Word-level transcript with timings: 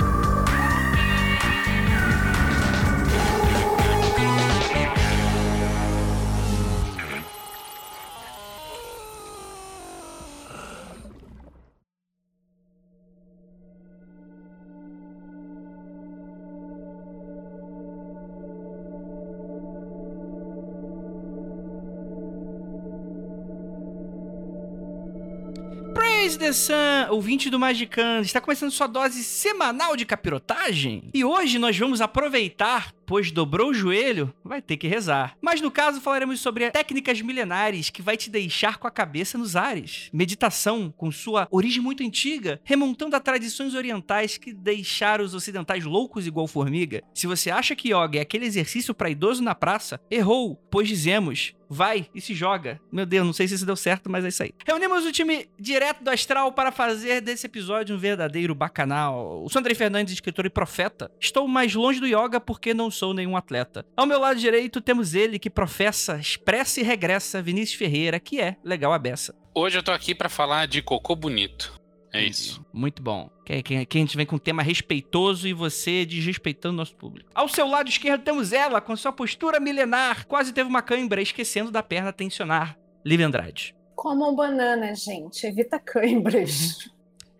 Sun, 26.53 26.73
ouvinte 27.09 27.49
do 27.49 27.59
Magicando, 27.59 28.21
está 28.21 28.39
começando 28.39 28.71
sua 28.71 28.87
dose 28.87 29.23
semanal 29.23 29.95
de 29.95 30.05
capirotagem? 30.05 31.09
E 31.13 31.23
hoje 31.23 31.59
nós 31.59 31.77
vamos 31.77 31.99
aproveitar, 31.99 32.93
pois 33.08 33.32
dobrou 33.32 33.70
o 33.70 33.74
joelho, 33.74 34.32
vai 34.44 34.62
ter 34.62 34.76
que 34.77 34.88
rezar. 34.88 35.36
Mas 35.41 35.62
no 35.62 35.72
caso 35.72 36.02
falaremos 36.02 36.41
sobre 36.41 36.70
técnicas 36.70 37.22
milenares 37.22 37.90
que 37.90 38.02
vai 38.02 38.18
te 38.18 38.30
deixar 38.30 38.77
com 38.77 38.86
a 38.86 38.91
cabeça 38.91 39.38
nos 39.38 39.55
ares. 39.55 40.10
Meditação, 40.13 40.94
com 40.96 41.10
sua 41.10 41.48
origem 41.50 41.82
muito 41.82 42.04
antiga, 42.04 42.60
remontando 42.66 43.16
a 43.16 43.20
tradições 43.20 43.74
orientais 43.74 44.38
que 44.38 44.54
deixaram 44.54 45.24
os 45.24 45.34
ocidentais 45.34 45.85
loucos 45.85 46.28
igual 46.28 46.48
formiga. 46.48 47.02
Se 47.13 47.26
você 47.26 47.50
acha 47.50 47.76
que 47.76 47.94
yoga 47.94 48.20
é 48.20 48.22
aquele 48.22 48.46
exercício 48.46 48.94
para 48.94 49.10
idoso 49.10 49.41
na 49.41 49.55
praça, 49.55 50.00
errou, 50.12 50.62
pois 50.70 50.88
dizemos 50.88 51.55
vai 51.70 52.08
e 52.13 52.22
se 52.22 52.34
joga. 52.34 52.80
Meu 52.91 53.05
Deus, 53.05 53.26
não 53.26 53.34
sei 53.34 53.48
se 53.48 53.55
isso 53.55 53.66
deu 53.66 53.76
certo, 53.76 54.10
mas 54.10 54.24
é 54.26 54.30
isso 54.30 54.44
aí. 54.44 54.52
Reunimos 54.66 55.05
o 55.05 55.12
time 55.12 55.50
direto 55.60 56.04
do 56.04 56.10
Astral 56.10 56.52
para 56.52 56.72
fazer 56.72 57.22
desse 57.22 57.46
episódio 57.46 57.96
um 57.96 58.00
verdadeiro 58.00 58.55
bacanal. 58.55 59.44
O 59.44 59.50
Sandrei 59.50 59.76
Fernandes, 59.76 60.13
escritor 60.13 60.46
e 60.46 60.50
profeta. 60.50 61.12
Estou 61.20 61.48
mais 61.48 61.74
longe 61.76 62.00
do 62.00 62.08
yoga 62.08 62.40
porque 62.40 62.74
não 62.74 62.90
sou 62.98 63.13
nenhum 63.13 63.37
atleta. 63.37 63.85
Ao 63.95 64.06
meu 64.06 64.19
lado 64.19 64.40
direito 64.40 64.81
temos 64.81 65.13
ele 65.13 65.38
que 65.38 65.50
professa, 65.50 66.17
expressa 66.17 66.79
e 66.79 66.84
regressa, 66.84 67.41
Vinícius 67.41 67.78
Ferreira, 67.78 68.19
que 68.19 68.41
é 68.41 68.57
legal 68.63 68.91
a 68.91 69.00
beça. 69.00 69.35
Hoje 69.53 69.78
eu 69.78 69.84
tô 69.84 69.91
aqui 69.91 70.16
pra 70.16 70.29
falar 70.29 70.67
de 70.67 70.81
cocô 70.81 71.16
bonito. 71.16 71.79
É 72.13 72.23
isso. 72.23 72.66
Muito 72.73 73.01
bom. 73.01 73.29
Que, 73.45 73.62
que, 73.62 73.85
que 73.85 73.97
a 73.97 74.01
gente 74.01 74.17
vem 74.17 74.25
com 74.25 74.38
um 74.38 74.39
tema 74.39 74.63
respeitoso 74.63 75.47
e 75.47 75.53
você 75.53 76.06
desrespeitando 76.06 76.73
o 76.73 76.78
nosso 76.78 76.95
público. 76.95 77.29
Ao 77.35 77.47
seu 77.47 77.67
lado 77.67 77.89
esquerdo 77.89 78.23
temos 78.23 78.51
ela, 78.51 78.81
com 78.81 78.95
sua 78.95 79.11
postura 79.11 79.59
milenar, 79.59 80.25
quase 80.25 80.51
teve 80.51 80.67
uma 80.67 80.81
cãibra, 80.81 81.22
esquecendo 81.22 81.69
da 81.69 81.84
perna 81.84 82.11
tensionar. 82.11 82.78
Lívia 83.06 83.28
Andrade. 83.28 83.75
Comam 83.95 84.35
banana, 84.35 84.95
gente. 84.95 85.45
Evita 85.45 85.79
câimbras. 85.79 86.89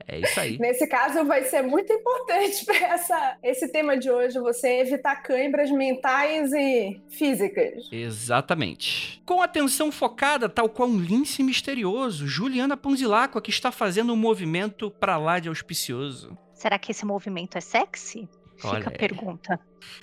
É 0.08 0.20
isso 0.20 0.40
aí. 0.40 0.58
Nesse 0.58 0.88
caso, 0.88 1.26
vai 1.26 1.44
ser 1.44 1.62
muito 1.62 1.92
importante 1.92 2.64
para 2.66 2.78
essa, 2.94 3.38
esse 3.44 3.68
tema 3.68 3.98
de 3.98 4.10
hoje, 4.10 4.40
você 4.40 4.80
evitar 4.80 5.18
câimbras 5.18 5.70
mentais 5.70 6.54
e 6.54 7.02
físicas. 7.10 7.90
Exatamente. 7.92 9.22
Com 9.26 9.42
atenção 9.42 9.92
focada, 9.92 10.48
tal 10.48 10.70
qual 10.70 10.88
um 10.88 10.98
lince 10.98 11.44
misterioso, 11.44 12.26
Juliana 12.26 12.78
Ponzilacqua, 12.78 13.42
que 13.42 13.50
está 13.50 13.72
fazendo 13.72 14.14
um 14.14 14.18
movimento 14.18 14.90
para 14.90 15.18
lá 15.18 15.40
de 15.40 15.50
auspicioso. 15.50 16.38
Será 16.54 16.80
que 16.80 16.92
esse 16.92 17.06
movimento 17.06 17.58
é 17.58 17.62
sexy? 17.62 18.30
Olha 18.64 18.80
Fica 18.80 18.90
a 18.90 18.98
pergunta. 18.98 19.60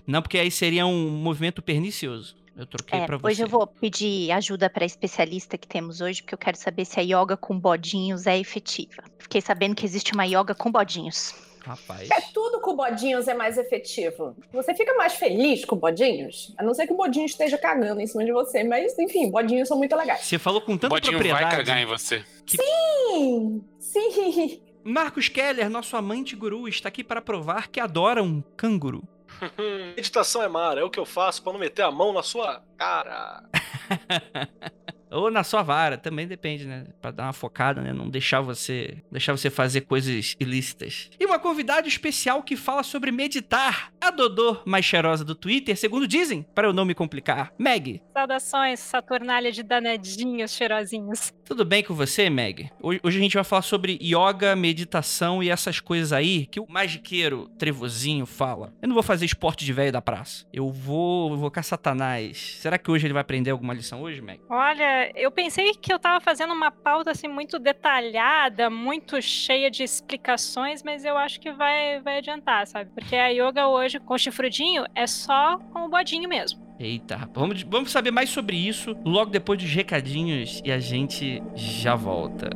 Não, 0.06 0.22
porque 0.22 0.38
aí 0.38 0.50
seria 0.50 0.86
um 0.86 1.10
movimento 1.10 1.60
pernicioso. 1.60 2.36
Eu 2.56 2.66
troquei 2.66 3.00
É, 3.00 3.06
pra 3.06 3.16
você. 3.16 3.26
hoje 3.26 3.42
eu 3.42 3.48
vou 3.48 3.66
pedir 3.66 4.30
ajuda 4.32 4.70
para 4.70 4.84
especialista 4.84 5.58
que 5.58 5.66
temos 5.66 6.00
hoje, 6.00 6.22
porque 6.22 6.34
eu 6.34 6.38
quero 6.38 6.56
saber 6.56 6.84
se 6.84 7.00
a 7.00 7.02
yoga 7.02 7.36
com 7.36 7.58
bodinhos 7.58 8.26
é 8.26 8.38
efetiva. 8.38 9.02
Fiquei 9.18 9.40
sabendo 9.40 9.74
que 9.74 9.84
existe 9.84 10.12
uma 10.14 10.24
yoga 10.24 10.54
com 10.54 10.70
bodinhos. 10.70 11.34
Rapaz. 11.64 12.10
É 12.10 12.20
tudo 12.32 12.60
com 12.60 12.76
bodinhos 12.76 13.26
é 13.26 13.32
mais 13.34 13.56
efetivo. 13.56 14.36
Você 14.52 14.74
fica 14.74 14.92
mais 14.94 15.14
feliz 15.14 15.64
com 15.64 15.74
bodinhos? 15.76 16.54
A 16.58 16.62
não 16.62 16.74
ser 16.74 16.86
que 16.86 16.92
o 16.92 16.96
bodinho 16.96 17.24
esteja 17.24 17.56
cagando 17.56 18.00
em 18.02 18.06
cima 18.06 18.22
de 18.24 18.32
você. 18.32 18.62
Mas, 18.62 18.96
enfim, 18.98 19.30
bodinhos 19.30 19.66
são 19.68 19.78
muito 19.78 19.96
legais. 19.96 20.20
Você 20.20 20.38
falou 20.38 20.60
com 20.60 20.74
O 20.74 20.78
tanta 20.78 20.90
bodinho 20.94 21.12
vai 21.18 21.22
propriedade. 21.28 21.56
cagar 21.56 21.82
em 21.82 21.86
você. 21.86 22.22
Sim! 22.46 23.64
Sim! 23.80 24.60
Marcos 24.84 25.28
Keller, 25.30 25.70
nosso 25.70 25.96
amante 25.96 26.36
guru, 26.36 26.68
está 26.68 26.90
aqui 26.90 27.02
para 27.02 27.22
provar 27.22 27.68
que 27.68 27.80
adora 27.80 28.22
um 28.22 28.42
canguru. 28.56 29.02
Meditação 29.96 30.42
é 30.42 30.48
mar, 30.48 30.78
é 30.78 30.82
o 30.82 30.90
que 30.90 30.98
eu 30.98 31.06
faço 31.06 31.42
pra 31.42 31.52
não 31.52 31.60
meter 31.60 31.82
a 31.82 31.90
mão 31.90 32.12
na 32.12 32.22
sua 32.22 32.62
cara. 32.76 33.42
Ou 35.14 35.30
na 35.30 35.44
sua 35.44 35.62
vara, 35.62 35.96
também 35.96 36.26
depende, 36.26 36.66
né? 36.66 36.86
Pra 37.00 37.12
dar 37.12 37.24
uma 37.24 37.32
focada, 37.32 37.80
né? 37.80 37.92
Não 37.92 38.10
deixar 38.10 38.40
você, 38.40 38.98
deixar 39.12 39.30
você 39.30 39.48
fazer 39.48 39.82
coisas 39.82 40.34
ilícitas. 40.40 41.08
E 41.20 41.24
uma 41.24 41.38
convidada 41.38 41.86
especial 41.86 42.42
que 42.42 42.56
fala 42.56 42.82
sobre 42.82 43.12
meditar. 43.12 43.92
A 44.00 44.10
Dodô 44.10 44.60
mais 44.66 44.84
cheirosa 44.84 45.24
do 45.24 45.34
Twitter, 45.36 45.76
segundo 45.76 46.08
dizem, 46.08 46.44
para 46.52 46.66
eu 46.66 46.72
não 46.72 46.84
me 46.84 46.94
complicar. 46.94 47.52
Meg, 47.56 48.02
Saudações, 48.12 48.80
Saturnália 48.80 49.52
de 49.52 49.62
danadinhos 49.62 50.50
cheirosinhos. 50.50 51.32
Tudo 51.44 51.64
bem 51.64 51.82
com 51.82 51.94
você, 51.94 52.30
Meg? 52.30 52.70
Hoje 52.82 53.00
a 53.04 53.20
gente 53.20 53.34
vai 53.34 53.44
falar 53.44 53.62
sobre 53.62 53.98
yoga, 54.02 54.56
meditação 54.56 55.42
e 55.42 55.50
essas 55.50 55.78
coisas 55.78 56.12
aí 56.12 56.46
que 56.46 56.58
o 56.58 56.66
magiqueiro 56.68 57.48
trevozinho 57.58 58.24
fala. 58.24 58.72
Eu 58.80 58.88
não 58.88 58.94
vou 58.94 59.02
fazer 59.02 59.26
esporte 59.26 59.64
de 59.64 59.72
velho 59.72 59.92
da 59.92 60.00
praça. 60.00 60.46
Eu 60.52 60.70
vou 60.70 61.34
invocar 61.34 61.62
Satanás. 61.62 62.56
Será 62.60 62.78
que 62.78 62.90
hoje 62.90 63.06
ele 63.06 63.12
vai 63.12 63.20
aprender 63.20 63.50
alguma 63.50 63.74
lição 63.74 64.02
hoje, 64.02 64.22
Meg? 64.22 64.40
Olha, 64.48 65.12
eu 65.14 65.30
pensei 65.30 65.72
que 65.74 65.92
eu 65.92 65.98
tava 65.98 66.20
fazendo 66.20 66.52
uma 66.52 66.70
pauta 66.70 67.10
assim 67.10 67.28
muito 67.28 67.58
detalhada, 67.58 68.70
muito 68.70 69.20
cheia 69.20 69.70
de 69.70 69.82
explicações, 69.82 70.82
mas 70.82 71.04
eu 71.04 71.16
acho 71.16 71.40
que 71.40 71.52
vai, 71.52 72.00
vai 72.00 72.18
adiantar, 72.18 72.66
sabe? 72.66 72.90
Porque 72.94 73.16
a 73.16 73.28
yoga 73.28 73.68
hoje 73.68 74.00
com 74.00 74.14
o 74.14 74.18
chifrudinho 74.18 74.84
é 74.94 75.06
só 75.06 75.58
com 75.72 75.84
o 75.84 75.88
bodinho 75.88 76.28
mesmo. 76.28 76.64
Eita. 76.84 77.30
Vamos, 77.32 77.62
vamos 77.62 77.90
saber 77.90 78.10
mais 78.10 78.28
sobre 78.28 78.56
isso 78.56 78.94
logo 79.06 79.30
depois 79.30 79.58
dos 79.58 79.72
recadinhos 79.72 80.60
e 80.62 80.70
a 80.70 80.78
gente 80.78 81.42
já 81.54 81.94
volta. 81.94 82.50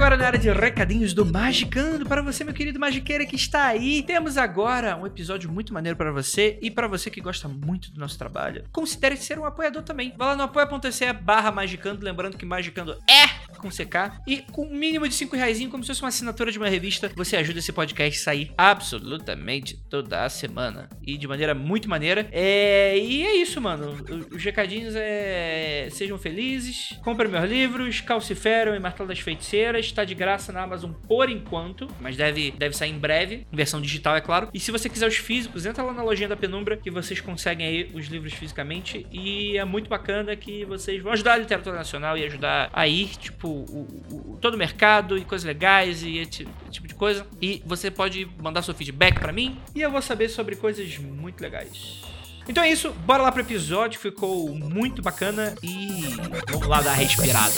Agora 0.00 0.16
na 0.16 0.28
área 0.28 0.38
de 0.38 0.50
recadinhos 0.50 1.12
do 1.12 1.26
Magicando. 1.26 2.06
Para 2.06 2.22
você, 2.22 2.42
meu 2.42 2.54
querido 2.54 2.80
magiqueira 2.80 3.26
que 3.26 3.36
está 3.36 3.66
aí, 3.66 4.02
temos 4.02 4.38
agora 4.38 4.96
um 4.96 5.06
episódio 5.06 5.52
muito 5.52 5.74
maneiro 5.74 5.94
para 5.94 6.10
você 6.10 6.58
e 6.62 6.70
para 6.70 6.88
você 6.88 7.10
que 7.10 7.20
gosta 7.20 7.46
muito 7.46 7.92
do 7.92 8.00
nosso 8.00 8.16
trabalho. 8.16 8.64
Considere 8.72 9.14
ser 9.18 9.38
um 9.38 9.44
apoiador 9.44 9.82
também. 9.82 10.14
Vá 10.16 10.28
lá 10.28 10.36
no 10.36 10.44
apoia.se 10.44 11.12
barra 11.12 11.52
Magicando, 11.52 12.02
lembrando 12.02 12.38
que 12.38 12.46
Magicando 12.46 12.96
é 13.06 13.50
com 13.58 13.68
CK 13.68 14.22
e 14.26 14.38
com 14.38 14.62
um 14.62 14.74
mínimo 14.74 15.06
de 15.06 15.14
5 15.14 15.36
reais, 15.36 15.58
como 15.66 15.84
se 15.84 15.88
fosse 15.88 16.00
uma 16.00 16.08
assinatura 16.08 16.50
de 16.50 16.56
uma 16.56 16.68
revista, 16.68 17.10
você 17.14 17.36
ajuda 17.36 17.58
esse 17.58 17.70
podcast 17.70 18.18
a 18.18 18.24
sair 18.24 18.52
absolutamente 18.56 19.76
toda 19.90 20.24
a 20.24 20.30
semana 20.30 20.88
e 21.06 21.18
de 21.18 21.28
maneira 21.28 21.54
muito 21.54 21.90
maneira. 21.90 22.26
É... 22.32 22.98
E 22.98 23.22
é 23.22 23.36
isso, 23.36 23.60
mano. 23.60 23.98
Os 24.32 24.42
recadinhos 24.42 24.94
é... 24.96 25.88
Sejam 25.90 26.16
felizes, 26.16 26.98
comprem 27.04 27.30
meus 27.30 27.48
livros, 27.48 28.00
Calciferam 28.00 28.74
e 28.74 28.80
Martelo 28.80 29.10
das 29.10 29.18
Feiticeiras, 29.18 29.89
está 29.90 30.04
de 30.04 30.14
graça 30.14 30.52
na 30.52 30.62
Amazon 30.62 30.92
por 31.08 31.28
enquanto, 31.30 31.88
mas 32.00 32.16
deve, 32.16 32.50
deve 32.52 32.76
sair 32.76 32.90
em 32.90 32.98
breve, 32.98 33.46
versão 33.52 33.80
digital, 33.80 34.16
é 34.16 34.20
claro. 34.20 34.48
E 34.54 34.60
se 34.60 34.70
você 34.70 34.88
quiser 34.88 35.06
os 35.08 35.16
físicos, 35.16 35.66
entra 35.66 35.82
lá 35.82 35.92
na 35.92 36.02
lojinha 36.02 36.28
da 36.28 36.36
Penumbra 36.36 36.76
que 36.76 36.90
vocês 36.90 37.20
conseguem 37.20 37.66
aí 37.66 37.90
os 37.94 38.06
livros 38.06 38.32
fisicamente 38.32 39.06
e 39.12 39.56
é 39.56 39.64
muito 39.64 39.88
bacana 39.88 40.34
que 40.36 40.64
vocês 40.64 41.02
vão 41.02 41.12
ajudar 41.12 41.34
a 41.34 41.38
literatura 41.38 41.76
nacional 41.76 42.16
e 42.16 42.24
ajudar 42.24 42.70
aí, 42.72 43.06
tipo, 43.06 43.48
o, 43.48 43.86
o- 44.10 44.38
todo 44.40 44.54
o 44.54 44.58
mercado 44.58 45.16
e 45.18 45.24
coisas 45.24 45.44
legais 45.44 46.02
e 46.02 46.18
esse 46.18 46.46
tipo 46.70 46.86
de 46.88 46.94
coisa. 46.94 47.26
E 47.40 47.62
você 47.66 47.90
pode 47.90 48.28
mandar 48.42 48.62
seu 48.62 48.74
feedback 48.74 49.18
pra 49.18 49.32
mim 49.32 49.58
e 49.74 49.80
eu 49.82 49.90
vou 49.90 50.00
saber 50.02 50.28
sobre 50.28 50.56
coisas 50.56 50.96
muito 50.98 51.40
legais. 51.40 52.02
Então 52.48 52.62
é 52.64 52.70
isso, 52.70 52.90
bora 53.06 53.22
lá 53.22 53.30
pro 53.30 53.42
episódio, 53.42 54.00
ficou 54.00 54.48
muito 54.54 55.02
bacana 55.02 55.54
e 55.62 56.16
vamos 56.50 56.66
lá 56.66 56.80
dar 56.80 56.92
a 56.92 56.94
respirada. 56.94 57.54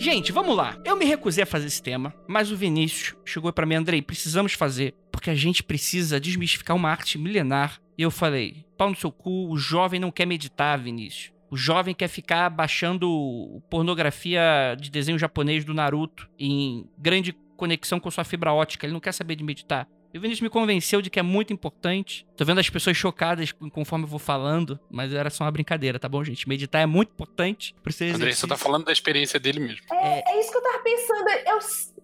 Gente, 0.00 0.32
vamos 0.32 0.56
lá. 0.56 0.78
Eu 0.82 0.96
me 0.96 1.04
recusei 1.04 1.44
a 1.44 1.46
fazer 1.46 1.66
esse 1.66 1.82
tema, 1.82 2.14
mas 2.26 2.50
o 2.50 2.56
Vinícius 2.56 3.14
chegou 3.22 3.52
pra 3.52 3.66
mim, 3.66 3.74
Andrei, 3.74 4.00
precisamos 4.00 4.54
fazer, 4.54 4.94
porque 5.12 5.28
a 5.28 5.34
gente 5.34 5.62
precisa 5.62 6.18
desmistificar 6.18 6.74
uma 6.74 6.88
arte 6.88 7.18
milenar. 7.18 7.78
E 7.98 8.02
eu 8.02 8.10
falei, 8.10 8.64
pau 8.78 8.88
no 8.88 8.96
seu 8.96 9.12
cu, 9.12 9.50
o 9.50 9.58
jovem 9.58 10.00
não 10.00 10.10
quer 10.10 10.24
meditar, 10.24 10.78
Vinícius. 10.78 11.34
O 11.50 11.56
jovem 11.56 11.94
quer 11.94 12.08
ficar 12.08 12.48
baixando 12.48 13.62
pornografia 13.68 14.74
de 14.80 14.90
desenho 14.90 15.18
japonês 15.18 15.66
do 15.66 15.74
Naruto 15.74 16.30
em 16.38 16.88
grande 16.96 17.36
conexão 17.54 18.00
com 18.00 18.10
sua 18.10 18.24
fibra 18.24 18.54
ótica. 18.54 18.86
Ele 18.86 18.94
não 18.94 19.00
quer 19.00 19.12
saber 19.12 19.36
de 19.36 19.44
meditar. 19.44 19.86
E 20.12 20.18
o 20.18 20.20
Vinícius 20.20 20.40
me 20.40 20.50
convenceu 20.50 21.00
de 21.00 21.08
que 21.08 21.20
é 21.20 21.22
muito 21.22 21.52
importante. 21.52 22.26
Tô 22.36 22.44
vendo 22.44 22.58
as 22.58 22.68
pessoas 22.68 22.96
chocadas 22.96 23.52
conforme 23.72 24.04
eu 24.04 24.08
vou 24.08 24.18
falando, 24.18 24.78
mas 24.90 25.12
era 25.12 25.30
só 25.30 25.44
uma 25.44 25.50
brincadeira, 25.50 25.98
tá 25.98 26.08
bom, 26.08 26.22
gente? 26.24 26.48
Meditar 26.48 26.82
é 26.82 26.86
muito 26.86 27.10
importante 27.10 27.74
pro 27.82 27.92
seu 27.92 28.12
André, 28.12 28.32
você 28.32 28.46
tá 28.46 28.56
falando 28.56 28.84
da 28.84 28.92
experiência 28.92 29.38
dele 29.38 29.60
mesmo. 29.60 29.82
É, 29.92 30.32
é 30.32 30.40
isso 30.40 30.50
que 30.50 30.58
eu 30.58 30.62
tava 30.62 30.78
pensando. 30.82 31.28
Eu, 31.46 31.58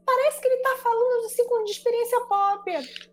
parece 0.06 0.40
que 0.40 0.46
ele 0.46 0.62
tá 0.62 0.76
falando 0.82 1.26
assim 1.26 1.44
com 1.46 1.64
de 1.64 1.70
experiência 1.72 2.20
pop. 2.26 2.70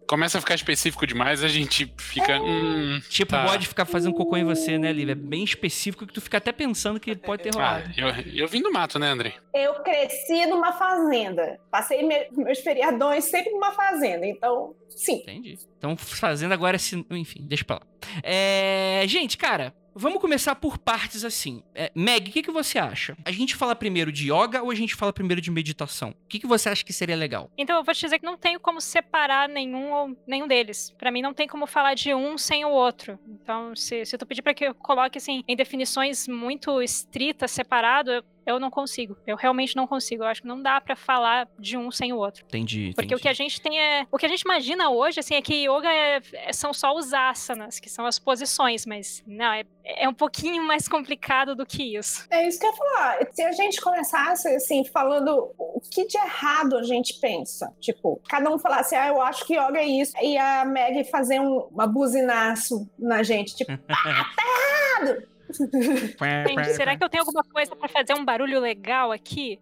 Começa 0.07 0.37
a 0.37 0.41
ficar 0.41 0.53
específico 0.55 1.07
demais, 1.07 1.43
a 1.43 1.47
gente 1.47 1.91
fica. 1.97 2.39
Hum, 2.39 3.01
Tipo, 3.09 3.31
tá. 3.31 3.45
pode 3.45 3.67
ficar 3.67 3.85
fazendo 3.85 4.13
cocô 4.13 4.37
em 4.37 4.43
você, 4.43 4.77
né, 4.77 4.91
Lívia? 4.93 5.13
É 5.13 5.15
bem 5.15 5.43
específico 5.43 6.05
que 6.05 6.13
tu 6.13 6.21
fica 6.21 6.37
até 6.37 6.51
pensando 6.51 6.99
que 6.99 7.15
pode 7.15 7.41
ter 7.43 7.49
Ah, 7.57 7.79
rolado. 7.79 7.91
eu, 7.97 8.07
eu 8.43 8.47
vim 8.47 8.61
do 8.61 8.71
mato, 8.71 8.99
né, 8.99 9.07
André? 9.07 9.33
Eu 9.53 9.73
cresci 9.81 10.45
numa 10.45 10.71
fazenda. 10.73 11.59
Passei 11.71 12.03
me- 12.03 12.27
meus 12.31 12.59
feriadões 12.59 13.23
sempre 13.25 13.51
numa 13.51 13.71
fazenda. 13.71 14.25
Então, 14.27 14.75
sim. 14.89 15.21
Entendi. 15.23 15.57
Então, 15.77 15.97
fazendo 15.97 16.51
agora 16.53 16.75
esse. 16.75 17.03
Enfim, 17.09 17.39
deixa 17.47 17.65
pra 17.65 17.77
lá. 17.77 17.81
É... 18.21 19.03
Gente, 19.07 19.37
cara, 19.37 19.73
vamos 19.95 20.19
começar 20.19 20.55
por 20.55 20.77
partes 20.77 21.23
assim. 21.23 21.63
É, 21.73 21.91
Meg, 21.95 22.29
o 22.29 22.33
que, 22.33 22.43
que 22.43 22.51
você 22.51 22.77
acha? 22.79 23.17
A 23.25 23.31
gente 23.31 23.55
fala 23.55 23.75
primeiro 23.75 24.11
de 24.11 24.31
yoga 24.31 24.61
ou 24.61 24.71
a 24.71 24.75
gente 24.75 24.95
fala 24.95 25.13
primeiro 25.13 25.41
de 25.41 25.51
meditação? 25.51 26.09
O 26.09 26.27
que, 26.27 26.39
que 26.39 26.47
você 26.47 26.69
acha 26.69 26.83
que 26.83 26.93
seria 26.93 27.15
legal? 27.15 27.49
Então 27.57 27.77
eu 27.77 27.83
vou 27.83 27.93
te 27.93 28.01
dizer 28.01 28.19
que 28.19 28.25
não 28.25 28.37
tenho 28.37 28.59
como 28.59 28.81
separar 28.81 29.47
nenhum 29.47 30.15
nenhum 30.27 30.47
deles. 30.47 30.93
Pra 30.97 31.11
mim 31.11 31.21
não 31.21 31.33
tem 31.33 31.47
como 31.47 31.65
falar 31.65 31.93
de 31.93 32.13
um 32.13 32.37
sem 32.37 32.65
o 32.65 32.69
outro. 32.69 33.19
Então, 33.27 33.75
se, 33.75 34.05
se 34.05 34.17
tu 34.17 34.25
pedir 34.25 34.41
pra 34.41 34.53
que 34.53 34.65
eu 34.65 34.75
coloque 34.75 35.17
assim 35.17 35.43
em 35.47 35.55
definições 35.55 36.27
muito 36.27 36.81
estritas, 36.81 37.51
separado, 37.51 38.11
eu, 38.11 38.23
eu 38.45 38.59
não 38.59 38.69
consigo. 38.69 39.17
Eu 39.25 39.35
realmente 39.35 39.75
não 39.75 39.87
consigo. 39.87 40.23
Eu 40.23 40.27
acho 40.27 40.41
que 40.41 40.47
não 40.47 40.61
dá 40.61 40.79
pra 40.81 40.95
falar 40.95 41.47
de 41.57 41.77
um 41.77 41.91
sem 41.91 42.11
o 42.13 42.17
outro. 42.17 42.43
Entendi. 42.47 42.91
Porque 42.95 43.13
o 43.15 43.19
que 43.19 43.27
a 43.29 43.33
gente 43.33 43.61
tem 43.61 43.79
é. 43.79 44.05
O 44.11 44.17
que 44.17 44.25
a 44.25 44.29
gente 44.29 44.41
imagina 44.41 44.89
hoje, 44.89 45.19
assim, 45.19 45.35
é 45.35 45.41
que 45.41 45.65
yoga 45.67 45.91
é- 45.91 46.21
é- 46.33 46.53
são 46.53 46.73
só 46.73 46.95
os 46.95 47.13
asanas, 47.13 47.79
que 47.79 47.89
são 47.89 48.05
as 48.05 48.19
posições, 48.19 48.85
mas 48.85 49.23
não, 49.25 49.51
é, 49.53 49.63
é 49.83 50.07
um 50.09 50.13
pouquinho 50.13 50.63
mais 50.63 50.87
complicado 50.87 51.55
do 51.55 51.65
que 51.65 51.95
isso. 51.97 52.25
É 52.29 52.47
isso 52.47 52.59
que 52.59 52.65
eu 52.65 52.71
ia 52.71 52.77
falar. 52.77 53.17
Se 53.31 53.41
a 53.41 53.51
gente 53.51 53.81
começasse, 53.81 54.47
assim, 54.49 54.83
falando 54.85 55.51
o 55.57 55.81
que 55.91 56.05
de 56.07 56.17
errado 56.17 56.77
a 56.77 56.83
gente 56.83 57.19
pensa. 57.19 57.73
Tipo, 57.79 58.21
cada 58.29 58.49
um 58.49 58.57
falasse, 58.59 58.95
ah, 58.95 59.07
eu 59.07 59.21
acho 59.21 59.45
que 59.45 59.53
yoga 59.55 59.79
é 59.79 59.85
isso. 59.85 60.13
E 60.21 60.37
a 60.37 60.65
Meg 60.65 61.03
fazer 61.09 61.39
um 61.39 61.53
uma 61.71 61.87
buzinaço 61.87 62.89
na 62.97 63.23
gente. 63.23 63.55
Tipo, 63.55 63.71
Gente, 65.53 66.73
será 66.75 66.97
que 66.97 67.03
eu 67.03 67.09
tenho 67.09 67.23
alguma 67.23 67.43
coisa 67.43 67.75
pra 67.75 67.87
fazer 67.87 68.13
um 68.13 68.25
barulho 68.25 68.59
legal 68.59 69.11
aqui? 69.11 69.59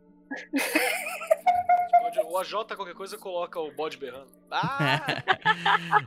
O 2.29 2.37
AJ, 2.37 2.51
qualquer 2.75 2.93
coisa, 2.93 3.17
coloca 3.17 3.59
o 3.59 3.71
bode 3.71 3.97
berrando. 3.97 4.27
Ah! 4.53 5.23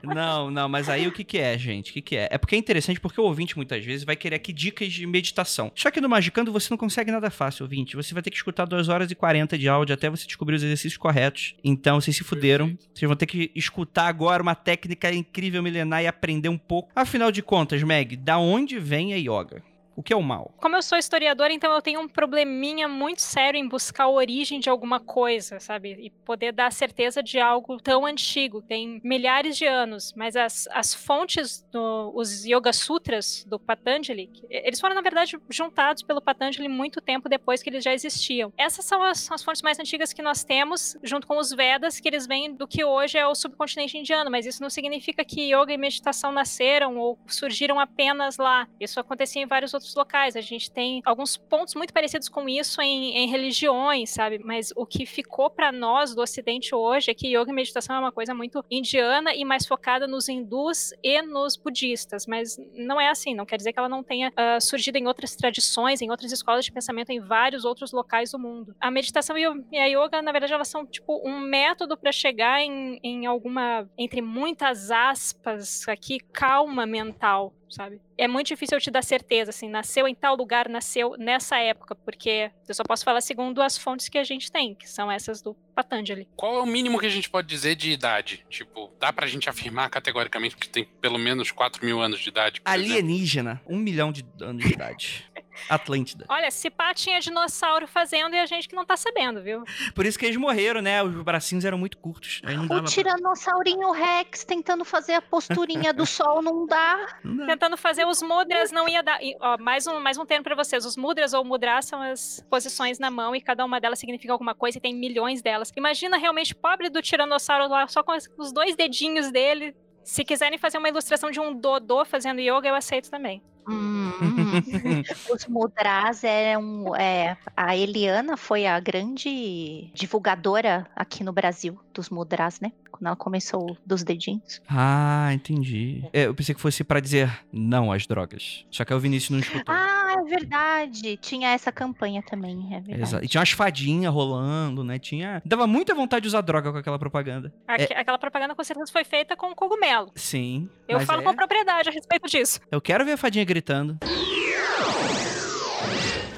não, 0.03 0.51
não, 0.51 0.69
mas 0.69 0.91
aí 0.91 1.07
o 1.07 1.13
que 1.13 1.25
que 1.25 1.39
é, 1.39 1.57
gente? 1.57 1.91
O 1.91 1.95
que 1.95 2.03
que 2.03 2.17
é? 2.17 2.29
É 2.31 2.37
porque 2.37 2.55
é 2.55 2.59
interessante 2.59 3.01
porque 3.01 3.19
o 3.19 3.25
ouvinte 3.25 3.57
muitas 3.57 3.83
vezes 3.83 4.05
vai 4.05 4.17
querer 4.17 4.37
aqui 4.37 4.53
dicas 4.53 4.93
de 4.93 5.07
meditação. 5.07 5.73
Só 5.75 5.91
que 5.91 5.99
no 5.99 6.11
Magicando 6.11 6.53
você 6.53 6.69
não 6.71 6.77
consegue 6.77 7.11
nada 7.11 7.31
fácil, 7.31 7.63
ouvinte. 7.63 7.97
Você 7.97 8.13
vai 8.13 8.23
ter 8.23 8.31
que 8.31 8.37
escutar 8.37 8.67
2 8.67 8.91
horas 8.91 9.11
e 9.11 9.15
40 9.15 9.57
de 9.57 9.67
áudio 9.67 9.95
até 9.95 10.11
você 10.11 10.27
descobrir 10.27 10.57
os 10.57 10.63
exercícios 10.63 10.99
corretos. 10.99 11.55
Então 11.65 11.99
vocês 11.99 12.15
se 12.15 12.23
fuderam. 12.23 12.67
Perfeito. 12.69 12.91
Vocês 12.99 13.09
vão 13.09 13.17
ter 13.17 13.27
que 13.27 13.51
escutar 13.55 14.09
agora 14.09 14.43
uma 14.43 14.55
técnica 14.55 15.11
incrível 15.11 15.63
milenar 15.63 16.03
e 16.03 16.07
aprender 16.07 16.51
um 16.51 16.59
pouco. 16.59 16.93
Afinal 16.95 17.33
de 17.33 17.43
contas, 17.43 17.83
Meg, 17.83 18.15
da 18.15 18.37
onde 18.37 18.79
vem 18.79 19.15
a 19.15 19.17
yoga? 19.17 19.63
O 19.97 20.03
que 20.03 20.13
é 20.13 20.17
o 20.17 20.23
mal? 20.23 20.53
Como 20.59 20.75
eu 20.77 20.83
sou 20.83 20.99
historiadora, 20.99 21.53
então 21.53 21.73
eu 21.73 21.81
tenho 21.81 22.01
um 22.01 22.09
probleminha 22.09 22.89
muito 22.89 23.21
sério 23.23 23.59
em 23.59 23.69
buscar 23.69 24.05
a 24.05 24.09
origem 24.09 24.59
de 24.59 24.69
alguma 24.69 24.99
coisa, 24.99 25.61
sabe? 25.61 25.93
E 26.01 26.11
poder 26.11 26.53
dar 26.53 26.73
certeza 26.73 27.23
de 27.23 27.39
algo 27.39 27.81
tão 27.81 28.05
antigo. 28.05 28.61
Tem 28.63 29.01
milhares 29.05 29.57
de 29.57 29.67
anos, 29.67 30.13
mas 30.17 30.35
as, 30.37 30.69
as 30.73 30.93
fontes, 30.95 31.65
do, 31.71 32.13
os 32.15 32.45
Yoga 32.45 32.73
Sutras 32.73 33.45
do 33.47 33.59
Patanjali, 33.59 34.31
eles 34.51 34.81
foram, 34.81 34.95
na 34.95 35.01
verdade, 35.01 35.39
juntados 35.49 36.03
pelo 36.03 36.21
Patanjali 36.21 36.69
muito 36.69 37.01
tempo 37.01 37.29
depois 37.29 37.63
que 37.63 37.71
eles 37.71 37.85
já 37.85 37.93
existiam. 37.93 38.53
Essas 38.57 38.85
são 38.85 39.03
as, 39.03 39.31
as 39.31 39.45
fontes 39.45 39.63
mais 39.63 39.79
antigas 39.79 40.13
que 40.13 40.23
nós 40.23 40.43
temos, 40.43 40.97
junto 41.03 41.27
com 41.27 41.39
os 41.39 41.51
Vedas, 41.51 42.01
que 42.01 42.09
eles 42.09 42.27
vêm 42.27 42.53
do 42.53 42.67
que 42.67 42.85
hoje 42.85 43.17
é 43.17 43.27
o 43.27 43.35
subcontinente 43.35 43.97
indiano, 43.97 44.31
mas 44.31 44.47
isso 44.47 44.63
não 44.63 44.71
significa 44.71 45.25
que 45.25 45.55
yoga 45.55 45.73
e 45.73 45.79
meditação 45.79 46.33
nasceram 46.33 46.99
ou 46.99 47.19
surgiram 47.27 47.79
apenas 47.79 48.39
lá. 48.39 48.67
Isso 48.81 48.99
acontecia 48.99 49.43
em 49.43 49.47
vários 49.47 49.73
outros 49.73 49.84
locais. 49.95 50.37
A 50.37 50.41
gente 50.41 50.71
tem 50.71 51.03
alguns 51.05 51.37
pontos 51.37 51.75
muito 51.75 51.93
parecidos 51.93 52.29
com 52.29 52.49
isso 52.49 52.81
em, 52.81 53.17
em 53.17 53.29
religiões, 53.29 54.11
sabe? 54.11 54.39
Mas 54.39 54.73
o 54.77 54.87
que 54.87 55.07
ficou 55.07 55.51
para 55.51 55.73
nós 55.73 56.15
do 56.15 56.23
Ocidente 56.23 56.75
hoje 56.75 57.11
é 57.11 57.15
que 57.15 57.29
yoga 57.29 57.51
e 57.51 57.55
meditação 57.55 57.97
é 57.97 57.99
uma 57.99 58.13
coisa 58.13 58.35
muito 58.35 58.65
indiana 58.71 59.35
e 59.35 59.45
mais 59.45 59.67
focada 59.67 60.07
nos 60.07 60.29
hindus 60.29 60.93
e 61.03 61.23
nos 61.23 61.57
budistas. 61.57 62.27
Mas 62.27 62.59
não 62.75 63.01
é 63.01 63.09
assim. 63.09 63.35
Não 63.35 63.47
quer 63.47 63.57
dizer 63.57 63.73
que 63.73 63.79
ela 63.79 63.89
não 63.89 64.03
tenha 64.03 64.33
ah, 64.37 64.61
surgido 64.61 64.99
em 64.99 65.07
outras 65.07 65.35
tradições, 65.35 66.01
em 66.01 66.11
outras 66.11 66.31
escolas 66.31 66.65
de 66.65 66.73
pensamento 66.73 67.11
em 67.11 67.21
vários 67.21 67.65
outros 67.65 67.93
locais 67.93 68.31
do 68.31 68.39
mundo. 68.39 68.75
A 68.81 68.91
meditação 68.91 69.37
e 69.37 69.45
e 69.73 69.79
a 69.79 69.87
yoga, 69.87 70.23
na 70.23 70.33
verdade, 70.33 70.53
elas 70.53 70.69
são 70.69 70.87
tipo 70.87 71.21
um 71.25 71.41
método 71.41 71.97
para 71.97 72.13
chegar 72.13 72.61
em, 72.61 72.99
em 73.03 73.27
alguma, 73.27 73.89
entre 73.99 74.23
muitas 74.23 74.91
aspas 74.91 75.87
aqui, 75.89 76.19
calma 76.33 76.87
mental, 76.87 77.53
sabe? 77.69 78.01
É 78.17 78.29
muito 78.29 78.49
difícil 78.49 78.77
eu 78.77 78.81
te 78.81 78.91
dar 78.91 79.03
certeza, 79.03 79.51
assim, 79.51 79.69
nasceu 79.69 80.07
em 80.07 80.15
tal 80.15 80.37
lugar, 80.37 80.69
nasceu 80.69 81.15
nessa 81.19 81.59
época, 81.59 81.95
porque 81.95 82.51
eu 82.69 82.75
só 82.75 82.83
posso 82.85 83.05
falar 83.05 83.21
segundo 83.21 83.61
as 83.63 83.77
fontes 83.77 84.09
que 84.09 84.19
a 84.19 84.25
gente 84.25 84.51
tem, 84.51 84.75
que 84.75 84.89
são 84.89 85.11
essas 85.11 85.43
do 85.43 85.55
Patanjali. 85.75 86.29
Qual 86.37 86.59
é 86.59 86.63
o 86.63 86.67
mínimo 86.67 86.99
que 86.99 87.07
a 87.07 87.11
gente 87.11 87.29
pode 87.29 87.49
dizer 87.49 87.75
de 87.75 87.91
idade? 87.91 88.45
Tipo, 88.49 88.93
dá 89.01 89.13
pra 89.13 89.27
gente 89.27 89.49
afirmar 89.49 89.91
categoricamente 89.91 90.57
que 90.57 90.69
tem 90.69 90.85
pelo 91.01 91.19
menos 91.19 91.51
4 91.51 91.85
mil 91.85 92.01
anos 92.01 92.21
de 92.21 92.29
idade? 92.29 92.61
por 92.61 92.71
exemplo? 92.73 92.93
Alienígena, 92.93 93.61
um 93.67 93.77
milhão 93.77 94.13
de 94.13 94.25
anos 94.41 94.65
de 94.65 94.73
idade. 94.73 95.25
Atlântida. 95.69 96.25
Olha, 96.29 96.51
se 96.51 96.71
pá 96.71 96.93
tinha 96.95 97.21
dinossauro 97.21 97.87
fazendo 97.87 98.35
e 98.35 98.39
a 98.39 98.47
gente 98.47 98.69
que 98.69 98.75
não 98.77 98.85
tá 98.85 98.97
sabendo, 98.97 99.43
viu? 99.43 99.65
Por 99.95 100.05
isso 100.07 100.19
que 100.19 100.27
eles 100.27 100.37
morreram, 100.37 100.81
né? 100.83 101.03
Os 101.03 101.15
bracinhos 101.23 101.65
eram 101.65 101.79
muito 101.79 101.97
curtos. 101.99 102.41
Aí 102.45 102.57
não 102.57 102.67
dava 102.67 102.81
O 102.81 102.85
pra- 102.85 102.93
Tiranosaurinho 102.93 103.91
Rex 103.93 104.45
tentando 104.45 104.85
fazer 104.85 105.15
a 105.15 105.23
posturinha 105.23 105.93
do 105.93 106.05
sol 106.07 106.43
não 106.43 106.67
dá. 106.67 106.95
Não 107.25 107.37
dá. 107.37 107.47
Tentando 107.47 107.77
fazer 107.77 108.07
os 108.07 108.23
mudras 108.23 108.71
não 108.71 108.89
ia 108.89 109.03
dar. 109.03 109.23
e, 109.23 109.37
ó, 109.41 109.57
mais, 109.59 109.87
um, 109.87 109.99
mais 110.01 110.19
um 110.19 110.27
termo 110.27 110.45
pra 110.45 110.55
vocês. 110.55 110.85
Os 110.85 110.97
mudras 110.97 111.33
ou 111.33 111.45
mudras 111.45 111.87
são 111.87 112.01
as 112.03 112.45
posições 112.51 112.99
na 112.99 113.11
mão 113.11 113.35
e 113.35 113.41
cada 113.41 113.65
uma 113.65 113.81
delas 113.81 113.99
significa 113.99 114.33
alguma 114.33 114.55
coisa 114.55 114.79
e 114.79 114.81
tem 114.81 114.95
milhões 114.95 115.41
delas. 115.43 115.73
Imagina 115.77 116.17
realmente 116.17 116.55
pobre 116.55 116.89
do 116.91 117.01
tiranossauro 117.01 117.69
lá 117.69 117.87
só 117.89 118.03
com 118.03 118.13
os 118.39 118.53
dois 118.53 118.77
dedinhos 118.77 119.31
dele. 119.31 119.75
Se 120.05 120.25
quiserem 120.25 120.59
fazer 120.59 120.79
uma 120.79 120.89
ilustração 120.89 121.31
de 121.31 121.41
um 121.41 121.55
dodô 121.59 122.05
fazendo 122.05 122.41
yoga, 122.41 122.69
eu 122.69 122.75
aceito 122.75 123.11
também. 123.11 123.43
Hum, 123.69 124.13
hum. 124.21 125.03
Os 125.33 125.47
mudras 125.47 126.23
eram. 126.23 126.95
É, 126.97 127.37
a 127.57 127.77
Eliana 127.77 128.37
foi 128.37 128.67
a 128.67 128.79
grande 128.79 129.91
divulgadora 129.95 130.87
aqui 130.95 131.25
no 131.25 131.33
Brasil 131.33 131.79
dos 131.93 132.11
mudras, 132.11 132.61
né? 132.61 132.73
Quando 132.91 133.07
ela 133.07 133.17
começou 133.17 133.77
dos 133.85 134.05
dedinhos. 134.05 134.61
Ah, 134.69 135.31
entendi. 135.33 136.05
É, 136.13 136.27
eu 136.27 136.35
pensei 136.35 136.55
que 136.55 136.61
fosse 136.61 136.85
pra 136.85 137.01
dizer 137.01 137.31
não 137.53 137.91
às 137.91 138.07
drogas. 138.07 138.65
Só 138.71 138.85
que 138.85 138.93
aí 138.93 138.97
o 138.97 139.01
Vinícius 139.01 139.31
não 139.31 139.39
escutou. 139.39 139.75
Ah, 139.75 139.95
é 140.03 140.04
verdade. 140.25 141.17
Tinha 141.17 141.51
essa 141.51 141.71
campanha 141.73 142.23
também, 142.23 142.69
é 142.75 142.81
verdade. 142.81 143.03
Exato. 143.03 143.25
E 143.25 143.29
tinha 143.29 143.41
umas 143.41 143.51
fadinhas 143.51 144.13
rolando, 144.13 144.83
né? 144.85 144.99
Tinha. 144.99 145.43
Dava 145.45 145.67
muita 145.67 145.95
vontade 145.95 146.23
de 146.23 146.29
usar 146.29 146.41
droga 146.41 146.73
com 146.73 146.79
aquela 146.79 146.99
propaganda. 146.99 147.53
Aque- 147.67 147.93
Aquela 147.95 148.19
propaganda 148.19 148.55
com 148.55 148.65
certeza 148.65 148.91
foi 148.93 149.05
feita 149.05 149.37
com 149.37 149.55
cogumelo. 149.55 150.11
Sim. 150.15 150.69
Eu 150.89 151.01
falo 151.01 151.21
é- 151.23 151.25
com 151.25 151.35
propriedade 151.35 151.89
a 151.89 151.93
respeito 151.93 152.29
disso. 152.29 152.61
Eu 152.71 152.81
quero 152.81 153.05
ver 153.05 153.13
a 153.13 153.17
fadinha 153.17 153.45
gritando. 153.45 153.99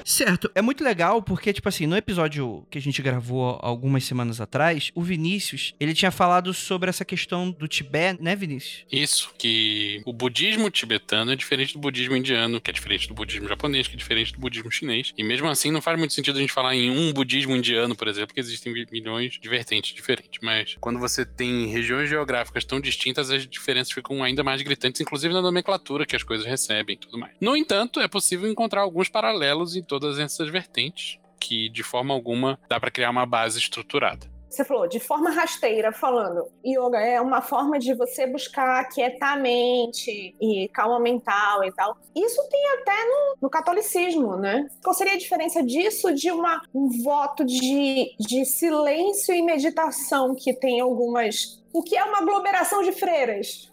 Certo, 0.09 0.49
é 0.55 0.63
muito 0.63 0.85
legal 0.85 1.21
porque, 1.21 1.53
tipo 1.53 1.69
assim, 1.69 1.85
no 1.85 1.97
episódio 1.97 2.65
que 2.71 2.79
a 2.79 2.81
gente 2.81 3.03
gravou 3.03 3.59
algumas 3.61 4.05
semanas 4.05 4.41
atrás, 4.41 4.93
o 4.95 5.03
Vinícius, 5.03 5.75
ele 5.81 5.93
tinha 5.93 6.13
falado 6.13 6.55
sobre 6.55 6.89
essa 6.89 7.05
questão 7.05 7.51
do 7.51 7.67
Tibete, 7.67 8.23
né, 8.23 8.37
Vinícius? 8.37 8.85
Isso, 8.91 9.35
que 9.37 10.01
o 10.07 10.13
budismo 10.13 10.71
tibetano 10.71 11.33
é 11.33 11.37
diferente 11.37 11.73
do 11.73 11.81
budismo 11.81 12.15
indiano, 12.15 12.61
que 12.61 12.71
é 12.71 12.73
diferente 12.73 13.09
do 13.09 13.15
budismo 13.15 13.49
japonês, 13.49 13.89
que 13.89 13.95
é 13.95 13.99
diferente 13.99 14.33
do 14.33 14.39
budismo 14.39 14.71
chinês. 14.71 15.13
E 15.19 15.25
mesmo 15.25 15.49
assim, 15.49 15.73
não 15.73 15.83
faz 15.83 15.99
muito 15.99 16.15
sentido 16.15 16.37
a 16.37 16.41
gente 16.41 16.53
falar 16.53 16.77
em 16.77 16.89
um 16.89 17.13
budismo 17.13 17.57
indiano, 17.57 17.97
por 17.97 18.07
exemplo, 18.07 18.29
porque 18.29 18.41
existem 18.41 18.73
mi- 18.73 18.87
milhões 18.93 19.41
de 19.43 19.49
vertentes 19.49 19.93
diferentes. 19.93 20.39
Mas 20.41 20.77
quando 20.81 21.01
você 21.01 21.27
tem 21.27 21.67
regiões 21.67 22.09
geográficas 22.09 22.65
tão 22.65 22.81
distintas, 22.81 23.29
as 23.29 23.45
diferenças 23.45 23.93
ficam 23.93 24.23
ainda 24.23 24.45
mais 24.45 24.63
gritantes, 24.63 25.01
inclusive 25.01 25.35
na 25.35 25.43
nomenclatura 25.43 26.07
que 26.07 26.15
as 26.15 26.23
coisas 26.23 26.47
recebem 26.47 26.95
e 26.95 26.99
tudo 26.99 27.19
mais. 27.19 27.33
No 27.41 27.57
entanto, 27.57 27.99
é 27.99 28.07
possível 28.07 28.49
encontrar 28.49 28.83
alguns 28.83 29.09
paralelos 29.09 29.75
em 29.75 29.83
todas 30.01 30.19
essas 30.19 30.49
vertentes. 30.49 31.19
que 31.39 31.69
de 31.69 31.83
forma 31.83 32.15
alguma 32.15 32.59
dá 32.69 32.81
para 32.81 32.91
criar 32.91 33.11
uma 33.11 33.27
base 33.27 33.59
estruturada. 33.59 34.27
Você 34.49 34.65
falou, 34.65 34.89
de 34.89 34.99
forma 34.99 35.31
rasteira, 35.31 35.93
falando, 35.93 36.47
yoga 36.65 36.99
é 36.99 37.21
uma 37.21 37.43
forma 37.43 37.79
de 37.79 37.93
você 37.93 38.27
buscar 38.27 38.81
aquietar 38.81 39.35
a 39.35 39.37
mente 39.37 40.35
e 40.41 40.67
calma 40.73 40.99
mental 40.99 41.63
e 41.63 41.71
tal. 41.73 41.99
Isso 42.17 42.43
tem 42.49 42.67
até 42.79 43.05
no, 43.05 43.37
no 43.43 43.51
catolicismo, 43.51 44.35
né? 44.37 44.67
Qual 44.83 44.95
seria 44.95 45.13
a 45.13 45.19
diferença 45.19 45.63
disso 45.63 46.13
de 46.15 46.31
uma, 46.31 46.63
um 46.75 46.89
voto 47.05 47.45
de, 47.45 48.15
de 48.19 48.45
silêncio 48.47 49.35
e 49.35 49.43
meditação 49.43 50.35
que 50.35 50.55
tem 50.55 50.81
algumas. 50.81 51.63
O 51.73 51.83
que 51.83 51.95
é 51.97 52.03
uma 52.03 52.19
aglomeração 52.23 52.83
de 52.83 52.93
freiras? 52.93 53.71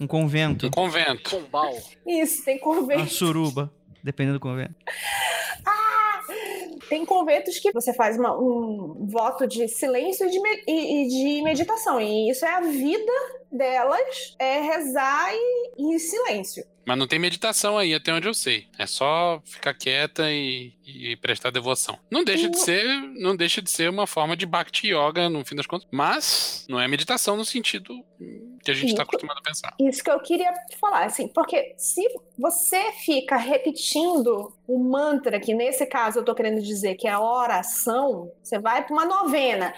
Um 0.00 0.06
convento. 0.08 0.66
Um 0.66 0.70
convento. 0.70 1.30
Pombal. 1.30 1.72
Isso, 2.06 2.44
tem 2.44 2.56
Uma 2.56 2.62
convento. 2.74 3.12
suruba. 3.12 3.72
Dependendo 4.02 4.38
do 4.38 4.42
convento. 4.42 4.74
Tem 6.88 7.04
conventos 7.04 7.58
que 7.58 7.70
você 7.72 7.92
faz 7.94 8.16
uma- 8.18 8.36
um 8.36 9.06
voto 9.06 9.46
de 9.46 9.68
silêncio 9.68 10.26
e 10.26 10.30
de, 10.30 10.40
me- 10.40 10.64
e- 10.66 11.04
e 11.04 11.08
de 11.08 11.42
meditação. 11.42 12.00
E 12.00 12.28
isso 12.30 12.44
é 12.44 12.52
a 12.54 12.60
vida 12.62 13.12
delas, 13.50 14.34
é 14.38 14.60
rezar 14.60 15.30
em 15.78 15.98
silêncio. 15.98 16.64
Mas 16.84 16.98
não 16.98 17.06
tem 17.06 17.18
meditação 17.18 17.78
aí, 17.78 17.94
até 17.94 18.12
onde 18.12 18.26
eu 18.26 18.34
sei. 18.34 18.66
É 18.76 18.86
só 18.86 19.40
ficar 19.44 19.72
quieta 19.74 20.32
e, 20.32 20.72
e 20.84 21.16
prestar 21.16 21.50
devoção. 21.50 21.96
Não 22.10 22.24
deixa 22.24 22.48
de 22.48 22.58
ser, 22.58 22.84
não 23.20 23.36
deixa 23.36 23.62
de 23.62 23.70
ser 23.70 23.88
uma 23.88 24.06
forma 24.06 24.36
de 24.36 24.44
bhakti 24.46 24.88
yoga 24.88 25.28
no 25.28 25.44
fim 25.44 25.54
das 25.54 25.66
contas, 25.66 25.86
mas 25.92 26.66
não 26.68 26.80
é 26.80 26.88
meditação 26.88 27.36
no 27.36 27.44
sentido 27.44 27.94
que 28.62 28.70
a 28.70 28.74
gente 28.74 28.90
está 28.90 29.02
acostumado 29.02 29.38
a 29.38 29.42
pensar. 29.42 29.74
Isso 29.78 30.04
que 30.04 30.10
eu 30.10 30.20
queria 30.20 30.52
falar, 30.78 31.04
assim, 31.04 31.28
porque 31.28 31.74
se 31.78 32.06
você 32.38 32.92
fica 32.92 33.36
repetindo 33.36 34.52
o 34.66 34.78
mantra, 34.78 35.40
que 35.40 35.54
nesse 35.54 35.86
caso 35.86 36.18
eu 36.18 36.24
tô 36.24 36.34
querendo 36.34 36.60
dizer 36.60 36.94
que 36.94 37.08
é 37.08 37.10
a 37.10 37.20
oração, 37.20 38.30
você 38.42 38.58
vai 38.58 38.84
para 38.84 38.92
uma 38.92 39.04
novena. 39.04 39.72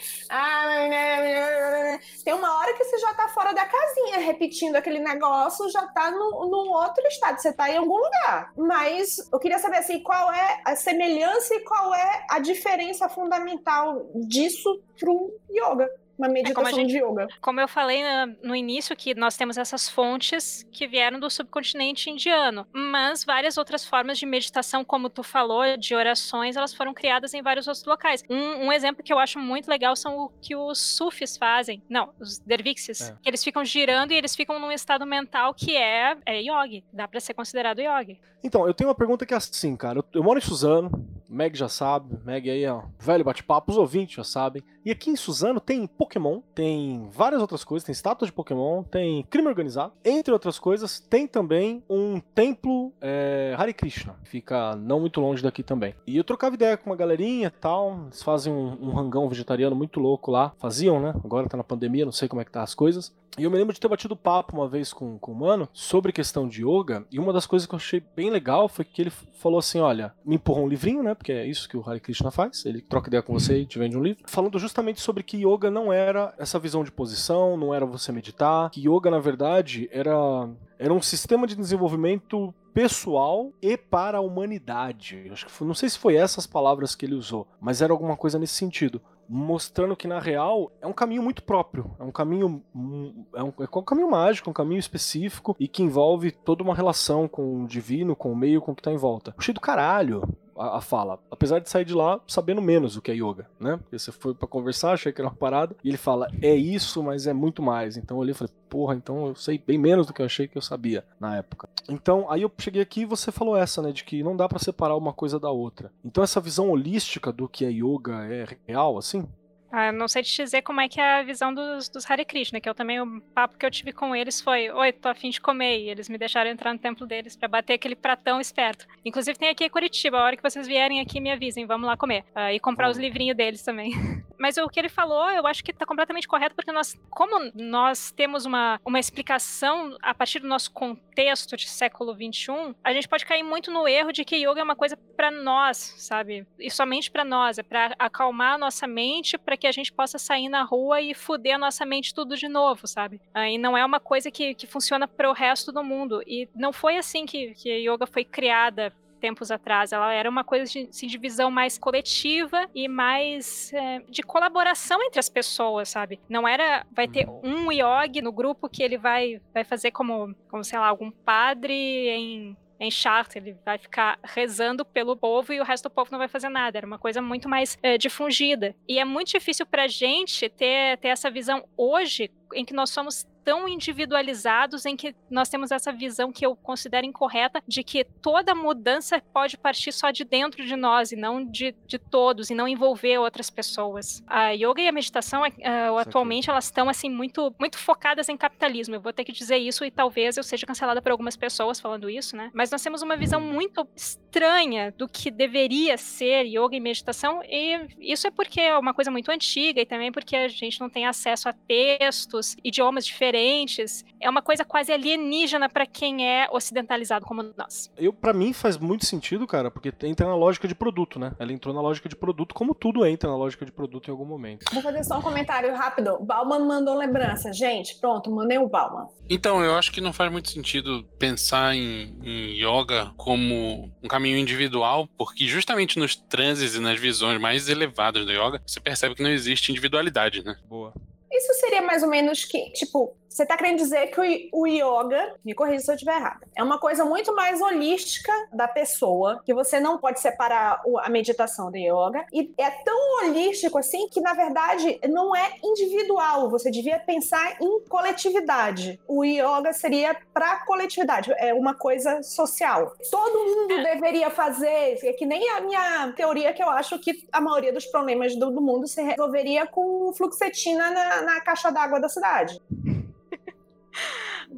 Tem 2.24 2.34
uma 2.34 2.58
hora 2.58 2.74
que 2.74 2.84
você 2.84 2.98
já 2.98 3.14
tá 3.14 3.28
fora 3.28 3.52
da 3.52 3.64
casinha, 3.64 4.18
repetindo 4.18 4.76
aquele 4.76 4.98
negócio, 4.98 5.70
já 5.70 5.86
tá 5.86 6.10
no, 6.10 6.46
num 6.50 6.70
outro 6.72 7.06
estado, 7.06 7.40
você 7.40 7.52
tá 7.52 7.70
em 7.70 7.76
algum 7.76 7.96
lugar. 7.96 8.52
Mas 8.56 9.28
eu 9.32 9.38
queria 9.38 9.58
saber 9.58 9.78
assim, 9.78 10.02
qual 10.02 10.32
é 10.32 10.60
a 10.64 10.74
semelhança 10.74 11.54
e 11.54 11.60
qual 11.60 11.94
é 11.94 12.26
a 12.28 12.38
diferença 12.40 13.08
fundamental 13.08 14.10
disso 14.14 14.82
pro 14.98 15.32
yoga, 15.50 15.88
uma 16.26 16.32
meditação 16.32 16.72
gente- 16.78 16.90
de 16.90 16.98
yoga. 16.98 17.28
Como 17.40 17.60
eu 17.60 17.68
falei 17.68 18.02
na- 18.02 18.26
no 18.42 18.54
início, 18.56 18.96
que 18.96 19.14
nós 19.14 19.36
temos 19.36 19.56
essas 19.56 19.88
fontes 19.88 20.66
que 20.72 20.86
vieram 20.86 21.18
do 21.20 21.28
subcontinente 21.30 22.10
indiano, 22.10 22.66
mas 22.72 23.24
várias 23.24 23.56
outras 23.56 23.84
formas 23.84 24.18
de 24.18 24.26
meditação, 24.26 24.84
como 24.84 25.08
tu 25.10 25.22
falou, 25.22 25.76
de 25.76 25.94
orações, 25.94 26.56
elas 26.56 26.74
foram 26.74 26.94
criadas 26.94 27.34
em 27.34 27.42
vários 27.42 27.66
outros 27.66 27.84
locais. 27.84 28.22
Um, 28.28 28.66
um 28.66 28.72
exemplo 28.72 29.02
que 29.02 29.12
eu 29.12 29.18
acho 29.18 29.38
muito 29.38 29.68
legal 29.68 29.94
são 29.96 30.18
o 30.18 30.28
que 30.40 30.54
os 30.56 30.78
sufis 30.78 31.36
fazem. 31.36 31.82
Não, 31.88 32.10
os 32.20 32.38
dervixes. 32.38 33.10
É. 33.10 33.16
Que 33.22 33.28
eles 33.28 33.42
ficam 33.44 33.64
girando 33.64 34.12
e 34.12 34.16
eles 34.16 34.34
ficam 34.36 34.58
num 34.58 34.72
estado 34.72 35.04
mental 35.06 35.54
que 35.54 35.76
é, 35.76 36.16
é 36.26 36.40
yogi. 36.40 36.84
Dá 36.92 37.06
pra 37.08 37.20
ser 37.20 37.34
considerado 37.34 37.80
yogi. 37.80 38.20
Então, 38.44 38.66
eu 38.66 38.74
tenho 38.74 38.88
uma 38.88 38.94
pergunta 38.96 39.24
que 39.24 39.32
é 39.34 39.36
assim, 39.36 39.76
cara. 39.76 40.00
Eu, 40.00 40.04
eu 40.14 40.22
moro 40.22 40.38
em 40.38 40.42
Suzano, 40.42 40.90
Meg 41.28 41.56
já 41.56 41.68
sabe, 41.68 42.18
Meg 42.24 42.50
aí 42.50 42.64
é 42.64 42.72
um 42.74 42.82
velho 42.98 43.24
bate-papo, 43.24 43.70
os 43.70 43.78
ouvintes 43.78 44.16
já 44.16 44.24
sabem. 44.24 44.62
E 44.84 44.90
aqui 44.90 45.10
em 45.10 45.16
Suzano 45.16 45.60
tem 45.60 45.86
Pokémon, 46.12 46.40
tem 46.54 47.08
várias 47.10 47.40
outras 47.40 47.64
coisas, 47.64 47.86
tem 47.86 47.92
estátuas 47.92 48.28
de 48.28 48.32
Pokémon, 48.32 48.82
tem 48.82 49.22
crime 49.30 49.48
organizado. 49.48 49.92
Entre 50.04 50.32
outras 50.32 50.58
coisas, 50.58 51.00
tem 51.00 51.26
também 51.26 51.82
um 51.88 52.20
templo 52.20 52.92
é, 53.00 53.54
Hare 53.56 53.72
Krishna, 53.72 54.14
fica 54.24 54.76
não 54.76 55.00
muito 55.00 55.20
longe 55.20 55.42
daqui 55.42 55.62
também. 55.62 55.94
E 56.06 56.16
eu 56.16 56.24
trocava 56.24 56.54
ideia 56.54 56.76
com 56.76 56.90
uma 56.90 56.96
galerinha 56.96 57.46
e 57.46 57.60
tal, 57.60 58.02
eles 58.06 58.22
fazem 58.22 58.52
um, 58.52 58.88
um 58.88 58.90
rangão 58.90 59.28
vegetariano 59.28 59.74
muito 59.74 59.98
louco 60.00 60.30
lá. 60.30 60.52
Faziam, 60.58 61.00
né? 61.00 61.14
Agora 61.24 61.48
tá 61.48 61.56
na 61.56 61.64
pandemia, 61.64 62.04
não 62.04 62.12
sei 62.12 62.28
como 62.28 62.42
é 62.42 62.44
que 62.44 62.50
tá 62.50 62.62
as 62.62 62.74
coisas. 62.74 63.12
E 63.38 63.44
eu 63.44 63.50
me 63.50 63.56
lembro 63.56 63.72
de 63.72 63.80
ter 63.80 63.88
batido 63.88 64.14
papo 64.14 64.54
uma 64.56 64.68
vez 64.68 64.92
com, 64.92 65.18
com 65.18 65.32
o 65.32 65.34
Mano 65.34 65.66
sobre 65.72 66.12
questão 66.12 66.46
de 66.46 66.62
yoga, 66.66 67.06
e 67.10 67.18
uma 67.18 67.32
das 67.32 67.46
coisas 67.46 67.66
que 67.66 67.74
eu 67.74 67.78
achei 67.78 68.02
bem 68.14 68.28
legal 68.28 68.68
foi 68.68 68.84
que 68.84 69.00
ele 69.00 69.10
falou 69.10 69.58
assim: 69.58 69.80
olha, 69.80 70.12
me 70.24 70.36
empurrou 70.36 70.64
um 70.64 70.68
livrinho, 70.68 71.02
né? 71.02 71.14
Porque 71.14 71.32
é 71.32 71.46
isso 71.46 71.66
que 71.68 71.76
o 71.76 71.88
Hare 71.88 71.98
Krishna 72.00 72.30
faz. 72.30 72.64
Ele 72.66 72.82
troca 72.82 73.08
ideia 73.08 73.22
com 73.22 73.32
você 73.32 73.58
e 73.60 73.66
te 73.66 73.78
vende 73.78 73.96
um 73.96 74.02
livro. 74.02 74.22
Falando 74.26 74.58
justamente 74.58 75.00
sobre 75.00 75.22
que 75.22 75.38
yoga 75.46 75.70
não 75.70 75.90
era 75.92 76.34
essa 76.38 76.58
visão 76.58 76.84
de 76.84 76.92
posição, 76.92 77.56
não 77.56 77.74
era 77.74 77.86
você 77.86 78.12
meditar. 78.12 78.68
Que 78.70 78.86
yoga, 78.86 79.10
na 79.10 79.18
verdade, 79.18 79.88
era, 79.90 80.48
era 80.78 80.92
um 80.92 81.00
sistema 81.00 81.46
de 81.46 81.56
desenvolvimento 81.56 82.52
pessoal 82.74 83.50
e 83.60 83.76
para 83.76 84.18
a 84.18 84.20
humanidade. 84.22 85.28
Acho 85.30 85.44
que 85.46 85.52
foi- 85.52 85.66
não 85.66 85.74
sei 85.74 85.88
se 85.88 85.98
foi 85.98 86.16
essas 86.16 86.46
palavras 86.46 86.94
que 86.94 87.04
ele 87.04 87.14
usou, 87.14 87.46
mas 87.60 87.82
era 87.82 87.92
alguma 87.92 88.16
coisa 88.16 88.38
nesse 88.38 88.54
sentido 88.54 89.00
mostrando 89.28 89.96
que 89.96 90.08
na 90.08 90.18
real 90.18 90.70
é 90.80 90.86
um 90.86 90.92
caminho 90.92 91.22
muito 91.22 91.42
próprio, 91.42 91.90
é 91.98 92.02
um 92.02 92.12
caminho 92.12 92.62
hum, 92.74 93.24
é 93.34 93.42
um, 93.42 93.52
é 93.60 93.78
um 93.78 93.82
caminho 93.82 94.10
mágico, 94.10 94.50
um 94.50 94.52
caminho 94.52 94.78
específico 94.78 95.56
e 95.58 95.66
que 95.66 95.82
envolve 95.82 96.30
toda 96.30 96.62
uma 96.62 96.74
relação 96.74 97.26
com 97.26 97.64
o 97.64 97.66
divino, 97.66 98.16
com 98.16 98.32
o 98.32 98.36
meio, 98.36 98.60
com 98.60 98.72
o 98.72 98.74
que 98.74 98.82
tá 98.82 98.92
em 98.92 98.96
volta. 98.96 99.34
Achei 99.36 99.54
do 99.54 99.60
caralho 99.60 100.22
a, 100.56 100.78
a 100.78 100.80
fala, 100.80 101.18
apesar 101.30 101.58
de 101.58 101.68
sair 101.68 101.84
de 101.84 101.94
lá 101.94 102.20
sabendo 102.26 102.62
menos 102.62 102.96
o 102.96 103.02
que 103.02 103.10
é 103.10 103.14
yoga, 103.14 103.48
né? 103.58 103.76
Porque 103.76 103.98
você 103.98 104.12
foi 104.12 104.34
pra 104.34 104.48
conversar, 104.48 104.92
achei 104.92 105.12
que 105.12 105.20
era 105.20 105.28
uma 105.28 105.34
parada 105.34 105.76
e 105.82 105.88
ele 105.88 105.96
fala 105.96 106.28
é 106.40 106.54
isso, 106.54 107.02
mas 107.02 107.26
é 107.26 107.32
muito 107.32 107.62
mais. 107.62 107.96
Então 107.96 108.16
eu 108.16 108.20
olhei 108.20 108.32
e 108.32 108.34
falei, 108.34 108.52
porra, 108.68 108.94
então 108.94 109.28
eu 109.28 109.34
sei 109.34 109.58
bem 109.58 109.78
menos 109.78 110.06
do 110.06 110.12
que 110.12 110.22
eu 110.22 110.26
achei 110.26 110.48
que 110.48 110.56
eu 110.56 110.62
sabia 110.62 111.04
na 111.20 111.36
época. 111.36 111.68
Então, 111.88 112.30
aí 112.30 112.42
eu 112.42 112.50
cheguei 112.58 112.80
aqui 112.80 113.02
e 113.02 113.06
você 113.06 113.30
falou 113.30 113.56
essa, 113.56 113.82
né, 113.82 113.92
de 113.92 114.04
que 114.04 114.22
não 114.22 114.36
dá 114.36 114.48
pra 114.48 114.58
separar 114.58 114.96
uma 114.96 115.12
coisa 115.12 115.38
da 115.38 115.50
outra. 115.50 115.92
Então 116.04 116.22
essa 116.24 116.40
visão 116.40 116.70
holística 116.70 117.32
do 117.32 117.48
que 117.48 117.64
é 117.64 117.70
yoga 117.70 118.24
é 118.24 118.46
real, 118.66 118.96
assim? 118.96 119.26
Ah, 119.72 119.90
não 119.90 120.06
sei 120.06 120.22
te 120.22 120.36
dizer 120.36 120.60
como 120.60 120.82
é 120.82 120.88
que 120.88 121.00
é 121.00 121.20
a 121.20 121.22
visão 121.22 121.52
dos, 121.52 121.88
dos 121.88 122.08
Hare 122.08 122.26
Krishna, 122.26 122.60
que 122.60 122.68
eu 122.68 122.74
também, 122.74 123.00
o 123.00 123.22
papo 123.34 123.56
que 123.56 123.64
eu 123.64 123.70
tive 123.70 123.90
com 123.90 124.14
eles 124.14 124.38
foi, 124.38 124.70
oi, 124.70 124.92
tô 124.92 125.08
afim 125.08 125.30
de 125.30 125.40
comer, 125.40 125.78
e 125.78 125.88
eles 125.88 126.10
me 126.10 126.18
deixaram 126.18 126.50
entrar 126.50 126.74
no 126.74 126.78
templo 126.78 127.06
deles 127.06 127.34
pra 127.34 127.48
bater 127.48 127.72
aquele 127.72 127.96
pratão 127.96 128.38
esperto. 128.38 128.86
Inclusive 129.02 129.38
tem 129.38 129.48
aqui 129.48 129.64
em 129.64 129.70
Curitiba, 129.70 130.18
a 130.18 130.24
hora 130.24 130.36
que 130.36 130.42
vocês 130.42 130.66
vierem 130.66 131.00
aqui 131.00 131.20
me 131.20 131.30
avisem, 131.30 131.64
vamos 131.64 131.86
lá 131.86 131.96
comer. 131.96 132.22
Ah, 132.34 132.52
e 132.52 132.60
comprar 132.60 132.90
os 132.90 132.98
livrinhos 132.98 133.36
deles 133.36 133.62
também. 133.62 133.92
Mas 134.42 134.56
o 134.56 134.68
que 134.68 134.80
ele 134.80 134.88
falou, 134.88 135.30
eu 135.30 135.46
acho 135.46 135.62
que 135.62 135.72
tá 135.72 135.86
completamente 135.86 136.26
correto, 136.26 136.56
porque 136.56 136.72
nós, 136.72 136.98
como 137.08 137.52
nós 137.54 138.10
temos 138.10 138.44
uma, 138.44 138.80
uma 138.84 138.98
explicação 138.98 139.96
a 140.02 140.12
partir 140.12 140.40
do 140.40 140.48
nosso 140.48 140.72
contexto 140.72 141.56
de 141.56 141.68
século 141.68 142.12
XXI, 142.12 142.74
a 142.82 142.92
gente 142.92 143.08
pode 143.08 143.24
cair 143.24 143.44
muito 143.44 143.70
no 143.70 143.86
erro 143.86 144.10
de 144.10 144.24
que 144.24 144.34
yoga 144.34 144.58
é 144.58 144.64
uma 144.64 144.74
coisa 144.74 144.96
pra 144.96 145.30
nós, 145.30 145.76
sabe? 145.96 146.44
E 146.58 146.68
somente 146.72 147.08
pra 147.08 147.24
nós, 147.24 147.58
é 147.58 147.62
pra 147.62 147.94
acalmar 147.96 148.54
a 148.54 148.58
nossa 148.58 148.84
mente, 148.84 149.38
pra 149.38 149.56
que 149.56 149.68
a 149.68 149.70
gente 149.72 149.92
possa 149.92 150.18
sair 150.18 150.48
na 150.48 150.64
rua 150.64 151.00
e 151.00 151.14
fuder 151.14 151.54
a 151.54 151.58
nossa 151.58 151.86
mente 151.86 152.12
tudo 152.12 152.36
de 152.36 152.48
novo, 152.48 152.84
sabe? 152.88 153.20
Ah, 153.32 153.48
E 153.48 153.56
não 153.56 153.78
é 153.78 153.84
uma 153.84 154.00
coisa 154.00 154.28
que, 154.28 154.56
que 154.56 154.66
funciona 154.66 155.06
pro 155.06 155.32
resto 155.32 155.70
do 155.70 155.84
mundo. 155.84 156.20
E 156.26 156.48
não 156.52 156.72
foi 156.72 156.96
assim 156.96 157.24
que, 157.24 157.54
que 157.54 157.88
yoga 157.88 158.08
foi 158.08 158.24
criada 158.24 158.92
tempos 159.22 159.52
atrás. 159.52 159.92
Ela 159.92 160.12
era 160.12 160.28
uma 160.28 160.42
coisa 160.42 160.70
de, 160.70 160.88
assim, 160.90 161.06
de 161.06 161.16
visão 161.16 161.48
mais 161.48 161.78
coletiva 161.78 162.68
e 162.74 162.88
mais 162.88 163.72
é, 163.72 164.00
de 164.08 164.22
colaboração 164.22 165.00
entre 165.04 165.20
as 165.20 165.28
pessoas, 165.28 165.88
sabe? 165.88 166.20
Não 166.28 166.46
era 166.46 166.84
vai 166.90 167.06
ter 167.06 167.28
um 167.28 167.70
yogi 167.70 168.20
no 168.20 168.32
grupo 168.32 168.68
que 168.68 168.82
ele 168.82 168.98
vai 168.98 169.40
vai 169.54 169.62
fazer 169.62 169.92
como, 169.92 170.34
como 170.50 170.64
sei 170.64 170.78
lá, 170.78 170.88
algum 170.88 171.10
padre 171.10 171.72
em 171.72 172.56
em 172.80 172.90
Chartres, 172.90 173.36
ele 173.36 173.56
vai 173.64 173.78
ficar 173.78 174.18
rezando 174.24 174.84
pelo 174.84 175.16
povo 175.16 175.52
e 175.52 175.60
o 175.60 175.64
resto 175.64 175.84
do 175.84 175.90
povo 175.92 176.10
não 176.10 176.18
vai 176.18 176.26
fazer 176.26 176.48
nada. 176.48 176.78
Era 176.78 176.86
uma 176.86 176.98
coisa 176.98 177.22
muito 177.22 177.48
mais 177.48 177.78
é, 177.80 177.96
difundida. 177.96 178.74
E 178.88 178.98
é 178.98 179.04
muito 179.04 179.30
difícil 179.30 179.64
pra 179.64 179.86
gente 179.86 180.48
ter, 180.48 180.98
ter 180.98 181.08
essa 181.08 181.30
visão 181.30 181.64
hoje 181.76 182.28
em 182.52 182.64
que 182.64 182.74
nós 182.74 182.90
somos 182.90 183.24
tão 183.44 183.68
individualizados 183.68 184.86
em 184.86 184.96
que 184.96 185.14
nós 185.30 185.48
temos 185.48 185.70
essa 185.70 185.92
visão 185.92 186.32
que 186.32 186.44
eu 186.46 186.54
considero 186.54 187.06
incorreta 187.06 187.62
de 187.66 187.82
que 187.82 188.04
toda 188.04 188.54
mudança 188.54 189.22
pode 189.32 189.56
partir 189.56 189.92
só 189.92 190.10
de 190.10 190.24
dentro 190.24 190.64
de 190.64 190.76
nós 190.76 191.12
e 191.12 191.16
não 191.16 191.44
de, 191.44 191.74
de 191.86 191.98
todos 191.98 192.50
e 192.50 192.54
não 192.54 192.68
envolver 192.68 193.18
outras 193.18 193.50
pessoas. 193.50 194.22
A 194.26 194.50
yoga 194.50 194.80
e 194.80 194.88
a 194.88 194.92
meditação 194.92 195.42
uh, 195.42 195.98
atualmente 195.98 196.50
elas 196.50 196.66
estão 196.66 196.88
assim 196.88 197.10
muito 197.10 197.54
muito 197.58 197.78
focadas 197.78 198.28
em 198.28 198.36
capitalismo. 198.36 198.94
Eu 198.94 199.00
vou 199.00 199.12
ter 199.12 199.24
que 199.24 199.32
dizer 199.32 199.58
isso 199.58 199.84
e 199.84 199.90
talvez 199.90 200.36
eu 200.36 200.42
seja 200.42 200.66
cancelada 200.66 201.02
por 201.02 201.12
algumas 201.12 201.36
pessoas 201.36 201.80
falando 201.80 202.08
isso, 202.08 202.36
né? 202.36 202.50
Mas 202.54 202.70
nós 202.70 202.82
temos 202.82 203.02
uma 203.02 203.16
visão 203.16 203.40
muito 203.40 203.86
estranha 203.96 204.92
do 204.96 205.08
que 205.08 205.30
deveria 205.30 205.96
ser 205.96 206.44
yoga 206.44 206.76
e 206.76 206.80
meditação 206.80 207.42
e 207.44 207.88
isso 208.00 208.26
é 208.26 208.30
porque 208.30 208.60
é 208.60 208.78
uma 208.78 208.94
coisa 208.94 209.10
muito 209.10 209.30
antiga 209.30 209.80
e 209.80 209.86
também 209.86 210.12
porque 210.12 210.36
a 210.36 210.48
gente 210.48 210.80
não 210.80 210.88
tem 210.88 211.06
acesso 211.06 211.48
a 211.48 211.52
textos, 211.52 212.56
idiomas 212.62 213.04
diferentes 213.04 213.31
diferentes, 213.32 214.04
é 214.20 214.28
uma 214.28 214.42
coisa 214.42 214.64
quase 214.64 214.92
alienígena 214.92 215.68
para 215.68 215.86
quem 215.86 216.28
é 216.28 216.48
ocidentalizado 216.52 217.24
como 217.24 217.42
nós. 217.56 217.90
Eu, 217.96 218.12
para 218.12 218.32
mim, 218.32 218.52
faz 218.52 218.76
muito 218.76 219.06
sentido, 219.06 219.46
cara, 219.46 219.70
porque 219.70 219.92
entra 220.02 220.26
na 220.26 220.36
lógica 220.36 220.68
de 220.68 220.74
produto, 220.74 221.18
né? 221.18 221.34
Ela 221.38 221.52
entrou 221.52 221.74
na 221.74 221.80
lógica 221.80 222.08
de 222.08 222.14
produto, 222.14 222.54
como 222.54 222.74
tudo 222.74 223.06
entra 223.06 223.30
na 223.30 223.36
lógica 223.36 223.64
de 223.64 223.72
produto 223.72 224.08
em 224.08 224.10
algum 224.10 224.26
momento. 224.26 224.66
Vou 224.72 224.82
fazer 224.82 225.02
só 225.04 225.18
um 225.18 225.22
comentário 225.22 225.74
rápido. 225.74 226.18
Bauman 226.20 226.66
mandou 226.66 226.96
lembrança. 226.96 227.52
Gente, 227.52 227.98
pronto, 227.98 228.30
mandei 228.30 228.58
o 228.58 228.68
Bauman. 228.68 229.08
Então, 229.28 229.64
eu 229.64 229.74
acho 229.74 229.90
que 229.90 230.00
não 230.00 230.12
faz 230.12 230.30
muito 230.30 230.50
sentido 230.50 231.04
pensar 231.18 231.74
em, 231.74 232.18
em 232.22 232.62
yoga 232.62 233.12
como 233.16 233.90
um 234.02 234.08
caminho 234.08 234.36
individual, 234.36 235.08
porque 235.16 235.46
justamente 235.46 235.98
nos 235.98 236.14
transes 236.14 236.74
e 236.74 236.80
nas 236.80 237.00
visões 237.00 237.40
mais 237.40 237.68
elevadas 237.68 238.26
do 238.26 238.32
yoga, 238.32 238.62
você 238.66 238.78
percebe 238.78 239.14
que 239.14 239.22
não 239.22 239.30
existe 239.30 239.70
individualidade, 239.70 240.44
né? 240.44 240.56
Boa. 240.68 240.92
Isso 241.32 241.54
seria 241.54 241.82
mais 241.82 242.02
ou 242.02 242.08
menos 242.08 242.44
que, 242.44 242.70
tipo, 242.72 243.16
você 243.32 243.44
está 243.44 243.56
querendo 243.56 243.78
dizer 243.78 244.08
que 244.08 244.50
o, 244.52 244.66
yoga, 244.66 245.34
me 245.44 245.54
corrija 245.54 245.80
se 245.80 245.90
eu 245.90 245.94
estiver 245.94 246.16
errado, 246.16 246.46
é 246.54 246.62
uma 246.62 246.78
coisa 246.78 247.04
muito 247.04 247.34
mais 247.34 247.60
holística 247.60 248.32
da 248.52 248.68
pessoa, 248.68 249.40
que 249.44 249.54
você 249.54 249.80
não 249.80 249.98
pode 249.98 250.20
separar 250.20 250.82
a 250.98 251.08
meditação 251.08 251.70
do 251.70 251.76
yoga. 251.76 252.26
E 252.32 252.52
é 252.58 252.70
tão 252.70 253.24
holístico 253.24 253.78
assim 253.78 254.06
que, 254.08 254.20
na 254.20 254.34
verdade, 254.34 255.00
não 255.08 255.34
é 255.34 255.54
individual. 255.64 256.50
Você 256.50 256.70
devia 256.70 256.98
pensar 256.98 257.56
em 257.60 257.80
coletividade. 257.88 259.00
O 259.08 259.24
yoga 259.24 259.72
seria 259.72 260.14
para 260.34 260.64
coletividade, 260.66 261.32
é 261.38 261.54
uma 261.54 261.74
coisa 261.74 262.22
social. 262.22 262.94
Todo 263.10 263.44
mundo 263.46 263.82
deveria 263.82 264.30
fazer, 264.30 264.98
é 265.02 265.12
que 265.14 265.24
nem 265.24 265.48
a 265.50 265.60
minha 265.62 266.12
teoria 266.14 266.52
que 266.52 266.62
eu 266.62 266.68
acho 266.68 266.98
que 266.98 267.26
a 267.32 267.40
maioria 267.40 267.72
dos 267.72 267.86
problemas 267.86 268.36
do, 268.36 268.50
do 268.50 268.60
mundo 268.60 268.86
se 268.86 269.00
resolveria 269.02 269.66
com 269.66 270.12
fluxetina 270.12 270.90
na, 270.90 271.21
na 271.22 271.40
caixa 271.40 271.70
d'água 271.70 272.00
da 272.00 272.08
cidade. 272.08 272.60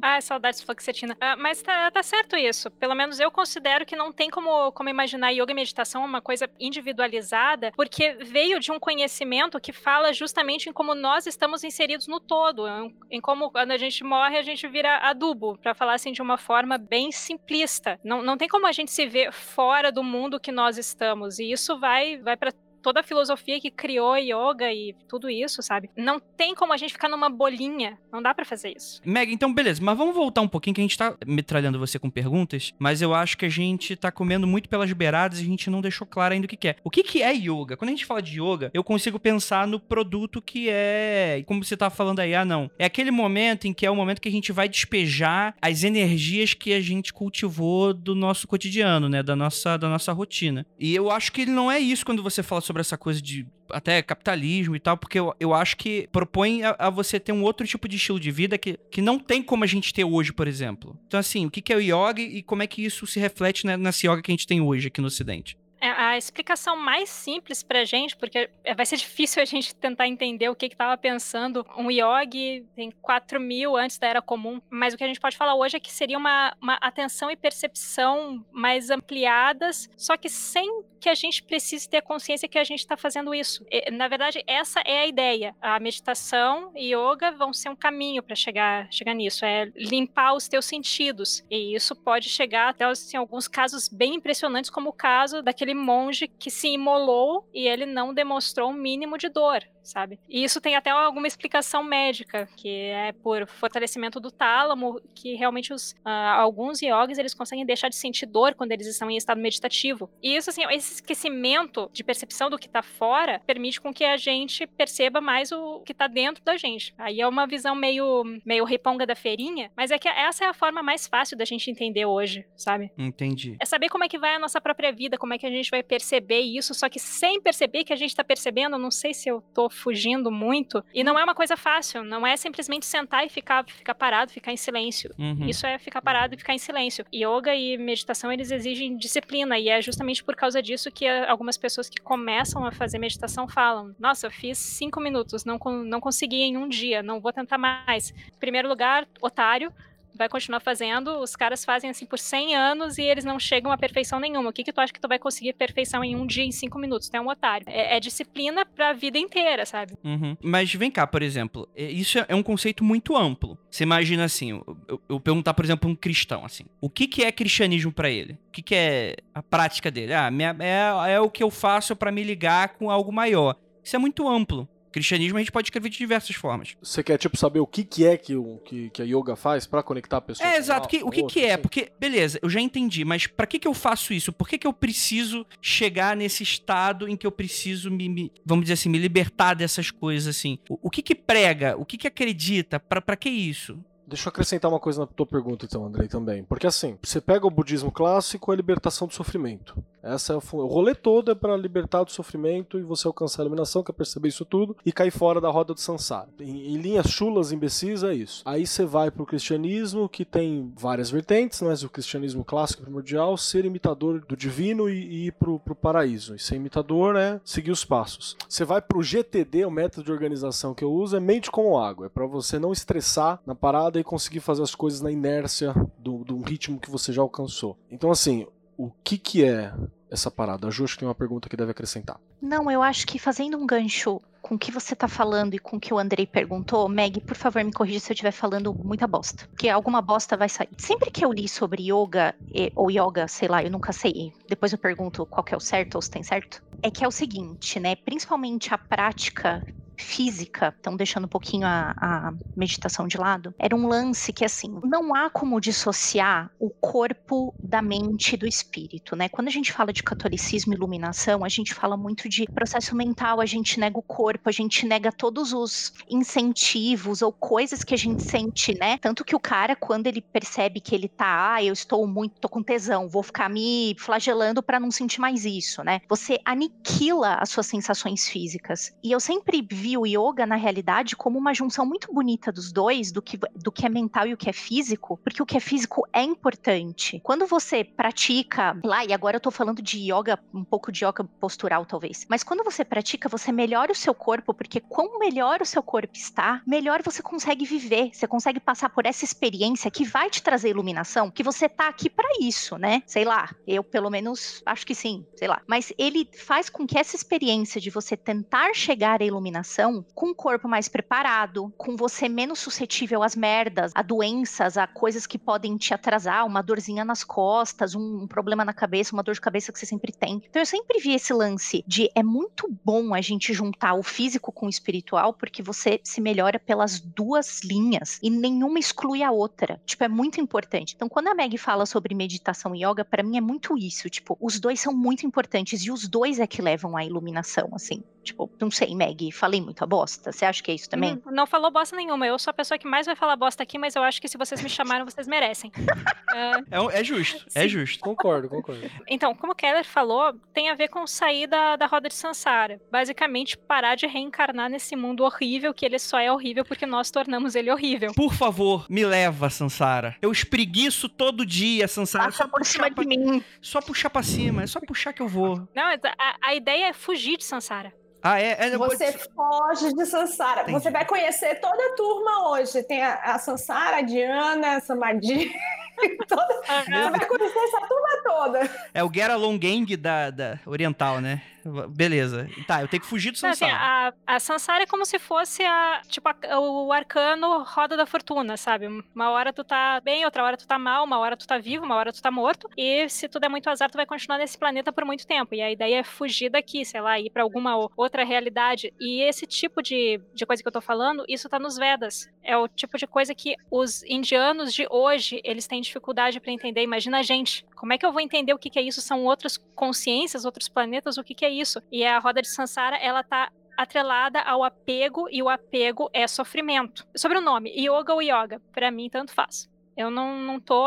Ah, 0.01 0.19
saudades 0.19 0.61
fluoxetina. 0.61 1.15
Ah, 1.19 1.35
mas 1.35 1.61
tá, 1.61 1.89
tá 1.91 2.03
certo 2.03 2.35
isso. 2.35 2.69
Pelo 2.71 2.95
menos 2.95 3.19
eu 3.19 3.31
considero 3.31 3.85
que 3.85 3.95
não 3.95 4.11
tem 4.11 4.29
como, 4.29 4.71
como 4.71 4.89
imaginar 4.89 5.31
yoga 5.31 5.51
e 5.51 5.55
meditação 5.55 6.03
uma 6.03 6.21
coisa 6.21 6.49
individualizada, 6.59 7.71
porque 7.75 8.13
veio 8.13 8.59
de 8.59 8.71
um 8.71 8.79
conhecimento 8.79 9.59
que 9.59 9.71
fala 9.71 10.13
justamente 10.13 10.69
em 10.69 10.73
como 10.73 10.93
nós 10.93 11.25
estamos 11.25 11.63
inseridos 11.63 12.07
no 12.07 12.19
todo, 12.19 12.67
em, 13.09 13.21
como 13.21 13.51
quando 13.51 13.71
a 13.71 13.77
gente 13.77 14.03
morre 14.03 14.37
a 14.37 14.41
gente 14.41 14.67
vira 14.67 14.97
adubo, 14.97 15.57
pra 15.57 15.73
falar 15.73 15.93
assim 15.93 16.11
de 16.11 16.21
uma 16.21 16.37
forma 16.37 16.77
bem 16.77 17.11
simplista. 17.11 17.99
Não, 18.03 18.21
não 18.21 18.37
tem 18.37 18.47
como 18.47 18.67
a 18.67 18.71
gente 18.71 18.91
se 18.91 19.05
ver 19.05 19.31
fora 19.31 19.91
do 19.91 20.03
mundo 20.03 20.39
que 20.39 20.51
nós 20.51 20.77
estamos, 20.77 21.39
e 21.39 21.51
isso 21.51 21.79
vai, 21.79 22.17
vai 22.17 22.35
para 22.35 22.51
toda 22.85 22.99
a 22.99 23.03
filosofia 23.03 23.59
que 23.59 23.71
criou 23.71 24.15
yoga 24.15 24.71
e 24.71 24.95
tudo 25.07 25.27
isso, 25.27 25.63
sabe? 25.63 25.89
Não 25.97 26.19
tem 26.19 26.53
como 26.53 26.71
a 26.71 26.77
gente 26.77 26.93
ficar 26.93 27.09
numa 27.09 27.31
bolinha. 27.31 27.97
Não 28.13 28.21
dá 28.21 28.31
pra 28.31 28.45
fazer 28.45 28.75
isso. 28.77 29.01
Meg, 29.03 29.33
então 29.33 29.51
beleza, 29.51 29.81
mas 29.83 29.97
vamos 29.97 30.13
voltar 30.13 30.41
um 30.41 30.47
pouquinho 30.47 30.75
que 30.75 30.81
a 30.81 30.83
gente 30.83 30.95
tá 30.95 31.17
metralhando 31.25 31.79
você 31.79 31.97
com 31.97 32.11
perguntas, 32.11 32.73
mas 32.77 33.01
eu 33.01 33.11
acho 33.11 33.39
que 33.39 33.45
a 33.47 33.49
gente 33.49 33.95
tá 33.95 34.11
comendo 34.11 34.45
muito 34.45 34.69
pelas 34.69 34.93
beiradas 34.93 35.39
e 35.39 35.41
a 35.41 35.47
gente 35.47 35.67
não 35.67 35.81
deixou 35.81 36.05
claro 36.05 36.35
ainda 36.35 36.45
o 36.45 36.47
que, 36.47 36.55
que 36.55 36.67
é. 36.67 36.75
O 36.83 36.91
que, 36.91 37.01
que 37.01 37.23
é 37.23 37.33
yoga? 37.33 37.75
Quando 37.75 37.89
a 37.89 37.91
gente 37.91 38.05
fala 38.05 38.21
de 38.21 38.39
yoga, 38.39 38.69
eu 38.71 38.83
consigo 38.83 39.19
pensar 39.19 39.65
no 39.65 39.79
produto 39.79 40.39
que 40.39 40.69
é. 40.69 41.43
Como 41.47 41.63
você 41.63 41.75
tá 41.75 41.89
falando 41.89 42.19
aí, 42.19 42.35
ah, 42.35 42.45
não. 42.45 42.69
É 42.77 42.85
aquele 42.85 43.09
momento 43.09 43.65
em 43.65 43.73
que 43.73 43.83
é 43.83 43.89
o 43.89 43.95
momento 43.95 44.21
que 44.21 44.29
a 44.29 44.31
gente 44.31 44.51
vai 44.51 44.69
despejar 44.69 45.55
as 45.59 45.83
energias 45.83 46.53
que 46.53 46.71
a 46.71 46.81
gente 46.81 47.11
cultivou 47.11 47.95
do 47.95 48.13
nosso 48.13 48.47
cotidiano, 48.47 49.09
né? 49.09 49.23
Da 49.23 49.35
nossa, 49.35 49.75
da 49.75 49.89
nossa 49.89 50.13
rotina. 50.13 50.67
E 50.79 50.93
eu 50.93 51.09
acho 51.09 51.31
que 51.31 51.41
ele 51.41 51.51
não 51.51 51.71
é 51.71 51.79
isso 51.79 52.05
quando 52.05 52.21
você 52.21 52.43
fala 52.43 52.61
sobre 52.61 52.74
essa 52.81 52.97
coisa 52.97 53.21
de 53.21 53.47
até 53.69 54.01
capitalismo 54.01 54.75
e 54.75 54.79
tal, 54.79 54.97
porque 54.97 55.19
eu, 55.19 55.33
eu 55.39 55.53
acho 55.53 55.75
que 55.77 56.07
propõe 56.11 56.63
a, 56.63 56.75
a 56.77 56.89
você 56.89 57.19
ter 57.19 57.31
um 57.31 57.43
outro 57.43 57.65
tipo 57.65 57.87
de 57.87 57.95
estilo 57.95 58.19
de 58.19 58.31
vida 58.31 58.57
que, 58.57 58.77
que 58.91 59.01
não 59.01 59.17
tem 59.17 59.41
como 59.41 59.63
a 59.63 59.67
gente 59.67 59.93
ter 59.93 60.03
hoje, 60.03 60.31
por 60.31 60.47
exemplo. 60.47 60.97
Então, 61.07 61.19
assim, 61.19 61.45
o 61.45 61.51
que, 61.51 61.61
que 61.61 61.73
é 61.73 61.75
o 61.75 61.81
yoga 61.81 62.21
e 62.21 62.43
como 62.43 62.63
é 62.63 62.67
que 62.67 62.83
isso 62.83 63.07
se 63.07 63.19
reflete 63.19 63.65
né, 63.65 63.75
nessa 63.75 64.05
yoga 64.05 64.21
que 64.21 64.31
a 64.31 64.33
gente 64.33 64.47
tem 64.47 64.61
hoje 64.61 64.87
aqui 64.87 65.01
no 65.01 65.07
Ocidente? 65.07 65.57
É 65.85 65.91
a 65.91 66.17
explicação 66.17 66.75
mais 66.75 67.09
simples 67.09 67.61
pra 67.61 67.85
gente, 67.85 68.17
porque 68.17 68.49
é- 68.63 68.73
vai 68.73 68.87
ser 68.87 68.97
difícil 69.05 69.39
a 69.39 69.45
gente 69.45 69.75
tentar 69.75 70.07
entender 70.07 70.49
o 70.49 70.55
que 70.55 70.67
que 70.67 70.75
tava 70.75 70.97
pensando 70.97 71.63
um 71.77 71.91
yogi 71.91 72.65
tem 72.75 72.89
4 72.89 73.39
mil 73.39 73.77
antes 73.77 73.99
da 73.99 74.07
Era 74.07 74.21
Comum, 74.21 74.59
mas 74.67 74.95
o 74.95 74.97
que 74.97 75.03
a 75.03 75.07
gente 75.07 75.19
pode 75.19 75.37
falar 75.37 75.53
hoje 75.53 75.77
é 75.77 75.79
que 75.79 75.91
seria 75.91 76.17
uma, 76.17 76.55
uma 76.59 76.73
atenção 76.81 77.29
e 77.29 77.35
percepção 77.35 78.43
mais 78.51 78.89
ampliadas, 78.89 79.87
só 79.95 80.17
que 80.17 80.27
sem 80.27 80.83
que 81.05 81.09
a 81.09 81.13
gente 81.13 81.43
precise 81.43 81.87
ter 81.87 82.01
consciência 82.01 82.49
que 82.49 82.57
a 82.57 82.63
gente 82.63 82.79
está 82.79 82.97
fazendo 82.97 83.31
isso. 83.31 83.63
E, 83.69 83.91
na 83.91 84.07
verdade, 84.07 84.43
essa 84.47 84.79
é 84.79 85.01
a 85.01 85.05
ideia. 85.05 85.55
A 85.61 85.79
meditação 85.79 86.71
e 86.75 86.95
yoga 86.95 87.31
vão 87.31 87.53
ser 87.53 87.69
um 87.69 87.75
caminho 87.75 88.23
para 88.23 88.35
chegar, 88.35 88.91
chegar 88.91 89.13
nisso, 89.13 89.45
é 89.45 89.71
limpar 89.75 90.33
os 90.33 90.47
teus 90.47 90.65
sentidos. 90.65 91.43
E 91.47 91.75
isso 91.75 91.95
pode 91.95 92.27
chegar 92.27 92.69
até 92.69 92.85
assim, 92.85 93.17
alguns 93.17 93.47
casos 93.47 93.87
bem 93.87 94.15
impressionantes, 94.15 94.71
como 94.71 94.89
o 94.89 94.93
caso 94.93 95.43
daquele 95.43 95.74
monge 95.75 96.27
que 96.27 96.49
se 96.49 96.69
imolou 96.69 97.49
e 97.53 97.67
ele 97.67 97.85
não 97.85 98.13
demonstrou 98.13 98.69
um 98.71 98.73
mínimo 98.73 99.17
de 99.17 99.29
dor, 99.29 99.63
sabe? 99.85 100.19
E 100.27 100.43
isso 100.43 100.59
tem 100.59 100.75
até 100.75 100.89
alguma 100.89 101.27
explicação 101.27 101.83
médica, 101.83 102.47
que 102.57 102.69
é 102.69 103.11
por 103.13 103.47
fortalecimento 103.47 104.19
do 104.19 104.31
tálamo, 104.31 104.99
que 105.13 105.35
realmente 105.35 105.73
os, 105.73 105.95
ah, 106.03 106.35
alguns 106.35 106.81
yogis 106.81 107.17
eles 107.17 107.33
conseguem 107.33 107.65
deixar 107.65 107.89
de 107.89 107.95
sentir 107.95 108.25
dor 108.25 108.55
quando 108.55 108.71
eles 108.71 108.87
estão 108.87 109.09
em 109.09 109.17
estado 109.17 109.39
meditativo. 109.39 110.09
E 110.21 110.35
isso, 110.35 110.49
assim, 110.49 110.63
esse 110.71 110.95
esquecimento 110.95 111.89
de 111.93 112.03
percepção 112.03 112.49
do 112.49 112.57
que 112.57 112.67
tá 112.67 112.81
fora 112.81 113.41
permite 113.45 113.79
com 113.79 113.93
que 113.93 114.03
a 114.03 114.17
gente 114.17 114.65
perceba 114.67 115.21
mais 115.21 115.51
o 115.51 115.81
que 115.81 115.93
tá 115.93 116.07
dentro 116.07 116.43
da 116.43 116.57
gente. 116.57 116.93
Aí 116.97 117.21
é 117.21 117.27
uma 117.27 117.47
visão 117.47 117.75
meio, 117.75 118.23
meio 118.45 118.65
riponga 118.65 119.05
da 119.05 119.15
feirinha, 119.15 119.71
mas 119.75 119.91
é 119.91 119.99
que 119.99 120.07
essa 120.07 120.45
é 120.45 120.47
a 120.47 120.53
forma 120.53 120.81
mais 120.81 121.07
fácil 121.07 121.37
da 121.37 121.45
gente 121.45 121.69
entender 121.69 122.05
hoje, 122.05 122.45
sabe? 122.55 122.91
Entendi. 122.97 123.55
É 123.59 123.65
saber 123.65 123.89
como 123.89 124.03
é 124.03 124.07
que 124.07 124.17
vai 124.17 124.35
a 124.35 124.39
nossa 124.39 124.59
própria 124.59 124.91
vida, 124.91 125.17
como 125.17 125.33
é 125.33 125.37
que 125.37 125.45
a 125.45 125.51
gente 125.51 125.69
vai 125.69 125.83
perceber 125.83 126.41
isso, 126.41 126.73
só 126.73 126.89
que 126.89 126.99
sem 126.99 127.41
perceber 127.41 127.83
que 127.83 127.93
a 127.93 127.95
gente 127.95 128.15
tá 128.15 128.23
percebendo, 128.23 128.77
não 128.77 128.91
sei 128.91 129.13
se 129.13 129.29
eu 129.29 129.41
tô 129.53 129.69
fugindo 129.75 130.31
muito. 130.31 130.83
E 130.93 131.03
não 131.03 131.17
é 131.19 131.23
uma 131.23 131.35
coisa 131.35 131.55
fácil, 131.55 132.03
não 132.03 132.25
é 132.25 132.35
simplesmente 132.37 132.85
sentar 132.85 133.25
e 133.25 133.29
ficar, 133.29 133.63
ficar 133.65 133.93
parado, 133.93 134.31
ficar 134.31 134.51
em 134.51 134.57
silêncio. 134.57 135.13
Uhum. 135.17 135.47
Isso 135.47 135.65
é 135.65 135.77
ficar 135.77 136.01
parado 136.01 136.33
e 136.33 136.37
ficar 136.37 136.53
em 136.53 136.57
silêncio. 136.57 137.05
Yoga 137.13 137.53
e 137.53 137.77
meditação, 137.77 138.31
eles 138.31 138.51
exigem 138.51 138.97
disciplina, 138.97 139.59
e 139.59 139.69
é 139.69 139.81
justamente 139.81 140.23
por 140.23 140.35
causa 140.35 140.61
disso 140.61 140.91
que 140.91 141.05
ah, 141.07 141.29
algumas 141.29 141.57
pessoas 141.57 141.89
que 141.89 142.01
começam 142.01 142.65
a 142.65 142.71
fazer 142.71 142.97
meditação 142.97 143.47
falam: 143.47 143.95
Nossa, 143.99 144.27
eu 144.27 144.31
fiz 144.31 144.57
cinco 144.57 144.99
minutos, 144.99 145.45
não, 145.45 145.59
não 145.85 145.99
consegui 145.99 146.41
em 146.41 146.57
um 146.57 146.67
dia, 146.67 147.03
não 147.03 147.19
vou 147.19 147.33
tentar 147.33 147.57
mais. 147.57 148.11
Em 148.11 148.39
primeiro 148.39 148.67
lugar, 148.67 149.07
otário. 149.21 149.71
Vai 150.17 150.29
continuar 150.29 150.59
fazendo, 150.61 151.19
os 151.19 151.35
caras 151.35 151.65
fazem 151.65 151.89
assim 151.89 152.05
por 152.05 152.17
100 152.17 152.55
anos 152.55 152.97
e 152.97 153.03
eles 153.03 153.25
não 153.25 153.37
chegam 153.39 153.71
a 153.71 153.77
perfeição 153.77 154.19
nenhuma. 154.19 154.49
O 154.49 154.53
que, 154.53 154.63
que 154.63 154.71
tu 154.71 154.79
acha 154.79 154.93
que 154.93 154.99
tu 154.99 155.07
vai 155.07 155.19
conseguir 155.19 155.53
perfeição 155.53 156.03
em 156.03 156.15
um 156.15 156.25
dia, 156.25 156.43
em 156.43 156.51
cinco 156.51 156.79
minutos? 156.79 157.09
Tu 157.09 157.15
é 157.17 157.21
um 157.21 157.27
otário. 157.27 157.65
É, 157.69 157.97
é 157.97 157.99
disciplina 157.99 158.65
pra 158.65 158.93
vida 158.93 159.17
inteira, 159.17 159.65
sabe? 159.65 159.93
Uhum. 160.03 160.37
Mas 160.41 160.73
vem 160.73 160.89
cá, 160.89 161.05
por 161.05 161.21
exemplo, 161.21 161.67
é- 161.75 161.83
isso 161.91 162.17
é 162.27 162.33
um 162.35 162.41
conceito 162.43 162.83
muito 162.83 163.15
amplo. 163.15 163.57
Você 163.69 163.83
imagina 163.83 164.23
assim, 164.23 164.51
eu, 164.51 164.77
eu- 164.87 165.01
eu 165.09 165.19
perguntar, 165.19 165.53
por 165.53 165.65
exemplo, 165.65 165.89
um 165.89 165.95
cristão, 165.95 166.45
assim, 166.45 166.63
o 166.79 166.89
que, 166.89 167.07
que 167.07 167.23
é 167.23 167.31
cristianismo 167.31 167.91
pra 167.91 168.09
ele? 168.09 168.33
O 168.47 168.51
que, 168.51 168.61
que 168.61 168.75
é 168.75 169.15
a 169.33 169.43
prática 169.43 169.91
dele? 169.91 170.13
Ah, 170.13 170.31
minha- 170.31 170.55
é, 170.59 171.13
é 171.15 171.19
o 171.19 171.29
que 171.29 171.43
eu 171.43 171.51
faço 171.51 171.95
pra 171.95 172.11
me 172.11 172.23
ligar 172.23 172.69
com 172.69 172.89
algo 172.89 173.11
maior. 173.11 173.55
Isso 173.83 173.95
é 173.95 173.99
muito 173.99 174.27
amplo. 174.27 174.67
Cristianismo 174.95 175.37
a 175.37 175.41
gente 175.41 175.51
pode 175.51 175.67
escrever 175.67 175.89
de 175.89 175.97
diversas 175.97 176.35
formas. 176.37 176.75
Você 176.81 177.03
quer, 177.03 177.17
tipo, 177.17 177.35
saber 177.35 177.59
o 177.59 177.67
que, 177.67 177.83
que 177.83 178.05
é 178.05 178.15
que, 178.17 178.33
o, 178.35 178.57
que, 178.65 178.89
que 178.91 179.01
a 179.01 179.05
yoga 179.05 179.35
faz 179.35 179.67
pra 179.67 179.83
conectar 179.83 180.17
a 180.17 180.21
pessoa? 180.21 180.47
É, 180.49 180.55
exato. 180.57 180.87
Que- 180.87 181.03
o 181.03 181.09
que, 181.09 181.21
outra, 181.21 181.33
que 181.33 181.45
é? 181.45 181.53
assim? 181.53 181.61
Porque, 181.61 181.91
beleza, 181.99 182.39
eu 182.41 182.49
já 182.49 182.61
entendi, 182.61 183.03
mas 183.03 183.27
pra 183.27 183.45
que, 183.45 183.59
que 183.59 183.67
eu 183.67 183.73
faço 183.73 184.13
isso? 184.13 184.31
Por 184.31 184.47
que, 184.47 184.57
que 184.57 184.65
eu 184.65 184.71
preciso 184.73 185.45
chegar 185.61 186.15
nesse 186.15 186.43
estado 186.43 187.07
em 187.09 187.17
que 187.17 187.27
eu 187.27 187.31
preciso 187.31 187.91
me, 187.91 188.07
me- 188.07 188.31
vamos 188.45 188.63
dizer 188.63 188.75
assim, 188.75 188.87
me 188.87 188.97
libertar 188.97 189.53
dessas 189.53 189.91
coisas, 189.91 190.27
assim? 190.35 190.57
O, 190.69 190.79
o 190.83 190.89
que 190.89 191.01
que 191.01 191.13
prega? 191.13 191.75
O 191.77 191.83
que 191.85 191.97
que 191.97 192.07
acredita? 192.07 192.79
Pra, 192.79 193.01
pra 193.01 193.15
que 193.17 193.29
isso? 193.29 193.77
Deixa 194.07 194.27
eu 194.27 194.29
acrescentar 194.29 194.69
uma 194.69 194.79
coisa 194.79 194.99
na 195.01 195.07
tua 195.07 195.25
pergunta, 195.25 195.65
então, 195.65 195.83
Andrei, 195.83 196.07
também. 196.07 196.43
Porque 196.43 196.67
assim, 196.67 196.95
você 197.01 197.19
pega 197.19 197.47
o 197.47 197.49
budismo 197.49 197.91
clássico, 197.91 198.51
é 198.51 198.53
a 198.53 198.57
libertação 198.57 199.07
do 199.07 199.13
sofrimento. 199.15 199.75
Essa 200.05 200.33
é 200.33 200.35
o, 200.35 200.41
o 200.57 200.67
rolê 200.67 200.93
todo 200.93 201.31
é 201.31 201.35
para 201.35 201.57
libertar 201.57 202.03
do 202.03 202.11
sofrimento 202.11 202.77
e 202.77 202.83
você 202.83 203.07
alcançar 203.07 203.41
a 203.41 203.45
iluminação, 203.45 203.83
que 203.83 203.89
é 203.89 203.93
perceber 203.93 204.27
isso 204.27 204.45
tudo, 204.45 204.77
e 204.85 204.91
cair 204.91 205.09
fora 205.09 205.41
da 205.41 205.49
roda 205.49 205.73
do 205.73 205.79
samsara. 205.79 206.29
Em, 206.39 206.75
em 206.75 206.77
linhas 206.77 207.07
chulas, 207.07 207.51
imbecis, 207.51 208.03
é 208.03 208.13
isso. 208.13 208.43
Aí 208.45 208.67
você 208.67 208.85
vai 208.85 209.09
pro 209.09 209.25
cristianismo, 209.25 210.07
que 210.07 210.23
tem 210.23 210.71
várias 210.77 211.09
vertentes, 211.09 211.59
mas 211.61 211.83
o 211.83 211.89
cristianismo 211.89 212.45
clássico 212.45 212.83
primordial, 212.83 213.35
ser 213.35 213.65
imitador 213.65 214.23
do 214.23 214.37
divino 214.37 214.87
e, 214.87 214.93
e 214.93 215.27
ir 215.27 215.31
pro, 215.31 215.59
pro 215.59 215.75
paraíso. 215.75 216.35
E 216.35 216.39
ser 216.39 216.55
imitador 216.55 217.15
é 217.15 217.41
seguir 217.43 217.71
os 217.71 217.83
passos. 217.83 218.37
Você 218.47 218.63
vai 218.63 218.81
pro 218.81 219.01
GTD, 219.01 219.65
o 219.65 219.71
método 219.71 220.05
de 220.05 220.11
organização 220.11 220.75
que 220.75 220.83
eu 220.83 220.91
uso, 220.91 221.17
é 221.17 221.19
mente 221.19 221.49
como 221.49 221.79
água. 221.79 222.05
É 222.05 222.09
para 222.09 222.27
você 222.27 222.59
não 222.59 222.71
estressar 222.71 223.41
na 223.45 223.55
parada 223.55 223.99
e 223.99 224.03
conseguir 224.03 224.39
fazer 224.39 224.61
as 224.61 224.75
coisas 224.75 225.01
na 225.01 225.11
inércia 225.11 225.73
do, 225.97 226.23
do 226.23 226.39
ritmo 226.41 226.79
que 226.79 226.91
você 226.91 227.11
já 227.11 227.23
alcançou. 227.23 227.75
Então, 227.89 228.11
assim, 228.11 228.45
o 228.77 228.91
que 229.03 229.17
que 229.17 229.43
é 229.43 229.73
essa 230.09 230.29
parada? 230.29 230.67
A 230.67 230.71
Ju 230.71 230.83
acho 230.83 230.93
que 230.93 230.99
tem 230.99 231.07
uma 231.07 231.15
pergunta 231.15 231.49
que 231.49 231.57
deve 231.57 231.71
acrescentar. 231.71 232.19
Não, 232.41 232.69
eu 232.69 232.81
acho 232.81 233.07
que 233.07 233.19
fazendo 233.19 233.57
um 233.57 233.65
gancho 233.65 234.21
com 234.41 234.55
o 234.55 234.59
que 234.59 234.71
você 234.71 234.95
tá 234.95 235.07
falando 235.07 235.55
e 235.55 235.59
com 235.59 235.77
o 235.77 235.79
que 235.79 235.91
o 235.91 235.97
Andrei 235.97 236.27
perguntou, 236.27 236.87
Meg, 236.87 237.19
por 237.21 237.35
favor, 237.35 237.63
me 237.63 237.71
corrija 237.71 237.99
se 237.99 238.11
eu 238.11 238.13
estiver 238.13 238.31
falando 238.31 238.75
muita 238.75 239.07
bosta. 239.07 239.47
Porque 239.47 239.67
alguma 239.67 240.01
bosta 240.01 240.37
vai 240.37 240.47
sair. 240.47 240.69
Sempre 240.77 241.09
que 241.09 241.25
eu 241.25 241.33
li 241.33 241.47
sobre 241.47 241.91
yoga, 241.91 242.35
ou 242.75 242.91
yoga, 242.91 243.27
sei 243.27 243.47
lá, 243.47 243.63
eu 243.63 243.71
nunca 243.71 243.91
sei. 243.91 244.31
Depois 244.47 244.71
eu 244.71 244.77
pergunto 244.77 245.25
qual 245.25 245.43
que 245.43 245.55
é 245.55 245.57
o 245.57 245.59
certo 245.59 245.95
ou 245.95 246.01
se 246.01 246.11
tem 246.11 246.21
certo. 246.21 246.61
É 246.83 246.91
que 246.91 247.03
é 247.03 247.07
o 247.07 247.11
seguinte, 247.11 247.79
né? 247.79 247.95
Principalmente 247.95 248.71
a 248.71 248.77
prática 248.77 249.65
física, 249.97 250.73
então 250.79 250.95
deixando 250.95 251.25
um 251.25 251.29
pouquinho 251.29 251.65
a, 251.65 251.93
a 251.97 252.33
meditação 252.55 253.07
de 253.07 253.17
lado, 253.17 253.53
era 253.57 253.75
um 253.75 253.87
lance 253.87 254.31
que 254.33 254.45
assim, 254.45 254.79
não 254.83 255.15
há 255.15 255.29
como 255.29 255.59
dissociar 255.59 256.51
o 256.59 256.69
corpo 256.69 257.53
da 257.61 257.81
mente 257.81 258.37
do 258.37 258.47
espírito, 258.47 259.15
né? 259.15 259.29
Quando 259.29 259.47
a 259.47 259.51
gente 259.51 259.71
fala 259.71 259.91
de 259.93 260.03
catolicismo 260.03 260.73
e 260.73 260.75
iluminação, 260.75 261.43
a 261.43 261.49
gente 261.49 261.73
fala 261.73 261.95
muito 261.97 262.27
de 262.27 262.45
processo 262.47 262.95
mental, 262.95 263.39
a 263.39 263.45
gente 263.45 263.79
nega 263.79 263.97
o 263.97 264.01
corpo, 264.01 264.49
a 264.49 264.51
gente 264.51 264.85
nega 264.85 265.11
todos 265.11 265.53
os 265.53 265.93
incentivos 266.09 267.21
ou 267.21 267.31
coisas 267.31 267.83
que 267.83 267.93
a 267.93 267.97
gente 267.97 268.23
sente, 268.23 268.73
né? 268.77 268.97
Tanto 268.97 269.23
que 269.23 269.35
o 269.35 269.39
cara, 269.39 269.75
quando 269.75 270.07
ele 270.07 270.21
percebe 270.21 270.79
que 270.79 270.95
ele 270.95 271.07
tá, 271.07 271.55
ah, 271.55 271.63
eu 271.63 271.73
estou 271.73 272.05
muito, 272.07 272.39
tô 272.39 272.49
com 272.49 272.63
tesão, 272.63 273.07
vou 273.07 273.23
ficar 273.23 273.49
me 273.49 273.95
flagelando 273.99 274.61
para 274.61 274.79
não 274.79 274.91
sentir 274.91 275.19
mais 275.19 275.45
isso, 275.45 275.83
né? 275.83 276.01
Você 276.09 276.39
aniquila 276.45 277.35
as 277.35 277.49
suas 277.49 277.67
sensações 277.67 278.27
físicas. 278.27 278.93
E 279.03 279.11
eu 279.11 279.19
sempre 279.19 279.65
vi 279.69 279.84
o 279.97 280.05
yoga, 280.05 280.45
na 280.45 280.55
realidade, 280.55 281.15
como 281.15 281.37
uma 281.37 281.53
junção 281.53 281.85
muito 281.85 282.13
bonita 282.13 282.51
dos 282.51 282.71
dois, 282.71 283.11
do 283.11 283.21
que, 283.21 283.37
do 283.37 283.71
que 283.71 283.85
é 283.85 283.89
mental 283.89 284.27
e 284.27 284.33
o 284.33 284.37
que 284.37 284.49
é 284.49 284.53
físico, 284.53 285.19
porque 285.23 285.41
o 285.41 285.45
que 285.45 285.57
é 285.57 285.59
físico 285.59 286.07
é 286.11 286.23
importante. 286.23 287.19
Quando 287.23 287.45
você 287.45 287.83
pratica 287.83 288.77
lá, 288.83 289.05
e 289.05 289.13
agora 289.13 289.37
eu 289.37 289.41
tô 289.41 289.51
falando 289.51 289.81
de 289.81 290.11
yoga, 290.11 290.39
um 290.53 290.63
pouco 290.63 290.91
de 290.91 291.05
yoga 291.05 291.23
postural, 291.39 291.85
talvez, 291.85 292.25
mas 292.29 292.43
quando 292.43 292.63
você 292.63 292.83
pratica, 292.83 293.29
você 293.29 293.51
melhora 293.51 293.91
o 293.91 293.95
seu 293.95 294.13
corpo, 294.13 294.53
porque 294.53 294.79
quão 294.79 295.19
melhor 295.19 295.61
o 295.61 295.65
seu 295.65 295.83
corpo 295.83 296.15
está, 296.15 296.61
melhor 296.65 297.01
você 297.03 297.21
consegue 297.21 297.65
viver, 297.65 298.09
você 298.13 298.27
consegue 298.27 298.59
passar 298.59 298.89
por 298.89 299.05
essa 299.05 299.25
experiência 299.25 299.91
que 299.91 300.05
vai 300.05 300.29
te 300.29 300.41
trazer 300.41 300.69
iluminação, 300.69 301.29
que 301.29 301.43
você 301.43 301.67
tá 301.67 301.87
aqui 301.87 302.09
para 302.09 302.29
isso, 302.39 302.77
né? 302.77 303.03
Sei 303.05 303.25
lá, 303.25 303.53
eu 303.67 303.83
pelo 303.83 304.09
menos 304.09 304.61
acho 304.65 304.85
que 304.85 304.95
sim, 304.95 305.25
sei 305.35 305.47
lá. 305.47 305.61
Mas 305.67 305.93
ele 305.97 306.29
faz 306.33 306.69
com 306.69 306.87
que 306.87 306.97
essa 306.97 307.15
experiência 307.15 307.81
de 307.81 307.89
você 307.89 308.15
tentar 308.15 308.73
chegar 308.73 309.21
à 309.21 309.25
iluminação 309.25 309.74
com 310.13 310.29
o 310.29 310.35
corpo 310.35 310.67
mais 310.67 310.87
preparado, 310.87 311.73
com 311.77 311.95
você 311.95 312.29
menos 312.29 312.59
suscetível 312.59 313.23
às 313.23 313.35
merdas, 313.35 313.91
a 313.95 314.01
doenças, 314.01 314.77
a 314.77 314.87
coisas 314.87 315.25
que 315.25 315.37
podem 315.37 315.77
te 315.77 315.93
atrasar, 315.93 316.45
uma 316.45 316.61
dorzinha 316.61 317.03
nas 317.03 317.23
costas, 317.23 317.95
um, 317.95 318.23
um 318.23 318.27
problema 318.27 318.63
na 318.63 318.73
cabeça, 318.73 319.13
uma 319.13 319.23
dor 319.23 319.33
de 319.33 319.41
cabeça 319.41 319.71
que 319.71 319.79
você 319.79 319.85
sempre 319.85 320.11
tem. 320.11 320.41
Então 320.49 320.61
eu 320.61 320.65
sempre 320.65 320.99
vi 320.99 321.13
esse 321.13 321.33
lance 321.33 321.83
de 321.87 322.09
é 322.15 322.23
muito 322.23 322.67
bom 322.83 323.13
a 323.13 323.21
gente 323.21 323.53
juntar 323.53 323.93
o 323.93 324.03
físico 324.03 324.51
com 324.51 324.67
o 324.67 324.69
espiritual, 324.69 325.33
porque 325.33 325.61
você 325.61 325.99
se 326.03 326.21
melhora 326.21 326.59
pelas 326.59 326.99
duas 326.99 327.61
linhas 327.63 328.19
e 328.21 328.29
nenhuma 328.29 328.79
exclui 328.79 329.23
a 329.23 329.31
outra. 329.31 329.81
Tipo, 329.85 330.03
é 330.03 330.07
muito 330.07 330.39
importante. 330.39 330.93
Então, 330.95 331.09
quando 331.09 331.27
a 331.27 331.35
Meg 331.35 331.57
fala 331.57 331.85
sobre 331.85 332.15
meditação 332.15 332.75
e 332.75 332.85
yoga, 332.85 333.03
para 333.03 333.23
mim 333.23 333.37
é 333.37 333.41
muito 333.41 333.77
isso. 333.77 334.09
Tipo, 334.09 334.37
os 334.39 334.59
dois 334.59 334.79
são 334.79 334.93
muito 334.93 335.25
importantes 335.25 335.85
e 335.85 335.91
os 335.91 336.07
dois 336.07 336.39
é 336.39 336.47
que 336.47 336.61
levam 336.61 336.95
à 336.95 337.03
iluminação, 337.03 337.69
assim. 337.73 338.03
Tipo, 338.25 338.51
não 338.59 338.69
sei, 338.71 338.93
Meg, 338.95 339.31
falei 339.31 339.61
muita 339.61 339.85
bosta. 339.85 340.31
Você 340.31 340.43
acha 340.45 340.61
que 340.61 340.71
é 340.71 340.73
isso 340.75 340.89
também? 340.89 341.13
Hum, 341.25 341.31
Não 341.31 341.45
falou 341.47 341.71
bosta 341.71 341.95
nenhuma. 341.95 342.25
Eu 342.27 342.37
sou 342.39 342.51
a 342.51 342.53
pessoa 342.53 342.77
que 342.77 342.87
mais 342.87 343.05
vai 343.05 343.15
falar 343.15 343.35
bosta 343.35 343.63
aqui, 343.63 343.77
mas 343.77 343.95
eu 343.95 344.03
acho 344.03 344.19
que 344.21 344.27
se 344.27 344.37
vocês 344.37 344.61
me 344.61 344.69
chamaram, 344.69 345.05
vocês 345.05 345.27
merecem. 345.27 345.71
Ah, 346.37 346.59
É, 346.91 346.99
é 346.99 347.03
justo, 347.03 347.45
é 347.55 347.61
Sim. 347.61 347.67
justo. 347.69 347.99
Concordo, 347.99 348.49
concordo. 348.49 348.89
então, 349.07 349.33
como 349.33 349.53
o 349.53 349.55
Keller 349.55 349.85
falou, 349.85 350.33
tem 350.53 350.69
a 350.69 350.75
ver 350.75 350.89
com 350.89 351.07
sair 351.07 351.47
da, 351.47 351.77
da 351.77 351.85
roda 351.85 352.09
de 352.09 352.15
Sansara. 352.15 352.81
Basicamente, 352.91 353.57
parar 353.57 353.95
de 353.95 354.05
reencarnar 354.05 354.69
nesse 354.69 354.97
mundo 354.97 355.23
horrível, 355.23 355.73
que 355.73 355.85
ele 355.85 355.97
só 355.97 356.19
é 356.19 356.29
horrível 356.29 356.65
porque 356.65 356.85
nós 356.85 357.09
tornamos 357.09 357.55
ele 357.55 357.71
horrível. 357.71 358.11
Por 358.13 358.33
favor, 358.33 358.85
me 358.89 359.05
leva, 359.05 359.49
Sansara. 359.49 360.17
Eu 360.21 360.29
espreguiço 360.31 361.07
todo 361.07 361.45
dia, 361.45 361.87
Sansara. 361.87 362.25
É 362.25 362.27
Passa 362.27 362.43
só 362.43 362.49
por 362.49 362.65
cima 362.65 362.83
puxar, 362.89 362.95
pra, 362.95 363.03
de 363.03 363.09
mim. 363.17 363.43
só 363.61 363.79
puxar 363.81 364.09
pra 364.09 364.23
cima. 364.23 364.63
É 364.63 364.67
só 364.67 364.79
puxar 364.81 365.13
que 365.13 365.21
eu 365.21 365.27
vou. 365.29 365.55
Não, 365.73 365.83
mas 365.83 366.01
a, 366.03 366.35
a 366.41 366.55
ideia 366.55 366.87
é 366.87 366.93
fugir 366.93 367.37
de 367.37 367.45
Sansara. 367.45 367.93
Ah, 368.27 368.41
é? 368.41 368.57
é 368.59 368.75
Você 368.75 369.11
foge 369.11 369.93
de 369.93 370.03
Sansara. 370.07 370.63
Entendi. 370.63 370.79
Você 370.79 370.89
vai 370.89 371.05
conhecer 371.05 371.59
toda 371.59 371.77
a 371.79 371.95
turma 371.95 372.49
hoje. 372.49 372.81
Tem 372.81 373.03
a, 373.03 373.13
a 373.13 373.37
Sansara, 373.37 373.97
a 373.97 374.01
Diana, 374.01 374.77
a 374.77 374.79
Samadhi. 374.79 375.53
toda... 376.27 376.61
Você 376.65 377.09
vai 377.11 377.25
conhecer 377.27 377.59
essa 377.59 377.81
turma 377.81 378.23
toda. 378.23 378.89
É 378.95 379.03
o 379.03 379.13
Get 379.13 379.29
Along 379.29 379.59
Gang 379.59 379.95
da, 379.95 380.31
da 380.31 380.59
Oriental, 380.65 381.21
né? 381.21 381.39
Beleza. 381.89 382.47
Tá, 382.67 382.81
eu 382.81 382.87
tenho 382.87 383.01
que 383.01 383.07
fugir 383.07 383.31
do 383.31 383.35
assim, 383.35 383.65
Sansara. 383.65 384.13
a, 384.27 384.35
a 384.35 384.39
Sansara 384.39 384.83
é 384.83 384.85
como 384.87 385.05
se 385.05 385.17
fosse 385.19 385.63
a, 385.63 386.01
tipo, 386.07 386.27
a- 386.29 386.59
o 386.59 386.91
arcano 386.93 387.63
roda 387.63 387.97
da 387.97 388.05
fortuna, 388.05 388.55
sabe? 388.57 388.87
Uma 389.13 389.29
hora 389.31 389.51
tu 389.51 389.63
tá 389.63 389.99
bem, 390.01 390.25
outra 390.25 390.43
hora 390.43 390.57
tu 390.57 390.67
tá 390.67 390.77
mal, 390.77 391.03
uma 391.03 391.17
hora 391.17 391.35
tu 391.35 391.47
tá 391.47 391.57
vivo, 391.57 391.85
uma 391.85 391.95
hora 391.95 392.13
tu 392.13 392.21
tá 392.21 392.29
morto. 392.31 392.69
E 392.77 393.07
se 393.09 393.27
tu 393.27 393.39
der 393.39 393.49
muito 393.49 393.69
azar, 393.69 393.89
tu 393.89 393.95
vai 393.97 394.05
continuar 394.05 394.37
nesse 394.37 394.57
planeta 394.57 394.91
por 394.93 395.05
muito 395.05 395.25
tempo. 395.25 395.55
E 395.55 395.61
a 395.61 395.71
ideia 395.71 395.99
é 395.99 396.03
fugir 396.03 396.49
daqui, 396.49 396.85
sei 396.85 397.01
lá, 397.01 397.19
ir 397.19 397.29
pra 397.29 397.43
alguma 397.43 397.89
outra 397.97 398.23
realidade. 398.23 398.93
E 398.99 399.21
esse 399.21 399.45
tipo 399.47 399.81
de, 399.81 400.19
de 400.33 400.45
coisa 400.45 400.61
que 400.61 400.67
eu 400.67 400.71
tô 400.73 400.81
falando, 400.81 401.23
isso 401.27 401.49
tá 401.49 401.57
nos 401.59 401.77
Vedas. 401.77 402.29
É 402.43 402.55
o 402.55 402.67
tipo 402.67 402.97
de 402.97 403.07
coisa 403.07 403.33
que 403.33 403.55
os 403.71 404.03
indianos 404.03 404.73
de 404.73 404.87
hoje, 404.89 405.41
eles 405.43 405.67
têm 405.67 405.81
dificuldade 405.81 406.39
pra 406.39 406.51
entender. 406.51 406.81
Imagina 406.83 407.19
a 407.19 407.23
gente. 407.23 407.65
Como 407.75 407.93
é 407.93 407.97
que 407.97 408.05
eu 408.05 408.11
vou 408.11 408.21
entender 408.21 408.53
o 408.53 408.57
que, 408.57 408.69
que 408.69 408.79
é 408.79 408.81
isso? 408.81 409.01
São 409.01 409.25
outras 409.25 409.57
consciências, 409.75 410.45
outros 410.45 410.69
planetas, 410.69 411.17
o 411.17 411.23
que, 411.23 411.35
que 411.35 411.45
é 411.45 411.49
isso? 411.49 411.81
E 411.91 412.05
a 412.05 412.19
roda 412.19 412.41
de 412.41 412.47
Sansara, 412.47 412.97
ela 412.97 413.23
tá 413.23 413.51
atrelada 413.77 414.41
ao 414.41 414.63
apego 414.63 415.27
e 415.29 415.43
o 415.43 415.49
apego 415.49 416.09
é 416.13 416.27
sofrimento. 416.27 417.05
Sobre 417.15 417.37
o 417.37 417.41
nome, 417.41 417.71
yoga 417.71 418.13
ou 418.13 418.21
yoga, 418.21 418.61
pra 418.71 418.89
mim 418.89 419.09
tanto 419.09 419.33
faz. 419.33 419.69
Eu 419.95 420.11
não, 420.11 420.41
não, 420.41 420.59
tô, 420.59 420.83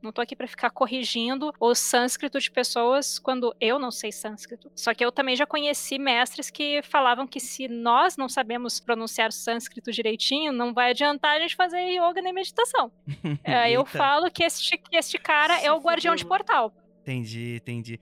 não 0.00 0.12
tô 0.12 0.20
aqui 0.20 0.36
pra 0.36 0.46
ficar 0.46 0.70
corrigindo 0.70 1.52
o 1.58 1.74
sânscrito 1.74 2.38
de 2.38 2.50
pessoas 2.50 3.18
quando 3.18 3.54
eu 3.60 3.78
não 3.78 3.90
sei 3.90 4.12
sânscrito. 4.12 4.70
Só 4.74 4.94
que 4.94 5.04
eu 5.04 5.10
também 5.10 5.34
já 5.34 5.44
conheci 5.44 5.98
mestres 5.98 6.48
que 6.48 6.80
falavam 6.82 7.26
que 7.26 7.40
se 7.40 7.66
nós 7.66 8.16
não 8.16 8.28
sabemos 8.28 8.78
pronunciar 8.78 9.32
sânscrito 9.32 9.90
direitinho, 9.90 10.52
não 10.52 10.72
vai 10.72 10.90
adiantar 10.90 11.36
a 11.36 11.40
gente 11.40 11.56
fazer 11.56 11.80
yoga 11.80 12.22
nem 12.22 12.32
meditação. 12.32 12.90
É, 13.44 13.70
eu 13.70 13.84
falo 13.84 14.30
que 14.30 14.44
este, 14.44 14.78
que 14.78 14.96
este 14.96 15.18
cara 15.18 15.58
Se 15.58 15.66
é 15.66 15.72
o 15.72 15.80
guardião 15.80 16.14
de 16.14 16.24
portal. 16.24 16.72
Entendi, 17.00 17.56
entendi. 17.56 18.00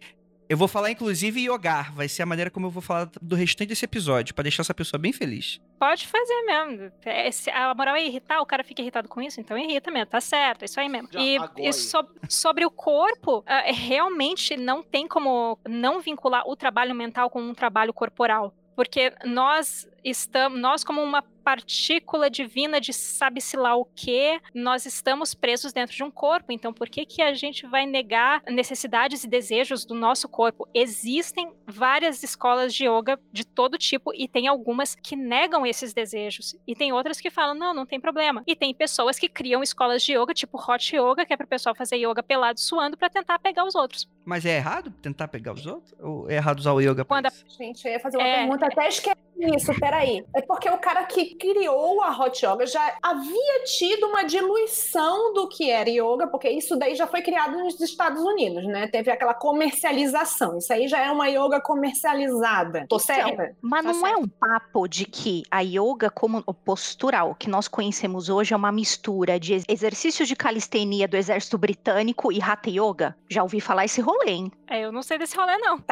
Eu 0.50 0.56
vou 0.56 0.66
falar, 0.66 0.90
inclusive, 0.90 1.44
yogar. 1.44 1.94
Vai 1.94 2.08
ser 2.08 2.22
a 2.22 2.26
maneira 2.26 2.50
como 2.50 2.66
eu 2.66 2.70
vou 2.70 2.82
falar 2.82 3.08
do 3.22 3.36
restante 3.36 3.68
desse 3.68 3.84
episódio, 3.84 4.34
pra 4.34 4.42
deixar 4.42 4.62
essa 4.62 4.74
pessoa 4.74 4.98
bem 5.00 5.12
feliz. 5.12 5.60
Pode 5.78 6.08
fazer 6.08 6.42
mesmo. 6.42 6.90
É, 7.04 7.30
se 7.30 7.48
a 7.50 7.72
moral 7.72 7.94
é 7.94 8.04
irritar, 8.04 8.40
o 8.40 8.46
cara 8.46 8.64
fica 8.64 8.82
irritado 8.82 9.08
com 9.08 9.22
isso, 9.22 9.40
então 9.40 9.56
irrita 9.56 9.92
mesmo, 9.92 10.06
tá 10.06 10.20
certo, 10.20 10.62
é 10.62 10.64
isso 10.64 10.80
aí 10.80 10.88
mesmo. 10.88 11.08
Já 11.12 11.20
E, 11.20 11.38
e 11.56 11.72
sob- 11.72 12.10
sobre 12.28 12.66
o 12.66 12.70
corpo, 12.70 13.44
ah, 13.46 13.60
é, 13.60 13.70
realmente 13.70 14.56
não 14.56 14.82
tem 14.82 15.06
como 15.06 15.56
não 15.68 16.00
vincular 16.00 16.42
o 16.44 16.56
trabalho 16.56 16.96
mental 16.96 17.30
com 17.30 17.40
um 17.40 17.54
trabalho 17.54 17.94
corporal. 17.94 18.52
Porque 18.74 19.12
nós 19.24 19.86
estamos, 20.02 20.58
nós 20.58 20.82
como 20.82 21.00
uma 21.02 21.22
partícula 21.40 22.28
divina 22.30 22.80
de 22.80 22.92
sabe-se 22.92 23.56
lá 23.56 23.74
o 23.76 23.84
que, 23.84 24.40
nós 24.54 24.86
estamos 24.86 25.34
presos 25.34 25.72
dentro 25.72 25.94
de 25.96 26.02
um 26.04 26.10
corpo. 26.10 26.52
Então, 26.52 26.72
por 26.72 26.88
que 26.88 27.04
que 27.06 27.22
a 27.22 27.32
gente 27.34 27.66
vai 27.66 27.86
negar 27.86 28.42
necessidades 28.48 29.24
e 29.24 29.28
desejos 29.28 29.84
do 29.84 29.94
nosso 29.94 30.28
corpo? 30.28 30.68
Existem 30.74 31.52
várias 31.66 32.22
escolas 32.22 32.74
de 32.74 32.86
yoga 32.86 33.18
de 33.32 33.44
todo 33.46 33.78
tipo 33.78 34.12
e 34.14 34.28
tem 34.28 34.46
algumas 34.48 34.94
que 34.94 35.16
negam 35.16 35.64
esses 35.66 35.92
desejos 35.92 36.56
e 36.66 36.74
tem 36.74 36.92
outras 36.92 37.20
que 37.20 37.30
falam 37.30 37.54
não, 37.54 37.72
não 37.74 37.86
tem 37.86 38.00
problema. 38.00 38.42
E 38.46 38.54
tem 38.54 38.74
pessoas 38.74 39.18
que 39.18 39.28
criam 39.28 39.62
escolas 39.62 40.02
de 40.02 40.12
yoga, 40.12 40.34
tipo 40.34 40.58
hot 40.58 40.94
yoga, 40.94 41.24
que 41.24 41.32
é 41.32 41.36
para 41.36 41.44
o 41.46 41.48
pessoal 41.48 41.74
fazer 41.74 41.96
yoga 41.96 42.22
pelado 42.22 42.60
suando 42.60 42.96
para 42.96 43.08
tentar 43.08 43.38
pegar 43.38 43.64
os 43.64 43.74
outros. 43.74 44.08
Mas 44.24 44.44
é 44.44 44.56
errado 44.56 44.90
tentar 45.02 45.28
pegar 45.28 45.52
os 45.52 45.66
outros? 45.66 45.94
Ou 46.00 46.30
é 46.30 46.34
errado 46.36 46.58
usar 46.58 46.72
o 46.72 46.80
yoga 46.80 47.04
pra 47.04 47.16
Quando 47.16 47.26
a- 47.26 47.28
isso? 47.28 47.44
Gente, 47.56 47.84
eu 47.86 47.92
ia 47.92 48.00
fazer 48.00 48.16
uma 48.18 48.26
É. 48.26 48.36
pergunta, 48.38 48.66
até 48.66 48.88
esqueci 48.88 49.16
isso, 49.56 49.72
peraí. 49.78 50.24
É 50.34 50.40
porque 50.42 50.68
o 50.68 50.78
cara 50.78 51.04
que 51.04 51.34
criou 51.36 52.00
a 52.02 52.10
Hot 52.16 52.44
Yoga 52.44 52.66
já 52.66 52.96
havia 53.02 53.64
tido 53.64 54.06
uma 54.06 54.22
diluição 54.24 55.32
do 55.32 55.48
que 55.48 55.70
era 55.70 55.88
yoga, 55.88 56.26
porque 56.26 56.48
isso 56.50 56.76
daí 56.76 56.94
já 56.94 57.06
foi 57.06 57.22
criado 57.22 57.56
nos 57.58 57.80
Estados 57.80 58.22
Unidos, 58.22 58.64
né? 58.66 58.86
Teve 58.88 59.10
aquela 59.10 59.34
comercialização. 59.34 60.58
Isso 60.58 60.72
aí 60.72 60.86
já 60.88 61.00
é 61.00 61.10
uma 61.10 61.28
yoga 61.28 61.60
comercializada. 61.60 62.86
Tô 62.88 62.96
Então, 62.96 62.98
certa? 62.98 63.56
Mas 63.60 63.84
Tá 63.84 63.92
não 63.92 64.06
é 64.06 64.16
um 64.16 64.28
papo 64.28 64.86
de 64.86 65.04
que 65.04 65.42
a 65.50 65.60
yoga 65.60 66.10
como 66.10 66.42
o 66.46 66.54
postural 66.54 67.34
que 67.34 67.48
nós 67.48 67.66
conhecemos 67.68 68.28
hoje 68.28 68.52
é 68.52 68.56
uma 68.56 68.70
mistura 68.72 69.38
de 69.40 69.54
ex- 69.54 69.64
exercícios 69.68 70.28
de 70.28 70.36
calistenia 70.36 71.08
do 71.08 71.16
exército 71.16 71.56
britânico 71.58 72.30
e 72.32 72.40
hatha 72.42 72.70
yoga? 72.70 73.16
Já 73.28 73.42
ouvi 73.42 73.60
falar 73.60 73.84
esse 73.84 74.00
rolê, 74.00 74.30
hein? 74.30 74.52
É, 74.68 74.84
eu 74.84 74.92
não 74.92 75.02
sei 75.02 75.18
desse 75.18 75.36
rolê 75.36 75.56
não. 75.58 75.82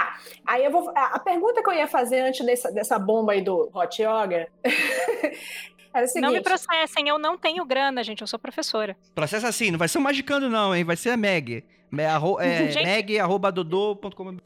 Aí 0.47 0.65
eu 0.65 0.71
vou. 0.71 0.91
A 0.97 1.19
a 1.19 1.19
pergunta 1.19 1.63
que 1.63 1.69
eu 1.69 1.75
ia 1.75 1.89
fazer 1.89 2.21
antes 2.21 2.45
dessa, 2.47 2.71
dessa 2.71 2.99
bomba 2.99 3.35
aí 3.39 3.43
do 3.45 3.71
Hot 3.75 4.03
Yoga 4.03 4.49
era 5.95 6.05
o 6.05 6.09
seguinte. 6.09 6.21
Não 6.27 6.33
me 6.33 6.41
processem, 6.41 7.09
eu 7.09 7.19
não 7.19 7.39
tenho 7.39 7.65
grana, 7.65 8.03
gente, 8.05 8.21
eu 8.21 8.27
sou 8.27 8.39
professora. 8.39 8.97
Processo 9.15 9.47
assim, 9.47 9.71
não 9.71 9.79
vai 9.79 9.89
ser 9.89 9.99
o 9.99 10.01
Magicando 10.03 10.49
não, 10.49 10.75
hein? 10.75 10.85
Vai 10.85 10.97
ser 10.97 11.11
a 11.11 11.17
Meg. 11.17 11.65
Me- 11.91 12.05
arro- 12.05 12.39
é, 12.41 12.69
Gente. 12.73 12.85
Meg, 12.85 13.19
arroba 13.19 13.51
dodô.com. 13.51 14.37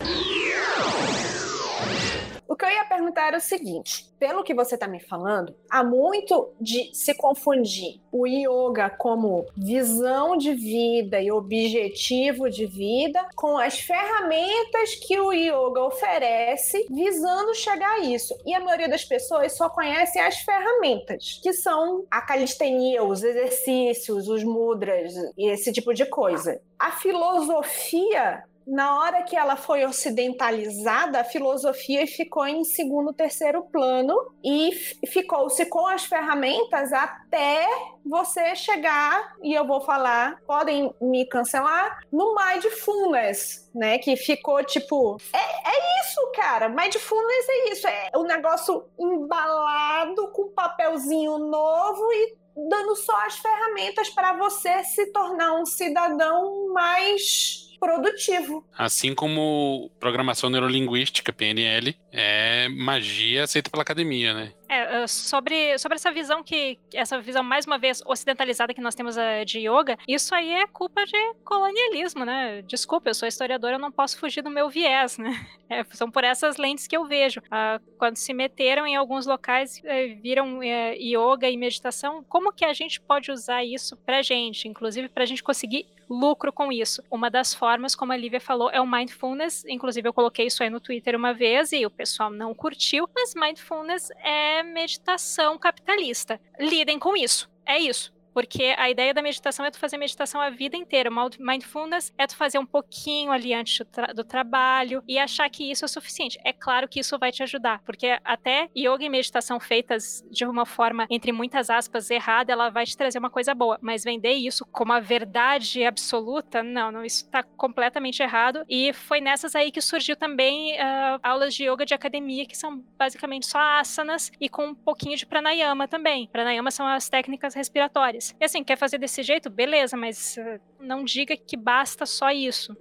O 2.52 2.54
que 2.54 2.66
eu 2.66 2.70
ia 2.70 2.84
perguntar 2.84 3.28
era 3.28 3.38
o 3.38 3.40
seguinte: 3.40 4.12
pelo 4.18 4.44
que 4.44 4.52
você 4.52 4.74
está 4.74 4.86
me 4.86 5.00
falando, 5.00 5.56
há 5.70 5.82
muito 5.82 6.52
de 6.60 6.90
se 6.92 7.14
confundir 7.14 7.98
o 8.12 8.26
yoga 8.26 8.90
como 8.90 9.46
visão 9.56 10.36
de 10.36 10.52
vida 10.52 11.18
e 11.18 11.32
objetivo 11.32 12.50
de 12.50 12.66
vida 12.66 13.26
com 13.34 13.56
as 13.56 13.80
ferramentas 13.80 14.96
que 14.96 15.18
o 15.18 15.32
yoga 15.32 15.80
oferece 15.80 16.86
visando 16.90 17.54
chegar 17.54 17.94
a 17.94 18.00
isso. 18.00 18.36
E 18.44 18.52
a 18.52 18.60
maioria 18.60 18.90
das 18.90 19.06
pessoas 19.06 19.56
só 19.56 19.70
conhece 19.70 20.18
as 20.18 20.36
ferramentas, 20.40 21.40
que 21.42 21.54
são 21.54 22.04
a 22.10 22.20
calistenia, 22.20 23.02
os 23.02 23.24
exercícios, 23.24 24.28
os 24.28 24.44
mudras 24.44 25.14
e 25.38 25.48
esse 25.48 25.72
tipo 25.72 25.94
de 25.94 26.04
coisa. 26.04 26.60
A 26.78 26.90
filosofia 26.90 28.44
na 28.66 29.00
hora 29.00 29.22
que 29.22 29.36
ela 29.36 29.56
foi 29.56 29.84
ocidentalizada, 29.84 31.20
a 31.20 31.24
filosofia 31.24 32.06
ficou 32.06 32.46
em 32.46 32.64
segundo, 32.64 33.12
terceiro 33.12 33.62
plano 33.62 34.14
e 34.42 34.72
ficou-se 35.06 35.66
com 35.66 35.86
as 35.86 36.04
ferramentas 36.04 36.92
até 36.92 37.66
você 38.04 38.54
chegar, 38.56 39.34
e 39.42 39.54
eu 39.54 39.64
vou 39.64 39.80
falar, 39.80 40.40
podem 40.46 40.92
me 41.00 41.24
cancelar, 41.26 42.00
no 42.12 42.34
mindfulness, 42.34 43.70
né? 43.74 43.98
Que 43.98 44.16
ficou 44.16 44.62
tipo, 44.64 45.16
é, 45.32 45.38
é 45.38 46.00
isso, 46.00 46.32
cara, 46.34 46.68
mindfulness 46.68 47.48
é 47.48 47.72
isso, 47.72 47.86
é 47.86 48.10
o 48.14 48.20
um 48.20 48.24
negócio 48.24 48.84
embalado 48.98 50.28
com 50.32 50.48
papelzinho 50.48 51.38
novo 51.38 52.12
e 52.12 52.36
dando 52.68 52.94
só 52.96 53.26
as 53.26 53.38
ferramentas 53.38 54.10
para 54.10 54.34
você 54.34 54.82
se 54.84 55.06
tornar 55.12 55.54
um 55.54 55.64
cidadão 55.64 56.68
mais 56.72 57.71
produtivo. 57.82 58.64
Assim 58.78 59.12
como 59.12 59.90
programação 59.98 60.48
neurolinguística, 60.48 61.32
PNL, 61.32 61.96
é 62.12 62.68
magia 62.68 63.44
aceita 63.44 63.70
pela 63.70 63.82
academia, 63.82 64.34
né? 64.34 64.52
É, 64.68 65.06
sobre, 65.06 65.76
sobre 65.78 65.96
essa 65.96 66.10
visão 66.10 66.42
que, 66.42 66.78
essa 66.94 67.20
visão 67.20 67.42
mais 67.42 67.66
uma 67.66 67.78
vez 67.78 68.02
ocidentalizada 68.06 68.72
que 68.72 68.80
nós 68.80 68.94
temos 68.94 69.18
eh, 69.18 69.44
de 69.44 69.58
yoga, 69.58 69.98
isso 70.08 70.34
aí 70.34 70.50
é 70.50 70.66
culpa 70.66 71.04
de 71.04 71.34
colonialismo, 71.44 72.24
né? 72.24 72.62
Desculpa, 72.62 73.10
eu 73.10 73.14
sou 73.14 73.28
historiadora, 73.28 73.76
eu 73.76 73.80
não 73.80 73.92
posso 73.92 74.18
fugir 74.18 74.40
do 74.42 74.48
meu 74.50 74.68
viés, 74.68 75.18
né? 75.18 75.32
É, 75.72 75.82
são 75.92 76.10
por 76.10 76.22
essas 76.22 76.58
lentes 76.58 76.86
que 76.86 76.94
eu 76.94 77.06
vejo. 77.06 77.40
Ah, 77.50 77.80
quando 77.96 78.16
se 78.16 78.34
meteram 78.34 78.86
em 78.86 78.94
alguns 78.94 79.24
locais, 79.24 79.80
é, 79.84 80.08
viram 80.08 80.62
é, 80.62 80.94
yoga 80.96 81.48
e 81.48 81.56
meditação, 81.56 82.22
como 82.28 82.52
que 82.52 82.62
a 82.62 82.74
gente 82.74 83.00
pode 83.00 83.32
usar 83.32 83.64
isso 83.64 83.96
pra 84.04 84.20
gente, 84.20 84.68
inclusive 84.68 85.08
pra 85.08 85.24
gente 85.24 85.42
conseguir 85.42 85.86
lucro 86.12 86.52
com 86.52 86.70
isso. 86.70 87.02
Uma 87.10 87.30
das 87.30 87.54
formas, 87.54 87.94
como 87.94 88.12
a 88.12 88.16
Lívia 88.16 88.40
falou, 88.40 88.70
é 88.70 88.80
o 88.80 88.86
mindfulness. 88.86 89.64
Inclusive, 89.66 90.06
eu 90.06 90.12
coloquei 90.12 90.46
isso 90.46 90.62
aí 90.62 90.68
no 90.68 90.80
Twitter 90.80 91.16
uma 91.16 91.32
vez 91.32 91.72
e 91.72 91.86
o 91.86 91.90
pessoal 92.02 92.30
não 92.30 92.52
curtiu, 92.52 93.08
mas 93.14 93.32
mindfulness 93.32 94.10
é 94.18 94.64
meditação 94.64 95.56
capitalista. 95.56 96.40
Lidem 96.58 96.98
com 96.98 97.16
isso. 97.16 97.48
É 97.64 97.78
isso. 97.78 98.12
Porque 98.32 98.74
a 98.76 98.90
ideia 98.90 99.12
da 99.12 99.22
meditação 99.22 99.64
é 99.64 99.70
tu 99.70 99.78
fazer 99.78 99.96
meditação 99.98 100.40
a 100.40 100.50
vida 100.50 100.76
inteira. 100.76 101.10
Mindfulness 101.38 102.12
é 102.16 102.26
tu 102.26 102.36
fazer 102.36 102.58
um 102.58 102.66
pouquinho 102.66 103.30
ali 103.30 103.52
antes 103.52 103.78
do, 103.78 103.84
tra 103.84 104.06
do, 104.12 104.24
trabalho 104.24 105.02
e 105.06 105.18
achar 105.18 105.48
que 105.50 105.70
isso 105.70 105.84
é 105.84 105.88
suficiente. 105.88 106.38
É 106.44 106.52
claro 106.52 106.88
que 106.88 107.00
isso 107.00 107.18
vai 107.18 107.30
te 107.30 107.42
ajudar, 107.42 107.82
porque 107.84 108.18
até 108.24 108.68
yoga 108.76 109.04
e 109.04 109.08
meditação 109.08 109.60
feitas 109.60 110.24
de 110.30 110.44
uma 110.44 110.64
forma, 110.64 111.06
entre 111.10 111.32
muitas 111.32 111.68
aspas, 111.68 112.10
errada, 112.10 112.52
ela 112.52 112.70
vai 112.70 112.86
te 112.86 112.96
trazer 112.96 113.18
uma 113.18 113.30
coisa 113.30 113.54
boa. 113.54 113.78
Mas 113.80 114.04
vender 114.04 114.32
isso 114.32 114.64
como 114.66 114.92
a 114.92 115.00
verdade 115.00 115.84
absoluta, 115.84 116.62
não, 116.62 116.90
não 116.90 117.04
isso 117.04 117.24
está 117.24 117.42
completamente 117.42 118.22
errado. 118.22 118.64
E 118.68 118.92
foi 118.92 119.20
nessas 119.20 119.54
aí 119.54 119.70
que 119.70 119.80
surgiu 119.80 120.16
também 120.16 120.74
uh, 120.74 121.20
aulas 121.22 121.54
de 121.54 121.64
yoga 121.68 121.84
de 121.84 121.94
academia, 121.94 122.46
que 122.46 122.56
são 122.56 122.82
basicamente 122.98 123.46
só 123.46 123.58
asanas 123.58 124.30
e 124.40 124.48
com 124.48 124.68
um 124.68 124.74
pouquinho 124.74 125.16
de 125.16 125.26
pranayama 125.26 125.86
também. 125.86 126.28
Pranayama 126.28 126.70
são 126.70 126.86
as 126.86 127.08
técnicas 127.08 127.54
respiratórias. 127.54 128.21
E 128.40 128.44
assim, 128.44 128.62
quer 128.62 128.76
fazer 128.76 128.98
desse 128.98 129.22
jeito? 129.22 129.50
Beleza, 129.50 129.96
mas 129.96 130.36
uh, 130.36 130.60
não 130.80 131.04
diga 131.04 131.36
que 131.36 131.56
basta 131.56 132.06
só 132.06 132.30
isso. 132.30 132.76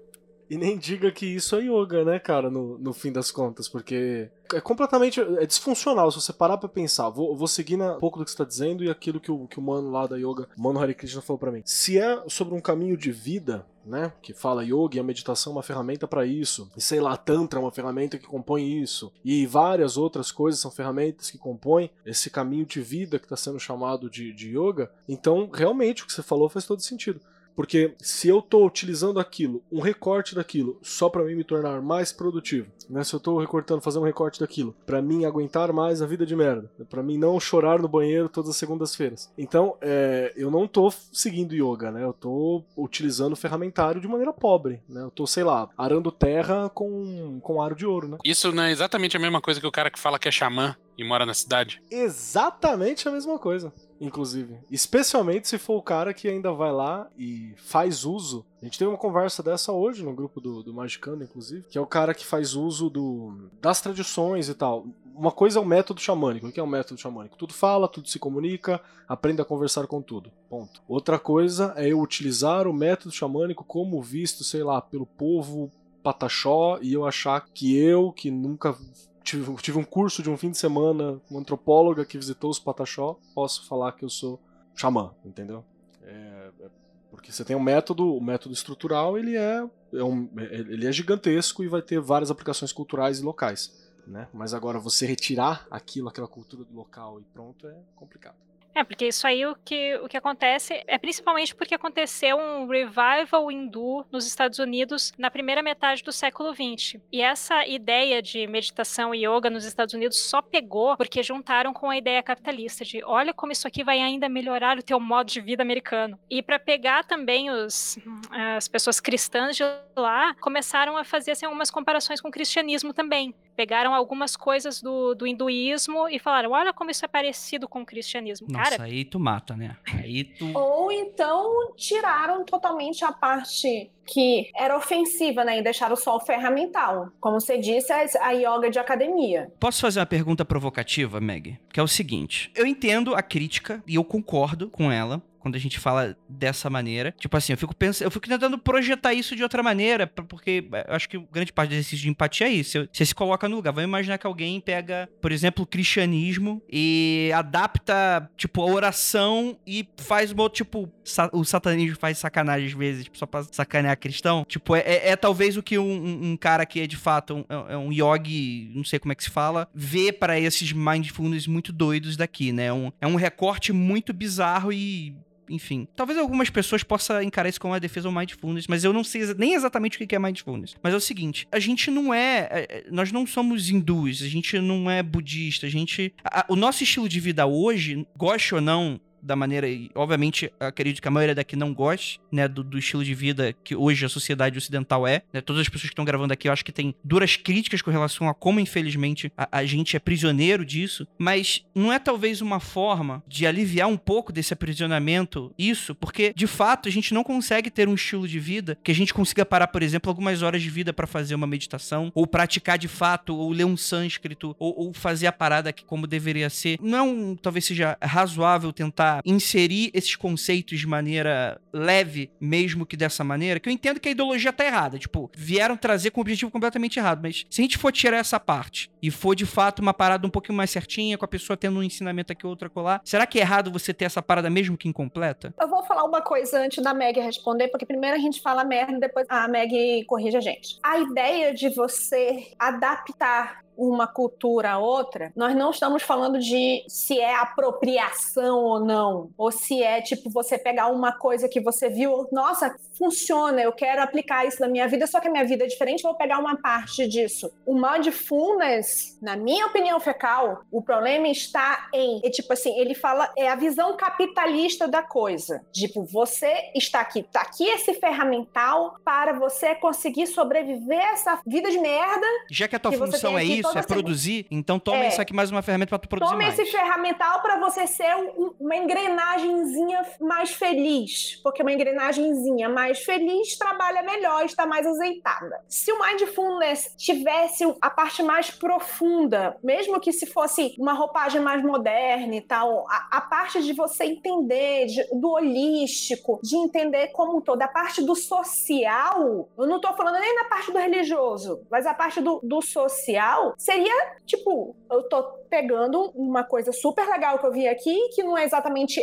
E 0.52 0.58
nem 0.58 0.78
diga 0.78 1.10
que 1.14 1.26
isso 1.26 1.56
é 1.56 1.62
yoga, 1.62 2.04
né, 2.04 2.20
cara, 2.20 2.50
no, 2.52 2.78
no 2.78 2.92
fim 2.92 3.10
das 3.10 3.32
contas, 3.32 3.70
porque 3.70 4.30
é 4.54 4.60
completamente 4.60 5.22
é 5.22 5.46
disfuncional 5.46 6.12
se 6.12 6.20
você 6.20 6.34
parar 6.34 6.58
pra 6.58 6.68
pensar. 6.68 7.08
Vou, 7.08 7.38
vou 7.38 7.48
seguir 7.48 7.82
um 7.82 7.98
pouco 8.00 8.20
do 8.20 8.26
que 8.26 8.32
você 8.32 8.38
tá 8.38 8.44
dizendo 8.44 8.84
e 8.84 8.90
aquilo 8.90 9.22
que 9.22 9.32
o, 9.32 9.48
que 9.48 9.58
o 9.58 9.62
mano 9.62 9.90
lá 9.90 10.06
da 10.06 10.18
yoga, 10.18 10.50
mano 10.58 10.78
Hare 10.78 10.94
Krishna 10.94 11.22
falou 11.22 11.40
para 11.40 11.54
mim. 11.54 11.62
Se 11.64 11.98
é 11.98 12.22
sobre 12.28 12.54
um 12.54 12.60
caminho 12.60 12.98
de 12.98 13.14
vida, 13.14 13.66
né, 13.86 14.12
que 14.22 14.34
fala 14.34 14.62
yoga 14.62 14.98
e 14.98 15.00
a 15.00 15.04
meditação 15.04 15.54
é 15.54 15.56
uma 15.56 15.64
ferramenta 15.64 16.06
para 16.06 16.26
isso, 16.26 16.70
e 16.76 16.82
sei 16.82 17.00
lá, 17.00 17.16
tantra 17.16 17.58
é 17.58 17.64
uma 17.64 17.72
ferramenta 17.72 18.18
que 18.18 18.28
compõe 18.28 18.82
isso, 18.82 19.12
e 19.24 19.46
várias 19.46 19.96
outras 19.96 20.34
coisas 20.34 20.60
são 20.60 20.70
ferramentas 20.70 21.32
que 21.32 21.38
compõem 21.38 21.90
esse 22.06 22.30
caminho 22.30 22.66
de 22.66 22.82
vida 22.82 23.18
que 23.18 23.26
está 23.26 23.38
sendo 23.38 23.60
chamado 23.60 24.10
de, 24.10 24.34
de 24.34 24.50
yoga, 24.58 24.92
então 25.08 25.50
realmente 25.52 26.04
o 26.04 26.06
que 26.06 26.14
você 26.14 26.22
falou 26.22 26.50
faz 26.50 26.66
todo 26.66 26.82
sentido. 26.82 27.22
Porque 27.56 27.94
se 28.00 28.28
eu 28.28 28.40
estou 28.40 28.66
utilizando 28.66 29.20
aquilo, 29.20 29.64
um 29.72 29.80
recorte 29.80 30.36
daquilo, 30.36 30.80
só 30.82 31.10
para 31.10 31.24
mim 31.24 31.36
me 31.36 31.44
tornar 31.44 31.82
mais 31.82 32.12
produtivo, 32.12 32.68
né? 32.90 33.04
Se 33.04 33.14
eu 33.14 33.18
estou 33.18 33.40
recortando, 33.40 33.82
fazendo 33.82 34.04
um 34.04 34.06
recorte 34.06 34.40
daquilo, 34.40 34.76
para 34.86 35.02
mim 35.02 35.26
aguentar 35.26 35.72
mais 35.74 36.02
a 36.02 36.06
vida 36.06 36.26
de 36.26 36.36
merda, 36.36 36.72
para 36.90 37.04
mim 37.04 37.18
não 37.18 37.40
chorar 37.40 37.80
no 37.80 37.88
banheiro 37.88 38.30
todas 38.30 38.50
as 38.50 38.58
segundas-feiras. 38.58 39.32
Então, 39.38 39.76
é, 39.82 40.34
eu 40.36 40.50
não 40.50 40.66
estou 40.66 40.92
seguindo 41.12 41.54
yoga, 41.54 41.92
né? 41.92 42.04
Eu 42.04 42.12
estou 42.12 42.66
utilizando 42.78 43.34
o 43.34 43.38
ferramentário 43.38 44.02
de 44.02 44.08
maneira 44.08 44.34
pobre, 44.34 44.82
né? 44.88 45.02
Eu 45.02 45.10
estou, 45.10 45.28
sei 45.28 45.44
lá, 45.44 45.70
arando 45.78 46.12
terra 46.12 46.70
com, 46.70 47.40
com 47.42 47.62
aro 47.62 47.76
de 47.76 47.86
ouro, 47.86 48.08
né? 48.08 48.18
Isso 48.24 48.52
não 48.52 48.64
é 48.64 48.72
exatamente 48.72 49.18
a 49.18 49.20
mesma 49.20 49.42
coisa 49.42 49.60
que 49.60 49.68
o 49.68 49.72
cara 49.72 49.92
que 49.92 50.00
fala 50.00 50.20
que 50.20 50.28
é 50.28 50.32
xamã 50.32 50.76
e 50.98 51.04
mora 51.04 51.26
na 51.26 51.34
cidade? 51.34 51.82
Exatamente 51.90 53.08
a 53.08 53.12
mesma 53.12 53.38
coisa 53.40 53.74
inclusive. 54.02 54.58
Especialmente 54.70 55.48
se 55.48 55.60
for 55.60 55.78
o 55.78 55.82
cara 55.82 56.14
que 56.14 56.28
ainda 56.28 56.52
vai 56.52 56.72
lá 56.72 57.08
e 57.18 57.54
faz 57.58 58.04
uso. 58.04 58.44
A 58.60 58.66
gente 58.66 58.78
teve 58.80 58.90
uma 58.90 58.98
conversa 58.98 59.44
dessa 59.44 59.72
hoje 59.72 60.04
no 60.04 60.14
grupo 60.14 60.42
do, 60.42 60.64
do 60.64 60.74
Magicando, 60.74 61.24
inclusive, 61.24 61.64
que 61.70 61.78
é 61.78 61.82
o 61.82 61.86
cara 61.86 62.14
que 62.16 62.26
faz 62.26 62.56
uso 62.56 62.90
do, 62.90 63.50
das 63.62 63.80
tradições 63.80 64.50
e 64.50 64.56
tal. 64.56 64.88
Uma 65.14 65.32
coisa 65.32 65.60
é 65.60 65.62
o 65.62 65.66
método 65.66 66.02
xamânico. 66.02 66.48
O 66.48 66.52
que 66.52 66.60
é 66.60 66.64
o 66.64 66.68
método 66.68 67.00
xamânico? 67.00 67.38
Tudo 67.38 67.54
fala, 67.54 67.88
tudo 67.88 68.10
se 68.10 68.18
comunica, 68.18 68.82
aprende 69.08 69.42
a 69.42 69.46
conversar 69.46 69.86
com 69.86 70.02
tudo. 70.02 70.32
Ponto. 70.50 70.82
Outra 70.88 71.20
coisa 71.20 71.74
é 71.78 71.90
eu 71.90 72.00
utilizar 72.02 72.68
o 72.68 72.74
método 72.74 73.14
xamânico 73.14 73.64
como 73.64 74.02
visto, 74.02 74.44
sei 74.44 74.64
lá, 74.64 74.82
pelo 74.82 75.06
povo 75.06 75.72
pataxó 76.02 76.80
e 76.82 76.94
eu 76.94 77.06
achar 77.06 77.46
que 77.54 77.78
eu, 77.78 78.12
que 78.12 78.32
nunca 78.32 78.76
tive, 79.24 79.54
tive 79.56 79.78
um 79.78 79.84
curso 79.84 80.22
de 80.22 80.30
um 80.30 80.38
fim 80.38 80.52
de 80.52 80.58
semana 80.58 81.22
com 81.28 81.36
uma 81.36 81.40
antropóloga 81.42 82.06
que 82.06 82.18
visitou 82.18 82.50
os 82.50 82.60
Pataxó, 82.60 83.18
posso 83.34 83.68
falar 83.68 83.94
que 83.94 84.04
eu 84.04 84.10
sou 84.10 84.40
xamã, 84.76 85.14
entendeu? 85.24 85.64
É, 86.04 86.52
é, 86.60 86.70
porque 87.10 87.32
você 87.32 87.44
tem 87.44 87.56
um 87.56 87.62
método, 87.62 88.16
o 88.16 88.22
método 88.22 88.54
estrutural, 88.54 89.18
ele 89.18 89.36
é, 89.36 89.68
é 89.94 90.04
um, 90.04 90.30
ele 90.38 90.88
é 90.88 90.92
gigantesco 90.92 91.64
e 91.64 91.68
vai 91.68 91.82
ter 91.82 92.00
várias 92.00 92.32
aplicações 92.32 92.72
culturais 92.72 93.20
e 93.20 93.24
locais. 93.24 93.92
Né? 94.08 94.28
Mas 94.34 94.54
agora 94.54 94.80
você 94.80 95.06
retirar 95.06 95.68
aquilo, 95.70 96.10
aquela 96.10 96.28
cultura 96.28 96.64
do 96.64 96.74
local 96.74 97.20
e 97.20 97.24
pronto, 97.24 97.68
é 97.68 97.78
complicado. 97.96 98.36
É, 98.74 98.84
porque 98.84 99.08
isso 99.08 99.28
aí 99.28 99.46
o 99.46 99.56
que, 99.56 99.96
o 99.98 100.08
que 100.08 100.18
acontece 100.18 100.82
é 100.88 100.98
principalmente 100.98 101.54
porque 101.54 101.76
aconteceu 101.76 102.38
um 102.38 102.68
revival 102.68 103.52
hindu 103.52 104.06
nos 104.12 104.26
Estados 104.26 104.60
Unidos 104.60 105.12
na 105.18 105.30
primeira 105.30 105.62
metade 105.62 106.04
do 106.04 106.12
século 106.12 106.54
XX. 106.54 107.02
E 107.12 107.22
essa 107.22 107.66
ideia 107.68 108.22
de 108.22 108.48
meditação 108.48 109.14
e 109.14 109.26
yoga 109.26 109.50
nos 109.50 109.66
Estados 109.66 109.94
Unidos 109.94 110.20
só 110.20 110.42
pegou 110.42 110.96
porque 110.96 111.22
juntaram 111.22 111.74
com 111.74 111.90
a 111.90 111.98
ideia 111.98 112.24
capitalista 112.24 112.86
de 112.86 113.04
olha 113.04 113.34
como 113.34 113.52
isso 113.52 113.68
aqui 113.68 113.84
vai 113.84 114.00
ainda 114.00 114.30
melhorar 114.30 114.78
o 114.78 114.84
teu 114.84 115.00
modo 115.00 115.28
de 115.28 115.42
vida 115.42 115.62
americano. 115.62 116.18
E 116.30 116.42
para 116.42 116.58
pegar 116.60 117.04
também 117.04 117.50
os, 117.50 117.98
as 118.32 118.68
pessoas 118.68 119.00
cristãs 119.00 119.56
de 119.56 119.64
lá, 119.96 120.34
começaram 120.36 120.96
a 120.98 121.04
fazer 121.04 121.32
assim, 121.32 121.46
algumas 121.46 121.70
comparações 121.70 122.22
com 122.22 122.30
o 122.30 122.32
cristianismo 122.32 122.94
também. 122.94 123.34
Pegaram 123.56 123.94
algumas 123.94 124.36
coisas 124.36 124.82
do, 124.82 125.14
do 125.14 125.28
hinduísmo 125.28 126.08
e 126.10 126.20
falaram: 126.20 126.52
olha 126.52 126.74
como 126.74 126.92
isso 126.92 127.06
é 127.06 127.08
parecido 127.08 127.68
com 127.68 127.82
o 127.82 127.86
cristianismo. 127.86 128.48
Nossa, 128.50 128.72
Cara, 128.72 128.84
aí 128.84 129.06
tu 129.06 129.20
mata, 129.20 129.56
né? 129.56 129.78
Aí 129.94 130.24
tu. 130.24 130.52
Ou 130.58 130.92
então 130.92 131.74
tiraram 131.76 132.44
totalmente 132.44 133.04
a 133.04 133.12
parte 133.12 133.92
que 134.06 134.50
era 134.56 134.76
ofensiva, 134.76 135.44
né? 135.44 135.60
E 135.60 135.64
deixaram 135.64 135.96
só 135.96 136.18
o 136.18 136.20
ferramental. 136.20 137.10
Como 137.20 137.40
você 137.40 137.58
disse, 137.58 137.92
a 137.94 138.32
yoga 138.32 138.70
de 138.70 138.80
academia. 138.80 139.52
Posso 139.60 139.82
fazer 139.82 140.00
uma 140.00 140.06
pergunta 140.06 140.44
provocativa, 140.44 141.22
Meg? 141.22 141.60
Que 141.72 141.80
é 141.80 141.84
o 141.84 141.88
seguinte: 141.88 142.52
eu 142.56 142.66
entendo 142.66 143.16
a 143.16 143.22
crítica 143.22 143.84
e 143.88 143.96
eu 143.96 144.04
concordo 144.04 144.70
com 144.70 144.92
ela 144.92 145.22
quando 145.42 145.56
a 145.56 145.60
gente 145.60 145.80
fala 145.80 146.16
dessa 146.30 146.70
maneira. 146.70 147.14
Tipo 147.18 147.36
assim, 147.38 147.54
eu 147.54 147.58
fico 147.58 147.76
pensando, 147.76 148.06
eu 148.08 148.12
fico 148.12 148.28
tentando 148.28 148.58
projetar 148.58 149.14
isso 149.14 149.36
de 149.36 149.44
outra 149.44 149.62
maneira, 149.64 150.08
porque 150.08 150.66
eu 150.88 150.94
acho 150.96 151.10
que 151.10 151.18
grande 151.32 151.52
parte 151.52 151.70
do 151.70 151.74
exercício 151.74 151.98
de 152.04 152.10
empatia 152.10 152.48
é 152.48 152.52
isso. 152.52 152.88
Você 152.92 153.06
se 153.06 153.16
coloca 153.16 153.50
no 153.50 153.56
lugar. 153.56 153.72
Vamos 153.74 153.88
imaginar 153.90 154.18
que 154.18 154.28
alguém 154.28 154.60
pega, 154.62 155.10
por 155.22 155.32
exemplo, 155.32 155.64
o 155.64 155.68
cristianismo 155.68 156.62
e 156.72 157.32
adapta, 157.34 158.30
tipo, 158.38 158.62
a 158.62 158.66
oração 158.66 159.58
e 159.66 159.88
faz 159.98 160.32
uma, 160.32 160.50
tipo, 160.50 160.90
o 161.34 161.44
satanismo 161.44 161.98
faz 162.00 162.18
sacanagem 162.18 162.68
às 162.68 162.74
vezes, 162.74 163.04
tipo, 163.06 163.18
só 163.18 163.26
pra 163.26 163.44
sacanear 163.44 163.98
cristão. 163.98 164.46
Tipo, 164.48 164.76
é, 164.76 164.80
é- 164.82 165.10
é 165.10 165.16
talvez 165.16 165.58
o 165.58 165.64
que 165.64 165.78
um, 165.78 166.32
um- 166.32 166.38
cara 166.38 166.66
que 166.66 166.80
é 166.80 166.88
de 166.88 166.98
fato 166.98 167.36
um, 167.36 167.46
é 167.70 167.78
um 167.78 167.92
yogi, 167.92 168.72
não 168.74 168.84
sei 168.84 169.00
como 169.00 169.12
é 169.12 169.16
que 169.16 169.24
se 169.24 169.30
fala, 169.30 169.68
vê 169.74 170.12
pra 170.12 170.40
esses 170.40 170.72
mindfulness 170.72 171.48
muito 171.48 171.72
doidos 171.72 172.16
daqui, 172.18 172.52
né? 172.52 172.72
Um, 172.72 172.92
é 173.00 173.08
um 173.08 173.16
recorte 173.16 173.72
muito 173.74 174.14
bizarro 174.14 174.72
e 174.74 175.16
enfim, 175.54 175.88
talvez 175.96 176.18
algumas 176.18 176.50
pessoas 176.50 176.84
possam 176.84 177.22
encarar 177.22 177.50
isso 177.50 177.60
como 177.60 177.74
uma 177.74 177.80
defesa 177.80 178.08
ao 178.08 178.14
mindfulness, 178.14 178.68
mas 178.68 178.84
eu 178.84 178.94
não 178.94 179.04
sei 179.04 179.22
nem 179.38 179.54
exatamente 179.54 180.02
o 180.02 180.08
que 180.08 180.16
é 180.16 180.20
mindfulness. 180.20 180.76
Mas 180.82 180.94
é 180.94 180.98
o 180.98 181.02
seguinte, 181.02 181.48
a 181.52 181.60
gente 181.60 181.92
não 181.92 182.14
é, 182.14 182.48
é, 182.52 182.68
é, 182.70 182.86
nós 182.92 183.12
não 183.12 183.26
somos 183.28 183.70
hindus, 183.70 184.22
a 184.22 184.28
gente 184.28 184.58
não 184.60 184.90
é 184.90 185.04
budista, 185.04 185.68
a 185.68 185.70
gente, 185.70 186.14
a- 186.24 186.46
o 186.50 186.56
nosso 186.56 186.84
estilo 186.84 187.08
de 187.10 187.20
vida 187.20 187.46
hoje, 187.46 188.06
goste 188.18 188.56
ou 188.56 188.62
não 188.62 189.00
da 189.22 189.36
maneira, 189.36 189.68
e 189.68 189.90
obviamente 189.96 190.52
acredito 190.60 191.02
que 191.02 191.08
a 191.08 191.12
maioria 191.12 191.36
daqui 191.36 191.56
não 191.56 191.74
goste, 191.74 192.20
né, 192.32 192.48
do, 192.48 192.64
do 192.64 192.78
estilo 192.78 193.04
de 193.04 193.14
vida 193.14 193.54
que 193.64 193.76
hoje 193.76 194.06
a 194.06 194.10
sociedade 194.10 194.58
ocidental 194.58 195.08
é, 195.08 195.22
né, 195.34 195.42
todas 195.42 195.62
as 195.62 195.70
pessoas 195.70 195.90
que 195.90 195.94
estão 195.94 196.06
gravando 196.06 196.34
aqui 196.34 196.48
eu 196.48 196.54
acho 196.54 196.66
que 196.66 196.72
tem 196.72 196.96
duras 197.04 197.36
críticas 197.36 197.82
com 197.82 197.92
relação 197.92 198.28
a 198.28 198.34
como 198.34 198.60
infelizmente 198.60 199.32
a, 199.38 199.60
a 199.60 199.66
gente 199.66 199.96
é 199.96 200.00
prisioneiro 200.00 200.66
disso, 200.66 201.08
mas 201.18 201.64
não 201.74 201.92
é 201.92 202.00
talvez 202.00 202.42
uma 202.42 202.60
forma 202.60 203.24
de 203.28 203.46
aliviar 203.46 203.88
um 203.88 203.98
pouco 203.98 204.32
desse 204.32 204.54
aprisionamento 204.54 205.54
isso, 205.58 205.94
porque 205.96 206.34
de 206.36 206.48
fato 206.48 206.88
a 206.88 206.92
gente 206.92 207.14
não 207.14 207.24
consegue 207.24 207.70
ter 207.70 207.88
um 207.88 207.94
estilo 207.94 208.28
de 208.28 208.40
vida 208.40 208.78
que 208.84 208.92
a 208.92 208.96
gente 208.96 209.14
consiga 209.14 209.46
parar, 209.46 209.68
por 209.68 209.84
exemplo, 209.84 210.10
algumas 210.10 210.42
horas 210.42 210.62
de 210.62 210.70
vida 210.70 210.94
para 210.94 211.08
fazer 211.08 211.36
uma 211.36 211.48
meditação, 211.48 212.12
ou 212.14 212.26
praticar 212.26 212.78
de 212.78 212.88
fato, 212.88 213.36
ou 213.36 213.52
ler 213.52 213.66
um 213.66 213.78
sânscrito, 213.78 214.56
ou, 214.58 214.88
ou 214.88 214.94
fazer 214.94 215.28
a 215.28 215.32
parada 215.32 215.70
aqui 215.70 215.84
como 215.84 216.08
deveria 216.08 216.50
ser. 216.50 216.80
Não, 216.82 217.36
talvez 217.36 217.66
seja 217.66 217.98
razoável 218.02 218.72
tentar 218.72 219.11
inserir 219.26 219.92
esses 219.94 220.16
conceitos 220.16 220.80
de 220.80 220.88
maneira 220.88 221.60
leve, 221.74 222.32
mesmo 222.40 222.86
que 222.86 222.96
dessa 222.96 223.24
maneira, 223.24 223.60
que 223.60 223.68
eu 223.68 223.74
entendo 223.74 224.00
que 224.00 224.10
a 224.10 224.12
ideologia 224.12 224.54
tá 224.54 224.66
errada, 224.66 224.98
tipo, 224.98 225.30
vieram 225.36 225.76
trazer 225.76 226.12
com 226.12 226.20
o 226.20 226.24
objetivo 226.24 226.52
completamente 226.52 227.00
errado, 227.00 227.20
mas 227.22 227.46
se 227.50 227.62
a 227.62 227.64
gente 227.64 227.78
for 227.78 227.92
tirar 227.92 228.18
essa 228.18 228.40
parte 228.40 228.92
e 229.02 229.10
for 229.10 229.36
de 229.36 229.46
fato 229.46 229.80
uma 229.80 229.94
parada 229.94 230.26
um 230.26 230.30
pouquinho 230.30 230.58
mais 230.58 230.70
certinha, 230.70 231.18
com 231.18 231.26
a 231.26 231.28
pessoa 231.28 231.58
tendo 231.58 231.80
um 231.80 231.84
ensinamento 231.84 232.32
aqui 232.32 232.46
outra 232.46 232.70
colar, 232.70 233.02
será 233.04 233.26
que 233.26 233.40
é 233.40 233.42
errado 233.42 233.72
você 233.72 233.94
ter 233.94 234.06
essa 234.06 234.22
parada 234.22 234.50
mesmo 234.50 234.78
que 234.78 234.88
incompleta? 234.88 235.54
Eu 235.60 235.68
vou 235.68 235.84
falar 235.84 236.04
uma 236.04 236.22
coisa 236.22 236.60
antes 236.60 236.84
da 236.84 236.94
Meg 236.94 237.20
responder, 237.20 237.68
porque 237.70 237.86
primeiro 237.86 238.16
a 238.16 238.20
gente 238.20 238.42
fala 238.42 238.64
merda, 238.64 239.00
depois 239.00 239.26
a 239.30 239.48
Meg 239.48 240.06
corrige 240.06 240.38
a 240.38 240.42
gente. 240.42 240.78
A 240.84 241.00
ideia 241.00 241.54
de 241.54 241.70
você 241.70 242.52
adaptar 242.60 243.62
uma 243.78 244.08
cultura 244.08 244.72
a 244.72 244.78
outra, 244.78 245.32
nós 245.36 245.56
não 245.56 245.72
estamos 245.72 246.04
falando 246.04 246.40
de 246.40 246.84
se 246.88 247.20
é 247.20 247.36
apropriação 247.36 248.64
ou 248.64 248.80
não, 248.80 249.30
ou 249.38 249.52
se 249.52 249.82
é 249.82 250.02
tipo 250.02 250.30
você 250.30 250.58
pegar 250.58 250.88
uma 250.88 251.12
coisa 251.12 251.50
que 251.50 251.60
você 251.60 251.90
viu, 251.90 252.28
nossa, 252.32 252.76
funciona, 252.98 253.62
eu 253.62 253.72
quero 253.72 254.02
aplicar 254.02 254.46
isso 254.46 254.62
na 254.62 254.68
minha 254.68 254.88
vida, 254.88 255.08
só 255.08 255.20
que 255.20 255.28
a 255.28 255.32
minha 255.32 255.46
vida 255.46 255.64
é 255.64 255.68
diferente, 255.68 256.04
vou 256.04 256.16
pegar 256.16 256.38
uma 256.38 256.56
parte 256.62 257.08
disso. 257.08 257.52
O 257.66 257.74
mindfulness, 257.74 259.18
na 259.22 259.36
minha 259.36 259.66
opinião 259.66 260.00
fecal, 260.00 260.62
o 260.72 260.82
problema 260.82 261.28
está 261.28 261.90
em, 261.94 262.22
é 262.24 262.30
tipo 262.30 262.54
assim, 262.54 262.78
ele 262.80 262.94
fala, 262.94 263.32
é 263.38 263.50
a 263.50 263.56
visão 263.56 263.98
capitalista 263.98 264.88
da 264.88 265.02
coisa. 265.02 265.66
Tipo, 265.72 266.04
você 266.04 266.72
está 266.76 267.02
aqui, 267.02 267.24
tá 267.24 267.42
aqui 267.42 267.64
esse 267.64 267.94
ferramental 267.96 268.96
para 269.04 269.34
você 269.34 269.74
conseguir 269.76 270.28
sobreviver 270.28 271.00
a 271.00 271.14
essa 271.14 271.42
vida 271.46 271.70
de 271.72 271.80
merda. 271.80 272.28
Já 272.50 272.68
que 272.68 272.76
a 272.76 272.80
tua 272.80 272.92
função 272.92 273.38
é 273.38 273.42
aqui 273.42 273.61
isso, 273.62 273.70
toda 273.70 273.80
é 273.80 273.84
semana. 273.84 274.02
produzir, 274.04 274.46
então 274.52 274.80
toma 274.80 275.06
É. 275.06 275.08
isso 275.08 275.22
aqui 275.22 275.34
mais 275.34 275.50
uma 275.52 275.62
ferramenta 275.62 275.90
pra 275.90 276.00
tu 276.00 276.08
produzir 276.10 276.32
Toma 276.32 276.44
mais. 276.44 276.58
esse 276.60 276.72
ferramental 276.72 277.42
para 277.42 277.58
você 277.60 277.88
ser 277.88 278.16
um- 278.16 278.54
uma 278.60 278.76
engrenagemzinha 278.76 280.06
mais 280.20 280.52
feliz, 280.54 281.40
porque 281.44 281.62
uma 281.62 281.72
engrenagemzinha 281.72 282.70
mais 282.70 283.00
feliz 283.04 283.58
trabalha 283.58 284.04
melhor, 284.04 284.44
está 284.46 284.66
mais 284.66 284.86
azeitada. 284.86 285.60
Se 285.68 285.92
o 285.92 286.00
mindfulness 286.00 286.94
tivesse 286.98 287.64
a 287.82 287.90
parte 287.90 288.22
mais 288.24 288.50
profunda, 288.52 289.58
mesmo 289.64 290.00
que 290.00 290.12
se 290.12 290.26
fosse 290.26 290.76
uma 290.78 290.94
roupagem 290.94 291.42
mais 291.42 291.64
moderna 291.64 292.36
e 292.36 292.42
tal, 292.42 292.86
a, 292.90 293.08
a 293.18 293.22
parte 293.22 293.62
de 293.64 293.74
você 293.74 294.06
entender 294.06 294.86
de- 294.88 295.08
do 295.14 295.32
holístico, 295.32 296.40
de 296.44 296.56
entender 296.56 297.08
como 297.08 297.38
um 297.38 297.42
todo, 297.42 297.62
a 297.62 297.68
parte 297.68 298.02
do 298.04 298.16
social, 298.16 299.50
eu 299.58 299.68
não 299.68 299.80
tô 299.80 299.94
falando 299.94 300.20
nem 300.20 300.36
da 300.36 300.46
parte 300.46 300.72
do 300.72 300.78
religioso, 300.78 301.62
mas 301.70 301.86
a 301.86 301.94
parte 301.94 302.20
do, 302.22 302.40
do 302.44 302.62
social 302.62 303.51
seria 303.58 304.16
tipo, 304.26 304.76
eu 304.90 305.04
tô 305.10 305.24
pegando 305.50 306.12
uma 306.16 306.44
coisa 306.44 306.72
super 306.72 307.08
legal 307.08 307.38
que 307.40 307.46
eu 307.46 307.52
vi 307.52 307.68
aqui, 307.68 308.10
que 308.16 308.24
não 308.24 308.38
é 308.38 308.46
exatamente 308.46 309.02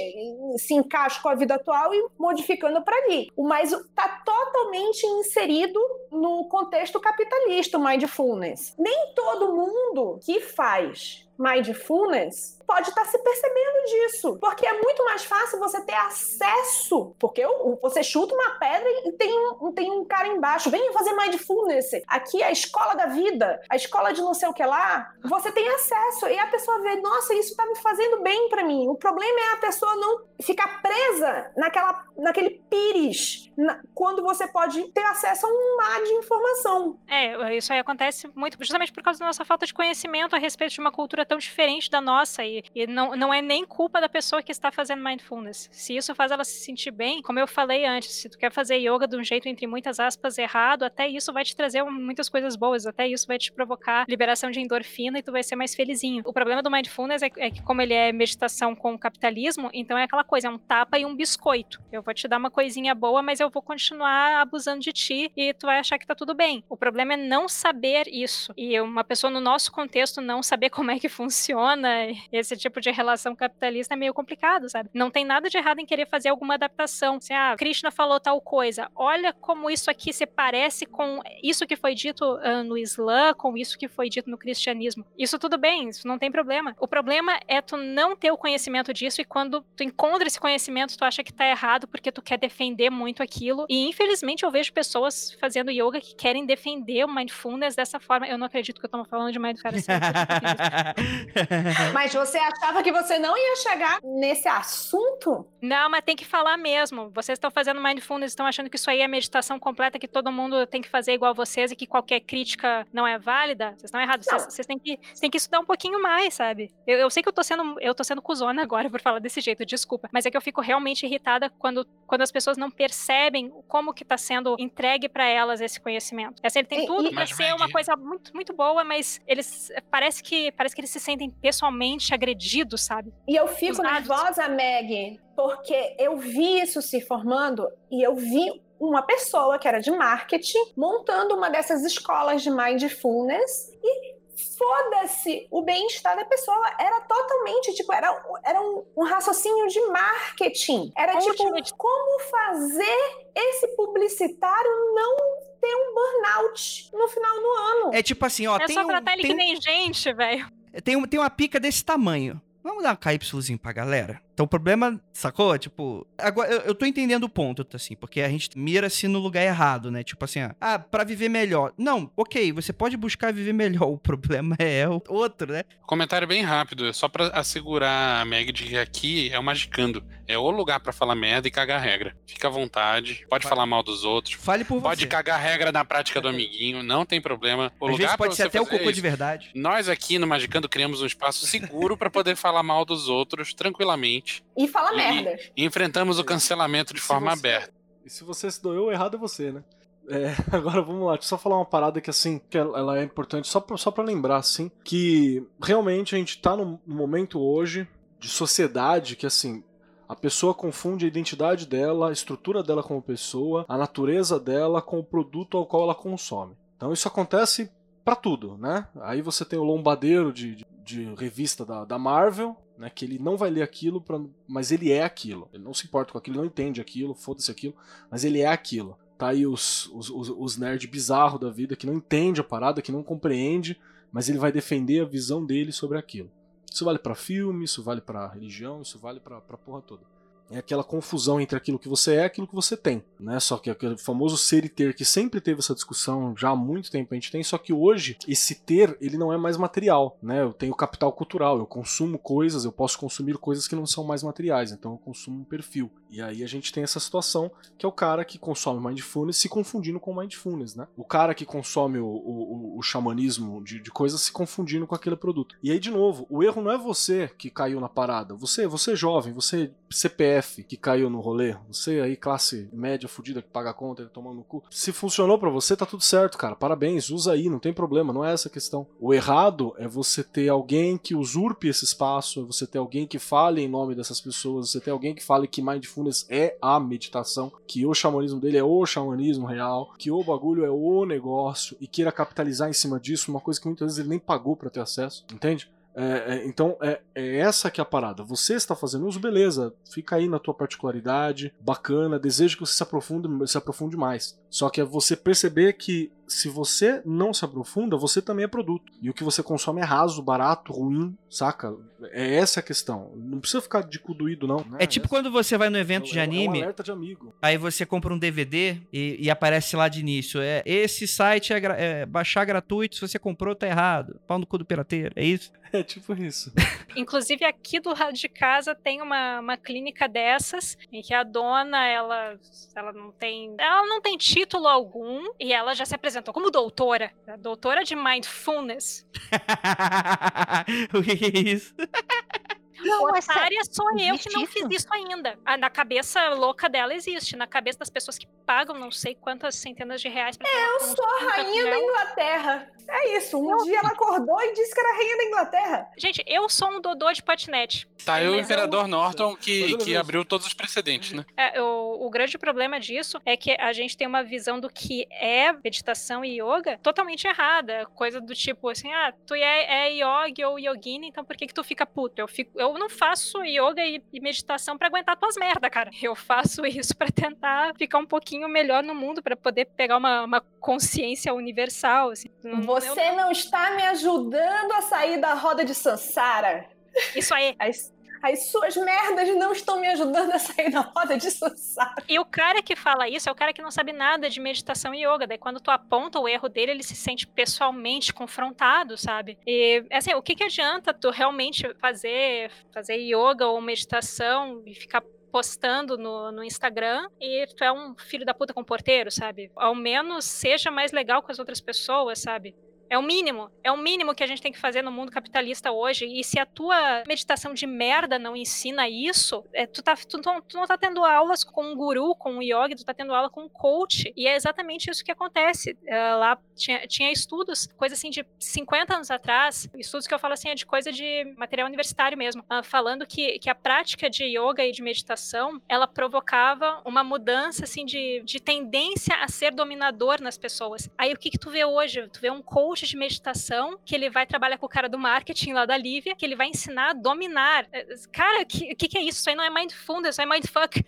se 0.56 0.74
encaixa 0.74 1.20
com 1.20 1.28
a 1.28 1.34
vida 1.34 1.54
atual 1.54 1.94
e 1.94 2.08
modificando 2.18 2.82
para 2.82 2.96
ali. 3.04 3.30
O 3.36 3.46
mais 3.46 3.70
tá 3.94 4.22
totalmente 4.24 5.06
inserido 5.06 5.78
no 6.10 6.48
contexto 6.48 6.98
capitalista, 6.98 7.76
o 7.76 7.84
mindfulness. 7.84 8.74
Nem 8.78 9.12
todo 9.14 9.54
mundo 9.54 10.18
que 10.24 10.40
faz 10.40 11.27
mindfulness 11.38 12.58
pode 12.66 12.90
estar 12.90 13.06
se 13.06 13.16
percebendo 13.16 13.84
disso, 13.86 14.36
porque 14.38 14.66
é 14.66 14.82
muito 14.82 15.02
mais 15.04 15.24
fácil 15.24 15.58
você 15.58 15.80
ter 15.80 15.94
acesso, 15.94 17.14
porque 17.18 17.42
você 17.80 18.02
chuta 18.02 18.34
uma 18.34 18.58
pedra 18.58 18.86
e 19.06 19.12
tem 19.12 19.32
um, 19.32 19.72
tem 19.72 19.90
um 19.90 20.04
cara 20.04 20.28
embaixo, 20.28 20.68
venha 20.68 20.92
fazer 20.92 21.14
mindfulness, 21.14 21.90
aqui 22.06 22.42
é 22.42 22.46
a 22.46 22.52
escola 22.52 22.94
da 22.94 23.06
vida, 23.06 23.62
a 23.70 23.76
escola 23.76 24.12
de 24.12 24.20
não 24.20 24.34
sei 24.34 24.48
o 24.48 24.52
que 24.52 24.64
lá, 24.64 25.14
você 25.24 25.50
tem 25.50 25.66
acesso. 25.68 26.26
E 26.26 26.38
a 26.38 26.46
pessoa 26.48 26.80
vê, 26.80 26.96
nossa, 26.96 27.32
isso 27.34 27.56
tá 27.56 27.64
me 27.64 27.76
fazendo 27.76 28.20
bem 28.22 28.50
para 28.50 28.64
mim. 28.64 28.86
O 28.88 28.96
problema 28.96 29.40
é 29.40 29.52
a 29.54 29.58
pessoa 29.58 29.94
não 29.96 30.24
ficar 30.42 30.82
presa 30.82 31.50
naquela, 31.56 32.04
naquele 32.18 32.62
pires, 32.68 33.47
na- 33.58 33.80
quando 33.92 34.22
você 34.22 34.46
pode 34.46 34.82
ter 34.92 35.02
acesso 35.02 35.44
a 35.46 35.48
um 35.50 35.76
mar 35.76 36.02
de 36.02 36.12
informação. 36.12 36.98
É, 37.08 37.56
isso 37.56 37.72
aí 37.72 37.78
acontece 37.80 38.30
muito 38.34 38.56
justamente 38.58 38.92
por 38.92 39.02
causa 39.02 39.18
da 39.18 39.26
nossa 39.26 39.44
falta 39.44 39.66
de 39.66 39.74
conhecimento 39.74 40.36
a 40.36 40.38
respeito 40.38 40.72
de 40.74 40.80
uma 40.80 40.92
cultura 40.92 41.26
tão 41.26 41.38
diferente 41.38 41.90
da 41.90 42.00
nossa. 42.00 42.44
E, 42.44 42.62
e 42.74 42.86
não, 42.86 43.16
não 43.16 43.34
é 43.34 43.42
nem 43.42 43.64
culpa 43.66 44.00
da 44.00 44.08
pessoa 44.08 44.42
que 44.42 44.52
está 44.52 44.70
fazendo 44.70 45.02
mindfulness. 45.02 45.68
Se 45.72 45.96
isso 45.96 46.14
faz 46.14 46.30
ela 46.30 46.44
se 46.44 46.60
sentir 46.60 46.92
bem, 46.92 47.20
como 47.20 47.38
eu 47.40 47.46
falei 47.48 47.84
antes, 47.84 48.10
se 48.12 48.28
tu 48.28 48.38
quer 48.38 48.52
fazer 48.52 48.76
yoga 48.76 49.06
de 49.08 49.16
um 49.16 49.24
jeito, 49.24 49.48
entre 49.48 49.66
muitas 49.66 49.98
aspas, 49.98 50.38
errado, 50.38 50.84
até 50.84 51.08
isso 51.08 51.32
vai 51.32 51.44
te 51.44 51.56
trazer 51.56 51.82
muitas 51.82 52.28
coisas 52.28 52.54
boas, 52.54 52.86
até 52.86 53.08
isso 53.08 53.26
vai 53.26 53.38
te 53.38 53.50
provocar 53.52 54.04
liberação 54.08 54.50
de 54.50 54.60
endorfina 54.60 55.18
e 55.18 55.22
tu 55.22 55.32
vai 55.32 55.42
ser 55.42 55.56
mais 55.56 55.74
felizinho. 55.74 56.22
O 56.24 56.32
problema 56.32 56.62
do 56.62 56.70
mindfulness 56.70 57.22
é, 57.22 57.30
é 57.38 57.50
que, 57.50 57.62
como 57.62 57.82
ele 57.82 57.94
é 57.94 58.12
meditação 58.12 58.74
com 58.76 58.94
o 58.94 58.98
capitalismo, 58.98 59.68
então 59.72 59.98
é 59.98 60.04
aquela 60.04 60.22
coisa, 60.24 60.46
é 60.46 60.50
um 60.50 60.58
tapa 60.58 60.98
e 60.98 61.04
um 61.04 61.14
biscoito. 61.16 61.82
Eu 61.90 62.02
vou 62.02 62.14
te 62.14 62.28
dar 62.28 62.38
uma 62.38 62.50
coisinha 62.50 62.94
boa, 62.94 63.20
mas 63.22 63.40
eu 63.40 63.47
vou 63.50 63.62
continuar 63.62 64.40
abusando 64.40 64.80
de 64.80 64.92
ti 64.92 65.32
e 65.36 65.52
tu 65.54 65.66
vai 65.66 65.78
achar 65.78 65.98
que 65.98 66.06
tá 66.06 66.14
tudo 66.14 66.34
bem. 66.34 66.64
O 66.68 66.76
problema 66.76 67.14
é 67.14 67.16
não 67.16 67.48
saber 67.48 68.06
isso. 68.08 68.52
E 68.56 68.80
uma 68.80 69.04
pessoa 69.04 69.30
no 69.30 69.40
nosso 69.40 69.72
contexto 69.72 70.20
não 70.20 70.42
saber 70.42 70.70
como 70.70 70.90
é 70.90 70.98
que 70.98 71.08
funciona 71.08 71.88
esse 72.32 72.56
tipo 72.56 72.80
de 72.80 72.90
relação 72.90 73.34
capitalista 73.34 73.94
é 73.94 73.96
meio 73.96 74.14
complicado, 74.14 74.68
sabe? 74.68 74.90
Não 74.92 75.10
tem 75.10 75.24
nada 75.24 75.48
de 75.48 75.56
errado 75.56 75.80
em 75.80 75.86
querer 75.86 76.06
fazer 76.06 76.28
alguma 76.28 76.54
adaptação. 76.54 77.20
Se 77.20 77.32
ah, 77.32 77.54
Krishna 77.58 77.90
falou 77.90 78.20
tal 78.20 78.40
coisa, 78.40 78.90
olha 78.94 79.32
como 79.32 79.70
isso 79.70 79.90
aqui 79.90 80.12
se 80.12 80.26
parece 80.26 80.86
com 80.86 81.20
isso 81.42 81.66
que 81.66 81.76
foi 81.76 81.94
dito 81.94 82.24
ah, 82.42 82.62
no 82.62 82.76
Islã, 82.76 83.32
com 83.34 83.56
isso 83.56 83.78
que 83.78 83.88
foi 83.88 84.08
dito 84.08 84.30
no 84.30 84.38
cristianismo. 84.38 85.04
Isso 85.18 85.38
tudo 85.38 85.58
bem, 85.58 85.88
isso 85.88 86.06
não 86.06 86.18
tem 86.18 86.30
problema. 86.30 86.74
O 86.78 86.88
problema 86.88 87.38
é 87.46 87.60
tu 87.60 87.76
não 87.76 88.16
ter 88.16 88.30
o 88.30 88.36
conhecimento 88.36 88.92
disso 88.92 89.20
e 89.20 89.24
quando 89.24 89.64
tu 89.76 89.82
encontra 89.82 90.26
esse 90.26 90.40
conhecimento, 90.40 90.96
tu 90.96 91.04
acha 91.04 91.22
que 91.22 91.32
tá 91.32 91.46
errado 91.46 91.86
porque 91.86 92.12
tu 92.12 92.22
quer 92.22 92.38
defender 92.38 92.90
muito 92.90 93.22
aquilo. 93.22 93.37
E 93.68 93.88
infelizmente 93.88 94.44
eu 94.44 94.50
vejo 94.50 94.72
pessoas 94.72 95.36
fazendo 95.40 95.70
yoga 95.70 96.00
que 96.00 96.14
querem 96.14 96.44
defender 96.44 97.04
o 97.04 97.08
mindfulness 97.08 97.74
dessa 97.74 98.00
forma. 98.00 98.26
Eu 98.26 98.38
não 98.38 98.46
acredito 98.46 98.80
que 98.80 98.86
eu 98.86 98.90
tô 98.90 99.04
falando 99.04 99.32
de 99.32 99.38
mindfulness. 99.38 99.86
Mas 101.92 102.14
você 102.14 102.38
achava 102.38 102.82
que 102.82 102.92
você 102.92 103.18
não 103.18 103.36
ia 103.36 103.56
chegar 103.56 104.00
nesse 104.02 104.48
assunto? 104.48 105.46
Não, 105.60 105.90
mas 105.90 106.04
tem 106.04 106.16
que 106.16 106.24
falar 106.24 106.56
mesmo. 106.56 107.10
Vocês 107.10 107.36
estão 107.36 107.50
fazendo 107.50 107.82
mindfulness, 107.82 108.32
estão 108.32 108.46
achando 108.46 108.70
que 108.70 108.76
isso 108.76 108.90
aí 108.90 109.00
é 109.00 109.08
meditação 109.08 109.58
completa, 109.58 109.98
que 109.98 110.08
todo 110.08 110.30
mundo 110.30 110.66
tem 110.66 110.80
que 110.80 110.88
fazer 110.88 111.12
igual 111.12 111.34
vocês 111.34 111.70
e 111.70 111.76
que 111.76 111.86
qualquer 111.86 112.20
crítica 112.20 112.86
não 112.92 113.06
é 113.06 113.18
válida. 113.18 113.70
Vocês 113.70 113.84
estão 113.84 114.00
errados. 114.00 114.26
Vocês, 114.26 114.44
vocês 114.44 114.66
têm, 114.66 114.78
que, 114.78 114.98
vocês 115.02 115.20
têm 115.20 115.30
que 115.30 115.36
estudar 115.36 115.60
um 115.60 115.64
pouquinho 115.64 116.00
mais, 116.02 116.34
sabe? 116.34 116.72
Eu, 116.86 116.98
eu 116.98 117.10
sei 117.10 117.22
que 117.22 117.28
eu 117.28 117.32
tô 117.32 117.42
sendo 117.42 117.76
eu 117.80 117.94
tô 117.94 118.04
sendo 118.04 118.22
cuzona 118.22 118.62
agora 118.62 118.88
por 118.90 119.00
falar 119.00 119.18
desse 119.18 119.40
jeito, 119.40 119.64
desculpa. 119.64 120.08
Mas 120.12 120.26
é 120.26 120.30
que 120.30 120.36
eu 120.36 120.40
fico 120.40 120.60
realmente 120.60 121.04
irritada 121.04 121.50
quando, 121.58 121.86
quando 122.06 122.22
as 122.22 122.32
pessoas 122.32 122.56
não 122.56 122.70
percebem 122.70 123.27
percebem 123.30 123.52
como 123.68 123.92
que 123.92 124.04
tá 124.04 124.16
sendo 124.16 124.56
entregue 124.58 125.08
pra 125.08 125.26
elas 125.26 125.60
esse 125.60 125.80
conhecimento. 125.80 126.40
Assim, 126.42 126.60
ele 126.60 126.68
tem 126.68 126.84
E- 126.84 126.86
tudo 126.86 127.10
pra 127.10 127.20
Mas, 127.20 127.34
ser 127.36 127.54
uma 127.54 127.70
coisa 127.70 127.96
muito, 127.96 128.34
muito 128.34 128.52
boa, 128.54 128.82
mas 128.84 129.20
eles 129.26 129.70
parece 129.90 130.22
que 130.22 130.50
parece 130.52 130.74
que 130.74 130.80
eles 130.80 130.90
se 130.90 131.00
sentem 131.00 131.30
pessoalmente 131.30 132.12
agredidos, 132.14 132.82
sabe? 132.82 133.12
E 133.26 133.36
eu 133.36 133.46
fico 133.48 133.82
nervosa, 133.82 134.48
Meg, 134.48 135.20
porque 135.36 135.94
eu 135.98 136.16
vi 136.16 136.60
isso 136.60 136.80
se 136.82 137.00
formando 137.00 137.68
e 137.90 138.02
eu 138.02 138.14
vi 138.16 138.62
uma 138.80 139.02
pessoa 139.02 139.58
que 139.58 139.66
era 139.66 139.80
de 139.80 139.90
marketing 139.90 140.72
montando 140.76 141.34
uma 141.34 141.50
dessas 141.50 141.84
escolas 141.84 142.42
de 142.42 142.50
mindfulness 142.50 143.72
e 143.82 144.17
foda-se 144.56 145.46
o 145.50 145.62
bem-estar 145.62 146.16
da 146.16 146.24
pessoa. 146.24 146.72
Era 146.78 147.00
totalmente, 147.02 147.74
tipo, 147.74 147.92
era, 147.92 148.08
era 148.44 148.60
um, 148.60 148.84
um 148.96 149.04
raciocínio 149.04 149.66
de 149.68 149.80
marketing. 149.88 150.92
Era 150.96 151.12
Coaching 151.14 151.30
tipo, 151.62 151.76
como 151.76 152.20
fazer 152.30 153.28
esse 153.34 153.68
publicitário 153.76 154.70
não 154.94 155.16
ter 155.60 155.74
um 155.74 155.94
burnout 155.94 156.90
no 156.92 157.08
final 157.08 157.36
do 157.40 157.46
ano. 157.52 157.94
É 157.94 158.02
tipo 158.02 158.24
assim, 158.24 158.46
ó, 158.46 158.56
é 158.56 158.66
tem, 158.66 158.74
só 158.74 158.82
um- 158.82 158.86
tratar 158.86 159.12
ele 159.14 159.22
tem, 159.22 159.30
que 159.32 159.36
nem 159.36 159.60
gente, 159.60 160.12
velho. 160.12 160.48
tem, 160.84 160.96
um- 160.96 161.06
tem 161.06 161.18
uma 161.18 161.30
pica 161.30 161.58
desse 161.58 161.84
tamanho. 161.84 162.40
Vamos 162.68 162.82
dar 162.82 162.92
um 162.92 162.96
KYzinho 162.96 163.58
pra 163.58 163.72
galera? 163.72 164.20
Então 164.34 164.44
o 164.44 164.48
problema, 164.48 165.00
sacou? 165.10 165.56
Tipo, 165.58 166.06
agora 166.18 166.48
eu, 166.52 166.60
eu 166.60 166.74
tô 166.74 166.84
entendendo 166.84 167.24
o 167.24 167.28
ponto, 167.28 167.66
assim, 167.74 167.96
porque 167.96 168.20
a 168.20 168.28
gente 168.28 168.50
mira-se 168.56 169.08
no 169.08 169.18
lugar 169.18 169.42
errado, 169.42 169.90
né? 169.90 170.04
Tipo 170.04 170.26
assim, 170.26 170.40
ah, 170.60 170.78
pra 170.78 171.02
viver 171.02 171.30
melhor. 171.30 171.72
Não, 171.78 172.12
ok, 172.14 172.52
você 172.52 172.72
pode 172.72 172.96
buscar 172.96 173.32
viver 173.32 173.54
melhor, 173.54 173.88
o 173.88 173.96
problema 173.98 174.54
é 174.58 174.86
o 174.86 175.02
outro, 175.08 175.50
né? 175.50 175.64
Comentário 175.86 176.28
bem 176.28 176.42
rápido, 176.42 176.86
é 176.86 176.92
só 176.92 177.08
pra 177.08 177.28
assegurar 177.28 178.20
a 178.20 178.24
Meg 178.26 178.52
de 178.52 178.64
que 178.64 178.76
aqui 178.76 179.30
é 179.32 179.38
o 179.38 179.42
Magicando. 179.42 180.04
É 180.28 180.36
o 180.36 180.50
lugar 180.50 180.78
pra 180.80 180.92
falar 180.92 181.14
merda 181.14 181.48
e 181.48 181.50
cagar 181.50 181.80
regra. 181.80 182.14
Fica 182.26 182.48
à 182.48 182.50
vontade, 182.50 183.24
pode 183.30 183.44
Vai. 183.44 183.48
falar 183.50 183.64
mal 183.64 183.82
dos 183.82 184.04
outros, 184.04 184.34
Fale 184.34 184.62
por 184.62 184.82
pode 184.82 185.00
você. 185.00 185.06
cagar 185.06 185.40
regra 185.40 185.72
na 185.72 185.86
prática 185.86 186.20
do 186.20 186.28
amiguinho, 186.28 186.82
não 186.82 187.06
tem 187.06 187.18
problema. 187.18 187.72
O 187.80 187.86
Às 187.86 187.92
lugar 187.92 188.04
vezes 188.04 188.16
pode 188.16 188.36
ser 188.36 188.42
até 188.42 188.60
o 188.60 188.66
cocô 188.66 188.92
de 188.92 189.00
verdade. 189.00 189.50
Nós 189.54 189.88
aqui 189.88 190.18
no 190.18 190.26
Magicando 190.26 190.68
criamos 190.68 191.00
um 191.00 191.06
espaço 191.06 191.46
seguro 191.46 191.96
pra 191.96 192.10
poder 192.10 192.36
falar 192.36 192.57
mal 192.62 192.84
dos 192.84 193.08
outros 193.08 193.52
tranquilamente. 193.54 194.44
E 194.56 194.66
fala 194.68 194.92
E- 194.92 194.96
merda. 194.96 195.38
E 195.56 195.64
enfrentamos 195.64 196.18
o 196.18 196.24
cancelamento 196.24 196.92
de 196.94 197.00
forma 197.00 197.30
você- 197.34 197.38
aberta. 197.38 197.74
E 198.04 198.10
se 198.10 198.24
você 198.24 198.50
se 198.50 198.62
doeu, 198.62 198.90
errado 198.90 199.16
é 199.16 199.18
você, 199.20 199.52
né? 199.52 199.62
É, 200.08 200.34
agora 200.56 200.80
vamos 200.80 201.02
lá, 201.06 201.12
deixa 201.12 201.26
eu 201.26 201.28
só 201.28 201.38
falar 201.38 201.56
uma 201.56 201.66
parada 201.66 202.00
que 202.00 202.08
assim, 202.08 202.40
que 202.48 202.56
ela 202.56 202.98
é 202.98 203.02
importante, 203.02 203.46
só 203.46 203.60
pra, 203.60 203.76
só 203.76 203.90
pra 203.90 204.02
lembrar, 204.02 204.36
assim, 204.38 204.70
que 204.82 205.46
realmente 205.62 206.14
a 206.14 206.18
gente 206.18 206.38
tá 206.40 206.56
num 206.56 206.78
momento 206.86 207.38
hoje 207.40 207.86
de 208.18 208.28
sociedade 208.28 209.16
que 209.16 209.26
assim. 209.26 209.62
A 210.08 210.16
pessoa 210.16 210.54
confunde 210.54 211.04
a 211.04 211.08
identidade 211.08 211.66
dela, 211.66 212.08
a 212.08 212.12
estrutura 212.12 212.62
dela 212.62 212.82
como 212.82 213.02
pessoa, 213.02 213.66
a 213.68 213.76
natureza 213.76 214.40
dela 214.40 214.80
com 214.80 214.98
o 214.98 215.04
produto 215.04 215.58
ao 215.58 215.66
qual 215.66 215.82
ela 215.82 215.94
consome. 215.94 216.56
Então 216.78 216.90
isso 216.94 217.06
acontece 217.06 217.70
pra 218.02 218.16
tudo, 218.16 218.56
né? 218.56 218.88
Aí 219.02 219.20
você 219.20 219.44
tem 219.44 219.58
o 219.58 219.64
lombadeiro 219.64 220.32
de, 220.32 220.54
de, 220.56 220.66
de 220.88 221.14
revista 221.14 221.66
da, 221.66 221.84
da 221.84 221.98
Marvel, 221.98 222.56
né? 222.78 222.88
Que 222.88 223.04
ele 223.04 223.18
não 223.18 223.36
vai 223.36 223.50
ler 223.50 223.62
aquilo, 223.62 224.00
pra, 224.00 224.20
mas 224.46 224.72
ele 224.72 224.90
é 224.90 225.04
aquilo. 225.04 225.48
Ele 225.52 225.62
não 225.62 225.74
se 225.74 225.86
importa 225.86 226.12
com 226.12 226.18
aquilo, 226.18 226.38
não 226.38 226.44
entende 226.46 226.80
aquilo, 226.80 227.14
foda-se 227.14 227.50
aquilo, 227.50 227.74
mas 228.10 228.24
ele 228.24 228.40
é 228.40 228.46
aquilo. 228.46 228.96
Tá 229.18 229.28
aí 229.28 229.46
os, 229.46 229.86
os, 229.92 230.08
os, 230.08 230.30
os 230.30 230.56
nerd 230.56 230.86
bizarro 230.86 231.38
da 231.38 231.50
vida 231.50 231.76
que 231.76 231.86
não 231.86 231.94
entende 231.94 232.40
a 232.40 232.44
parada, 232.44 232.80
que 232.80 232.92
não 232.92 233.02
compreende, 233.02 233.78
mas 234.10 234.28
ele 234.28 234.38
vai 234.38 234.50
defender 234.50 235.00
a 235.00 235.04
visão 235.04 235.44
dele 235.44 235.72
sobre 235.72 235.98
aquilo. 235.98 236.30
Isso 236.72 236.84
vale 236.84 236.98
pra 236.98 237.14
filme, 237.14 237.64
isso 237.64 237.82
vale 237.82 238.00
pra 238.00 238.28
religião, 238.28 238.80
isso 238.80 238.98
vale 238.98 239.20
pra 239.20 239.40
porra 239.40 239.82
toda. 239.82 240.02
É 240.50 240.58
aquela 240.58 240.84
confusão 240.84 241.40
entre 241.40 241.56
aquilo 241.56 241.78
que 241.78 241.88
você 241.88 242.14
é 242.14 242.22
e 242.22 242.24
aquilo 242.24 242.46
que 242.46 242.54
você 242.54 242.76
tem, 242.76 243.02
né? 243.20 243.38
Só 243.38 243.58
que 243.58 243.70
aquele 243.70 243.98
famoso 243.98 244.36
ser 244.36 244.64
e 244.64 244.68
ter 244.68 244.94
que 244.94 245.04
sempre 245.04 245.40
teve 245.40 245.60
essa 245.60 245.74
discussão 245.74 246.34
já 246.36 246.50
há 246.50 246.56
muito 246.56 246.90
tempo 246.90 247.12
a 247.12 247.16
gente 247.16 247.30
tem, 247.30 247.42
só 247.42 247.58
que 247.58 247.72
hoje 247.72 248.16
esse 248.26 248.54
ter, 248.54 248.96
ele 249.00 249.18
não 249.18 249.32
é 249.32 249.36
mais 249.36 249.56
material, 249.56 250.18
né? 250.22 250.42
Eu 250.42 250.52
tenho 250.52 250.74
capital 250.74 251.12
cultural, 251.12 251.58
eu 251.58 251.66
consumo 251.66 252.18
coisas, 252.18 252.64
eu 252.64 252.72
posso 252.72 252.98
consumir 252.98 253.36
coisas 253.38 253.68
que 253.68 253.76
não 253.76 253.86
são 253.86 254.04
mais 254.04 254.22
materiais, 254.22 254.72
então 254.72 254.92
eu 254.92 254.98
consumo 254.98 255.40
um 255.40 255.44
perfil. 255.44 255.90
E 256.10 256.20
aí 256.22 256.42
a 256.42 256.46
gente 256.46 256.72
tem 256.72 256.82
essa 256.82 256.98
situação 257.00 257.50
que 257.76 257.84
é 257.84 257.88
o 257.88 257.92
cara 257.92 258.24
que 258.24 258.38
consome 258.38 258.84
mindfulness 258.84 259.36
se 259.36 259.48
confundindo 259.48 260.00
com 260.00 260.14
mindfulness, 260.14 260.74
né? 260.74 260.86
O 260.96 261.04
cara 261.04 261.34
que 261.34 261.44
consome 261.44 261.98
o, 261.98 262.06
o, 262.06 262.78
o- 262.78 262.82
xamanismo 262.82 263.62
de, 263.62 263.80
de 263.80 263.90
coisas 263.90 264.20
se 264.22 264.32
confundindo 264.32 264.86
com 264.86 264.94
aquele 264.94 265.16
produto. 265.16 265.54
E 265.62 265.70
aí, 265.70 265.78
de 265.78 265.90
novo, 265.90 266.26
o 266.30 266.42
erro 266.42 266.62
não 266.62 266.70
é 266.72 266.78
você 266.78 267.30
que 267.36 267.50
caiu 267.50 267.80
na 267.80 267.88
parada. 267.88 268.34
Você, 268.34 268.66
você 268.66 268.96
jovem, 268.96 269.32
você 269.32 269.70
CPF 269.90 270.62
que 270.64 270.76
caiu 270.76 271.10
no 271.10 271.20
rolê, 271.20 271.56
você 271.70 272.00
aí 272.00 272.16
classe 272.16 272.68
média 272.72 273.08
fudida 273.08 273.42
que 273.42 273.48
paga 273.48 273.70
a 273.70 273.74
conta 273.74 274.02
e 274.02 274.06
tomando 274.06 274.36
no 274.36 274.44
cu. 274.44 274.62
Se 274.70 274.92
funcionou 274.92 275.38
pra 275.38 275.50
você, 275.50 275.76
tá 275.76 275.84
tudo 275.84 276.02
certo, 276.02 276.38
cara. 276.38 276.54
Parabéns, 276.56 277.10
usa 277.10 277.32
aí, 277.32 277.48
não 277.48 277.58
tem 277.58 277.72
problema, 277.72 278.12
não 278.12 278.24
é 278.24 278.32
essa 278.32 278.48
a 278.48 278.50
questão. 278.52 278.86
O 279.00 279.12
errado 279.12 279.74
é 279.78 279.86
você 279.88 280.22
ter 280.24 280.48
alguém 280.48 280.96
que 280.96 281.14
usurpe 281.14 281.68
esse 281.68 281.84
espaço, 281.84 282.40
é 282.40 282.44
você 282.44 282.66
ter 282.66 282.78
alguém 282.78 283.06
que 283.06 283.18
fale 283.18 283.60
em 283.62 283.68
nome 283.68 283.94
dessas 283.94 284.20
pessoas, 284.20 284.70
você 284.70 284.80
ter 284.80 284.90
alguém 284.90 285.14
que 285.14 285.24
fale 285.24 285.46
que 285.48 285.60
mindfulness 285.60 285.97
é 286.28 286.56
a 286.60 286.78
meditação, 286.78 287.52
que 287.66 287.86
o 287.86 287.94
xamanismo 287.94 288.40
dele 288.40 288.58
é 288.58 288.64
o 288.64 288.84
xamanismo 288.86 289.46
real, 289.46 289.94
que 289.98 290.10
o 290.10 290.22
bagulho 290.22 290.64
é 290.64 290.70
o 290.70 291.04
negócio 291.04 291.76
e 291.80 291.86
queira 291.86 292.12
capitalizar 292.12 292.68
em 292.68 292.72
cima 292.72 292.98
disso, 292.98 293.30
uma 293.30 293.40
coisa 293.40 293.60
que 293.60 293.66
muitas 293.66 293.86
vezes 293.86 293.98
ele 293.98 294.08
nem 294.08 294.18
pagou 294.18 294.56
pra 294.56 294.70
ter 294.70 294.80
acesso, 294.80 295.24
entende? 295.32 295.70
É, 296.00 296.34
é, 296.34 296.46
então 296.46 296.76
é, 296.80 297.00
é 297.12 297.38
essa 297.38 297.70
que 297.72 297.80
é 297.80 297.82
a 297.82 297.84
parada. 297.84 298.22
Você 298.22 298.54
está 298.54 298.76
fazendo 298.76 299.04
uso, 299.04 299.18
beleza, 299.18 299.74
fica 299.90 300.14
aí 300.14 300.28
na 300.28 300.38
tua 300.38 300.54
particularidade, 300.54 301.52
bacana, 301.60 302.20
desejo 302.20 302.56
que 302.56 302.64
você 302.64 302.74
se 302.74 302.82
aprofunde, 302.84 303.28
se 303.50 303.58
aprofunde 303.58 303.96
mais. 303.96 304.38
Só 304.50 304.70
que 304.70 304.80
é 304.80 304.84
você 304.84 305.16
perceber 305.16 305.74
que 305.74 306.10
se 306.26 306.48
você 306.48 307.00
não 307.06 307.32
se 307.32 307.42
aprofunda, 307.44 307.96
você 307.96 308.20
também 308.20 308.44
é 308.44 308.48
produto. 308.48 308.92
E 309.00 309.08
o 309.08 309.14
que 309.14 309.24
você 309.24 309.42
consome 309.42 309.80
é 309.80 309.84
raso, 309.84 310.22
barato, 310.22 310.72
ruim, 310.74 311.16
saca? 311.30 311.74
É 312.12 312.34
essa 312.36 312.60
a 312.60 312.62
questão. 312.62 313.12
Não 313.16 313.40
precisa 313.40 313.62
ficar 313.62 313.82
de 313.82 313.98
cu 313.98 314.12
doído, 314.12 314.46
não. 314.46 314.58
né? 314.58 314.76
É 314.80 314.86
tipo 314.86 315.06
Essa- 315.06 315.14
quando 315.14 315.30
você 315.30 315.56
vai 315.56 315.70
no 315.70 315.78
evento 315.78 316.04
de 316.10 316.18
é 316.18 316.22
um- 316.22 316.24
É 316.24 316.28
um 316.28 316.30
anime, 316.30 316.62
alerta 316.62 316.82
de 316.82 316.90
amigo. 316.92 317.34
aí 317.40 317.56
você 317.56 317.86
compra 317.86 318.12
um 318.12 318.18
DVD 318.18 318.76
e, 318.92 319.16
e 319.18 319.30
aparece 319.30 319.74
lá 319.74 319.88
de 319.88 320.00
início. 320.00 320.40
É, 320.40 320.62
esse 320.66 321.06
site 321.08 321.52
é, 321.54 321.60
é 322.02 322.06
baixar 322.06 322.44
gratuito, 322.44 322.96
se 322.96 323.00
você 323.00 323.18
comprou, 323.18 323.54
tá 323.54 323.66
errado. 323.66 324.20
Pau 324.26 324.38
no 324.38 324.46
cu 324.46 324.58
do 324.58 324.64
pirateiro, 324.66 325.12
é 325.16 325.24
isso? 325.24 325.50
É 325.70 325.82
tipo 325.82 326.14
isso. 326.14 326.50
Inclusive, 326.96 327.44
aqui 327.44 327.78
do 327.78 327.90
lado 327.90 328.14
de 328.14 328.26
casa 328.26 328.74
tem 328.74 329.02
uma, 329.02 329.38
uma 329.40 329.54
clínica 329.54 330.08
dessas, 330.08 330.78
em 330.90 331.02
que 331.02 331.12
a 331.12 331.22
dona, 331.22 331.86
ela, 331.86 332.38
ela 332.74 332.90
não 332.90 333.12
tem. 333.12 333.54
Ela 333.58 333.86
não 333.86 334.00
tem 334.00 334.16
título 334.16 334.37
algum 334.66 335.32
e 335.38 335.52
ela 335.52 335.74
já 335.74 335.84
se 335.84 335.94
apresentou 335.94 336.32
como 336.32 336.50
doutora. 336.50 337.12
a 337.26 337.36
Doutora 337.36 337.84
de 337.84 337.94
Mindfulness. 337.94 339.06
o 340.94 341.02
que 341.02 341.24
é 341.24 341.38
isso? 341.38 341.74
Não, 342.80 343.14
essa, 343.16 343.32
Otária 343.32 343.60
sou 343.70 343.90
eu 343.98 344.18
que 344.18 344.30
não 344.32 344.42
isso? 344.44 344.52
fiz 344.52 344.66
isso 344.70 344.86
ainda. 344.92 345.38
Na 345.58 345.70
cabeça 345.70 346.28
louca 346.30 346.68
dela 346.68 346.94
existe. 346.94 347.36
Na 347.36 347.46
cabeça 347.46 347.78
das 347.78 347.90
pessoas 347.90 348.18
que 348.18 348.26
pagam 348.46 348.76
não 348.78 348.90
sei 348.90 349.14
quantas 349.14 349.56
centenas 349.56 350.00
de 350.00 350.08
reais 350.08 350.36
pra 350.36 350.48
Eu 350.48 350.80
Sou 350.80 351.04
a 351.04 351.30
rainha 351.32 351.64
da 351.64 351.78
Inglaterra. 351.78 352.70
É 352.88 353.16
isso. 353.18 353.38
Um 353.38 353.64
dia 353.64 353.78
ela 353.80 353.90
acordou 353.90 354.40
e 354.40 354.52
disse 354.54 354.72
que 354.74 354.80
era 354.80 354.96
rainha 354.96 355.16
da 355.18 355.24
Inglaterra. 355.24 355.88
Gente, 355.98 356.24
eu 356.26 356.48
sou 356.48 356.68
um 356.70 356.80
dodô 356.80 357.12
de 357.12 357.22
patinete. 357.22 357.86
Tá 358.04 358.14
aí 358.14 358.26
o 358.26 358.30
Mas 358.30 358.38
eu- 358.38 358.44
Imperador 358.44 358.88
Norton 358.88 359.36
que, 359.36 359.76
que 359.78 359.94
abriu 359.96 360.24
todos 360.24 360.46
os 360.46 360.54
precedentes, 360.54 361.12
né? 361.12 361.24
É, 361.36 361.60
o, 361.60 362.06
o 362.06 362.10
grande 362.10 362.38
problema 362.38 362.80
disso 362.80 363.20
é 363.26 363.36
que 363.36 363.50
a 363.60 363.72
gente 363.74 363.96
tem 363.96 364.06
uma 364.06 364.22
visão 364.22 364.58
do 364.58 364.70
que 364.70 365.06
é 365.10 365.52
meditação 365.52 366.24
e 366.24 366.40
yoga 366.40 366.78
totalmente 366.82 367.26
errada. 367.26 367.84
Coisa 367.94 368.20
do 368.20 368.34
tipo 368.34 368.70
assim, 368.70 368.90
ah, 368.94 369.12
tu 369.26 369.34
é, 369.34 369.88
é 369.88 369.92
yogi 369.92 370.42
ou 370.44 370.58
yogini, 370.58 371.08
então 371.08 371.24
por 371.24 371.36
que 371.36 371.46
que 371.46 371.52
tu 371.54 371.62
fica 371.62 371.84
puto? 371.84 372.20
Eu, 372.22 372.28
fico, 372.28 372.58
eu 372.58 372.67
não 372.76 372.90
faço 372.90 373.42
yoga 373.44 373.84
e, 373.84 374.02
e 374.12 374.20
meditação 374.20 374.76
pra 374.76 374.88
aguentar 374.88 375.16
tuas 375.16 375.36
merda, 375.36 375.70
cara. 375.70 375.90
Eu 376.02 376.14
faço 376.14 376.66
isso 376.66 376.96
pra 376.96 377.08
tentar 377.08 377.72
ficar 377.76 377.98
um 377.98 378.06
pouquinho 378.06 378.48
melhor 378.48 378.82
no 378.82 378.94
mundo, 378.94 379.22
pra 379.22 379.36
poder 379.36 379.66
pegar 379.76 379.96
uma, 379.96 380.24
uma 380.24 380.40
consciência 380.60 381.32
universal. 381.32 382.10
Assim. 382.10 382.28
Não- 382.42 382.62
Você 382.62 383.00
eu- 383.10 383.16
não 383.16 383.30
está 383.30 383.70
me 383.76 383.82
ajudando 383.82 384.72
a 384.72 384.82
sair 384.82 385.18
da 385.20 385.34
roda 385.34 385.64
de 385.64 385.74
Sansara. 385.74 386.66
Isso 387.14 387.32
aí. 387.34 387.54
As, 388.22 388.38
as 388.38 388.50
suas 388.50 388.76
merdas 388.76 389.28
não 389.36 389.52
estão 389.52 389.80
me 389.80 389.88
ajudando 389.88 390.32
a 390.32 390.38
sair 390.38 390.70
da 390.70 390.80
roda 390.80 391.16
de 391.16 391.30
Sansara. 391.30 392.02
E 392.08 392.18
o 392.18 392.24
cara 392.24 392.62
que 392.62 392.76
fala 392.76 393.08
isso 393.08 393.28
é 393.28 393.32
o 393.32 393.34
cara 393.34 393.52
que 393.52 393.62
não 393.62 393.70
sabe 393.70 393.92
nada 393.92 394.28
de 394.28 394.40
meditação 394.40 394.94
e 394.94 395.04
yoga. 395.04 395.26
Daí 395.26 395.38
quando 395.38 395.60
tu 395.60 395.70
aponta 395.70 396.18
o 396.18 396.28
erro 396.28 396.48
dele, 396.48 396.72
ele 396.72 396.82
se 396.82 396.94
sente 396.94 397.26
pessoalmente 397.26 398.12
confrontado, 398.12 398.96
sabe? 398.96 399.38
E 399.46 399.84
assim, 399.90 400.14
o 400.14 400.22
que, 400.22 400.34
que 400.34 400.44
adianta 400.44 400.94
tu 400.94 401.10
realmente 401.10 401.72
fazer, 401.80 402.50
fazer 402.72 402.96
yoga 402.96 403.46
ou 403.46 403.60
meditação 403.60 404.62
e 404.66 404.74
ficar 404.74 405.02
postando 405.30 405.98
no, 405.98 406.32
no 406.32 406.42
Instagram 406.42 407.08
e 407.20 407.46
tu 407.54 407.62
é 407.62 407.72
um 407.72 407.94
filho 407.96 408.24
da 408.24 408.34
puta 408.34 408.54
com 408.54 408.64
porteiro, 408.64 409.10
sabe? 409.10 409.50
Ao 409.54 409.74
menos 409.74 410.24
seja 410.24 410.70
mais 410.70 410.90
legal 410.92 411.22
com 411.22 411.30
as 411.30 411.38
outras 411.38 411.60
pessoas, 411.60 412.18
sabe? 412.18 412.54
É 412.90 412.98
o 412.98 413.02
mínimo. 413.02 413.50
É 413.62 413.70
o 413.70 413.76
mínimo 413.76 414.14
que 414.14 414.24
a 414.24 414.26
gente 414.26 414.42
tem 414.42 414.52
que 414.52 414.58
fazer 414.58 414.82
no 414.82 414.90
mundo 414.90 415.12
capitalista 415.12 415.70
hoje. 415.70 416.06
E 416.06 416.24
se 416.24 416.38
a 416.38 416.46
tua 416.46 417.02
meditação 417.06 417.52
de 417.54 417.66
merda 417.66 418.18
não 418.18 418.36
ensina 418.36 418.88
isso, 418.88 419.44
é, 419.52 419.66
tu, 419.66 419.82
tá, 419.82 419.94
tu, 419.94 420.20
tu 420.20 420.56
não 420.56 420.66
tá 420.66 420.78
tendo 420.78 421.04
aulas 421.04 421.44
com 421.44 421.72
um 421.72 421.76
guru, 421.76 422.14
com 422.14 422.32
um 422.32 422.42
yogi, 422.42 422.76
tu 422.76 422.84
tá 422.84 422.94
tendo 422.94 423.14
aula 423.14 423.28
com 423.28 423.42
um 423.42 423.48
coach. 423.48 424.12
E 424.16 424.26
é 424.26 424.34
exatamente 424.34 424.90
isso 424.90 425.04
que 425.04 425.12
acontece. 425.12 425.76
É, 425.86 426.14
lá 426.14 426.38
tinha, 426.54 426.86
tinha 426.86 427.12
estudos, 427.12 427.66
coisa 427.76 427.94
assim 427.94 428.10
de 428.10 428.24
50 428.38 428.96
anos 428.96 429.10
atrás, 429.10 429.68
estudos 429.76 430.06
que 430.06 430.14
eu 430.14 430.18
falo 430.18 430.34
assim, 430.34 430.48
é 430.48 430.54
de 430.54 430.66
coisa 430.66 430.90
de 430.90 431.24
material 431.36 431.68
universitário 431.68 432.16
mesmo, 432.16 432.42
uh, 432.42 432.62
falando 432.62 433.06
que, 433.06 433.38
que 433.38 433.48
a 433.48 433.54
prática 433.54 434.10
de 434.10 434.24
yoga 434.24 434.64
e 434.64 434.72
de 434.72 434.82
meditação, 434.82 435.60
ela 435.68 435.86
provocava 435.86 436.80
uma 436.84 437.04
mudança 437.04 437.64
assim 437.64 437.84
de, 437.84 438.22
de 438.24 438.40
tendência 438.40 439.14
a 439.16 439.28
ser 439.28 439.52
dominador 439.52 440.20
nas 440.20 440.36
pessoas. 440.36 440.90
Aí 440.98 441.12
o 441.12 441.18
que 441.18 441.30
que 441.30 441.38
tu 441.38 441.50
vê 441.50 441.64
hoje? 441.64 442.08
Tu 442.08 442.20
vê 442.20 442.30
um 442.30 442.42
coach 442.42 442.77
de 442.86 442.96
meditação 442.96 443.78
que 443.84 443.94
ele 443.94 444.10
vai 444.10 444.26
trabalhar 444.26 444.58
com 444.58 444.66
o 444.66 444.68
cara 444.68 444.88
do 444.88 444.98
marketing 444.98 445.52
lá 445.52 445.66
da 445.66 445.76
Lívia, 445.76 446.14
que 446.14 446.24
ele 446.24 446.36
vai 446.36 446.48
ensinar 446.48 446.90
a 446.90 446.92
dominar. 446.92 447.66
Eh, 447.72 447.86
cara, 448.12 448.42
o 448.42 448.46
que, 448.46 448.74
que, 448.74 448.98
é 448.98 449.02
isso? 449.02 449.20
Isso 449.20 449.30
aí 449.30 449.34
não 449.34 449.44
é 449.44 449.50
mindfulness, 449.50 450.14
isso 450.14 450.22
é 450.22 450.26
mindfuck. 450.26 450.84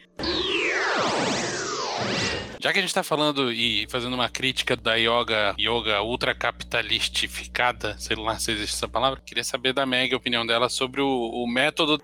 Já 2.61 2.72
que 2.72 2.78
a 2.78 2.82
gente 2.82 2.93
tá 2.93 3.03
falando 3.03 3.51
e 3.51 3.86
fazendo 3.88 4.12
uma 4.12 4.28
crítica 4.28 4.76
da 4.76 4.95
yoga, 4.95 5.55
yoga 5.59 6.03
ultra 6.03 6.36
sei 7.99 8.16
lá 8.16 8.38
se 8.38 8.53
existe 8.53 8.76
essa 8.76 8.86
palavra, 8.86 9.20
queria 9.24 9.43
saber 9.43 9.72
da 9.72 9.86
Meg 9.86 10.12
a 10.12 10.16
opinião 10.18 10.45
dela 10.45 10.68
sobre 10.68 11.01
o, 11.01 11.09
o 11.09 11.47
método 11.47 11.99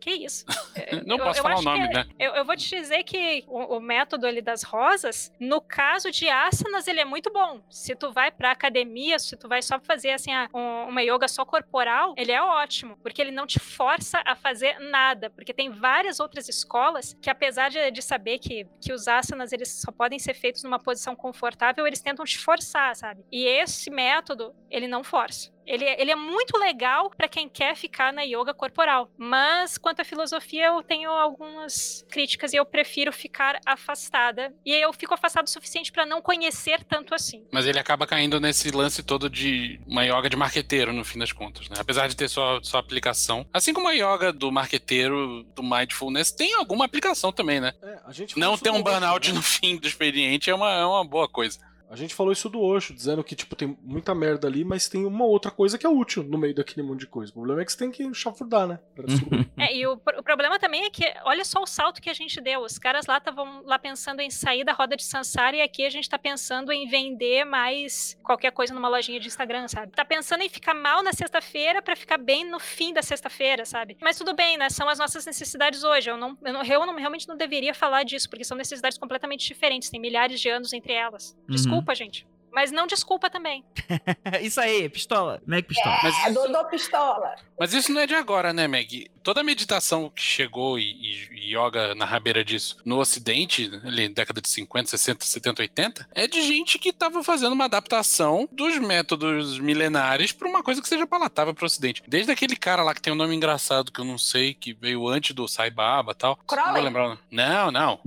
Que 0.00 0.10
isso? 0.12 0.44
Não 1.06 1.18
Eu- 1.18 1.24
posso 1.24 1.38
eu 1.40 1.42
falar 1.42 1.58
o 1.58 1.62
nome, 1.62 1.86
que- 1.88 1.94
né? 1.94 2.06
Eu, 2.18 2.32
eu 2.36 2.44
vou 2.44 2.56
te 2.56 2.68
dizer 2.74 3.02
que 3.04 3.44
o, 3.46 3.76
o 3.76 3.80
método 3.80 4.26
ali 4.26 4.40
das 4.40 4.62
rosas, 4.62 5.30
no 5.38 5.60
caso 5.60 6.10
de 6.10 6.28
asanas, 6.28 6.88
ele 6.88 7.00
é 7.00 7.04
muito 7.04 7.30
bom. 7.32 7.60
Se 7.68 7.94
tu 7.94 8.10
vai 8.12 8.30
pra 8.30 8.50
academia, 8.50 9.18
se 9.18 9.36
tu 9.36 9.46
vai 9.48 9.60
só 9.62 9.78
fazer 9.78 10.12
assim 10.12 10.32
a- 10.32 10.48
um- 10.54 10.88
uma 10.88 11.02
yoga 11.02 11.28
só 11.28 11.44
corporal, 11.44 12.14
ele 12.16 12.32
é 12.32 12.40
ótimo, 12.42 12.96
porque 13.02 13.20
ele 13.20 13.30
não 13.30 13.46
te 13.46 13.58
força 13.58 14.22
a 14.24 14.34
fazer 14.34 14.78
nada, 14.78 15.28
porque 15.30 15.52
tem 15.52 15.70
várias 15.70 16.18
outras 16.18 16.48
escolas 16.48 17.16
que 17.20 17.28
apesar 17.28 17.68
de, 17.68 17.90
de 17.90 18.00
saber 18.02 18.38
que, 18.38 18.66
que 18.80 18.92
os 18.92 19.06
asanas 19.06 19.52
eles 19.52 19.68
só 19.82 19.92
podem 19.92 20.18
ser 20.18 20.34
feitos 20.34 20.62
numa 20.62 20.78
posição 20.78 21.14
confortável, 21.14 21.86
eles 21.86 22.00
tentam 22.00 22.24
te 22.24 22.38
forçar, 22.38 22.96
sabe? 22.96 23.22
E 23.30 23.44
esse 23.44 23.90
método, 23.90 24.54
ele 24.70 24.88
não 24.88 25.04
força. 25.04 25.50
Ele, 25.70 25.84
é- 25.84 26.00
ele 26.02 26.10
é 26.10 26.16
muito 26.16 26.58
legal 26.58 27.10
para 27.10 27.28
quem 27.28 27.48
quer 27.48 27.76
ficar 27.76 28.12
na 28.12 28.22
yoga 28.22 28.52
corporal. 28.52 29.08
Mas, 29.16 29.78
quanto 29.78 30.00
à 30.00 30.04
filosofia, 30.04 30.66
eu 30.66 30.82
tenho 30.82 31.10
algumas 31.10 32.04
críticas 32.10 32.52
e 32.52 32.56
eu 32.56 32.66
prefiro 32.66 33.12
ficar 33.12 33.60
afastada. 33.64 34.52
E 34.66 34.72
eu 34.74 34.92
fico 34.92 35.14
afastada 35.14 35.44
o 35.46 35.50
suficiente 35.50 35.92
para 35.92 36.04
não 36.04 36.20
conhecer 36.20 36.82
tanto 36.84 37.14
assim. 37.14 37.44
Mas 37.52 37.66
ele 37.66 37.78
acaba 37.78 38.04
caindo 38.06 38.40
nesse 38.40 38.70
lance 38.72 39.00
todo 39.02 39.30
de 39.30 39.80
uma 39.86 40.04
yoga 40.04 40.28
de 40.28 40.36
marqueteiro, 40.36 40.92
no 40.92 41.04
fim 41.04 41.18
das 41.20 41.30
contas, 41.32 41.68
né? 41.68 41.76
Apesar 41.78 42.08
de 42.08 42.16
ter 42.16 42.28
sua, 42.28 42.58
sua 42.64 42.80
aplicação. 42.80 43.46
Assim 43.52 43.72
como 43.72 43.86
a 43.86 43.92
yoga 43.92 44.32
do 44.32 44.50
marqueteiro, 44.50 45.44
do 45.54 45.62
mindfulness, 45.62 46.32
tem 46.32 46.54
alguma 46.54 46.84
aplicação 46.84 47.30
também, 47.30 47.60
né? 47.60 47.72
É, 47.80 48.00
a 48.06 48.12
gente 48.12 48.34
falou 48.34 48.50
Não 48.50 48.58
ter 48.58 48.70
um 48.70 48.82
burnout 48.82 49.28
né? 49.28 49.34
no 49.34 49.42
fim 49.42 49.76
do 49.76 49.86
expediente 49.86 50.50
é 50.50 50.54
uma, 50.54 50.70
é 50.72 50.84
uma 50.84 51.04
boa 51.04 51.28
coisa. 51.28 51.58
A 51.90 51.96
gente 51.96 52.14
falou 52.14 52.32
isso 52.32 52.48
do 52.48 52.60
Osho, 52.60 52.94
dizendo 52.94 53.22
que, 53.24 53.34
tipo, 53.34 53.56
tem 53.56 53.76
muita 53.82 54.14
merda 54.14 54.46
ali, 54.46 54.64
mas 54.64 54.88
tem 54.88 55.04
uma 55.04 55.24
outra 55.24 55.50
coisa 55.50 55.76
que 55.76 55.84
é 55.84 55.88
útil 55.88 56.22
no 56.22 56.38
meio 56.38 56.54
daquele 56.54 56.86
monte 56.86 57.00
de 57.00 57.06
coisa. 57.08 57.32
O 57.32 57.34
problema 57.34 57.62
é 57.62 57.64
que 57.64 57.72
você 57.72 57.78
tem 57.78 57.90
que 57.90 58.14
chafurdar, 58.14 58.66
né? 58.68 58.78
É, 59.60 59.76
e 59.76 59.86
o, 59.86 59.92
o 59.92 60.22
problema 60.22 60.58
também 60.58 60.84
é 60.84 60.90
que, 60.90 61.04
olha 61.24 61.44
só 61.44 61.60
o 61.62 61.66
salto 61.66 62.00
que 62.00 62.08
a 62.08 62.14
gente 62.14 62.40
deu. 62.40 62.60
Os 62.62 62.78
caras 62.78 63.04
lá 63.06 63.18
estavam 63.18 63.62
lá 63.66 63.78
pensando 63.78 64.20
em 64.20 64.30
sair 64.30 64.64
da 64.64 64.72
roda 64.72 64.96
de 64.96 65.04
Sansara 65.04 65.54
e 65.56 65.60
aqui 65.60 65.84
a 65.84 65.90
gente 65.90 66.08
tá 66.08 66.18
pensando 66.18 66.72
em 66.72 66.88
vender 66.88 67.44
mais 67.44 68.16
qualquer 68.22 68.52
coisa 68.52 68.72
numa 68.72 68.88
lojinha 68.88 69.20
de 69.20 69.26
Instagram, 69.26 69.68
sabe? 69.68 69.92
Tá 69.92 70.02
pensando 70.04 70.42
em 70.42 70.48
ficar 70.48 70.72
mal 70.72 71.02
na 71.02 71.12
sexta-feira 71.12 71.82
pra 71.82 71.94
ficar 71.94 72.16
bem 72.16 72.48
no 72.48 72.58
fim 72.58 72.94
da 72.94 73.02
sexta-feira, 73.02 73.66
sabe? 73.66 73.98
Mas 74.00 74.16
tudo 74.16 74.32
bem, 74.34 74.56
né? 74.56 74.70
São 74.70 74.88
as 74.88 74.98
nossas 74.98 75.26
necessidades 75.26 75.84
hoje. 75.84 76.08
Eu, 76.10 76.16
não, 76.16 76.38
eu, 76.42 76.52
não, 76.54 76.62
eu 76.64 76.86
não- 76.86 76.96
realmente 76.96 77.28
não 77.28 77.36
deveria 77.36 77.74
falar 77.74 78.02
disso, 78.04 78.30
porque 78.30 78.44
são 78.44 78.56
necessidades 78.56 78.96
completamente 78.96 79.46
diferentes. 79.46 79.90
Tem 79.90 80.00
milhares 80.00 80.40
de 80.40 80.48
anos 80.48 80.72
entre 80.72 80.94
elas. 80.94 81.36
Desculpa, 81.48 81.79
gente. 81.94 82.26
Mas 82.52 82.72
não 82.72 82.84
desculpa 82.84 83.30
também. 83.30 83.64
Isso 84.42 84.60
aí, 84.60 84.88
pistola. 84.88 85.40
Meg 85.46 85.68
Pistola. 85.68 85.98
Mas 86.02 86.16
É, 86.18 86.30
isso, 86.30 86.34
Dodô 86.34 86.64
Pistola. 86.64 87.34
mas 87.56 87.72
isso 87.72 87.92
não 87.92 88.00
é 88.00 88.08
de 88.08 88.14
agora, 88.16 88.52
né, 88.52 88.66
Meg? 88.66 89.08
Toda 89.22 89.40
a 89.40 89.44
meditação 89.44 90.10
que 90.10 90.20
chegou 90.20 90.76
e, 90.76 90.82
e- 90.82 91.54
yoga 91.56 91.94
na 91.94 92.04
rabeira 92.04 92.44
disso 92.44 92.76
no 92.84 92.98
Ocidente, 92.98 93.70
ali 93.84 94.08
década 94.08 94.40
de 94.40 94.48
50, 94.48 94.88
60, 94.90 95.24
70, 95.24 95.62
80, 95.62 96.08
é 96.12 96.26
de 96.26 96.42
gente 96.42 96.76
que 96.76 96.92
tava 96.92 97.22
fazendo 97.22 97.52
uma 97.52 97.66
adaptação 97.66 98.48
dos 98.50 98.76
métodos 98.78 99.60
milenares 99.60 100.32
pra 100.32 100.48
uma 100.48 100.60
coisa 100.62 100.82
que 100.82 100.88
seja 100.88 101.06
palatável 101.06 101.54
pro 101.54 101.66
Ocidente. 101.66 102.02
Desde 102.08 102.32
aquele 102.32 102.56
cara 102.56 102.82
lá 102.82 102.92
que 102.94 103.00
tem 103.00 103.12
um 103.12 103.16
nome 103.16 103.32
engraçado 103.36 103.92
que 103.92 104.00
eu 104.00 104.04
não 104.04 104.18
sei, 104.18 104.54
que 104.54 104.72
veio 104.74 105.06
antes 105.06 105.36
do 105.36 105.46
Sai 105.46 105.70
Baba 105.70 106.10
e 106.10 106.14
tal. 106.16 106.30
Não 106.30 106.36
vou 106.36 106.46
Crowley? 106.64 106.82
lembrar. 106.82 107.10
o. 107.14 107.18
Não, 107.30 107.70
não. 107.70 108.00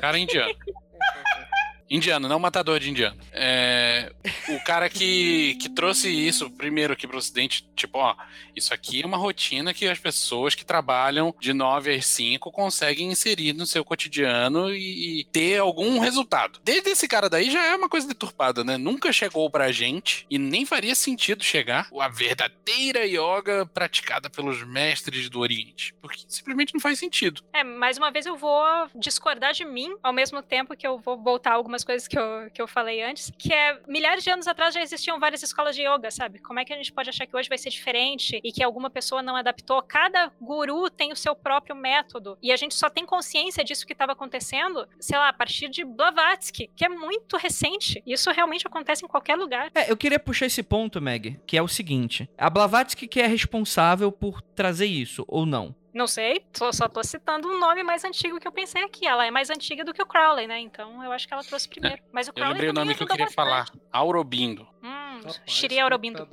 Cara 0.00 0.18
indiano. 0.18 0.54
Indiano, 1.90 2.28
não 2.28 2.38
matador 2.38 2.78
de 2.78 2.88
indiano. 2.88 3.18
É, 3.32 4.12
o 4.48 4.62
cara 4.62 4.88
que, 4.88 5.56
que 5.56 5.68
trouxe 5.68 6.08
isso 6.08 6.48
primeiro 6.48 6.92
aqui 6.92 7.04
pro 7.04 7.18
ocidente, 7.18 7.68
tipo, 7.74 7.98
ó, 7.98 8.14
isso 8.54 8.72
aqui 8.72 9.02
é 9.02 9.06
uma 9.06 9.16
rotina 9.16 9.74
que 9.74 9.88
as 9.88 9.98
pessoas 9.98 10.54
que 10.54 10.64
trabalham 10.64 11.34
de 11.40 11.52
9 11.52 11.92
às 11.92 12.06
5 12.06 12.52
conseguem 12.52 13.10
inserir 13.10 13.54
no 13.54 13.66
seu 13.66 13.84
cotidiano 13.84 14.72
e, 14.72 15.20
e 15.20 15.24
ter 15.24 15.58
algum 15.58 15.98
resultado. 15.98 16.60
Desde 16.62 16.90
esse 16.90 17.08
cara 17.08 17.28
daí 17.28 17.50
já 17.50 17.64
é 17.64 17.74
uma 17.74 17.88
coisa 17.88 18.06
deturpada, 18.06 18.62
né? 18.62 18.76
Nunca 18.76 19.12
chegou 19.12 19.50
pra 19.50 19.72
gente 19.72 20.24
e 20.30 20.38
nem 20.38 20.64
faria 20.64 20.94
sentido 20.94 21.42
chegar 21.42 21.88
a 21.98 22.08
verdadeira 22.08 23.04
yoga 23.04 23.66
praticada 23.66 24.30
pelos 24.30 24.62
mestres 24.62 25.28
do 25.28 25.40
Oriente. 25.40 25.92
Porque 26.00 26.22
simplesmente 26.28 26.72
não 26.72 26.80
faz 26.80 27.00
sentido. 27.00 27.42
É, 27.52 27.64
mais 27.64 27.98
uma 27.98 28.12
vez 28.12 28.26
eu 28.26 28.36
vou 28.36 28.62
discordar 28.94 29.52
de 29.52 29.64
mim, 29.64 29.96
ao 30.02 30.12
mesmo 30.12 30.40
tempo 30.40 30.76
que 30.76 30.86
eu 30.86 30.98
vou 30.98 31.20
voltar 31.20 31.52
a 31.52 31.54
algumas 31.80 31.84
coisas 31.84 32.08
que 32.08 32.18
eu, 32.18 32.50
que 32.52 32.62
eu 32.62 32.68
falei 32.68 33.02
antes, 33.02 33.32
que 33.38 33.52
é 33.52 33.78
milhares 33.86 34.22
de 34.24 34.30
anos 34.30 34.46
atrás 34.46 34.74
já 34.74 34.82
existiam 34.82 35.18
várias 35.18 35.42
escolas 35.42 35.74
de 35.74 35.82
yoga, 35.82 36.10
sabe? 36.10 36.38
Como 36.38 36.58
é 36.58 36.64
que 36.64 36.72
a 36.72 36.76
gente 36.76 36.92
pode 36.92 37.08
achar 37.08 37.26
que 37.26 37.36
hoje 37.36 37.48
vai 37.48 37.58
ser 37.58 37.70
diferente 37.70 38.40
e 38.42 38.52
que 38.52 38.62
alguma 38.62 38.90
pessoa 38.90 39.22
não 39.22 39.36
adaptou? 39.36 39.82
Cada 39.82 40.30
guru 40.40 40.90
tem 40.90 41.12
o 41.12 41.16
seu 41.16 41.34
próprio 41.34 41.74
método 41.74 42.38
e 42.42 42.52
a 42.52 42.56
gente 42.56 42.74
só 42.74 42.88
tem 42.88 43.04
consciência 43.06 43.64
disso 43.64 43.86
que 43.86 43.92
estava 43.92 44.12
acontecendo, 44.12 44.86
sei 44.98 45.18
lá, 45.18 45.28
a 45.28 45.32
partir 45.32 45.68
de 45.68 45.84
Blavatsky, 45.84 46.70
que 46.74 46.84
é 46.84 46.88
muito 46.88 47.36
recente. 47.36 48.02
Isso 48.06 48.30
realmente 48.30 48.66
acontece 48.66 49.04
em 49.04 49.08
qualquer 49.08 49.36
lugar. 49.36 49.70
É, 49.74 49.90
eu 49.90 49.96
queria 49.96 50.18
puxar 50.18 50.46
esse 50.46 50.62
ponto, 50.62 51.00
Meg, 51.00 51.40
que 51.46 51.56
é 51.56 51.62
o 51.62 51.68
seguinte: 51.68 52.28
a 52.36 52.50
Blavatsky 52.50 53.06
que 53.06 53.20
é 53.20 53.26
responsável 53.26 54.12
por 54.12 54.42
trazer 54.42 54.86
isso, 54.86 55.24
ou 55.26 55.46
não? 55.46 55.74
Não 55.92 56.06
sei, 56.06 56.44
só, 56.52 56.70
só 56.70 56.88
tô 56.88 57.02
citando 57.02 57.48
um 57.48 57.58
nome 57.58 57.82
mais 57.82 58.04
antigo 58.04 58.38
que 58.38 58.46
eu 58.46 58.52
pensei 58.52 58.82
aqui. 58.84 59.06
Ela 59.06 59.26
é 59.26 59.30
mais 59.30 59.50
antiga 59.50 59.84
do 59.84 59.92
que 59.92 60.00
o 60.00 60.06
Crowley, 60.06 60.46
né? 60.46 60.60
Então 60.60 61.02
eu 61.02 61.10
acho 61.10 61.26
que 61.26 61.34
ela 61.34 61.42
trouxe 61.42 61.68
primeiro. 61.68 62.00
Mas 62.12 62.28
o 62.28 62.30
Eu 62.30 62.34
Crowley 62.34 62.52
lembrei 62.52 62.70
o 62.70 62.72
nome 62.72 62.94
que 62.94 63.02
eu 63.02 63.06
queria 63.06 63.28
falar. 63.28 63.60
bastante. 63.60 63.82
Aurobindo. 63.92 64.68
Hum, 64.82 65.16
Rapaz, 65.16 65.40
Shiri 65.46 65.80
Aurobindo. 65.80 66.26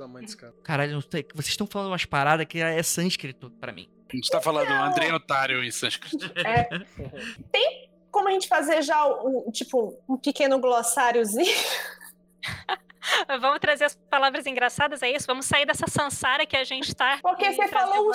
Caralho, 0.62 1.00
vocês 1.00 1.48
estão 1.48 1.66
falando 1.66 1.88
umas 1.88 2.04
paradas 2.04 2.46
que 2.46 2.60
é 2.60 2.82
sânscrito 2.82 3.50
pra 3.50 3.72
mim. 3.72 3.88
A 4.10 4.16
gente 4.16 4.30
tá 4.30 4.40
falando 4.40 4.70
André 4.70 5.12
Otário 5.12 5.62
em 5.62 5.70
sânscrito. 5.70 6.32
Como 8.10 8.28
a 8.28 8.32
gente 8.32 8.48
fazer 8.48 8.82
já, 8.82 9.06
um, 9.06 9.50
tipo, 9.52 9.96
um 10.08 10.16
pequeno 10.16 10.58
glossáriozinho? 10.58 11.46
Vamos 13.40 13.58
trazer 13.60 13.84
as 13.84 13.94
palavras 14.10 14.46
engraçadas, 14.46 15.02
é 15.02 15.10
isso? 15.10 15.26
Vamos 15.26 15.46
sair 15.46 15.64
dessa 15.66 15.86
sansara 15.86 16.44
que 16.46 16.56
a 16.56 16.64
gente 16.64 16.94
tá. 16.94 17.18
Porque 17.22 17.46
e 17.46 17.54
você 17.54 17.68
falou 17.68 18.08
o, 18.08 18.12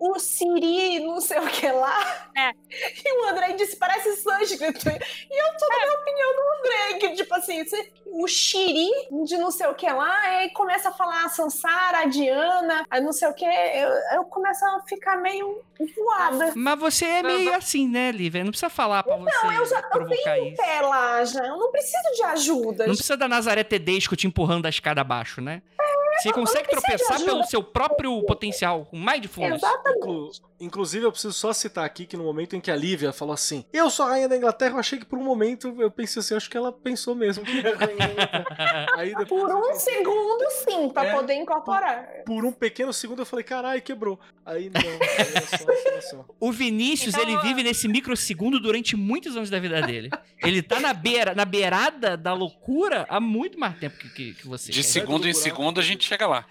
o, 0.00 0.12
o 0.12 0.18
Siri, 0.18 1.00
não 1.00 1.20
sei 1.20 1.38
o 1.38 1.46
que 1.46 1.68
lá. 1.70 2.28
É. 2.36 2.50
E 3.06 3.20
o 3.20 3.28
André 3.28 3.52
disse, 3.52 3.76
parece 3.76 4.16
sânscrito. 4.16 4.88
E 4.88 5.42
eu 5.42 5.56
tô 5.58 5.66
dando 5.68 5.90
a 5.96 6.00
opinião 6.00 6.32
do 6.34 6.42
André, 6.58 6.98
que 6.98 7.14
tipo 7.14 7.34
assim, 7.34 7.64
você- 7.64 7.92
o 8.06 8.26
Shiri 8.26 8.88
de 9.24 9.36
não 9.36 9.50
sei 9.50 9.66
o 9.66 9.74
que 9.74 9.88
lá, 9.90 10.20
aí 10.22 10.50
começa 10.50 10.88
a 10.88 10.92
falar 10.92 11.24
a 11.24 11.28
Sansara, 11.28 11.98
a 11.98 12.04
Diana, 12.06 12.84
a 12.90 13.00
não 13.00 13.12
sei 13.12 13.28
o 13.28 13.34
que, 13.34 13.44
eu, 13.44 13.88
eu 14.16 14.24
começo 14.24 14.64
a 14.64 14.80
ficar 14.88 15.16
meio 15.18 15.60
voada. 15.96 16.52
Mas 16.56 16.78
você 16.78 17.04
é 17.06 17.22
meio 17.22 17.54
assim, 17.54 17.88
né, 17.88 18.10
Lívia? 18.12 18.42
Não 18.44 18.50
precisa 18.50 18.70
falar 18.70 19.02
pra 19.02 19.16
você 19.16 19.46
eu 19.46 19.66
já- 19.66 19.80
eu 19.80 19.88
provocar 19.90 20.38
isso. 20.38 20.56
Pé 20.56 20.80
lá 20.80 21.24
já, 21.24 21.46
eu 21.46 21.56
não 21.58 21.70
preciso 21.70 22.12
de 22.16 22.22
ajuda. 22.24 22.86
Não 22.86 22.94
precisa 22.94 23.16
da 23.16 23.28
Nazaré 23.28 23.64
Tedesco 23.64 24.16
te 24.16 24.23
empurrando 24.26 24.62
da 24.62 24.68
escada 24.68 25.00
abaixo, 25.00 25.40
né? 25.40 25.62
Você 26.18 26.32
consegue 26.32 26.68
tropeçar 26.68 27.20
pelo 27.22 27.42
seu 27.44 27.62
próprio 27.62 28.22
potencial, 28.24 28.86
com 28.86 28.98
mindfulness. 28.98 29.62
Exatamente. 29.62 29.98
Inclu- 29.98 30.30
Inclusive, 30.60 31.04
eu 31.04 31.12
preciso 31.12 31.34
só 31.34 31.52
citar 31.52 31.84
aqui 31.84 32.06
que 32.06 32.16
no 32.16 32.24
momento 32.24 32.56
em 32.56 32.60
que 32.60 32.70
a 32.70 32.76
Lívia 32.76 33.12
falou 33.12 33.34
assim, 33.34 33.64
eu 33.72 33.90
sou 33.90 34.06
a 34.06 34.10
rainha 34.10 34.28
da 34.28 34.36
Inglaterra, 34.36 34.74
eu 34.74 34.78
achei 34.78 34.98
que 34.98 35.04
por 35.04 35.18
um 35.18 35.22
momento 35.22 35.74
eu 35.78 35.90
pensei 35.90 36.20
assim, 36.20 36.34
acho 36.34 36.48
que 36.48 36.56
ela 36.56 36.72
pensou 36.72 37.14
mesmo 37.14 37.44
que 37.44 37.58
era 37.58 37.76
rainha 38.96 39.16
depois 39.18 39.28
Por 39.42 39.54
um 39.54 39.62
pensei, 39.72 39.94
segundo, 39.98 40.50
sim, 40.50 40.88
pra 40.88 41.04
É. 41.06 41.12
poder 41.14 41.34
incorporar. 41.34 42.06
por 42.24 42.44
um 42.44 42.52
pequeno 42.52 42.92
segundo 42.92 43.20
eu 43.22 43.26
falei, 43.26 43.44
caralho, 43.44 43.82
quebrou. 43.82 44.18
Aí 44.46 44.70
não, 44.70 44.80
aí 44.80 46.00
só, 46.00 46.16
só. 46.18 46.24
O 46.40 46.52
Vinícius, 46.52 47.14
Então, 47.14 47.28
ele 47.28 47.36
vive 47.42 47.62
nesse 47.62 47.88
microsegundo 47.88 48.60
durante 48.60 48.96
muitos 48.96 49.36
anos 49.36 49.50
da 49.50 49.58
vida 49.58 49.82
dele. 49.82 50.10
Ele 50.42 50.62
tá 50.62 50.80
na 50.80 50.92
beira, 50.92 51.34
na 51.34 51.44
beirada 51.44 52.16
da 52.16 52.32
loucura 52.32 53.06
há 53.08 53.18
muito 53.20 53.58
mais 53.58 53.76
tempo 53.78 53.96
que, 53.98 54.08
que, 54.10 54.34
que 54.34 54.46
você. 54.46 54.70
De 54.70 54.82
segundo 54.82 55.28
em 55.28 55.32
segundo 55.34 55.80
a 55.80 55.82
gente 55.82 56.08
chega 56.14 56.26
lá. 56.28 56.44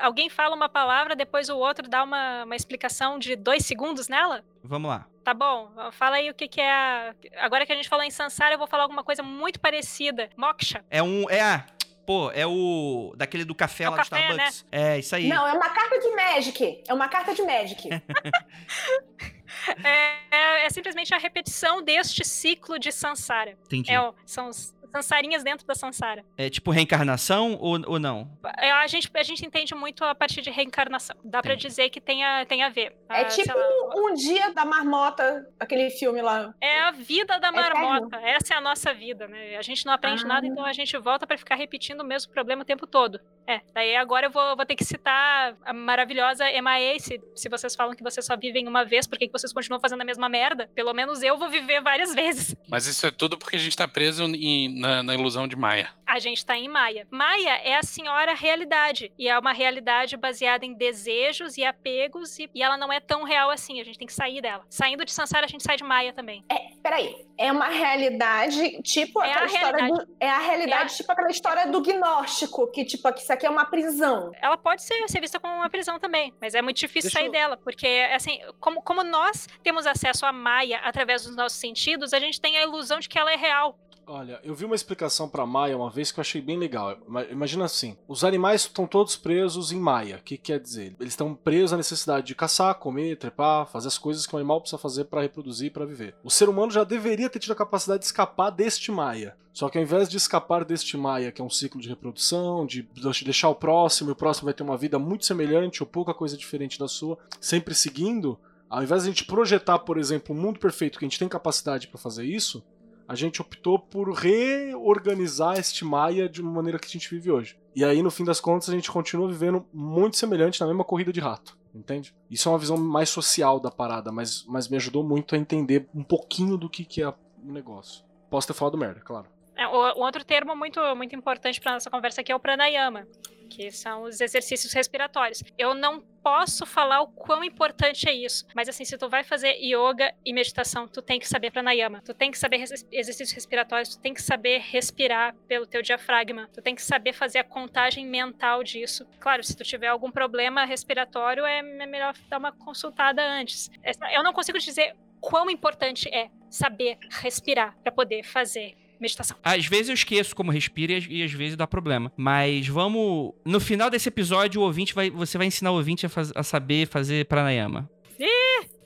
Alguém 0.00 0.28
fala 0.28 0.54
uma 0.54 0.68
palavra, 0.68 1.14
depois 1.16 1.48
o 1.48 1.56
outro 1.56 1.88
dá 1.88 2.02
uma, 2.02 2.44
uma 2.44 2.56
explicação 2.56 3.18
de 3.18 3.36
dois 3.36 3.64
segundos 3.64 4.08
nela? 4.08 4.44
Vamos 4.62 4.90
lá. 4.90 5.06
Tá 5.22 5.32
bom, 5.32 5.70
fala 5.92 6.16
aí 6.16 6.28
o 6.28 6.34
que, 6.34 6.46
que 6.48 6.60
é. 6.60 6.70
a- 6.70 7.14
Agora 7.38 7.64
que 7.64 7.72
a 7.72 7.76
gente 7.76 7.88
falou 7.88 8.04
em 8.04 8.10
Sansara, 8.10 8.54
eu 8.54 8.58
vou 8.58 8.66
falar 8.66 8.82
alguma 8.82 9.02
coisa 9.04 9.22
muito 9.22 9.58
parecida. 9.60 10.28
Moksha. 10.36 10.84
É 10.90 11.02
um. 11.02 11.30
É 11.30 11.40
a. 11.40 11.64
Pô, 12.06 12.30
é 12.32 12.46
o. 12.46 13.14
Daquele 13.16 13.44
do 13.46 13.54
café 13.54 13.84
É 13.84 13.88
lá 13.88 13.96
café, 13.96 14.16
do 14.16 14.32
Starbucks. 14.32 14.66
É, 14.70 14.98
isso 14.98 15.16
aí. 15.16 15.26
Não, 15.28 15.46
é 15.48 15.52
uma 15.52 15.70
carta 15.70 15.98
de 15.98 16.10
Magic. 16.14 16.82
É 16.86 16.92
uma 16.92 17.08
carta 17.08 17.32
de 17.34 17.42
Magic. 17.42 17.88
É, 19.84 20.16
é- 20.30 20.66
é 20.66 20.70
simplesmente 20.70 21.14
a 21.14 21.18
repetição 21.18 21.80
deste 21.80 22.24
ciclo 22.24 22.76
de 22.78 22.90
Sansara. 22.90 23.56
Entendi. 23.66 23.90
É, 23.90 24.12
são 24.26 24.48
os 24.48 24.73
Sansarinhas 24.94 25.42
dentro 25.42 25.66
da 25.66 25.74
Sansara. 25.74 26.24
tipo 26.50 26.70
reencarnação 26.70 27.58
ou, 27.60 27.78
ou 27.86 27.98
não? 27.98 28.30
É, 28.58 28.70
A 28.70 28.86
gente, 28.86 29.10
a 29.12 29.22
gente 29.24 29.44
entende 29.44 29.74
muito 29.74 30.04
a 30.04 30.14
partir 30.14 30.40
de 30.40 30.50
reencarnação. 30.50 31.16
Dá 31.24 31.42
pra 31.42 31.52
Entendi. 31.54 31.66
dizer 31.68 31.90
que 31.90 32.00
tem 32.00 32.24
a, 32.24 32.46
tem 32.46 32.62
a 32.62 32.68
ver. 32.68 32.96
É 33.08 33.22
Ah, 33.22 33.24
tipo 33.24 33.52
lá, 33.56 33.96
um 33.96 34.14
dia 34.14 34.52
da 34.52 34.64
marmota, 34.64 35.48
aquele 35.58 35.90
filme 35.90 36.22
lá. 36.22 36.54
É 36.60 36.80
a 36.82 36.90
vida 36.92 37.38
da 37.40 37.48
Eterno. 37.48 37.80
marmota. 37.80 38.16
Essa 38.22 38.54
é 38.54 38.56
a 38.56 38.60
nossa 38.60 38.94
vida, 38.94 39.26
né? 39.26 39.56
A 39.56 39.62
gente 39.62 39.84
não 39.84 39.92
aprende 39.92 40.24
Ah. 40.24 40.28
nada, 40.28 40.46
então 40.46 40.64
a 40.64 40.72
gente 40.72 40.96
volta 40.98 41.26
pra 41.26 41.36
ficar 41.36 41.56
repetindo 41.56 42.00
o 42.00 42.04
mesmo 42.04 42.32
problema 42.32 42.62
o 42.62 42.64
tempo 42.64 42.86
todo. 42.86 43.20
É, 43.46 43.60
daí 43.74 43.94
agora 43.96 44.26
eu 44.26 44.30
vou, 44.30 44.56
vou 44.56 44.64
ter 44.66 44.74
que 44.74 44.84
citar 44.84 45.54
a 45.64 45.72
maravilhosa 45.72 46.44
MIA. 46.44 46.98
Se, 46.98 47.20
se 47.34 47.48
vocês 47.48 47.74
falam 47.74 47.94
que 47.94 48.02
vocês 48.02 48.24
só 48.24 48.36
vivem 48.36 48.66
uma 48.66 48.84
vez, 48.84 49.06
por 49.06 49.18
que 49.18 49.26
que 49.26 49.32
vocês 49.32 49.52
continuam 49.52 49.80
fazendo 49.80 50.00
a 50.00 50.04
mesma 50.04 50.28
merda? 50.28 50.70
Pelo 50.74 50.92
menos 50.94 51.22
eu 51.22 51.36
vou 51.36 51.48
viver 51.48 51.80
várias 51.82 52.12
vezes. 52.14 52.54
Mas 52.68 52.86
isso 52.86 53.06
é 53.06 53.10
tudo 53.10 53.36
porque 53.38 53.56
a 53.56 53.58
gente 53.58 53.76
tá 53.76 53.86
preso 53.86 54.24
em- 54.24 54.80
na, 54.80 55.02
na 55.02 55.14
ilusão 55.14 55.46
de 55.46 55.56
Maia. 55.56 55.90
A 56.06 56.18
gente 56.18 56.44
tá 56.44 56.56
em 56.56 56.68
Maia. 56.68 57.06
Maia 57.10 57.56
é 57.64 57.76
a 57.76 57.82
senhora 57.82 58.34
realidade. 58.34 59.12
E 59.18 59.28
é 59.28 59.38
uma 59.38 59.52
realidade 59.52 60.16
baseada 60.16 60.64
em 60.64 60.72
desejos 60.74 61.56
e 61.58 61.64
apegos, 61.64 62.38
e, 62.38 62.48
e 62.54 62.62
ela 62.62 62.76
não 62.76 62.92
é 62.92 63.00
tão 63.00 63.24
real 63.24 63.50
assim. 63.50 63.80
A 63.80 63.84
gente 63.84 63.98
tem 63.98 64.06
que 64.06 64.12
sair 64.14 64.40
dela. 64.40 64.64
Saindo 64.70 65.04
de 65.04 65.12
Sansara, 65.12 65.44
a 65.46 65.48
gente 65.48 65.62
sai 65.62 65.76
de 65.76 65.84
Maia 65.84 66.12
também. 66.12 66.44
Peraí, 66.82 67.14
é 67.38 67.50
uma 67.50 67.68
realidade, 67.68 68.80
tipo 68.82 69.22
É 69.22 69.30
aquela 69.32 69.44
a 69.44 69.46
história 69.46 69.76
realidade. 69.78 70.06
do. 70.06 70.16
É 70.20 70.30
a 70.30 70.38
realidade, 70.38 70.82
É 70.82 70.84
a- 70.84 70.88
tipo 70.96 71.12
aquela 71.12 71.30
história 71.30 71.66
do 71.66 71.80
gnóstico, 71.80 72.70
que, 72.70 72.84
tipo, 72.84 73.12
que 73.12 73.20
isso 73.20 73.32
aqui 73.34 73.46
é 73.46 73.50
uma 73.50 73.64
prisão. 73.66 74.32
ela 74.40 74.56
pode 74.56 74.82
ser, 74.82 75.08
ser 75.08 75.20
vista 75.20 75.38
como 75.38 75.54
uma 75.54 75.68
prisão 75.70 75.98
também, 75.98 76.32
mas 76.40 76.54
é 76.54 76.62
muito 76.62 76.78
difícil 76.78 77.10
Deixa 77.10 77.18
sair 77.18 77.26
eu- 77.26 77.32
dela, 77.32 77.56
porque 77.56 77.86
assim, 78.14 78.40
como, 78.60 78.80
como 78.82 79.02
nós 79.04 79.46
temos 79.62 79.86
acesso 79.86 80.24
à 80.26 80.32
Maia 80.32 80.78
através 80.78 81.24
dos 81.24 81.36
nossos 81.36 81.58
sentidos, 81.58 82.12
a 82.12 82.18
gente 82.18 82.40
tem 82.40 82.56
a 82.56 82.62
ilusão 82.62 82.98
de 82.98 83.08
que 83.08 83.18
ela 83.18 83.32
é 83.32 83.36
real. 83.36 83.78
Olha, 84.06 84.38
eu 84.44 84.54
vi 84.54 84.64
uma 84.64 84.74
explicação 84.74 85.28
pra 85.28 85.46
Maia 85.46 85.76
uma 85.76 85.88
vez 85.90 86.12
que 86.12 86.18
eu 86.18 86.22
achei 86.22 86.40
bem 86.42 86.58
legal. 86.58 86.96
Ima- 87.08 87.24
Imagina 87.24 87.64
assim: 87.64 87.96
os 88.06 88.22
animais 88.22 88.62
estão 88.62 88.86
todos 88.86 89.16
presos 89.16 89.72
em 89.72 89.78
Maia. 89.78 90.16
O 90.16 90.22
que 90.22 90.36
quer 90.36 90.60
dizer? 90.60 90.94
Eles 91.00 91.12
estão 91.14 91.34
presos 91.34 91.72
à 91.72 91.76
necessidade 91.76 92.26
de 92.26 92.34
caçar, 92.34 92.74
comer, 92.74 93.16
trepar, 93.16 93.66
fazer 93.66 93.88
as 93.88 93.96
coisas 93.98 94.26
que 94.26 94.34
o 94.34 94.38
animal 94.38 94.60
precisa 94.60 94.78
fazer 94.78 95.04
pra 95.04 95.22
reproduzir 95.22 95.68
e 95.68 95.70
pra 95.70 95.86
viver. 95.86 96.14
O 96.22 96.30
ser 96.30 96.48
humano 96.48 96.70
já 96.70 96.84
deveria 96.84 97.30
ter 97.30 97.38
tido 97.38 97.52
a 97.52 97.56
capacidade 97.56 98.00
de 98.00 98.06
escapar 98.06 98.50
deste 98.50 98.92
Maia. 98.92 99.36
Só 99.52 99.68
que 99.68 99.78
ao 99.78 99.84
invés 99.84 100.08
de 100.08 100.16
escapar 100.16 100.64
deste 100.64 100.96
Maia, 100.96 101.30
que 101.30 101.40
é 101.40 101.44
um 101.44 101.48
ciclo 101.50 101.80
de 101.80 101.88
reprodução, 101.88 102.66
de 102.66 102.82
deixar 103.24 103.48
o 103.48 103.54
próximo, 103.54 104.10
e 104.10 104.12
o 104.12 104.16
próximo 104.16 104.46
vai 104.46 104.54
ter 104.54 104.64
uma 104.64 104.76
vida 104.76 104.98
muito 104.98 105.24
semelhante 105.24 105.82
ou 105.82 105.86
pouca 105.86 106.12
coisa 106.12 106.36
diferente 106.36 106.78
da 106.78 106.88
sua, 106.88 107.16
sempre 107.40 107.72
seguindo, 107.72 108.36
ao 108.68 108.82
invés 108.82 109.02
de 109.04 109.08
a 109.08 109.12
gente 109.12 109.24
projetar, 109.24 109.78
por 109.78 109.96
exemplo, 109.96 110.34
um 110.34 110.40
mundo 110.40 110.58
perfeito 110.58 110.98
que 110.98 111.04
a 111.04 111.08
gente 111.08 111.20
tem 111.20 111.28
capacidade 111.28 111.86
pra 111.86 111.98
fazer 112.00 112.24
isso, 112.24 112.64
a 113.06 113.14
gente 113.14 113.40
optou 113.40 113.78
por 113.78 114.12
reorganizar 114.12 115.58
este 115.58 115.84
Maia 115.84 116.28
de 116.28 116.40
uma 116.40 116.50
maneira 116.50 116.78
que 116.78 116.86
a 116.86 116.90
gente 116.90 117.08
vive 117.10 117.30
hoje. 117.30 117.58
E 117.74 117.84
aí, 117.84 118.02
no 118.02 118.10
fim 118.10 118.24
das 118.24 118.40
contas, 118.40 118.68
a 118.68 118.72
gente 118.72 118.90
continua 118.90 119.28
vivendo 119.28 119.66
muito 119.72 120.16
semelhante 120.16 120.60
na 120.60 120.66
mesma 120.66 120.84
corrida 120.84 121.12
de 121.12 121.20
rato. 121.20 121.56
Entende? 121.74 122.14
Isso 122.30 122.48
é 122.48 122.52
uma 122.52 122.58
visão 122.58 122.76
mais 122.76 123.08
social 123.08 123.58
da 123.58 123.70
parada, 123.70 124.12
mas, 124.12 124.44
mas 124.46 124.68
me 124.68 124.76
ajudou 124.76 125.02
muito 125.02 125.34
a 125.34 125.38
entender 125.38 125.88
um 125.92 126.04
pouquinho 126.04 126.56
do 126.56 126.70
que, 126.70 126.84
que 126.84 127.02
é 127.02 127.08
o 127.08 127.14
negócio. 127.42 128.04
Posso 128.30 128.46
ter 128.46 128.54
falado 128.54 128.78
merda, 128.78 129.00
claro. 129.00 129.26
É, 129.56 129.66
o, 129.66 130.00
outro 130.00 130.24
termo 130.24 130.54
muito, 130.54 130.80
muito 130.94 131.14
importante 131.16 131.60
para 131.60 131.72
nossa 131.72 131.90
conversa 131.90 132.20
aqui 132.20 132.30
é 132.30 132.36
o 132.36 132.40
pranayama, 132.40 133.06
que 133.54 133.70
são 133.70 134.02
os 134.02 134.20
exercícios 134.20 134.72
respiratórios. 134.72 135.42
Eu 135.56 135.74
não 135.74 136.00
posso 136.00 136.66
falar 136.66 137.02
o 137.02 137.06
quão 137.06 137.44
importante 137.44 138.08
é 138.08 138.12
isso, 138.12 138.46
mas 138.54 138.68
assim, 138.68 138.84
se 138.84 138.98
tu 138.98 139.08
vai 139.08 139.22
fazer 139.22 139.54
yoga 139.60 140.12
e 140.24 140.32
meditação, 140.32 140.88
tu 140.88 141.00
tem 141.00 141.20
que 141.20 141.28
saber 141.28 141.52
pranayama, 141.52 142.02
tu 142.02 142.12
tem 142.14 142.30
que 142.30 142.38
saber 142.38 142.56
res- 142.56 142.86
exercícios 142.90 143.32
respiratórios, 143.32 143.94
tu 143.94 144.00
tem 144.00 144.12
que 144.12 144.22
saber 144.22 144.58
respirar 144.58 145.34
pelo 145.46 145.66
teu 145.66 145.82
diafragma, 145.82 146.48
tu 146.52 146.60
tem 146.60 146.74
que 146.74 146.82
saber 146.82 147.12
fazer 147.12 147.38
a 147.38 147.44
contagem 147.44 148.06
mental 148.06 148.64
disso. 148.64 149.06
Claro, 149.20 149.44
se 149.44 149.56
tu 149.56 149.62
tiver 149.62 149.88
algum 149.88 150.10
problema 150.10 150.64
respiratório, 150.64 151.44
é 151.44 151.62
melhor 151.62 152.14
dar 152.28 152.38
uma 152.38 152.52
consultada 152.52 153.22
antes. 153.22 153.70
Eu 154.12 154.24
não 154.24 154.32
consigo 154.32 154.58
dizer 154.58 154.96
quão 155.20 155.48
importante 155.48 156.08
é 156.12 156.30
saber 156.50 156.98
respirar 157.22 157.76
para 157.82 157.92
poder 157.92 158.22
fazer 158.24 158.74
meditação. 159.04 159.36
Às 159.44 159.66
vezes 159.66 159.88
eu 159.88 159.94
esqueço 159.94 160.34
como 160.34 160.50
respira 160.50 160.92
e 160.94 161.22
às- 161.22 161.32
vezes 161.32 161.56
dá 161.56 161.66
problema. 161.66 162.10
Mas 162.16 162.66
vamos. 162.66 163.32
No 163.44 163.60
final 163.60 163.88
desse 163.90 164.08
episódio, 164.08 164.60
o 164.60 164.64
ouvinte 164.64 164.94
vai. 164.94 165.10
Você 165.10 165.38
vai 165.38 165.46
ensinar 165.46 165.70
o 165.70 165.76
ouvinte 165.76 166.06
a, 166.06 166.08
faz- 166.08 166.32
a 166.34 166.42
saber 166.42 166.86
fazer 166.88 167.26
pranayama. 167.26 167.88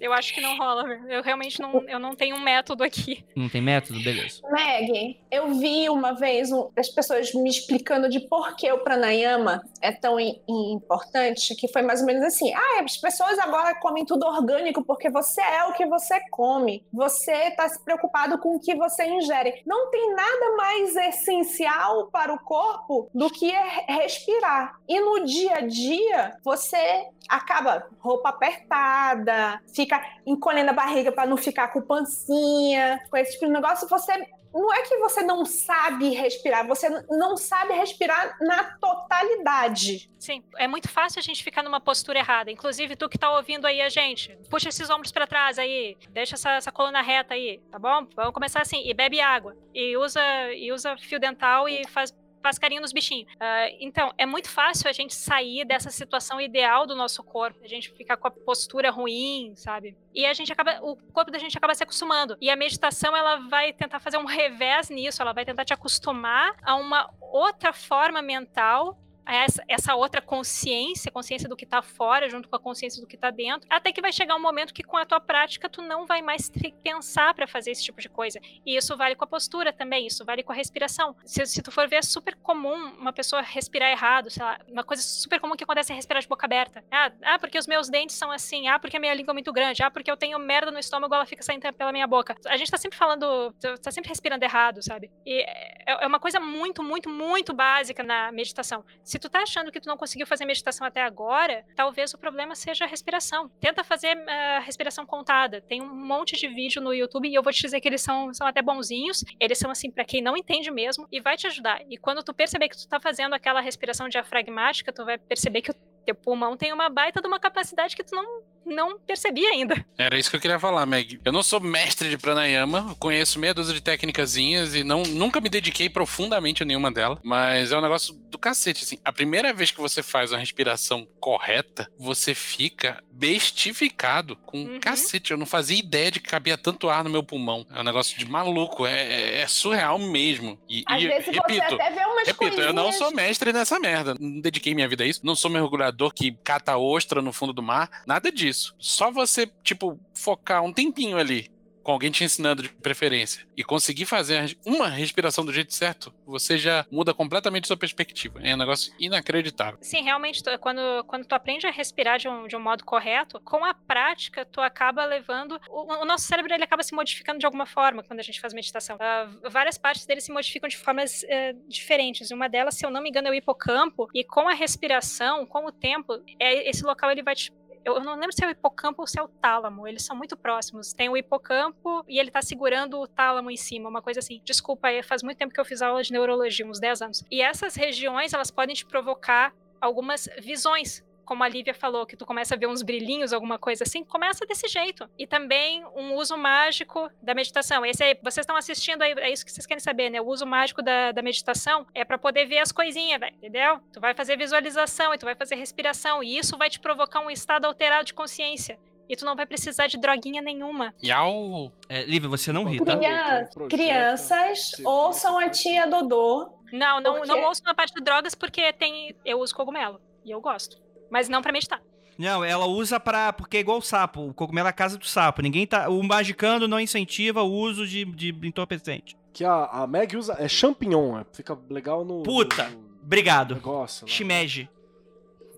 Eu 0.01 0.13
acho 0.13 0.33
que 0.35 0.41
não 0.41 0.57
rola. 0.57 0.85
Eu 1.09 1.23
realmente 1.23 1.61
não, 1.61 1.83
eu 1.89 1.99
não 1.99 2.15
tenho 2.15 2.37
um 2.37 2.41
método 2.41 2.83
aqui. 2.85 3.25
Não 3.37 3.49
tem 3.49 3.61
método? 3.61 4.01
Beleza. 4.03 4.41
Meg, 4.51 5.19
eu 5.31 5.55
vi 5.55 5.89
uma 5.91 6.13
vez 6.13 6.51
um- 6.53 6.71
as 6.77 6.89
pessoas 6.89 7.33
me 7.35 7.49
explicando 7.51 8.09
de 8.09 8.21
por 8.21 8.55
que 8.57 8.71
o 8.73 8.79
pranayama 8.79 9.63
é 9.81 9.91
tão 9.93 10.19
im- 10.21 10.41
im- 10.49 10.73
importante, 10.73 11.55
que 11.55 11.69
foi 11.69 11.83
mais 11.83 12.01
ou 12.01 12.07
menos 12.07 12.23
assim: 12.25 12.53
ah, 12.55 12.83
as 12.85 12.97
pessoas 12.97 13.39
agora 13.39 13.75
comem 13.81 14.05
tudo 14.05 14.27
orgânico 14.27 14.85
porque 14.85 15.11
você 15.11 15.41
é 15.41 15.65
o 15.65 15.73
que 15.73 15.87
você 15.87 16.19
come, 16.31 16.85
você 16.93 17.33
está 17.49 17.69
se 17.69 17.83
preocupado 17.85 18.39
com 18.39 18.55
o 18.57 18.61
que 18.61 18.75
você 18.75 19.05
ingere. 19.07 19.63
Não 19.67 19.91
tem 19.91 20.15
nada 20.15 20.57
mais 20.57 20.95
essencial 20.97 22.07
para 22.11 22.33
o 22.33 22.39
corpo 22.39 23.09
do 23.15 23.31
que 23.31 23.51
é 23.51 23.85
respirar. 23.89 24.79
E 24.89 25.01
no 25.01 25.25
dia 25.25 25.57
a 25.57 25.61
dia, 25.61 26.37
você 26.45 27.07
acaba 27.29 27.87
roupa 27.99 28.31
apertada, 28.31 29.61
fica 29.75 30.03
encolhendo 30.27 30.71
a 30.71 30.75
barriga 30.75 31.13
para 31.13 31.29
não 31.29 31.37
ficar 31.37 31.69
com 31.69 31.83
pancinha, 31.83 33.01
com 33.11 33.17
esse 33.17 33.33
tipo 33.33 33.47
de 33.47 33.53
negócio, 33.53 33.89
você 33.89 34.13
não 34.53 34.73
é 34.73 34.83
que 34.83 34.97
você 34.97 35.23
não 35.23 35.45
sabe 35.45 36.11
respirar, 36.11 36.67
você 36.67 36.89
não 37.11 37.37
sabe 37.37 37.75
respirar 37.75 38.37
na 38.41 38.65
totalidade. 38.79 40.11
Sim, 40.19 40.43
é 40.57 40.67
muito 40.67 40.89
fácil 40.89 41.19
a 41.19 41.23
gente 41.23 41.45
ficar 41.45 41.63
numa 41.63 41.81
postura 41.81 42.19
errada. 42.19 42.51
Inclusive, 42.51 42.97
tu 42.97 43.09
que 43.09 43.19
tá 43.19 43.31
ouvindo 43.31 43.67
aí 43.67 43.81
a 43.81 43.89
gente, 43.89 44.37
puxa 44.51 44.69
esses 44.69 44.89
ombros 44.91 45.13
pra 45.13 45.27
trás 45.27 45.59
aí, 45.59 45.97
deixa 46.11 46.35
essa, 46.35 46.53
essa 46.53 46.73
coluna 46.73 47.03
reta 47.03 47.35
aí, 47.35 47.61
tá 47.71 47.79
bom? 47.79 48.07
Vamos 48.17 48.33
começar 48.33 48.63
assim, 48.63 48.83
e 48.89 48.95
bebe 48.95 49.21
água, 49.21 49.57
e 49.75 49.97
usa, 49.97 50.23
e 50.53 50.73
usa 50.73 50.97
fio 50.97 51.21
dental 51.21 51.69
e 51.69 51.87
faz 51.89 52.13
faz 52.43 52.59
carinho 52.59 52.81
nos 52.81 52.93
bichinhos. 52.93 53.31
Ah, 53.41 53.69
então, 53.81 54.13
é 54.17 54.27
muito 54.27 54.49
fácil 54.49 54.89
a 54.89 54.93
gente 54.93 55.15
sair 55.15 55.65
dessa 55.65 55.91
situação 55.91 56.41
ideal 56.41 56.87
do 56.87 56.95
nosso 56.95 57.23
corpo, 57.23 57.61
a 57.63 57.69
gente 57.69 57.91
ficar 57.93 58.17
com 58.17 58.29
a 58.29 58.31
postura 58.31 58.91
ruim, 58.91 59.53
sabe? 59.57 59.97
E 60.15 60.27
a 60.27 60.33
gente 60.33 60.53
acaba, 60.53 60.79
o 60.83 60.97
corpo 61.13 61.31
da 61.31 61.39
gente 61.39 61.57
acaba 61.57 61.75
se 61.75 61.83
acostumando. 61.83 62.37
E 62.41 62.51
a 62.51 62.57
meditação, 62.57 63.17
ela 63.17 63.37
vai 63.49 63.73
tentar 63.73 64.01
fazer 64.01 64.19
um 64.19 64.25
revés 64.25 64.91
nisso, 64.91 65.23
ela 65.23 65.33
vai 65.33 65.45
tentar 65.45 65.65
te 65.65 65.73
acostumar 65.73 66.55
a 66.63 66.75
uma 66.77 67.11
outra 67.21 67.73
forma 67.73 68.23
mental 68.23 68.99
essa, 69.35 69.63
essa 69.69 69.95
outra 69.95 70.23
consciência, 70.23 71.11
consciência 71.11 71.49
do 71.49 71.57
que 71.57 71.67
tá 71.67 71.83
fora, 71.83 72.29
junto 72.29 72.49
com 72.49 72.57
a 72.57 72.59
consciência 72.59 73.01
do 73.01 73.07
que 73.07 73.17
tá 73.17 73.31
dentro, 73.31 73.67
até 73.71 73.93
que 73.93 74.01
vai 74.01 74.13
chegar 74.13 74.35
um 74.37 74.41
momento 74.41 74.73
que 74.73 74.83
com 74.83 74.97
a 74.97 75.05
tua 75.05 75.21
prática 75.21 75.69
tu 75.69 75.83
não 75.83 76.07
vai 76.07 76.23
mais 76.23 76.51
pensar 76.83 77.35
para 77.35 77.47
fazer 77.47 77.73
esse 77.73 77.85
tipo 77.85 78.01
de 78.01 78.09
coisa. 78.09 78.41
E 78.65 78.77
isso 78.77 78.97
vale 78.97 79.15
com 79.15 79.25
a 79.25 79.27
postura 79.27 79.73
também, 79.73 80.07
isso 80.07 80.25
vale 80.25 80.43
com 80.43 80.53
a 80.53 80.55
respiração. 80.55 81.15
Se, 81.25 81.45
se 81.47 81.63
tu 81.63 81.71
for 81.71 81.89
ver, 81.89 81.97
é 81.97 82.03
super 82.03 82.37
comum 82.37 82.93
uma 82.99 83.13
pessoa 83.13 83.43
respirar 83.43 83.91
errado, 83.91 84.31
sei 84.31 84.43
lá, 84.43 84.59
uma 84.69 84.85
coisa 84.85 85.03
super 85.03 85.41
comum 85.41 85.57
que 85.57 85.65
acontece 85.65 85.93
é 85.93 85.95
respirar 85.95 86.23
de 86.23 86.29
boca 86.29 86.47
aberta. 86.47 86.85
Ah, 86.91 87.13
ah, 87.23 87.39
porque 87.39 87.59
os 87.59 87.67
meus 87.67 87.89
dentes 87.89 88.17
são 88.17 88.31
assim, 88.31 88.69
ah, 88.69 88.79
porque 88.79 88.97
a 88.97 89.01
minha 89.01 89.15
língua 89.15 89.33
é 89.33 89.35
muito 89.35 89.53
grande, 89.53 89.83
ah, 89.83 89.91
porque 89.91 90.11
eu 90.11 90.17
tenho 90.17 90.39
merda 90.39 90.71
no 90.71 90.79
estômago, 90.79 91.15
ela 91.15 91.27
fica 91.27 91.43
saindo 91.43 91.73
pela 91.75 91.93
minha 91.93 92.07
boca. 92.07 92.37
A 92.47 92.57
gente 92.57 92.71
tá 92.71 92.79
sempre 92.79 92.97
falando, 92.97 93.53
tá 93.83 93.91
sempre 93.91 94.09
respirando 94.09 94.45
errado, 94.45 94.83
sabe? 94.83 95.11
E 95.27 95.43
é, 95.43 96.05
é 96.05 96.07
uma 96.07 96.21
coisa 96.21 96.41
muito, 96.41 96.83
muito, 96.83 97.09
muito 97.11 97.53
básica 97.53 98.03
na 98.03 98.31
meditação. 98.33 98.85
Se 99.03 99.18
tu 99.19 99.29
tá 99.29 99.43
achando 99.43 99.71
que 99.71 99.81
tu 99.81 99.89
não 99.89 99.97
conseguiu 99.97 100.27
fazer 100.27 100.45
meditação 100.45 100.87
até 100.87 101.03
agora, 101.03 101.65
talvez 101.75 102.13
o 102.15 102.19
problema 102.19 102.55
seja 102.55 102.85
a 102.85 102.89
respiração. 102.89 103.49
Tenta 103.61 103.83
fazer 103.85 104.17
a 104.17 104.61
uh, 104.61 104.65
respiração 104.65 105.07
contada. 105.07 105.61
Tem 105.61 105.81
um 105.81 105.95
monte 105.95 106.37
de 106.37 106.49
vídeo 106.49 106.83
no 106.83 106.93
YouTube 106.93 107.29
e 107.29 107.35
eu 107.35 107.43
vou 107.43 107.53
te 107.53 107.63
dizer 107.63 107.81
que 107.81 107.89
eles 107.89 108.03
são, 108.03 108.33
são 108.35 108.47
até 108.47 108.63
bonzinhos. 108.63 109.25
Eles 109.41 109.59
são 109.59 109.71
assim 109.71 109.91
para 109.91 110.05
quem 110.05 110.23
não 110.23 110.37
entende 110.37 110.71
mesmo 110.71 111.07
e 111.11 111.21
vai 111.21 111.37
te 111.37 111.47
ajudar. 111.47 111.83
E 111.89 111.97
quando 111.97 112.23
tu 112.23 112.33
perceber 112.35 112.69
que 112.69 112.77
tu 112.77 112.89
tá 112.89 113.01
fazendo 113.01 113.35
aquela 113.35 113.61
respiração 113.61 114.09
diafragmática, 114.09 114.93
tu 114.93 115.05
vai 115.05 115.19
perceber 115.19 115.63
que 115.63 115.71
o 115.71 115.75
teu 116.05 116.15
pulmão 116.15 116.57
tem 116.57 116.73
uma 116.73 116.89
baita 116.89 117.21
de 117.21 117.29
uma 117.29 117.39
capacidade 117.39 117.95
que 117.95 118.03
tu 118.03 118.15
não 118.15 118.43
não 118.69 118.99
percebi 118.99 119.45
ainda. 119.47 119.85
Era 119.97 120.19
isso 120.19 120.31
que 120.31 120.37
eu 120.37 120.41
queria 120.41 120.59
falar, 120.59 120.87
Meg. 120.87 121.21
Eu 121.25 121.33
não 121.33 121.43
sou 121.43 121.61
mestre 121.61 122.09
de 122.09 122.19
pranayama, 122.19 122.95
conheço 122.99 123.39
meia 123.39 123.55
dúzia 123.55 123.75
de 123.75 123.81
técnicazinhas 123.81 124.75
e 124.75 124.85
não, 124.85 125.03
nunca 125.03 125.41
me 125.41 125.49
dediquei 125.49 125.89
profundamente 125.89 126.63
a 126.63 126.67
nenhuma 126.67 126.91
delas, 126.91 127.19
mas 127.23 127.73
é 127.73 127.79
um 127.79 127.83
negócio 127.83 128.15
do 128.15 128.39
cacete, 128.39 128.85
assim. 128.85 128.99
A 129.05 129.13
primeira 129.13 129.53
vez 129.53 129.71
que 129.71 129.81
você 129.81 130.03
faz 130.03 130.33
uma 130.33 130.39
respiração 130.39 131.07
correta, 131.19 131.91
você 131.99 132.35
fica 132.35 133.03
bestificado 133.11 134.37
com 134.37 134.59
uhum. 134.59 134.81
cacete. 134.81 135.33
Eu 135.33 135.37
não 135.37 135.47
fazia 135.47 135.79
ideia 135.79 136.11
de 136.11 136.21
que 136.21 136.29
cabia 136.29 136.57
tanto 136.57 136.89
ar 136.89 137.03
no 137.03 137.11
meu 137.11 137.23
pulmão. 137.23 137.67
É 137.75 137.81
um 137.81 137.85
negócio 137.85 138.17
de 138.17 138.25
maluco, 138.25 138.87
é, 138.87 138.93
é, 138.93 139.41
é 139.41 139.47
surreal 139.49 139.99
mesmo. 139.99 140.59
E, 140.69 140.85
Às 140.87 141.03
e 141.03 141.09
vezes 141.09 141.27
repito, 141.27 141.67
você 141.69 141.75
até 141.75 141.91
vê 141.91 142.05
umas 142.05 142.27
repito, 142.27 142.37
coisinhas... 142.37 142.67
eu 142.67 142.73
não 142.73 142.93
sou 142.93 143.13
mestre 143.13 143.53
nessa 143.53 143.81
merda. 143.81 144.15
Não 144.19 144.41
dediquei 144.41 144.75
minha 144.75 144.89
vida 144.89 145.03
a 145.03 145.07
isso. 145.07 145.21
Não 145.25 145.35
sou 145.35 145.51
mergulhador 145.51 146.15
que 146.15 146.37
cata 146.45 146.77
ostra 146.77 147.21
no 147.21 147.33
fundo 147.33 147.53
do 147.53 147.63
mar. 147.63 147.91
Nada 148.07 148.31
disso. 148.31 148.58
Só 148.79 149.11
você, 149.11 149.51
tipo, 149.63 149.99
focar 150.15 150.63
um 150.63 150.73
tempinho 150.73 151.19
ali 151.19 151.51
com 151.89 151.93
alguém 151.93 152.11
te 152.11 152.23
ensinando 152.23 152.63
de 152.63 152.69
preferência 152.69 153.49
e 153.57 153.65
conseguir 153.65 154.05
fazer 154.05 154.55
uma 154.67 154.89
respiração 154.89 155.43
do 155.43 155.51
jeito 155.51 155.73
certo, 155.73 156.13
você 156.27 156.59
já 156.59 156.85
muda 156.91 157.15
completamente 157.15 157.67
sua 157.67 157.79
perspectiva. 157.79 158.41
É 158.43 158.55
um 158.55 158.59
negócio 158.59 158.93
inacreditável. 159.01 159.79
Sim, 159.81 160.03
realmente, 160.03 160.43
tu, 160.43 160.51
quando, 160.59 160.83
quando 161.07 161.25
tu 161.25 161.35
aprende 161.35 161.67
a 161.67 161.71
respirar 161.71 162.19
de 162.19 162.29
um, 162.29 162.47
de 162.47 162.55
um 162.55 162.61
modo 162.61 162.85
correto, 162.85 163.41
com 163.41 163.65
a 163.65 163.73
prática, 163.73 164.45
tu 164.45 164.61
acaba 164.61 165.03
levando. 165.07 165.59
O, 165.71 166.03
o 166.03 166.05
nosso 166.05 166.27
cérebro 166.27 166.53
ele 166.53 166.63
acaba 166.63 166.83
se 166.83 166.95
modificando 166.95 167.39
de 167.39 167.47
alguma 167.47 167.65
forma 167.65 168.03
quando 168.03 168.21
a 168.21 168.23
gente 168.23 168.39
faz 168.39 168.53
meditação. 168.53 168.97
Uh, 168.97 169.49
várias 169.49 169.79
partes 169.79 170.05
dele 170.05 170.21
se 170.21 170.31
modificam 170.31 170.69
de 170.69 170.77
formas 170.77 171.23
uh, 171.23 171.59
diferentes. 171.67 172.31
Uma 172.31 172.51
delas, 172.51 172.75
se 172.75 172.85
eu 172.85 172.91
não 172.91 173.01
me 173.01 173.09
engano, 173.09 173.29
é 173.29 173.31
o 173.31 173.35
hipocampo, 173.35 174.11
e 174.15 174.23
com 174.23 174.47
a 174.47 174.53
respiração, 174.53 175.47
com 175.47 175.65
o 175.65 175.73
tempo, 175.73 176.23
é, 176.39 176.69
esse 176.69 176.85
local 176.85 177.11
ele 177.11 177.23
vai 177.23 177.35
te 177.35 177.51
eu 177.85 178.01
não 178.01 178.15
lembro 178.15 178.33
se 178.33 178.45
é 178.45 178.49
o 178.49 178.51
hipocampo 178.51 179.03
ou 179.03 179.07
se 179.07 179.19
é 179.19 179.23
o 179.23 179.29
tálamo. 179.29 179.87
Eles 179.87 180.05
são 180.05 180.17
muito 180.17 180.37
próximos. 180.37 180.93
Tem 180.93 181.09
o 181.09 181.17
hipocampo 181.17 182.05
e 182.09 182.19
ele 182.19 182.31
tá 182.31 182.43
segurando 182.43 182.99
o 182.99 183.07
tálamo 183.07 183.51
em 183.51 183.57
cima, 183.57 183.89
uma 183.89 184.03
coisa 184.03 184.21
assim. 184.21 184.41
Desculpa, 184.45 184.89
faz 185.03 185.23
muito 185.23 185.39
tempo 185.39 185.53
que 185.53 185.61
eu 185.61 185.65
fiz 185.65 185.83
aula 185.83 186.03
de 186.03 186.13
neurologia, 186.13 186.67
uns 186.67 186.81
10 186.81 187.03
anos. 187.03 187.25
E 187.31 187.41
essas 187.43 187.75
regiões, 187.75 188.33
elas 188.33 188.51
podem 188.51 188.75
te 188.75 188.87
provocar 188.87 189.55
algumas 189.81 190.29
visões 190.41 191.05
como 191.29 191.45
a 191.45 191.49
Lívia 191.49 191.75
falou, 191.75 192.07
que 192.07 192.17
tu 192.17 192.25
começa 192.25 192.55
a 192.55 192.59
ver 192.59 192.67
uns 192.67 192.81
brilhinhos, 192.81 193.35
alguma 193.35 193.59
coisa 193.59 193.85
assim, 193.85 194.03
começa 194.03 194.47
desse 194.47 194.67
jeito. 194.67 195.07
E 195.19 195.27
também 195.27 195.85
um 195.95 196.15
uso 196.15 196.39
mágico 196.39 197.11
da 197.21 197.35
meditação. 197.35 197.85
Esse 197.85 198.03
aí, 198.03 198.19
vocês 198.23 198.45
estão 198.45 198.57
assistindo 198.57 199.03
aí, 199.03 199.13
é 199.13 199.31
isso 199.31 199.45
que 199.45 199.53
vocês 199.53 199.67
querem 199.67 199.79
saber, 199.79 200.09
né? 200.09 200.23
O 200.23 200.27
uso 200.27 200.47
mágico 200.47 200.81
da, 200.81 201.13
da 201.13 201.21
meditação 201.21 201.87
é 201.95 202.03
para 202.03 202.17
poder 202.17 202.47
ver 202.47 202.61
as 202.61 202.73
coisinhas, 202.73 203.21
velho, 203.21 203.37
entendeu? 203.37 203.79
Tu 203.93 204.01
vai 204.01 204.15
fazer 204.15 204.39
visualização 204.39 205.13
e 205.13 205.19
tu 205.19 205.27
vai 205.27 205.35
fazer 205.35 205.57
respiração, 205.57 206.23
e 206.23 206.39
isso 206.39 206.57
vai 206.57 206.71
te 206.71 206.81
provocar 206.81 207.21
um 207.21 207.31
estado 207.31 207.67
alterado 207.67 208.07
de 208.07 208.15
consciência. 208.15 208.79
E 209.07 209.15
tu 209.15 209.27
não 209.27 209.37
vai 209.37 209.45
precisar 209.45 209.87
de 209.87 209.99
droguinha 209.99 210.41
nenhuma. 210.41 210.95
Yau! 211.05 211.71
É, 211.91 212.05
Lívia, 212.05 212.31
você 212.31 212.53
não 212.53 212.65
ri, 212.65 212.83
tá? 212.83 212.97
Crianças, 212.97 213.69
crianças 213.69 214.73
ouçam 214.83 215.37
a 215.39 215.51
tia 215.51 215.87
Dodô. 215.87 216.55
Não, 216.73 217.03
não, 217.03 217.23
não 217.25 217.45
ouçam 217.45 217.71
a 217.71 217.75
parte 217.75 217.93
de 217.95 218.03
drogas 218.03 218.35
porque 218.35 218.73
tem. 218.73 219.15
Eu 219.27 219.41
uso 219.41 219.55
cogumelo. 219.55 220.01
E 220.25 220.31
eu 220.31 220.41
gosto. 220.41 220.79
Mas 221.11 221.29
não 221.29 221.41
pra 221.43 221.53
meditar. 221.53 221.81
Não, 222.19 222.45
ela 222.45 222.67
usa 222.67 222.99
pra. 222.99 223.33
Porque 223.33 223.57
é 223.59 223.61
igual 223.61 223.79
o 223.79 223.83
sapo. 223.83 224.29
O 224.29 224.35
cogumelo 224.35 224.67
é 224.67 224.71
a 224.71 224.73
casa 224.73 224.99
do 224.99 225.07
sapo. 225.07 225.41
Ninguém 225.41 225.67
tá. 225.67 225.89
O 225.89 226.03
magicando 226.03 226.67
não 226.67 226.81
incentiva 226.81 227.43
o 227.43 227.53
uso 227.53 227.87
de, 227.87 228.05
de 228.05 228.35
entorpecente. 228.47 229.17
Que 229.33 229.45
a, 229.45 229.65
a 229.67 229.87
Meg 229.87 230.17
usa. 230.17 230.35
É 230.39 230.49
champignon. 230.49 231.19
é, 231.21 231.25
Fica 231.33 231.57
legal 231.71 232.05
no. 232.05 232.23
Puta! 232.25 232.69
no 232.71 232.89
Obrigado. 233.05 233.55
negócio. 233.55 234.05
lá. 234.07 234.13
Shimeji. 234.13 234.69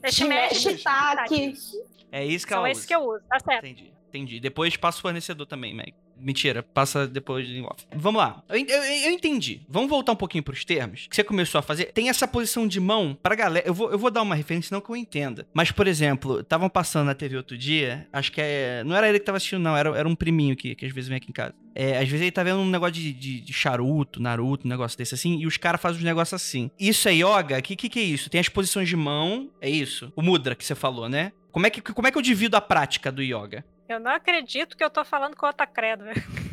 É 0.03 0.11
Shimeji 0.13 0.79
shimeji. 0.79 1.79
É 2.13 2.25
isso 2.25 2.47
que 2.47 2.53
São 2.53 2.61
ela 2.61 2.71
esses 2.71 2.85
usa. 2.85 2.89
que 2.89 2.95
eu 2.95 3.01
uso, 3.09 3.23
tá 3.29 3.39
certo. 3.41 3.65
Entendi. 3.67 3.93
Entendi. 4.09 4.41
Depois 4.41 4.77
passa 4.77 4.99
o 4.99 5.03
fornecedor 5.03 5.47
também, 5.47 5.75
Meg. 5.75 5.95
Mentira, 6.23 6.63
passa 6.63 7.07
depois 7.07 7.49
em 7.49 7.63
off. 7.63 7.87
Vamos 7.95 8.21
lá. 8.21 8.43
Eu, 8.49 8.57
eu- 8.57 8.83
eu 8.85 9.11
entendi. 9.11 9.63
Vamos 9.69 9.89
voltar 9.89 10.13
um 10.13 10.17
pouquinho 10.17 10.45
pros 10.45 10.65
termos 10.65 11.07
que 11.09 11.17
você 11.17 11.25
começou 11.25 11.59
a 11.59 11.63
fazer. 11.63 11.87
Tem 11.93 12.09
essa 12.09 12.29
posição 12.29 12.67
de 12.67 12.79
mão 12.79 13.17
pra 13.23 13.35
galera. 13.35 13.67
Eu 13.67 13.73
vou, 13.75 13.91
eu 13.91 13.99
vou 13.99 14.11
dar 14.11 14.23
uma 14.23 14.35
referência, 14.35 14.75
não 14.75 14.81
que 14.81 14.91
eu 14.91 14.97
entenda. 14.97 15.47
Mas, 15.55 15.71
por 15.73 15.87
exemplo, 15.87 16.41
estavam 16.41 16.69
passando 16.69 17.07
na 17.07 17.15
TV 17.15 17.37
outro 17.37 17.57
dia. 17.57 18.07
Acho 18.13 18.31
que 18.33 18.41
é. 18.41 18.83
Não 18.85 18.95
era 18.95 19.09
ele 19.09 19.19
que 19.19 19.25
tava 19.25 19.37
assistindo, 19.37 19.61
não. 19.63 19.77
Era, 19.77 19.97
era 19.97 20.09
um 20.09 20.15
priminho 20.15 20.55
que, 20.57 20.75
que 20.75 20.85
às 20.87 20.93
vezes 20.93 21.09
vem 21.09 21.17
aqui 21.17 21.31
em 21.31 21.33
casa. 21.33 21.55
É, 21.75 21.99
às 21.99 22.09
vezes 22.09 22.23
ele 22.23 22.33
tá 22.33 22.43
vendo 22.43 22.59
um 22.59 22.69
negócio 22.69 22.95
de, 22.95 23.13
de, 23.13 23.41
de 23.41 23.53
charuto, 23.53 24.21
Naruto, 24.21 24.67
um 24.67 24.71
negócio 24.71 24.99
desse 24.99 25.15
assim. 25.15 25.39
E 25.41 25.47
os 25.47 25.57
caras 25.57 25.81
fazem 25.81 26.01
uns 26.01 26.05
negócios 26.05 26.35
assim. 26.41 26.71
Isso 26.79 27.09
é 27.09 27.15
yoga? 27.15 27.59
O 27.59 27.63
que, 27.63 27.77
que, 27.77 27.89
que 27.89 27.99
é 27.99 28.03
isso? 28.03 28.29
Tem 28.29 28.41
as 28.41 28.49
posições 28.49 28.89
de 28.89 28.97
mão. 28.97 29.49
É 29.61 29.71
isso? 29.71 30.13
O 30.17 30.23
mudra 30.23 30.55
que 30.55 30.65
você 30.65 30.75
falou, 30.75 31.09
né? 31.09 31.33
Como 31.53 31.67
é 31.67 31.71
que, 31.71 31.81
como 31.81 32.07
é 32.07 32.13
que 32.13 32.19
eu 32.19 32.23
divido 32.23 32.57
a 32.57 32.61
prática 32.61 33.11
do 33.11 33.23
yoga? 33.23 33.65
Eu 33.91 33.99
não 33.99 34.13
acredito 34.13 34.77
que 34.77 34.85
eu 34.85 34.89
tô 34.89 35.05
falando 35.05 35.37
com 35.37 35.47
outra 35.47 35.67
credo, 35.67 36.05
velho. 36.05 36.23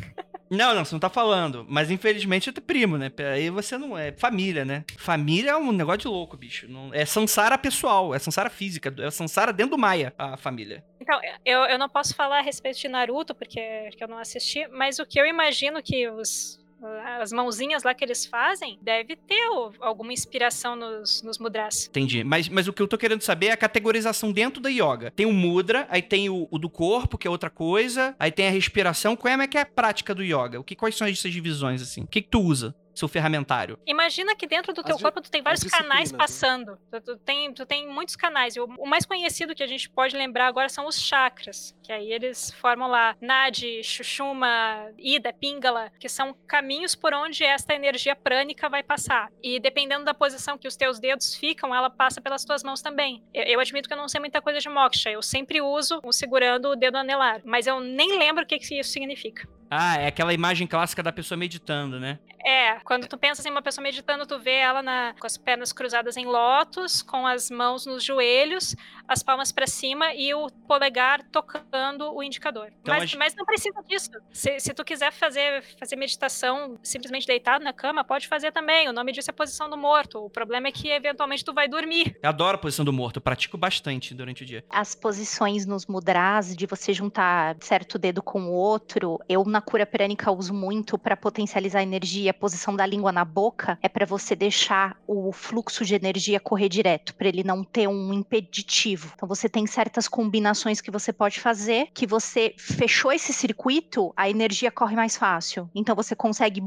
Não, 0.50 0.74
não, 0.74 0.82
você 0.82 0.94
não 0.94 1.00
tá 1.00 1.10
falando. 1.10 1.66
Mas 1.68 1.90
infelizmente 1.90 2.48
é 2.48 2.52
teu 2.52 2.62
primo, 2.62 2.96
né? 2.96 3.12
Aí 3.34 3.50
você 3.50 3.76
não 3.76 3.98
é 3.98 4.12
família, 4.12 4.64
né? 4.64 4.82
Família 4.96 5.50
é 5.50 5.56
um 5.56 5.72
negócio 5.72 5.98
de 5.98 6.08
louco, 6.08 6.38
bicho. 6.38 6.66
Não, 6.66 6.92
é 6.94 7.04
sansara 7.04 7.58
pessoal, 7.58 8.14
é 8.14 8.18
sansara 8.18 8.48
física, 8.48 8.90
é 8.98 9.10
sansara 9.10 9.52
dentro 9.52 9.72
do 9.72 9.78
Maia, 9.78 10.14
a 10.16 10.38
família. 10.38 10.82
Então, 10.98 11.20
eu, 11.44 11.60
eu 11.64 11.78
não 11.78 11.86
posso 11.86 12.14
falar 12.14 12.38
a 12.38 12.42
respeito 12.42 12.78
de 12.78 12.88
Naruto, 12.88 13.34
porque, 13.34 13.60
porque 13.90 14.02
eu 14.02 14.08
não 14.08 14.16
assisti, 14.16 14.66
mas 14.68 14.98
o 14.98 15.04
que 15.04 15.20
eu 15.20 15.26
imagino 15.26 15.82
que 15.82 16.08
os. 16.08 16.58
As 17.20 17.32
mãozinhas 17.32 17.82
lá 17.82 17.94
que 17.94 18.04
eles 18.04 18.24
fazem 18.24 18.78
deve 18.80 19.16
ter 19.16 19.48
alguma 19.80 20.12
inspiração 20.12 20.76
nos, 20.76 21.22
nos 21.22 21.38
mudras. 21.38 21.88
Entendi. 21.88 22.22
Mas, 22.22 22.48
mas 22.48 22.68
o 22.68 22.72
que 22.72 22.80
eu 22.80 22.88
tô 22.88 22.96
querendo 22.96 23.22
saber 23.22 23.46
é 23.46 23.52
a 23.52 23.56
categorização 23.56 24.32
dentro 24.32 24.60
da 24.60 24.68
yoga. 24.68 25.10
Tem 25.10 25.26
o 25.26 25.32
mudra, 25.32 25.86
aí 25.90 26.02
tem 26.02 26.28
o, 26.28 26.46
o 26.50 26.58
do 26.58 26.70
corpo, 26.70 27.18
que 27.18 27.26
é 27.26 27.30
outra 27.30 27.50
coisa, 27.50 28.14
aí 28.18 28.30
tem 28.30 28.46
a 28.46 28.50
respiração. 28.50 29.16
Qual 29.16 29.32
é 29.32 29.46
que 29.46 29.58
é 29.58 29.62
a 29.62 29.66
prática 29.66 30.14
do 30.14 30.22
yoga? 30.22 30.60
O 30.60 30.64
que, 30.64 30.76
quais 30.76 30.96
são 30.96 31.06
essas 31.06 31.32
divisões, 31.32 31.82
assim? 31.82 32.02
O 32.02 32.06
que, 32.06 32.22
que 32.22 32.28
tu 32.28 32.40
usa? 32.40 32.74
Seu 32.98 33.06
ferramentário. 33.06 33.78
Imagina 33.86 34.34
que 34.34 34.46
dentro 34.46 34.72
do 34.72 34.80
As 34.80 34.86
teu 34.86 34.96
di- 34.96 35.02
corpo 35.02 35.20
tu 35.20 35.30
tem 35.30 35.40
vários 35.40 35.64
as 35.64 35.70
canais 35.70 36.10
né? 36.10 36.18
passando. 36.18 36.76
Tu, 36.90 37.00
tu 37.00 37.16
tem, 37.18 37.52
tu 37.54 37.64
tem 37.64 37.86
muitos 37.88 38.16
canais. 38.16 38.56
O, 38.56 38.64
o 38.64 38.86
mais 38.86 39.06
conhecido 39.06 39.54
que 39.54 39.62
a 39.62 39.66
gente 39.68 39.88
pode 39.88 40.16
lembrar 40.16 40.46
agora 40.48 40.68
são 40.68 40.86
os 40.86 41.00
chakras. 41.00 41.76
Que 41.82 41.92
aí 41.92 42.12
eles 42.12 42.50
formam 42.50 42.88
lá 42.88 43.16
Nadi, 43.20 43.82
Chuchuma, 43.84 44.90
Ida, 44.98 45.32
Pingala, 45.32 45.92
que 46.00 46.08
são 46.08 46.34
caminhos 46.46 46.94
por 46.96 47.14
onde 47.14 47.44
esta 47.44 47.72
energia 47.74 48.16
prânica 48.16 48.68
vai 48.68 48.82
passar. 48.82 49.30
E 49.42 49.60
dependendo 49.60 50.04
da 50.04 50.12
posição 50.14 50.58
que 50.58 50.66
os 50.66 50.74
teus 50.76 50.98
dedos 50.98 51.34
ficam, 51.34 51.74
ela 51.74 51.88
passa 51.90 52.20
pelas 52.20 52.44
tuas 52.44 52.62
mãos 52.64 52.82
também. 52.82 53.22
Eu, 53.32 53.44
eu 53.44 53.60
admito 53.60 53.88
que 53.88 53.94
eu 53.94 53.98
não 53.98 54.08
sei 54.08 54.18
muita 54.20 54.42
coisa 54.42 54.58
de 54.58 54.68
moksha. 54.68 55.10
Eu 55.10 55.22
sempre 55.22 55.60
uso 55.60 56.00
o 56.02 56.12
segurando 56.12 56.70
o 56.70 56.76
dedo 56.76 56.96
anelar. 56.96 57.40
Mas 57.44 57.66
eu 57.68 57.78
nem 57.78 58.18
lembro 58.18 58.42
o 58.42 58.46
que, 58.46 58.58
que 58.58 58.78
isso 58.80 58.90
significa. 58.90 59.48
Ah, 59.70 59.98
é 59.98 60.06
aquela 60.06 60.32
imagem 60.32 60.66
clássica 60.66 61.02
da 61.02 61.12
pessoa 61.12 61.36
meditando, 61.36 62.00
né? 62.00 62.18
É, 62.44 62.76
quando 62.80 63.06
tu 63.06 63.18
pensa 63.18 63.46
em 63.46 63.50
uma 63.50 63.60
pessoa 63.60 63.82
meditando, 63.82 64.24
tu 64.26 64.38
vê 64.38 64.54
ela 64.54 64.80
na- 64.80 65.14
com 65.20 65.26
as 65.26 65.36
pernas 65.36 65.72
cruzadas 65.72 66.16
em 66.16 66.24
lótus, 66.24 67.02
com 67.02 67.26
as 67.26 67.50
mãos 67.50 67.84
nos 67.84 68.02
joelhos, 68.02 68.74
as 69.08 69.22
palmas 69.22 69.50
pra 69.50 69.66
cima 69.66 70.12
e 70.14 70.32
o 70.34 70.48
polegar 70.68 71.22
tocando 71.32 72.14
o 72.14 72.22
indicador. 72.22 72.66
Então, 72.80 72.94
mas, 72.94 73.02
gente- 73.04 73.18
mas 73.18 73.34
não 73.34 73.44
precisa 73.44 73.82
disso. 73.82 74.10
Se, 74.30 74.60
se 74.60 74.74
tu 74.74 74.84
quiser 74.84 75.10
fazer, 75.12 75.62
fazer 75.78 75.96
meditação 75.96 76.78
simplesmente 76.82 77.26
deitado 77.26 77.64
na 77.64 77.72
cama, 77.72 78.04
pode 78.04 78.28
fazer 78.28 78.52
também. 78.52 78.88
O 78.88 78.92
nome 78.92 79.12
disso 79.12 79.30
é 79.30 79.32
posição 79.32 79.68
do 79.70 79.76
morto. 79.76 80.18
O 80.24 80.30
problema 80.30 80.68
é 80.68 80.72
que 80.72 80.88
eventualmente 80.90 81.44
tu 81.44 81.54
vai 81.54 81.66
dormir. 81.68 82.16
Eu 82.22 82.28
adoro 82.28 82.56
a 82.56 82.60
posição 82.60 82.84
do 82.84 82.92
morto, 82.92 83.16
eu 83.16 83.22
pratico 83.22 83.56
bastante 83.56 84.14
durante 84.14 84.42
o 84.42 84.46
dia. 84.46 84.64
As 84.68 84.94
posições 84.94 85.64
nos 85.64 85.86
mudras, 85.86 86.54
de 86.54 86.66
você 86.66 86.92
juntar 86.92 87.56
certo 87.60 87.98
dedo 87.98 88.22
com 88.22 88.42
o 88.42 88.52
outro, 88.52 89.18
eu 89.28 89.44
na 89.44 89.60
cura 89.60 89.86
prânica 89.86 90.30
uso 90.30 90.52
muito 90.52 90.98
para 90.98 91.16
potencializar 91.16 91.78
a 91.78 91.82
energia. 91.82 92.30
A 92.30 92.34
posição 92.34 92.76
da 92.76 92.84
língua 92.84 93.10
na 93.12 93.24
boca 93.24 93.78
é 93.82 93.88
para 93.88 94.04
você 94.04 94.36
deixar 94.36 94.96
o 95.06 95.32
fluxo 95.32 95.84
de 95.84 95.94
energia 95.94 96.38
correr 96.40 96.68
direto, 96.68 97.14
para 97.14 97.28
ele 97.28 97.42
não 97.42 97.64
ter 97.64 97.88
um 97.88 98.12
impeditivo. 98.12 98.97
Então 99.14 99.28
você 99.28 99.48
tem 99.48 99.66
certas 99.66 100.08
combinações 100.08 100.80
que 100.80 100.90
você 100.90 101.12
pode 101.12 101.40
fazer, 101.40 101.88
que 101.94 102.06
você 102.06 102.54
fechou 102.58 103.12
esse 103.12 103.32
circuito, 103.32 104.12
a 104.16 104.28
energia 104.28 104.70
corre 104.70 104.96
mais 104.96 105.16
fácil. 105.16 105.68
Então 105.74 105.94
você 105.94 106.14
consegue. 106.14 106.62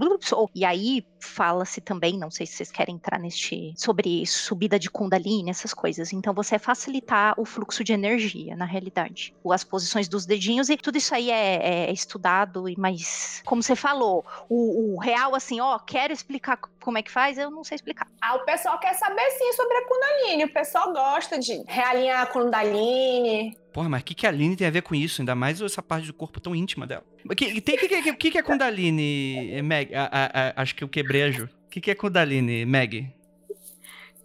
E 0.54 0.66
aí 0.66 1.06
fala-se 1.20 1.82
também, 1.82 2.18
não 2.18 2.32
sei 2.32 2.46
se 2.46 2.54
vocês 2.54 2.72
querem 2.72 2.96
entrar 2.96 3.20
neste 3.20 3.74
sobre 3.78 4.26
subida 4.26 4.80
de 4.80 4.90
Kundalini, 4.90 5.50
essas 5.50 5.74
coisas. 5.74 6.12
Então 6.14 6.34
você 6.34 6.58
facilitar 6.60 7.34
o 7.38 7.46
fluxo 7.46 7.84
de 7.84 7.94
energia, 7.94 8.56
na 8.56 8.66
realidade. 8.66 9.34
As 9.52 9.64
posições 9.64 10.08
dos 10.08 10.26
dedinhos 10.26 10.70
e 10.70 10.78
tudo 10.78 10.98
isso 10.98 11.14
aí 11.14 11.30
é, 11.30 11.88
é 11.88 11.92
estudado, 11.92 12.68
e 12.68 12.76
mas 12.78 13.42
como 13.46 13.62
você 13.62 13.76
falou, 13.76 14.26
o, 14.50 14.96
o 14.96 15.00
real 15.00 15.36
assim, 15.36 15.60
ó, 15.60 15.78
quero 15.80 16.14
explicar 16.14 16.58
como 16.82 16.98
é 16.98 17.02
que 17.04 17.12
faz, 17.12 17.38
eu 17.38 17.50
não 17.52 17.64
sei 17.64 17.76
explicar. 17.76 18.08
Ah, 18.22 18.36
o 18.36 18.40
pessoal 18.46 18.80
quer 18.80 18.94
saber 18.96 19.30
sim 19.32 19.54
sobre 19.54 19.78
a 19.78 19.88
Kundalini. 19.88 20.44
O 20.46 20.54
pessoal 20.54 20.92
gosta 20.92 21.40
de 21.40 21.64
realinhar 21.68 22.22
a 22.22 22.26
Kundalini. 22.26 23.56
Porra, 23.74 23.88
mas 23.88 24.02
o 24.02 24.06
que, 24.06 24.14
que 24.14 24.26
a 24.26 24.30
Aline 24.30 24.56
tem 24.56 24.68
a 24.68 24.72
ver 24.72 24.82
com 24.82 24.94
isso? 24.94 25.22
Ainda 25.22 25.34
mais 25.36 25.62
essa 25.62 25.82
parte 25.82 26.08
do 26.08 26.14
corpo 26.14 26.40
tão 26.42 26.54
íntima 26.56 26.86
dela. 26.86 27.04
O 27.26 27.34
que, 27.36 27.62
tem, 27.62 27.78
que, 27.78 27.88
que, 27.88 28.14
que, 28.14 28.32
que 28.32 28.38
é 28.38 28.42
Kundalini, 28.42 29.62
Meg? 29.62 29.94
A- 29.96 30.10
a- 30.12 30.50
a- 30.50 30.62
acho 30.62 30.76
que 30.76 30.84
eu 30.84 30.90
quebrei 30.90 31.24
a 31.24 31.32
Ju. 31.32 31.46
O 31.46 31.70
que, 31.70 31.80
que 31.80 31.92
é 31.92 31.96
Kundalini, 31.96 32.66
Meg? 32.66 33.14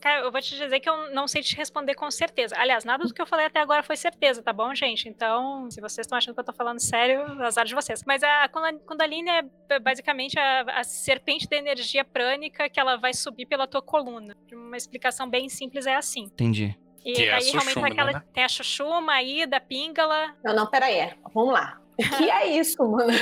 Cara, 0.06 0.20
eu 0.20 0.30
vou 0.30 0.40
te 0.40 0.56
dizer 0.56 0.78
que 0.78 0.88
eu 0.88 1.12
não 1.12 1.26
sei 1.26 1.42
te 1.42 1.56
responder 1.56 1.96
com 1.96 2.08
certeza. 2.12 2.54
Aliás, 2.56 2.84
nada 2.84 3.02
do 3.02 3.12
que 3.12 3.20
eu 3.20 3.26
falei 3.26 3.46
até 3.46 3.58
agora 3.58 3.82
foi 3.82 3.96
certeza, 3.96 4.40
tá 4.40 4.52
bom, 4.52 4.72
gente? 4.72 5.08
Então, 5.08 5.68
se 5.68 5.80
vocês 5.80 6.06
estão 6.06 6.16
achando 6.16 6.32
que 6.34 6.38
eu 6.40 6.44
tô 6.44 6.52
falando 6.52 6.78
sério, 6.78 7.22
azar 7.42 7.64
de 7.64 7.74
vocês. 7.74 8.04
Mas 8.06 8.22
a 8.22 8.46
Kunda- 8.48 8.78
Kundalini 8.86 9.28
é 9.68 9.78
basicamente 9.80 10.38
a, 10.38 10.60
a 10.78 10.84
serpente 10.84 11.48
da 11.48 11.56
energia 11.56 12.04
prânica 12.04 12.68
que 12.68 12.78
ela 12.78 12.96
vai 12.96 13.12
subir 13.12 13.46
pela 13.46 13.66
tua 13.66 13.82
coluna. 13.82 14.36
Uma 14.52 14.76
explicação 14.76 15.28
bem 15.28 15.48
simples 15.48 15.86
é 15.86 15.96
assim. 15.96 16.26
Entendi. 16.26 16.78
E 17.04 17.12
Que 17.12 17.24
é 17.24 17.32
a 17.32 17.36
aí 17.38 17.50
realmente 17.50 17.78
aquela, 17.92 18.12
né? 18.12 18.22
tem 18.32 18.44
a 18.44 18.48
Chuchuma, 18.48 19.12
a 19.14 19.22
Ida, 19.24 19.56
a 19.56 19.60
Píngala. 19.60 20.36
Não, 20.44 20.54
não, 20.54 20.66
peraí. 20.70 21.14
Vamos 21.34 21.52
lá. 21.52 21.80
O 21.98 22.16
que 22.16 22.30
é 22.30 22.58
isso, 22.58 22.82
mano? 22.86 23.12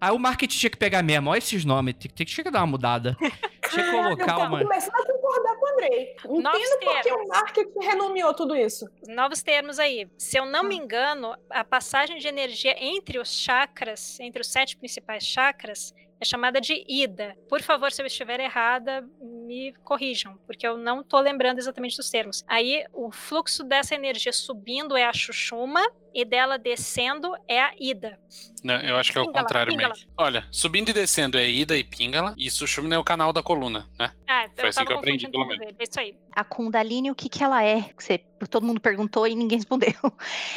Aí 0.00 0.10
o 0.12 0.18
marketing 0.18 0.58
tinha 0.58 0.70
que 0.70 0.76
pegar 0.76 1.02
mesmo. 1.02 1.30
Olha 1.30 1.38
esses 1.38 1.64
nomes. 1.64 1.94
Tem, 1.94 2.10
tem, 2.10 2.26
tinha 2.26 2.44
que 2.44 2.50
dar 2.50 2.60
uma 2.60 2.66
mudada. 2.66 3.16
Tinha 3.70 3.84
que 3.84 3.90
colocar 3.90 4.32
eu 4.32 4.36
tô 4.36 4.42
uma. 4.42 4.58
começando 4.64 4.94
a 4.94 5.06
concordar 5.06 5.56
com 5.56 5.64
o 5.64 5.72
Andrei. 5.72 6.16
Novos 6.28 6.60
Entendo 6.60 6.78
por 6.84 7.00
que 7.00 7.12
o 7.12 7.28
marketing 7.28 7.78
renomeou 7.80 8.34
tudo 8.34 8.54
isso. 8.54 8.86
Novos 9.08 9.42
termos 9.42 9.78
aí. 9.78 10.10
Se 10.18 10.36
eu 10.36 10.44
não 10.44 10.62
me 10.64 10.76
engano, 10.76 11.34
a 11.48 11.64
passagem 11.64 12.18
de 12.18 12.28
energia 12.28 12.76
entre 12.78 13.18
os 13.18 13.32
chakras, 13.32 14.20
entre 14.20 14.42
os 14.42 14.48
sete 14.48 14.76
principais 14.76 15.24
chakras, 15.24 15.94
é 16.20 16.24
chamada 16.24 16.60
de 16.60 16.84
ida. 16.88 17.36
Por 17.48 17.62
favor, 17.62 17.90
se 17.90 18.02
eu 18.02 18.06
estiver 18.06 18.40
errada, 18.40 19.04
me 19.52 19.72
corrijam, 19.84 20.38
porque 20.46 20.66
eu 20.66 20.78
não 20.78 21.02
tô 21.02 21.20
lembrando 21.20 21.58
exatamente 21.58 21.96
dos 21.96 22.08
termos. 22.08 22.42
Aí, 22.48 22.84
o 22.92 23.10
fluxo 23.12 23.62
dessa 23.62 23.94
energia 23.94 24.32
subindo 24.32 24.96
é 24.96 25.04
a 25.04 25.12
chuchuma 25.12 25.82
e 26.14 26.24
dela 26.24 26.58
descendo 26.58 27.32
é 27.48 27.60
a 27.60 27.72
ida. 27.78 28.18
Não, 28.62 28.76
eu 28.80 28.96
acho 28.96 29.12
que 29.12 29.18
é 29.18 29.20
o 29.20 29.32
contrário. 29.32 29.74
Meg. 29.76 29.92
Olha, 30.16 30.46
subindo 30.50 30.90
e 30.90 30.92
descendo 30.92 31.38
é 31.38 31.48
ida 31.48 31.76
e 31.76 31.82
píngala, 31.84 32.34
e 32.36 32.50
Sushumna 32.50 32.94
é 32.94 32.98
o 32.98 33.04
canal 33.04 33.32
da 33.32 33.42
coluna, 33.42 33.88
né? 33.98 34.12
Ah, 34.28 34.46
Foi 34.54 34.64
eu 34.64 34.68
assim 34.68 34.84
que 34.84 34.92
eu 34.92 34.98
aprendi, 34.98 35.28
pelo 35.28 35.50
ele. 35.52 35.74
É 35.78 35.82
isso 35.82 35.98
aí. 36.00 36.16
A 36.34 36.44
Kundalini, 36.44 37.10
o 37.10 37.14
que, 37.14 37.28
que 37.28 37.42
ela 37.42 37.62
é? 37.64 37.90
Você- 37.98 38.18
todo 38.50 38.66
mundo 38.66 38.80
perguntou 38.80 39.26
e 39.26 39.34
ninguém 39.34 39.58
respondeu. 39.64 39.94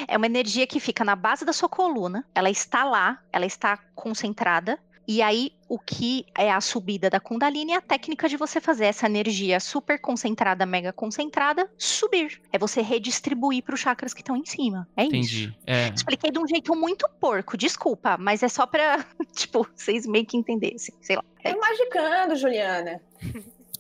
É 0.07 0.17
uma 0.17 0.25
energia 0.25 0.67
que 0.67 0.79
fica 0.79 1.03
na 1.03 1.15
base 1.15 1.45
da 1.45 1.53
sua 1.53 1.69
coluna, 1.69 2.25
ela 2.35 2.49
está 2.49 2.83
lá, 2.83 3.21
ela 3.31 3.45
está 3.45 3.77
concentrada. 3.95 4.77
E 5.07 5.21
aí, 5.21 5.51
o 5.69 5.77
que 5.77 6.25
é 6.37 6.51
a 6.51 6.59
subida 6.59 7.09
da 7.09 7.19
Kundalini 7.19 7.73
é 7.73 7.75
a 7.75 7.81
técnica 7.81 8.27
de 8.27 8.37
você 8.37 8.59
fazer 8.59 8.85
essa 8.85 9.05
energia 9.05 9.59
super 9.59 9.99
concentrada, 9.99 10.65
mega 10.65 10.91
concentrada, 10.91 11.69
subir. 11.77 12.41
É 12.51 12.57
você 12.57 12.81
redistribuir 12.81 13.63
para 13.63 13.75
os 13.75 13.79
chakras 13.81 14.13
que 14.13 14.21
estão 14.21 14.35
em 14.35 14.45
cima. 14.45 14.87
É 14.97 15.03
isso. 15.03 15.15
Entendi. 15.15 15.57
É. 15.65 15.89
Expliquei 15.89 16.31
de 16.31 16.39
um 16.39 16.47
jeito 16.47 16.75
muito 16.75 17.07
porco, 17.19 17.55
desculpa, 17.55 18.17
mas 18.17 18.41
é 18.41 18.47
só 18.49 18.65
pra, 18.65 19.05
tipo, 19.35 19.67
vocês 19.75 20.07
meio 20.07 20.25
que 20.25 20.37
entendessem, 20.37 20.95
sei 21.01 21.15
lá. 21.17 21.23
É 21.43 21.55
magicando, 21.55 22.35
Juliana. 22.35 22.99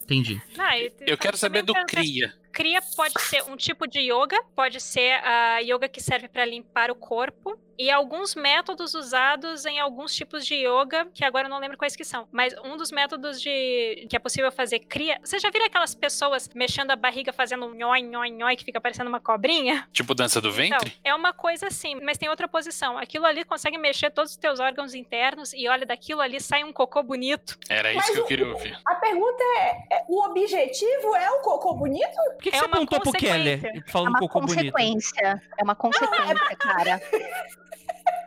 Entendi. 0.03 0.39
Ah, 0.57 0.77
e- 0.77 0.91
Eu 1.01 1.17
quero 1.17 1.35
saber 1.37 1.63
do 1.63 1.73
Kriya. 1.85 2.33
Kriya 2.51 2.81
pode 2.95 3.19
ser 3.21 3.43
um 3.49 3.57
tipo 3.57 3.87
de 3.87 3.99
yoga, 3.99 4.41
pode 4.55 4.79
ser 4.79 5.13
a 5.25 5.59
yoga 5.59 5.89
que 5.89 5.99
serve 6.01 6.27
para 6.27 6.45
limpar 6.45 6.89
o 6.91 6.95
corpo 6.95 7.57
e 7.77 7.89
alguns 7.89 8.35
métodos 8.35 8.93
usados 8.93 9.65
em 9.65 9.79
alguns 9.79 10.13
tipos 10.13 10.45
de 10.45 10.55
yoga, 10.55 11.07
que 11.13 11.23
agora 11.23 11.47
eu 11.47 11.49
não 11.49 11.59
lembro 11.59 11.77
quais 11.77 11.95
que 11.95 12.03
são, 12.03 12.27
mas 12.31 12.53
um 12.63 12.77
dos 12.77 12.91
métodos 12.91 13.41
de 13.41 14.05
que 14.09 14.15
é 14.15 14.19
possível 14.19 14.51
fazer 14.51 14.79
Kriya. 14.79 15.19
Você 15.23 15.39
já 15.39 15.49
viram 15.49 15.65
aquelas 15.65 15.93
pessoas 15.95 16.49
mexendo 16.53 16.91
a 16.91 16.95
barriga 16.95 17.33
fazendo 17.33 17.65
um 17.65 17.73
nhoi 17.73 18.01
nhoi 18.01 18.29
nhoi 18.29 18.55
que 18.55 18.63
fica 18.65 18.79
parecendo 18.79 19.09
uma 19.09 19.19
cobrinha? 19.19 19.87
Tipo 19.91 20.13
dança 20.13 20.39
do 20.41 20.51
ventre? 20.51 20.93
Então, 20.99 21.11
é 21.11 21.15
uma 21.15 21.33
coisa 21.33 21.67
assim, 21.67 21.95
mas 22.01 22.17
tem 22.17 22.29
outra 22.29 22.47
posição. 22.47 22.97
Aquilo 22.97 23.25
ali 23.25 23.43
consegue 23.43 23.77
mexer 23.77 24.11
todos 24.11 24.31
os 24.31 24.37
teus 24.37 24.59
órgãos 24.59 24.93
internos 24.93 25.53
e 25.53 25.67
olha 25.67 25.85
daquilo 25.85 26.21
ali 26.21 26.39
sai 26.39 26.63
um 26.63 26.71
cocô 26.71 27.01
bonito. 27.03 27.57
Era 27.69 27.89
isso 27.91 27.99
Mas 27.99 28.09
que 28.11 28.19
eu 28.19 28.25
queria 28.25 28.47
ouvir. 28.47 28.77
A 28.85 28.95
pergunta 28.95 29.43
é, 29.57 29.95
é, 29.97 30.03
o 30.07 30.23
objetivo 30.25 31.15
é 31.15 31.29
o 31.31 31.39
cocô 31.41 31.73
bonito? 31.73 32.15
Por 32.15 32.37
que, 32.37 32.51
que 32.51 32.55
É 32.55 32.59
você 32.59 32.65
uma 32.65 32.75
apontou 32.77 32.99
pro 33.01 33.11
Keller 33.11 33.59
consequência. 33.61 33.83
É 33.87 33.91
falando 33.91 34.09
uma 34.09 34.19
cocô 34.19 34.39
bonito? 34.41 34.71
consequência. 34.71 35.41
É 35.57 35.63
uma 35.63 35.75
consequência, 35.75 36.55
cara. 36.57 37.01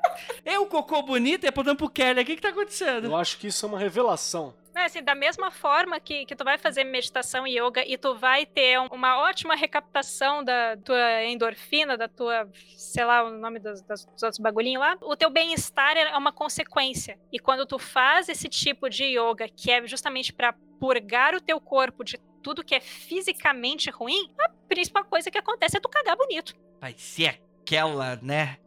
Eu, 0.45 0.67
cocô 0.67 1.03
bonito, 1.03 1.45
e 1.45 1.49
apontando 1.49 1.77
pro 1.77 1.91
Keller. 1.91 2.23
O 2.23 2.27
que 2.27 2.37
que 2.37 2.43
tá 2.43 2.49
acontecendo? 2.51 3.07
Eu 3.07 3.17
acho 3.17 3.39
que 3.39 3.47
isso 3.49 3.65
é 3.65 3.69
uma 3.69 3.79
revelação. 3.79 4.55
É, 4.75 4.85
assim, 4.85 5.03
da 5.03 5.15
mesma 5.15 5.51
forma 5.51 5.99
que, 5.99 6.25
que 6.25 6.37
tu 6.37 6.45
vai 6.45 6.57
fazer 6.57 6.85
meditação 6.85 7.45
e 7.45 7.59
yoga 7.59 7.85
e 7.85 7.99
tu 7.99 8.15
vai 8.15 8.47
ter 8.47 8.79
um- 8.79 8.87
uma 8.93 9.19
ótima 9.19 9.57
recaptação 9.57 10.45
da 10.45 10.77
tua 10.77 11.25
endorfina, 11.25 11.97
da 11.97 12.07
tua, 12.07 12.49
sei 12.77 13.05
lá, 13.05 13.25
o 13.25 13.31
nome 13.31 13.59
dos, 13.59 13.83
das- 13.83 14.05
dos 14.07 14.23
outros 14.23 14.39
bagulhinhos 14.39 14.81
lá, 14.81 14.97
o 15.03 15.17
teu 15.17 15.31
bem-estar 15.31 15.97
é 15.97 16.17
uma 16.17 16.33
consequência. 16.33 17.19
E 17.33 17.41
quando 17.41 17.67
tu 17.67 17.77
faz 17.77 18.29
esse 18.29 18.49
tipo 18.49 18.89
de 18.89 19.05
yoga, 19.19 19.49
que 19.49 19.71
é 19.73 19.85
justamente 19.85 20.33
pra 20.33 20.55
purgar 20.79 21.35
o 21.35 21.41
teu 21.41 21.61
corpo 21.61 22.05
de 22.05 22.17
tudo 22.41 22.65
que 22.65 22.75
é 22.77 22.81
fisicamente 22.81 23.91
ruim, 23.91 24.33
a 24.39 24.49
principal 24.69 25.05
coisa 25.05 25.29
que 25.29 25.39
acontece 25.39 25.77
é 25.77 25.81
tu 25.81 25.89
cagar 25.89 26.17
bonito. 26.17 26.55
Vai 26.81 26.95
ser 26.97 27.41
aquela, 27.63 28.15
né? 28.23 28.59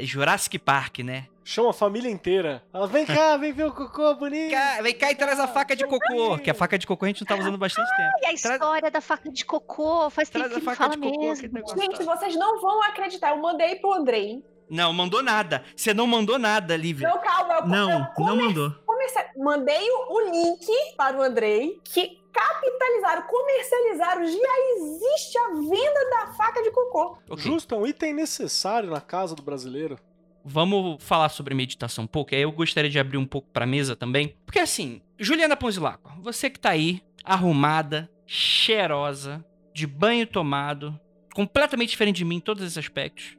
É 0.00 0.04
Jurassic 0.04 0.58
Park, 0.60 1.00
né? 1.00 1.26
Chama 1.44 1.70
a 1.70 1.72
família 1.72 2.08
inteira. 2.10 2.62
Ela, 2.72 2.86
vem 2.86 3.04
cá, 3.06 3.36
vem 3.36 3.52
ver 3.52 3.64
o 3.66 3.72
cocô 3.72 4.14
bonito. 4.14 4.50
Cá, 4.52 4.80
vem 4.82 4.94
cá 4.94 5.10
e 5.10 5.14
traz 5.16 5.40
a 5.40 5.48
faca 5.48 5.74
de 5.74 5.84
cocô. 5.86 6.38
Que 6.38 6.50
a 6.50 6.54
faca 6.54 6.78
de 6.78 6.86
cocô 6.86 7.04
a 7.04 7.08
gente 7.08 7.22
não 7.22 7.26
tá 7.26 7.36
usando 7.36 7.58
bastante 7.58 7.88
tempo. 7.96 8.10
E 8.20 8.26
a 8.26 8.28
Traz- 8.28 8.44
história 8.44 8.90
da 8.90 9.00
faca 9.00 9.30
de 9.30 9.44
cocô, 9.44 10.08
faz 10.10 10.28
tempo 10.28 10.44
Traz 10.44 10.52
a 10.56 10.60
que 10.60 10.66
não 10.66 10.72
faca 10.74 10.84
fala 10.84 10.96
de 10.96 11.10
cocô, 11.10 11.20
mesmo. 11.26 11.50
Gente, 11.80 12.04
vocês 12.04 12.36
não 12.36 12.60
vão 12.60 12.82
acreditar. 12.84 13.30
Eu 13.30 13.38
mandei 13.38 13.76
pro 13.76 13.92
Andrei. 13.94 14.44
Não, 14.70 14.92
mandou 14.92 15.22
nada. 15.22 15.64
Você 15.74 15.94
não 15.94 16.06
mandou 16.06 16.38
nada, 16.38 16.76
Lívia. 16.76 17.08
Não, 17.08 17.18
calma. 17.18 17.54
Eu, 17.54 17.66
Não, 17.66 17.90
eu 17.90 18.24
não 18.26 18.36
mandou. 18.36 18.70
comecei- 18.86 19.24
mandei 19.38 19.90
o, 19.90 20.12
o 20.16 20.30
link 20.30 20.66
para 20.98 21.16
o 21.16 21.22
Andrei, 21.22 21.80
que 21.82 22.20
capitalizaram, 22.38 23.22
comercializaram. 23.22 24.26
Já 24.26 24.76
existe 24.76 25.38
a 25.38 25.48
venda 25.48 26.10
da 26.10 26.32
faca 26.34 26.62
de 26.62 26.70
cocô. 26.70 27.18
Ok. 27.28 27.44
Justo, 27.44 27.74
é 27.74 27.78
um 27.78 27.86
item 27.86 28.14
necessário 28.14 28.90
na 28.90 29.00
casa 29.00 29.34
do 29.34 29.42
brasileiro. 29.42 29.98
Vamos 30.44 31.02
falar 31.02 31.28
sobre 31.28 31.54
meditação 31.54 32.04
um 32.04 32.06
pouco. 32.06 32.34
Aí 32.34 32.42
eu 32.42 32.52
gostaria 32.52 32.90
de 32.90 32.98
abrir 32.98 33.18
um 33.18 33.26
pouco 33.26 33.48
pra 33.52 33.66
mesa 33.66 33.96
também. 33.96 34.36
Porque 34.46 34.60
assim, 34.60 35.02
Juliana 35.18 35.56
Ponzilaco, 35.56 36.12
você 36.22 36.48
que 36.48 36.60
tá 36.60 36.70
aí, 36.70 37.02
arrumada, 37.24 38.08
cheirosa, 38.24 39.44
de 39.74 39.86
banho 39.86 40.26
tomado, 40.26 40.98
completamente 41.34 41.90
diferente 41.90 42.16
de 42.16 42.24
mim 42.24 42.36
em 42.36 42.40
todos 42.40 42.62
esses 42.62 42.78
aspectos. 42.78 43.36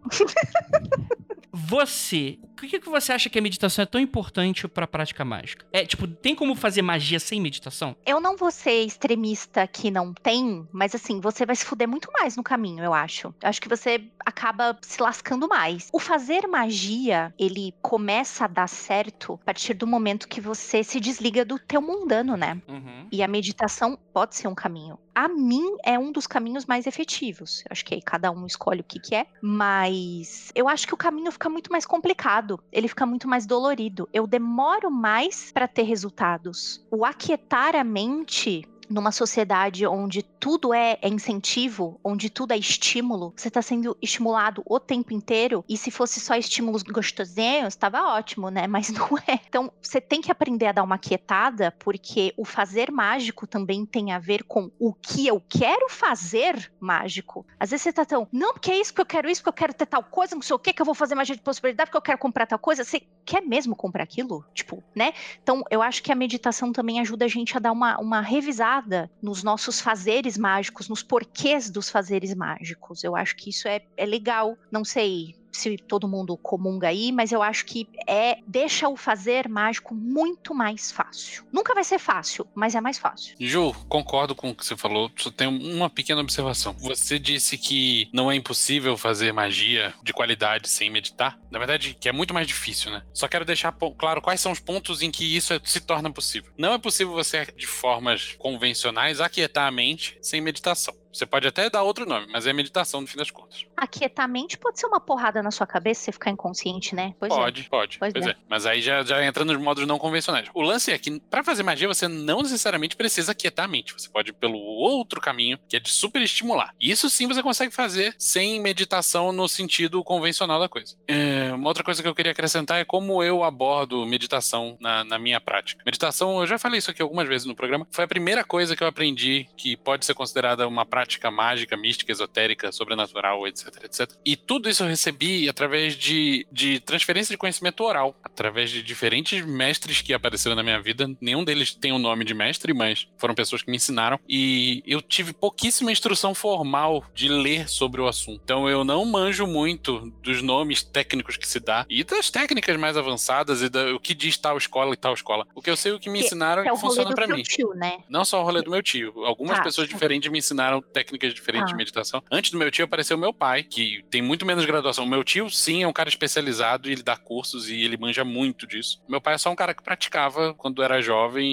você, 1.51 2.37
Por 2.59 2.67
que, 2.67 2.77
que 2.77 2.89
você 2.89 3.13
acha 3.13 3.29
que 3.29 3.39
a 3.39 3.41
meditação 3.41 3.83
é 3.83 3.85
tão 3.85 4.01
importante 4.01 4.67
pra 4.67 4.85
prática 4.85 5.23
mágica? 5.23 5.65
É, 5.71 5.85
tipo, 5.85 6.05
tem 6.05 6.35
como 6.35 6.55
fazer 6.55 6.81
magia 6.81 7.17
sem 7.17 7.39
meditação? 7.39 7.95
Eu 8.05 8.19
não 8.19 8.35
vou 8.35 8.51
ser 8.51 8.83
extremista 8.83 9.65
que 9.65 9.89
não 9.89 10.13
tem, 10.13 10.67
mas 10.69 10.93
assim, 10.93 11.21
você 11.21 11.45
vai 11.45 11.55
se 11.55 11.63
fuder 11.63 11.87
muito 11.87 12.11
mais 12.11 12.35
no 12.35 12.43
caminho, 12.43 12.83
eu 12.83 12.93
acho. 12.93 13.27
Eu 13.41 13.47
acho 13.49 13.61
que 13.61 13.69
você 13.69 14.03
acaba 14.25 14.77
se 14.81 15.01
lascando 15.01 15.47
mais. 15.47 15.87
O 15.93 15.99
fazer 15.99 16.47
magia, 16.47 17.33
ele 17.39 17.73
começa 17.81 18.43
a 18.43 18.47
dar 18.47 18.67
certo 18.67 19.39
a 19.41 19.45
partir 19.45 19.73
do 19.73 19.87
momento 19.87 20.27
que 20.27 20.41
você 20.41 20.83
se 20.83 20.99
desliga 20.99 21.45
do 21.45 21.57
teu 21.57 21.81
mundano, 21.81 22.35
né? 22.35 22.61
Uhum. 22.67 23.07
E 23.09 23.23
a 23.23 23.27
meditação 23.27 23.97
pode 24.13 24.35
ser 24.35 24.49
um 24.49 24.55
caminho. 24.55 24.99
A 25.15 25.27
mim 25.27 25.75
é 25.83 25.99
um 25.99 26.13
dos 26.13 26.25
caminhos 26.25 26.65
mais 26.65 26.87
efetivos. 26.87 27.63
Acho 27.69 27.83
que 27.83 27.93
aí 27.93 28.01
cada 28.01 28.31
um 28.31 28.45
escolhe 28.45 28.79
o 28.79 28.83
que, 28.85 28.99
que 28.99 29.15
é, 29.15 29.27
mas 29.41 30.49
eu 30.55 30.69
acho 30.69 30.87
que 30.87 30.93
o 30.93 30.97
caminho 30.97 31.29
fica 31.31 31.49
muito 31.49 31.69
mais 31.71 31.85
complicado. 31.85 32.48
Ele 32.71 32.87
fica 32.87 33.05
muito 33.05 33.27
mais 33.27 33.45
dolorido. 33.45 34.07
Eu 34.13 34.25
demoro 34.25 34.89
mais 34.89 35.51
para 35.51 35.67
ter 35.67 35.83
resultados. 35.83 36.85
O 36.89 37.03
aquietar 37.03 37.75
a 37.75 37.83
mente 37.83 38.65
numa 38.89 39.11
sociedade 39.11 39.85
onde 39.85 40.23
tudo 40.23 40.73
é, 40.73 40.97
é 41.01 41.07
incentivo, 41.07 41.99
onde 42.03 42.29
tudo 42.29 42.53
é 42.53 42.57
estímulo, 42.57 43.33
você 43.35 43.49
tá 43.49 43.61
sendo 43.61 43.95
estimulado 44.01 44.63
o 44.65 44.79
tempo 44.79 45.13
inteiro, 45.13 45.63
e 45.69 45.77
se 45.77 45.91
fosse 45.91 46.19
só 46.19 46.35
estímulos 46.35 46.81
gostosinhos, 46.81 47.75
tava 47.75 48.01
ótimo, 48.15 48.49
né? 48.49 48.65
Mas 48.79 48.89
não 48.89 49.07
é. 49.27 49.39
Então, 49.47 49.71
você 49.81 50.01
tem 50.01 50.21
que 50.21 50.31
aprender 50.31 50.67
a 50.67 50.71
dar 50.71 50.83
uma 50.83 50.97
quietada, 50.97 51.71
porque 51.77 52.33
o 52.37 52.45
fazer 52.45 52.91
mágico 52.91 53.45
também 53.45 53.85
tem 53.85 54.11
a 54.11 54.19
ver 54.19 54.43
com 54.43 54.71
o 54.79 54.93
que 54.93 55.27
eu 55.27 55.41
quero 55.47 55.89
fazer 55.89 56.71
mágico. 56.79 57.45
Às 57.59 57.71
vezes 57.71 57.83
você 57.83 57.93
tá 57.93 58.05
tão, 58.05 58.27
não, 58.31 58.53
porque 58.53 58.71
é 58.71 58.79
isso 58.79 58.93
que 58.93 59.01
eu 59.01 59.05
quero, 59.05 59.29
isso 59.29 59.43
que 59.43 59.49
eu 59.49 59.53
quero 59.53 59.73
ter 59.73 59.85
tal 59.85 60.03
coisa, 60.03 60.35
não 60.35 60.41
sei 60.41 60.55
o 60.55 60.59
que, 60.59 60.73
que 60.73 60.81
eu 60.81 60.85
vou 60.85 60.95
fazer 60.95 61.15
magia 61.15 61.35
de 61.35 61.41
possibilidade, 61.41 61.89
porque 61.89 61.97
eu 61.97 62.01
quero 62.01 62.17
comprar 62.17 62.47
tal 62.47 62.59
coisa. 62.59 62.83
Você 62.83 63.01
quer 63.25 63.41
mesmo 63.41 63.75
comprar 63.75 64.03
aquilo? 64.03 64.45
Tipo, 64.53 64.83
né? 64.95 65.13
Então, 65.43 65.63
eu 65.69 65.81
acho 65.81 66.01
que 66.01 66.11
a 66.11 66.15
meditação 66.15 66.71
também 66.71 66.99
ajuda 66.99 67.25
a 67.25 67.27
gente 67.27 67.55
a 67.55 67.59
dar 67.59 67.71
uma, 67.71 67.99
uma 67.99 68.21
revisada 68.21 68.78
nos 69.21 69.43
nossos 69.43 69.81
fazeres 69.81 70.37
mágicos, 70.37 70.89
nos 70.89 71.03
porquês 71.03 71.69
dos 71.69 71.89
fazeres 71.89 72.33
mágicos. 72.33 73.03
Eu 73.03 73.15
acho 73.15 73.35
que 73.35 73.49
isso 73.49 73.67
é, 73.67 73.81
é 73.95 74.05
legal. 74.05 74.57
Não 74.71 74.83
sei 74.83 75.38
se 75.51 75.77
todo 75.77 76.07
mundo 76.07 76.37
comunga 76.37 76.87
aí, 76.87 77.11
mas 77.11 77.31
eu 77.31 77.41
acho 77.41 77.65
que 77.65 77.87
é 78.07 78.37
deixa 78.47 78.87
o 78.87 78.95
fazer 78.95 79.47
mágico 79.47 79.93
muito 79.93 80.53
mais 80.53 80.91
fácil. 80.91 81.45
Nunca 81.51 81.73
vai 81.73 81.83
ser 81.83 81.99
fácil, 81.99 82.47
mas 82.55 82.75
é 82.75 82.81
mais 82.81 82.97
fácil. 82.97 83.35
Ju, 83.39 83.73
concordo 83.87 84.35
com 84.35 84.49
o 84.49 84.55
que 84.55 84.65
você 84.65 84.75
falou, 84.75 85.11
só 85.17 85.31
tenho 85.31 85.51
uma 85.51 85.89
pequena 85.89 86.21
observação. 86.21 86.73
Você 86.79 87.19
disse 87.19 87.57
que 87.57 88.09
não 88.13 88.31
é 88.31 88.35
impossível 88.35 88.97
fazer 88.97 89.31
magia 89.31 89.93
de 90.03 90.13
qualidade 90.13 90.69
sem 90.69 90.89
meditar. 90.89 91.39
Na 91.51 91.59
verdade, 91.59 91.95
que 91.99 92.09
é 92.09 92.11
muito 92.11 92.33
mais 92.33 92.47
difícil, 92.47 92.91
né? 92.91 93.03
Só 93.13 93.27
quero 93.27 93.45
deixar 93.45 93.71
claro 93.97 94.21
quais 94.21 94.41
são 94.41 94.51
os 94.51 94.59
pontos 94.59 95.01
em 95.01 95.11
que 95.11 95.35
isso 95.35 95.59
se 95.63 95.79
torna 95.79 96.11
possível. 96.11 96.51
Não 96.57 96.73
é 96.73 96.77
possível 96.77 97.13
você, 97.13 97.45
de 97.57 97.67
formas 97.67 98.35
convencionais, 98.37 99.21
aquietar 99.21 99.67
a 99.67 99.71
mente 99.71 100.17
sem 100.21 100.41
meditação. 100.41 100.95
Você 101.11 101.25
pode 101.25 101.47
até 101.47 101.69
dar 101.69 101.83
outro 101.83 102.05
nome, 102.05 102.27
mas 102.31 102.45
é 102.45 102.53
meditação 102.53 103.01
no 103.01 103.07
fim 103.07 103.17
das 103.17 103.31
contas. 103.31 103.65
Aquietar 103.75 104.25
a 104.25 104.27
mente 104.27 104.57
pode 104.57 104.79
ser 104.79 104.85
uma 104.85 104.99
porrada 104.99 105.41
na 105.41 105.51
sua 105.51 105.65
cabeça 105.65 106.01
você 106.01 106.11
ficar 106.11 106.31
inconsciente, 106.31 106.93
né? 106.93 107.13
Pois 107.19 107.33
pode, 107.33 107.61
é. 107.61 107.69
pode. 107.69 107.97
Pois 107.97 108.13
Pois, 108.13 108.27
é. 108.27 108.31
é. 108.31 108.35
Mas 108.47 108.65
aí 108.65 108.81
já, 108.81 109.03
já 109.03 109.23
entra 109.23 109.45
nos 109.45 109.57
modos 109.57 109.85
não 109.87 109.97
convencionais. 109.97 110.49
O 110.53 110.61
lance 110.61 110.91
é 110.91 110.97
que, 110.97 111.19
pra 111.19 111.43
fazer 111.43 111.63
magia, 111.63 111.87
você 111.87 112.07
não 112.07 112.41
necessariamente 112.41 112.95
precisa 112.95 113.31
aquietar 113.31 113.65
a 113.65 113.67
mente. 113.67 113.93
Você 113.93 114.09
pode 114.09 114.29
ir 114.29 114.33
pelo 114.33 114.57
outro 114.57 115.21
caminho, 115.21 115.59
que 115.67 115.75
é 115.75 115.79
de 115.79 115.89
super 115.89 116.21
estimular. 116.21 116.73
E 116.79 116.91
Isso 116.91 117.09
sim 117.09 117.27
você 117.27 117.41
consegue 117.41 117.73
fazer 117.73 118.15
sem 118.17 118.59
meditação 118.59 119.31
no 119.31 119.47
sentido 119.47 120.03
convencional 120.03 120.59
da 120.59 120.67
coisa. 120.67 120.95
É, 121.07 121.51
uma 121.53 121.67
outra 121.67 121.83
coisa 121.83 122.01
que 122.01 122.07
eu 122.07 122.15
queria 122.15 122.31
acrescentar 122.31 122.79
é 122.79 122.85
como 122.85 123.23
eu 123.23 123.43
abordo 123.43 124.05
meditação 124.05 124.77
na, 124.79 125.03
na 125.03 125.19
minha 125.19 125.39
prática. 125.39 125.83
Meditação, 125.85 126.39
eu 126.41 126.47
já 126.47 126.57
falei 126.57 126.79
isso 126.79 126.91
aqui 126.91 127.01
algumas 127.01 127.27
vezes 127.27 127.45
no 127.45 127.55
programa, 127.55 127.87
foi 127.91 128.03
a 128.03 128.07
primeira 128.07 128.43
coisa 128.43 128.75
que 128.75 128.83
eu 128.83 128.87
aprendi 128.87 129.47
que 129.55 129.77
pode 129.77 130.05
ser 130.05 130.13
considerada 130.13 130.67
uma 130.67 130.85
prática 130.85 130.98
mágica, 131.31 131.75
mística, 131.77 132.11
esotérica, 132.11 132.71
sobrenatural, 132.71 133.47
etc, 133.47 133.67
etc. 133.83 134.11
E 134.25 134.35
tudo 134.35 134.69
isso 134.69 134.83
eu 134.83 134.87
recebi 134.87 135.47
através 135.49 135.95
de, 135.95 136.45
de 136.51 136.79
transferência 136.79 137.33
de 137.33 137.37
conhecimento 137.37 137.83
oral, 137.83 138.15
através 138.23 138.69
de 138.71 138.81
diferentes 138.83 139.45
mestres 139.45 140.01
que 140.01 140.13
apareceram 140.13 140.55
na 140.55 140.63
minha 140.63 140.81
vida. 140.81 141.07
Nenhum 141.21 141.43
deles 141.43 141.73
tem 141.73 141.91
o 141.91 141.99
nome 141.99 142.23
de 142.25 142.33
mestre, 142.33 142.73
mas 142.73 143.07
foram 143.17 143.35
pessoas 143.35 143.61
que 143.61 143.69
me 143.69 143.77
ensinaram. 143.77 144.19
E 144.27 144.83
eu 144.85 145.01
tive 145.01 145.33
pouquíssima 145.33 145.91
instrução 145.91 146.33
formal 146.33 147.03
de 147.13 147.27
ler 147.29 147.67
sobre 147.69 148.01
o 148.01 148.07
assunto. 148.07 148.41
Então 148.43 148.69
eu 148.69 148.83
não 148.83 149.05
manjo 149.05 149.45
muito 149.45 150.11
dos 150.21 150.41
nomes 150.41 150.83
técnicos 150.83 151.37
que 151.37 151.47
se 151.47 151.59
dá 151.59 151.85
e 151.89 152.03
das 152.03 152.29
técnicas 152.29 152.75
mais 152.77 152.97
avançadas 152.97 153.61
e 153.61 153.69
da, 153.69 153.93
o 153.93 153.99
que 153.99 154.13
diz 154.13 154.37
tal 154.37 154.57
escola 154.57 154.93
e 154.93 154.97
tal 154.97 155.13
escola. 155.13 155.45
O 155.55 155.61
que 155.61 155.69
eu 155.69 155.75
sei, 155.77 155.91
o 155.91 155.99
que 155.99 156.09
me 156.09 156.19
Que- 156.19 156.25
ensinaram 156.25 156.63
Que 156.63 156.69
é 156.69 156.71
o 156.71 156.75
que 156.75 156.81
funciona 156.81 157.15
seu 157.15 157.35
mim. 157.35 157.43
tio, 157.43 157.73
né? 157.75 157.99
Não 158.09 158.23
só 158.25 158.41
o 158.41 158.43
rolê 158.43 158.61
do 158.61 158.71
meu 158.71 158.81
tio. 158.81 159.13
Algumas 159.25 159.57
Tá. 159.57 159.63
pessoas 159.63 159.87
diferentes 159.89 160.29
me 160.31 160.37
ensinaram 160.39 160.81
técnicas 160.93 161.33
diferentes 161.33 161.69
Ah. 161.69 161.71
de 161.71 161.75
meditação. 161.77 162.23
Antes 162.31 162.51
do 162.51 162.57
meu 162.57 162.69
tio 162.71 162.85
apareceu 162.85 163.17
meu 163.17 163.33
pai, 163.33 163.63
que 163.63 164.03
tem 164.09 164.21
muito 164.21 164.45
menos 164.45 164.65
graduação. 164.65 165.05
Meu 165.05 165.23
tio, 165.23 165.49
sim, 165.49 165.83
é 165.83 165.87
um 165.87 165.93
cara 165.93 166.09
especializado 166.09 166.89
e 166.89 166.93
ele 166.93 167.03
dá 167.03 167.15
cursos 167.17 167.69
e 167.69 167.81
ele 167.83 167.97
manja 167.97 168.23
muito 168.23 168.65
disso. 168.67 169.01
Meu 169.07 169.21
pai 169.21 169.35
é 169.35 169.37
só 169.37 169.51
um 169.51 169.55
cara 169.55 169.73
que 169.73 169.83
praticava 169.83 170.53
quando 170.53 170.81
era 170.83 171.01
jovem 171.01 171.47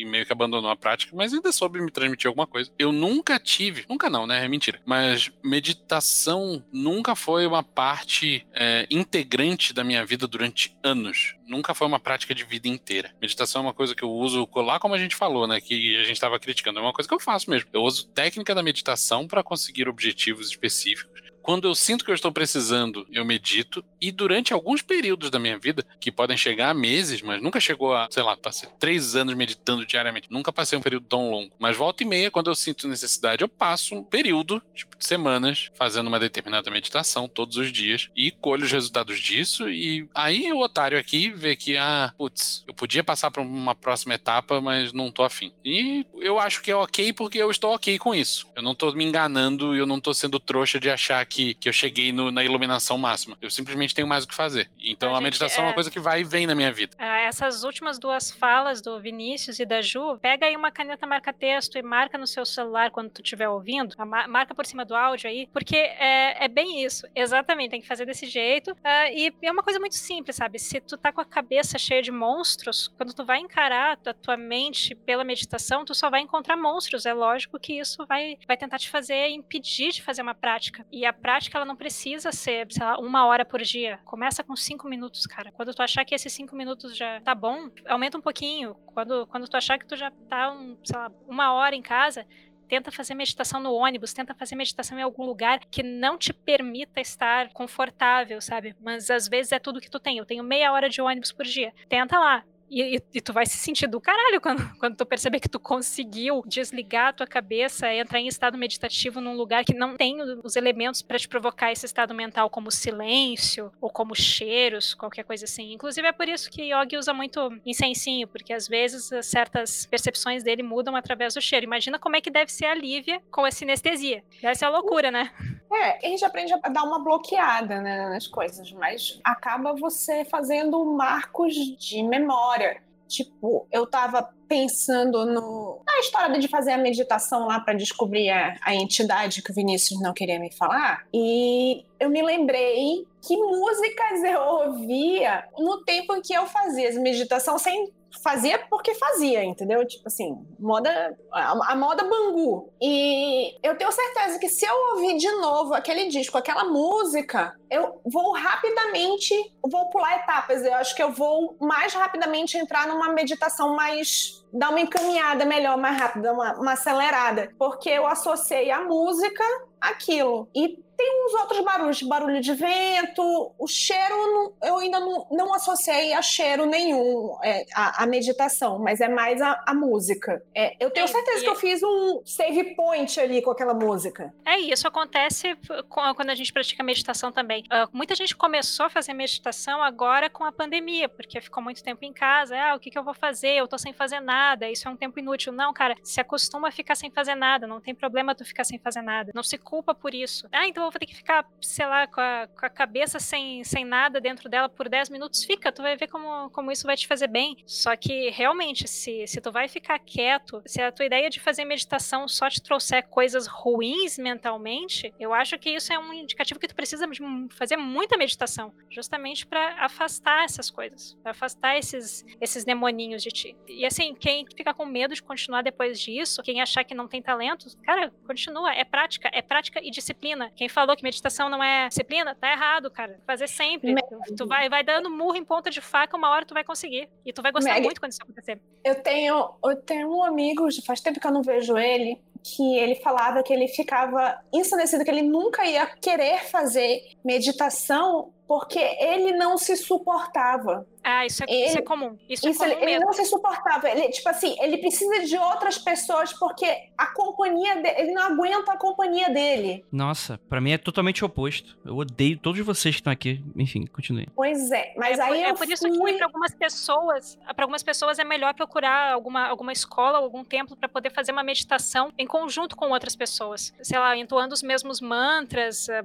e, 0.00 0.04
meio 0.04 0.26
que 0.26 0.32
abandonou 0.32 0.70
a 0.70 0.76
prática, 0.76 1.14
mas 1.16 1.32
ainda 1.32 1.52
soube 1.52 1.80
me 1.80 1.90
transmitir 1.90 2.26
alguma 2.28 2.46
coisa. 2.46 2.70
Eu 2.78 2.92
nunca 2.92 3.38
tive, 3.38 3.84
nunca 3.88 4.10
não, 4.10 4.26
né? 4.26 4.44
É 4.44 4.48
mentira. 4.48 4.80
Mas 4.84 5.30
meditação 5.42 6.62
nunca 6.72 7.14
foi 7.14 7.46
uma 7.46 7.62
parte 7.62 8.46
é, 8.52 8.86
integrante 8.90 9.72
da 9.72 9.82
minha 9.84 10.04
vida 10.04 10.26
durante 10.26 10.76
anos. 10.82 11.34
Nunca 11.46 11.74
foi 11.74 11.86
uma 11.86 12.00
prática 12.00 12.34
de 12.34 12.44
vida 12.44 12.68
inteira. 12.68 13.14
Meditação 13.20 13.62
é 13.62 13.64
uma 13.66 13.74
coisa 13.74 13.94
que 13.94 14.02
eu 14.02 14.10
uso 14.10 14.48
lá 14.56 14.78
como 14.78 14.94
a 14.94 14.98
gente 14.98 15.16
falou, 15.16 15.46
né? 15.46 15.60
Que 15.60 15.96
a 15.96 16.02
gente 16.02 16.12
estava 16.12 16.38
criticando. 16.38 16.78
É 16.78 16.82
uma 16.82 16.92
coisa 16.92 17.08
que 17.08 17.14
eu 17.14 17.20
faço 17.20 17.50
mesmo. 17.50 17.68
Eu 17.72 17.82
uso 17.82 18.06
técnica 18.08 18.54
da 18.54 18.62
meditação 18.62 19.26
para 19.26 19.42
conseguir 19.42 19.88
objetivos 19.88 20.48
específicos. 20.48 21.21
Quando 21.42 21.66
eu 21.66 21.74
sinto 21.74 22.04
que 22.04 22.10
eu 22.10 22.14
estou 22.14 22.32
precisando, 22.32 23.06
eu 23.10 23.24
medito. 23.24 23.84
E 24.00 24.12
durante 24.12 24.52
alguns 24.52 24.80
períodos 24.80 25.30
da 25.30 25.38
minha 25.38 25.58
vida, 25.58 25.84
que 26.00 26.12
podem 26.12 26.36
chegar 26.36 26.70
a 26.70 26.74
meses, 26.74 27.20
mas 27.20 27.42
nunca 27.42 27.60
chegou 27.60 27.94
a, 27.94 28.08
sei 28.10 28.22
lá, 28.22 28.36
passei 28.36 28.68
três 28.78 29.16
anos 29.16 29.34
meditando 29.34 29.84
diariamente. 29.84 30.28
Nunca 30.30 30.52
passei 30.52 30.78
um 30.78 30.82
período 30.82 31.06
tão 31.06 31.30
longo. 31.30 31.52
Mas 31.58 31.76
volta 31.76 32.02
e 32.02 32.06
meia, 32.06 32.30
quando 32.30 32.48
eu 32.50 32.54
sinto 32.54 32.86
necessidade, 32.88 33.42
eu 33.42 33.48
passo 33.48 33.94
um 33.94 34.04
período, 34.04 34.62
tipo, 34.74 34.96
de 34.96 35.04
semanas, 35.04 35.70
fazendo 35.74 36.06
uma 36.06 36.20
determinada 36.20 36.70
meditação 36.70 37.28
todos 37.28 37.56
os 37.56 37.72
dias. 37.72 38.08
E 38.14 38.30
colho 38.30 38.64
os 38.64 38.72
resultados 38.72 39.18
disso. 39.18 39.68
E 39.68 40.08
aí 40.14 40.52
o 40.52 40.60
otário 40.60 40.98
aqui 40.98 41.30
vê 41.30 41.56
que, 41.56 41.76
ah, 41.76 42.12
putz, 42.16 42.64
eu 42.66 42.74
podia 42.74 43.02
passar 43.02 43.30
para 43.30 43.42
uma 43.42 43.74
próxima 43.74 44.14
etapa, 44.14 44.60
mas 44.60 44.92
não 44.92 45.10
tô 45.10 45.24
afim. 45.24 45.52
E 45.64 46.06
eu 46.20 46.38
acho 46.38 46.62
que 46.62 46.70
é 46.70 46.76
ok 46.76 47.12
porque 47.12 47.38
eu 47.38 47.50
estou 47.50 47.74
ok 47.74 47.98
com 47.98 48.14
isso. 48.14 48.46
Eu 48.54 48.62
não 48.62 48.74
tô 48.74 48.92
me 48.92 49.04
enganando 49.04 49.74
e 49.74 49.78
eu 49.78 49.86
não 49.86 50.00
tô 50.00 50.14
sendo 50.14 50.38
trouxa 50.38 50.78
de 50.78 50.90
achar 50.90 51.20
que, 51.32 51.54
que 51.54 51.68
eu 51.68 51.72
cheguei 51.72 52.12
no- 52.12 52.30
na 52.30 52.44
iluminação 52.44 52.98
máxima. 52.98 53.36
Eu 53.40 53.50
simplesmente 53.50 53.94
tenho 53.94 54.06
mais 54.06 54.24
o 54.24 54.28
que 54.28 54.34
fazer. 54.34 54.70
Então 54.78 55.08
A 55.10 55.12
a, 55.12 55.14
gente, 55.16 55.24
meditação 55.24 55.62
é 55.64 55.66
é- 55.66 55.68
uma 55.68 55.74
coisa 55.74 55.90
que 55.90 55.98
vai 56.00 56.20
e 56.20 56.24
vem 56.24 56.46
na 56.46 56.54
minha 56.54 56.70
vida. 56.72 56.94
Ah, 56.98 57.20
essas 57.20 57.64
últimas 57.64 57.98
duas 57.98 58.30
falas 58.30 58.80
do 58.82 59.00
Vinícius 59.00 59.58
e 59.58 59.64
da 59.64 59.80
Ju, 59.80 60.18
pega 60.20 60.46
aí 60.46 60.56
uma 60.56 60.70
caneta 60.70 61.06
marca-texto 61.06 61.76
e 61.78 61.82
marca 61.82 62.18
no 62.18 62.26
seu 62.26 62.44
celular 62.44 62.90
quando 62.90 63.10
tu 63.10 63.22
estiver 63.22 63.48
ouvindo, 63.48 63.94
marca 64.28 64.54
por 64.54 64.66
cima 64.66 64.84
do 64.84 64.94
áudio 64.94 65.28
aí, 65.30 65.48
porque 65.52 65.76
é, 65.76 66.44
é 66.44 66.48
bem 66.48 66.84
isso, 66.84 67.06
exatamente, 67.14 67.70
tem 67.70 67.80
que 67.80 67.86
fazer 67.86 68.04
desse 68.06 68.26
jeito, 68.26 68.76
ah, 68.84 69.10
e 69.10 69.32
é 69.42 69.50
uma 69.50 69.62
coisa 69.62 69.78
muito 69.80 69.94
simples, 69.94 70.36
sabe? 70.36 70.58
Se 70.58 70.80
tu 70.80 70.96
tá 70.96 71.12
com 71.12 71.20
a 71.20 71.24
cabeça 71.24 71.78
cheia 71.78 72.02
de 72.02 72.10
monstros, 72.10 72.88
quando 72.96 73.14
tu 73.14 73.24
vai 73.24 73.38
encarar 73.38 73.98
a 74.04 74.12
tua 74.14 74.36
mente 74.36 74.94
pela 74.94 75.24
meditação, 75.24 75.84
tu 75.84 75.94
só 75.94 76.10
vai 76.10 76.20
encontrar 76.20 76.56
monstros, 76.56 77.06
é 77.06 77.12
lógico 77.14 77.58
que 77.58 77.78
isso 77.78 78.04
vai, 78.06 78.36
vai 78.46 78.56
tentar 78.56 78.78
te 78.78 78.90
fazer 78.90 79.28
impedir 79.28 79.92
de 79.92 80.02
fazer 80.02 80.22
uma 80.22 80.34
prática, 80.34 80.84
e 80.92 81.04
a 81.06 81.12
prática 81.22 81.56
ela 81.56 81.64
não 81.64 81.76
precisa 81.76 82.32
ser, 82.32 82.66
sei 82.70 82.84
lá, 82.84 82.98
uma 82.98 83.24
hora 83.24 83.44
por 83.44 83.62
dia, 83.62 83.98
começa 84.04 84.42
com 84.42 84.56
cinco 84.56 84.88
minutos, 84.88 85.24
cara, 85.26 85.52
quando 85.52 85.72
tu 85.72 85.80
achar 85.82 86.04
que 86.04 86.14
esses 86.14 86.32
cinco 86.32 86.56
minutos 86.56 86.96
já 86.96 87.20
tá 87.20 87.34
bom, 87.34 87.70
aumenta 87.86 88.18
um 88.18 88.20
pouquinho. 88.20 88.74
Quando, 88.86 89.26
quando 89.28 89.48
tu 89.48 89.56
achar 89.56 89.78
que 89.78 89.86
tu 89.86 89.96
já 89.96 90.10
tá, 90.28 90.52
um, 90.52 90.76
sei 90.84 90.98
lá, 90.98 91.10
uma 91.28 91.52
hora 91.54 91.76
em 91.76 91.82
casa, 91.82 92.26
tenta 92.68 92.90
fazer 92.90 93.14
meditação 93.14 93.60
no 93.60 93.72
ônibus, 93.74 94.12
tenta 94.12 94.34
fazer 94.34 94.56
meditação 94.56 94.98
em 94.98 95.02
algum 95.02 95.24
lugar 95.24 95.60
que 95.70 95.82
não 95.82 96.16
te 96.16 96.32
permita 96.32 97.00
estar 97.00 97.52
confortável, 97.52 98.40
sabe? 98.40 98.74
Mas 98.80 99.10
às 99.10 99.28
vezes 99.28 99.52
é 99.52 99.58
tudo 99.58 99.80
que 99.80 99.90
tu 99.90 100.00
tem. 100.00 100.18
Eu 100.18 100.26
tenho 100.26 100.42
meia 100.42 100.72
hora 100.72 100.88
de 100.88 101.00
ônibus 101.02 101.32
por 101.32 101.44
dia. 101.44 101.72
Tenta 101.88 102.18
lá. 102.18 102.42
E, 102.72 102.96
e, 102.96 103.02
e, 103.12 103.20
tu 103.20 103.34
vai 103.34 103.44
se 103.44 103.58
sentir 103.58 103.86
do 103.86 104.00
caralho 104.00 104.40
quando, 104.40 104.62
quando 104.80 104.96
tu 104.96 105.04
perceber 105.04 105.40
que 105.40 105.48
tu 105.48 105.60
conseguiu 105.60 106.42
desligar 106.46 107.08
a 107.08 107.12
tua 107.12 107.26
cabeça, 107.26 107.92
entrar 107.92 108.18
em 108.18 108.26
estado 108.26 108.56
meditativo 108.56 109.20
num 109.20 109.36
lugar 109.36 109.62
que 109.62 109.74
não 109.74 109.94
tem 109.94 110.16
os 110.42 110.56
elementos 110.56 111.02
para 111.02 111.18
te 111.18 111.28
provocar 111.28 111.70
esse 111.70 111.84
estado 111.84 112.14
mental, 112.14 112.48
como 112.48 112.70
silêncio 112.70 113.70
ou 113.78 113.90
como 113.90 114.14
cheiros, 114.14 114.94
qualquer 114.94 115.22
coisa 115.22 115.44
assim. 115.44 115.74
Inclusive 115.74 116.08
é 116.08 116.12
por 116.12 116.26
isso 116.26 116.50
que 116.50 116.72
Yogi 116.72 116.96
usa 116.96 117.12
muito 117.12 117.60
incensinho, 117.66 118.26
porque 118.26 118.54
às 118.54 118.66
vezes 118.66 119.10
certas 119.26 119.84
percepções 119.84 120.42
dele 120.42 120.62
mudam 120.62 120.96
através 120.96 121.34
do 121.34 121.42
cheiro. 121.42 121.66
Imagina 121.66 121.98
como 121.98 122.16
é 122.16 122.22
que 122.22 122.30
deve 122.30 122.50
ser 122.50 122.64
a 122.64 122.74
Lívia 122.74 123.20
com 123.30 123.44
a 123.44 123.50
sinestesia. 123.50 124.24
Deve 124.40 124.54
ser 124.54 124.64
a 124.64 124.70
loucura, 124.70 125.10
né? 125.10 125.30
É, 125.74 126.06
a 126.06 126.10
gente 126.10 126.24
aprende 126.24 126.52
a 126.52 126.68
dar 126.68 126.84
uma 126.84 127.02
bloqueada 127.02 127.80
né, 127.80 128.08
nas 128.08 128.26
coisas, 128.26 128.70
mas 128.72 129.18
acaba 129.24 129.74
você 129.74 130.24
fazendo 130.24 130.84
marcos 130.84 131.54
de 131.54 132.02
memória. 132.02 132.61
Tipo, 133.08 133.66
eu 133.70 133.86
tava 133.86 134.32
pensando 134.48 135.24
no, 135.24 135.82
na 135.86 135.98
história 136.00 136.38
de 136.38 136.48
fazer 136.48 136.72
a 136.72 136.78
meditação 136.78 137.46
lá 137.46 137.60
para 137.60 137.74
descobrir 137.74 138.30
a, 138.30 138.56
a 138.62 138.74
entidade 138.74 139.42
que 139.42 139.50
o 139.50 139.54
Vinícius 139.54 140.00
não 140.00 140.12
queria 140.12 140.38
me 140.38 140.52
falar. 140.52 141.04
E 141.12 141.84
eu 141.98 142.10
me 142.10 142.22
lembrei 142.22 143.06
que 143.26 143.36
músicas 143.36 144.22
eu 144.24 144.40
ouvia 144.40 145.44
no 145.58 145.84
tempo 145.84 146.14
em 146.14 146.20
que 146.20 146.34
eu 146.34 146.46
fazia 146.46 146.90
meditação 147.00 147.58
sem 147.58 147.92
fazia 148.20 148.58
porque 148.68 148.94
fazia, 148.94 149.44
entendeu? 149.44 149.86
Tipo 149.86 150.06
assim, 150.06 150.44
moda, 150.58 151.16
a, 151.32 151.72
a, 151.72 151.76
moda 151.76 152.04
Bangu. 152.04 152.70
E 152.80 153.56
eu 153.62 153.76
tenho 153.76 153.90
certeza 153.90 154.38
que 154.38 154.48
se 154.48 154.66
eu 154.66 154.74
ouvir 154.94 155.16
de 155.16 155.30
novo 155.32 155.74
aquele 155.74 156.08
disco, 156.08 156.36
aquela 156.36 156.64
música, 156.64 157.54
eu 157.70 158.00
vou 158.04 158.32
rapidamente, 158.32 159.34
vou 159.62 159.88
pular 159.90 160.16
etapas. 160.16 160.64
Eu 160.64 160.74
acho 160.74 160.94
que 160.94 161.02
eu 161.02 161.12
vou 161.12 161.56
mais 161.60 161.94
rapidamente 161.94 162.56
entrar 162.56 162.86
numa 162.86 163.08
meditação 163.12 163.74
mais 163.74 164.41
dar 164.52 164.70
uma 164.70 164.80
encaminhada 164.80 165.44
melhor, 165.44 165.78
mais 165.78 165.98
rápida, 165.98 166.32
uma, 166.32 166.54
uma 166.54 166.72
acelerada, 166.72 167.50
porque 167.58 167.88
eu 167.88 168.06
associei 168.06 168.70
a 168.70 168.82
música 168.82 169.44
aquilo. 169.80 170.48
E 170.54 170.78
tem 171.02 171.26
uns 171.26 171.34
outros 171.34 171.64
barulhos, 171.64 172.02
barulho 172.02 172.40
de 172.40 172.54
vento, 172.54 173.52
o 173.58 173.66
cheiro 173.66 174.54
eu 174.62 174.78
ainda 174.78 175.00
não, 175.00 175.26
não 175.32 175.54
associei 175.54 176.12
a 176.12 176.22
cheiro 176.22 176.64
nenhum, 176.64 177.36
é, 177.42 177.66
a, 177.74 178.04
a, 178.04 178.06
meditação, 178.06 178.78
mas 178.78 179.00
é 179.00 179.08
mais 179.08 179.42
a, 179.42 179.60
a 179.66 179.74
música. 179.74 180.40
É, 180.54 180.76
eu 180.78 180.90
tenho 180.92 181.08
certeza 181.08 181.42
que 181.42 181.48
eu 181.48 181.56
fiz 181.56 181.82
um 181.82 182.22
save 182.24 182.76
point 182.76 183.18
ali 183.18 183.42
com 183.42 183.50
aquela 183.50 183.74
música. 183.74 184.32
É, 184.44 184.60
isso 184.60 184.86
acontece 184.86 185.56
quando 185.88 186.30
a 186.30 186.34
gente 186.36 186.52
pratica 186.52 186.84
meditação 186.84 187.32
também. 187.32 187.64
Uh, 187.64 187.88
muita 187.92 188.14
gente 188.14 188.36
começou 188.36 188.86
a 188.86 188.90
fazer 188.90 189.12
meditação 189.12 189.82
agora 189.82 190.30
com 190.30 190.44
a 190.44 190.52
pandemia, 190.52 191.08
porque 191.08 191.40
ficou 191.40 191.62
muito 191.62 191.82
tempo 191.82 192.04
em 192.04 192.12
casa. 192.12 192.56
Ah, 192.56 192.76
o 192.76 192.78
que, 192.78 192.90
que 192.90 192.98
eu 192.98 193.02
vou 193.02 193.14
fazer? 193.14 193.54
Eu 193.54 193.66
tô 193.66 193.76
sem 193.76 193.92
fazer 193.92 194.20
nada, 194.20 194.70
isso 194.70 194.86
é 194.86 194.90
um 194.90 194.96
tempo 194.96 195.18
inútil. 195.18 195.52
Não, 195.52 195.72
cara, 195.72 195.96
se 196.02 196.20
acostuma 196.20 196.68
a 196.68 196.72
ficar 196.72 196.94
sem 196.94 197.10
fazer 197.10 197.34
nada, 197.34 197.66
não 197.66 197.80
tem 197.80 197.94
problema 197.94 198.36
tu 198.36 198.44
ficar 198.44 198.62
sem 198.62 198.78
fazer 198.78 199.02
nada. 199.02 199.32
Não 199.34 199.42
se 199.42 199.58
culpa 199.58 199.92
por 199.92 200.14
isso. 200.14 200.46
Ah, 200.52 200.68
então 200.68 200.84
eu 200.84 200.91
vou 200.92 201.00
ter 201.00 201.06
que 201.06 201.16
ficar, 201.16 201.46
sei 201.60 201.86
lá, 201.86 202.06
com 202.06 202.20
a, 202.20 202.46
com 202.48 202.66
a 202.66 202.70
cabeça 202.70 203.18
sem, 203.18 203.64
sem 203.64 203.84
nada 203.84 204.20
dentro 204.20 204.48
dela 204.48 204.68
por 204.68 204.88
10 204.88 205.10
minutos. 205.10 205.44
Fica, 205.44 205.72
tu 205.72 205.82
vai 205.82 205.96
ver 205.96 206.08
como, 206.08 206.50
como 206.50 206.70
isso 206.70 206.86
vai 206.86 206.96
te 206.96 207.06
fazer 207.06 207.26
bem. 207.26 207.56
Só 207.66 207.96
que 207.96 208.30
realmente, 208.30 208.86
se, 208.86 209.26
se 209.26 209.40
tu 209.40 209.50
vai 209.50 209.68
ficar 209.68 209.98
quieto, 209.98 210.62
se 210.66 210.80
a 210.80 210.92
tua 210.92 211.06
ideia 211.06 211.30
de 211.30 211.40
fazer 211.40 211.64
meditação 211.64 212.28
só 212.28 212.48
te 212.48 212.62
trouxer 212.62 213.08
coisas 213.08 213.46
ruins 213.46 214.18
mentalmente, 214.18 215.12
eu 215.18 215.32
acho 215.32 215.58
que 215.58 215.70
isso 215.70 215.92
é 215.92 215.98
um 215.98 216.12
indicativo 216.12 216.60
que 216.60 216.68
tu 216.68 216.74
precisa 216.74 217.06
de 217.06 217.20
fazer 217.50 217.76
muita 217.76 218.16
meditação, 218.16 218.72
justamente 218.90 219.46
para 219.46 219.84
afastar 219.84 220.44
essas 220.44 220.70
coisas, 220.70 221.14
pra 221.22 221.32
afastar 221.32 221.76
esses, 221.76 222.24
esses 222.40 222.64
demoninhos 222.64 223.22
de 223.22 223.30
ti. 223.30 223.56
E 223.68 223.84
assim, 223.84 224.14
quem 224.14 224.46
fica 224.56 224.74
com 224.74 224.84
medo 224.84 225.14
de 225.14 225.22
continuar 225.22 225.62
depois 225.62 226.00
disso, 226.00 226.42
quem 226.42 226.60
achar 226.60 226.84
que 226.84 226.94
não 226.94 227.08
tem 227.08 227.22
talento, 227.22 227.66
cara, 227.82 228.10
continua. 228.26 228.72
É 228.72 228.84
prática, 228.84 229.30
é 229.32 229.42
prática 229.42 229.80
e 229.82 229.90
disciplina. 229.90 230.50
Quem 230.54 230.68
falou 230.82 230.96
que 230.96 231.02
meditação 231.02 231.48
não 231.48 231.62
é 231.62 231.88
disciplina, 231.88 232.34
tá 232.34 232.50
errado, 232.50 232.90
cara. 232.90 233.18
Fazer 233.26 233.48
sempre. 233.48 233.94
Meg. 233.94 234.04
Tu 234.36 234.46
vai, 234.46 234.68
vai 234.68 234.82
dando 234.82 235.08
murro 235.10 235.36
em 235.36 235.44
ponta 235.44 235.70
de 235.70 235.80
faca, 235.80 236.16
uma 236.16 236.30
hora 236.30 236.44
tu 236.44 236.54
vai 236.54 236.64
conseguir. 236.64 237.08
E 237.24 237.32
tu 237.32 237.40
vai 237.40 237.52
gostar 237.52 237.74
Meg. 237.74 237.84
muito 237.84 238.00
quando 238.00 238.12
isso 238.12 238.22
acontecer. 238.22 238.60
Eu 238.84 238.96
tenho, 238.96 239.50
eu 239.64 239.76
tenho 239.76 240.12
um 240.12 240.22
amigo, 240.22 240.66
faz 240.84 241.00
tempo 241.00 241.20
que 241.20 241.26
eu 241.26 241.32
não 241.32 241.42
vejo 241.42 241.78
ele, 241.78 242.20
que 242.42 242.76
ele 242.76 242.96
falava 242.96 243.42
que 243.42 243.52
ele 243.52 243.68
ficava 243.68 244.40
ensandecido, 244.52 245.04
que 245.04 245.10
ele 245.10 245.22
nunca 245.22 245.64
ia 245.64 245.86
querer 245.86 246.44
fazer 246.50 247.00
meditação 247.24 248.32
porque 248.48 248.78
ele 248.78 249.32
não 249.32 249.56
se 249.56 249.76
suportava. 249.76 250.86
Ah, 251.02 251.26
isso 251.26 251.42
é, 251.42 251.46
ele, 251.48 251.66
isso 251.66 251.78
é 251.78 251.82
comum. 251.82 252.18
Isso, 252.28 252.46
é 252.46 252.50
isso 252.50 252.64
é 252.64 252.68
comum 252.68 252.82
ele, 252.82 252.92
ele, 252.92 253.04
não 253.04 253.12
se 253.12 253.24
suportava. 253.24 253.90
Ele, 253.90 254.08
tipo 254.10 254.28
assim, 254.28 254.56
ele 254.60 254.78
precisa 254.78 255.24
de 255.24 255.36
outras 255.36 255.78
pessoas 255.78 256.32
porque 256.32 256.66
a 256.96 257.06
companhia 257.06 257.76
dele, 257.76 257.94
ele 257.98 258.12
não 258.12 258.22
aguenta 258.22 258.72
a 258.72 258.76
companhia 258.76 259.28
dele. 259.30 259.84
Nossa, 259.90 260.38
para 260.48 260.60
mim 260.60 260.72
é 260.72 260.78
totalmente 260.78 261.24
oposto. 261.24 261.78
Eu 261.84 261.96
odeio 261.96 262.38
todos 262.38 262.60
vocês 262.64 262.94
que 262.94 263.00
estão 263.00 263.12
aqui. 263.12 263.42
Enfim, 263.56 263.86
continue. 263.86 264.28
Pois 264.34 264.70
é, 264.70 264.94
mas 264.96 265.18
é, 265.18 265.22
aí 265.22 265.42
é 265.42 265.50
eu 265.50 265.54
por 265.54 265.68
isso 265.68 265.88
fui... 265.88 266.12
que 266.12 266.18
para 266.18 266.26
algumas 266.26 266.54
pessoas, 266.54 267.38
para 267.54 267.64
algumas 267.64 267.82
pessoas 267.82 268.18
é 268.18 268.24
melhor 268.24 268.54
procurar 268.54 269.12
alguma, 269.12 269.46
alguma 269.46 269.72
escola, 269.72 270.18
algum 270.18 270.44
templo 270.44 270.76
para 270.76 270.88
poder 270.88 271.10
fazer 271.10 271.32
uma 271.32 271.42
meditação 271.42 272.12
em 272.16 272.26
conjunto 272.26 272.76
com 272.76 272.90
outras 272.90 273.16
pessoas. 273.16 273.72
Sei 273.82 273.98
lá, 273.98 274.16
entoando 274.16 274.54
os 274.54 274.62
mesmos 274.62 275.00
mantras, 275.00 275.88
eh, 275.88 276.04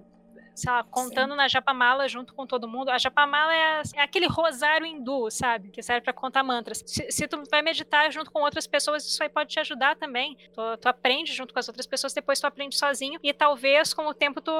sei 0.58 0.72
lá, 0.72 0.84
contando 0.84 1.32
Sim. 1.32 1.38
na 1.38 1.48
japamala 1.48 2.08
junto 2.08 2.34
com 2.34 2.48
todo 2.48 2.68
mundo. 2.68 2.90
A 2.90 2.98
japamala 2.98 3.54
é, 3.54 3.82
é 3.96 4.02
aquele 4.02 4.26
rosário 4.26 4.88
hindu, 4.88 5.30
sabe? 5.30 5.70
Que 5.70 5.84
serve 5.84 6.02
para 6.02 6.14
contar 6.14 6.44
mantras. 6.44 6.84
Se, 6.84 7.12
se, 7.12 7.28
tu 7.28 7.44
vai 7.52 7.62
meditar 7.62 8.12
junto 8.12 8.32
com 8.32 8.42
outras 8.42 8.66
pessoas, 8.66 9.06
isso 9.06 9.22
aí 9.22 9.30
pode 9.30 9.52
te 9.52 9.60
ajudar 9.60 9.96
também. 9.96 10.36
Tu, 10.52 10.78
tu, 10.78 10.88
aprende 10.88 11.32
junto 11.32 11.54
com 11.54 11.60
as 11.60 11.68
outras 11.68 11.86
pessoas, 11.86 12.12
depois 12.12 12.40
tu 12.40 12.48
aprende 12.48 12.76
sozinho. 12.76 13.20
E 13.22 13.32
talvez 13.34 13.94
com 13.94 14.08
o 14.08 14.14
tempo 14.16 14.42
tu, 14.42 14.52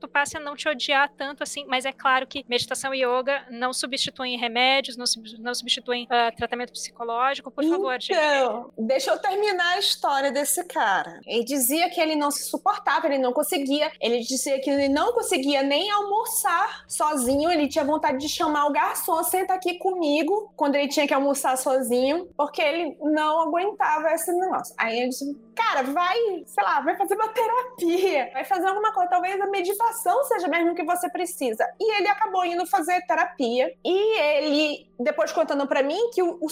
tu 0.00 0.08
passe 0.08 0.36
a 0.36 0.40
não 0.40 0.56
te 0.56 0.68
odiar 0.68 1.08
tanto 1.16 1.44
assim. 1.44 1.64
Mas 1.68 1.84
é 1.84 1.92
claro 1.92 2.26
que 2.26 2.44
meditação 2.48 2.92
e 2.92 3.04
yoga 3.04 3.46
não 3.48 3.72
substituem 3.72 4.36
remédios, 4.36 4.96
não, 4.96 5.04
não 5.38 5.54
substituem 5.54 6.04
uh, 6.06 6.34
tratamento 6.36 6.72
psicológico. 6.72 7.48
Por 7.48 7.64
favor, 7.64 7.92
gente. 8.00 8.12
Então, 8.12 8.72
deixa 8.76 9.12
eu 9.12 9.18
terminar 9.20 9.74
a 9.74 9.78
história 9.78 10.32
desse 10.32 10.64
cara. 10.64 11.20
Ele 11.24 11.44
dizia 11.44 11.88
que 11.90 12.00
ele 12.00 12.16
não 12.16 12.32
se 12.32 12.42
suportava, 12.42 13.06
ele 13.06 13.18
não 13.18 13.32
conseguia. 13.32 13.92
Ele 14.00 14.18
dizia 14.18 14.60
que 14.60 14.68
ele 14.68 14.88
não 14.88 15.12
conseguia 15.12 15.43
conseguia 15.44 15.62
nem 15.62 15.90
almoçar 15.90 16.84
sozinho. 16.88 17.50
Ele 17.50 17.68
tinha 17.68 17.84
vontade 17.84 18.18
de 18.18 18.28
chamar 18.28 18.66
o 18.66 18.72
garçom, 18.72 19.22
senta 19.22 19.52
aqui 19.52 19.78
comigo, 19.78 20.50
quando 20.56 20.74
ele 20.76 20.88
tinha 20.88 21.06
que 21.06 21.12
almoçar 21.12 21.56
sozinho, 21.58 22.28
porque 22.36 22.62
ele 22.62 22.96
não 23.00 23.40
aguentava 23.40 24.10
esse 24.12 24.32
negócio. 24.32 24.74
Aí 24.78 24.98
ele 24.98 25.08
disse: 25.08 25.38
cara, 25.54 25.82
vai, 25.82 26.16
sei 26.46 26.64
lá, 26.64 26.80
vai 26.80 26.96
fazer 26.96 27.14
uma 27.14 27.28
terapia, 27.28 28.30
vai 28.32 28.44
fazer 28.44 28.66
alguma 28.66 28.92
coisa. 28.92 29.10
Talvez 29.10 29.40
a 29.40 29.46
meditação 29.46 30.24
seja 30.24 30.48
mesmo 30.48 30.74
que 30.74 30.82
você 30.82 31.08
precisa. 31.10 31.64
E 31.78 31.96
ele 31.96 32.08
acabou 32.08 32.44
indo 32.44 32.66
fazer 32.66 33.00
terapia. 33.06 33.72
E 33.84 34.20
ele, 34.20 34.88
depois 34.98 35.32
contando 35.32 35.66
para 35.66 35.82
mim, 35.82 36.10
que 36.10 36.22
o, 36.22 36.38
o 36.40 36.48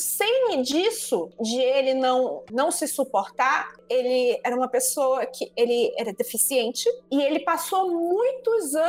disso, 0.63 1.31
de 1.41 1.59
ele 1.61 1.95
não, 1.95 2.45
não 2.51 2.71
se 2.71 2.87
suportar, 2.87 3.73
ele 3.89 4.41
era 4.45 4.55
uma 4.57 4.69
pessoa 4.69 5.25
que 5.27 5.53
ele 5.57 5.93
era 5.99 6.13
deficiente 6.13 6.89
e 7.11 7.23
ele 7.23 7.41
passou 7.41 7.91
muitos 7.91 8.75
anos 8.75 8.82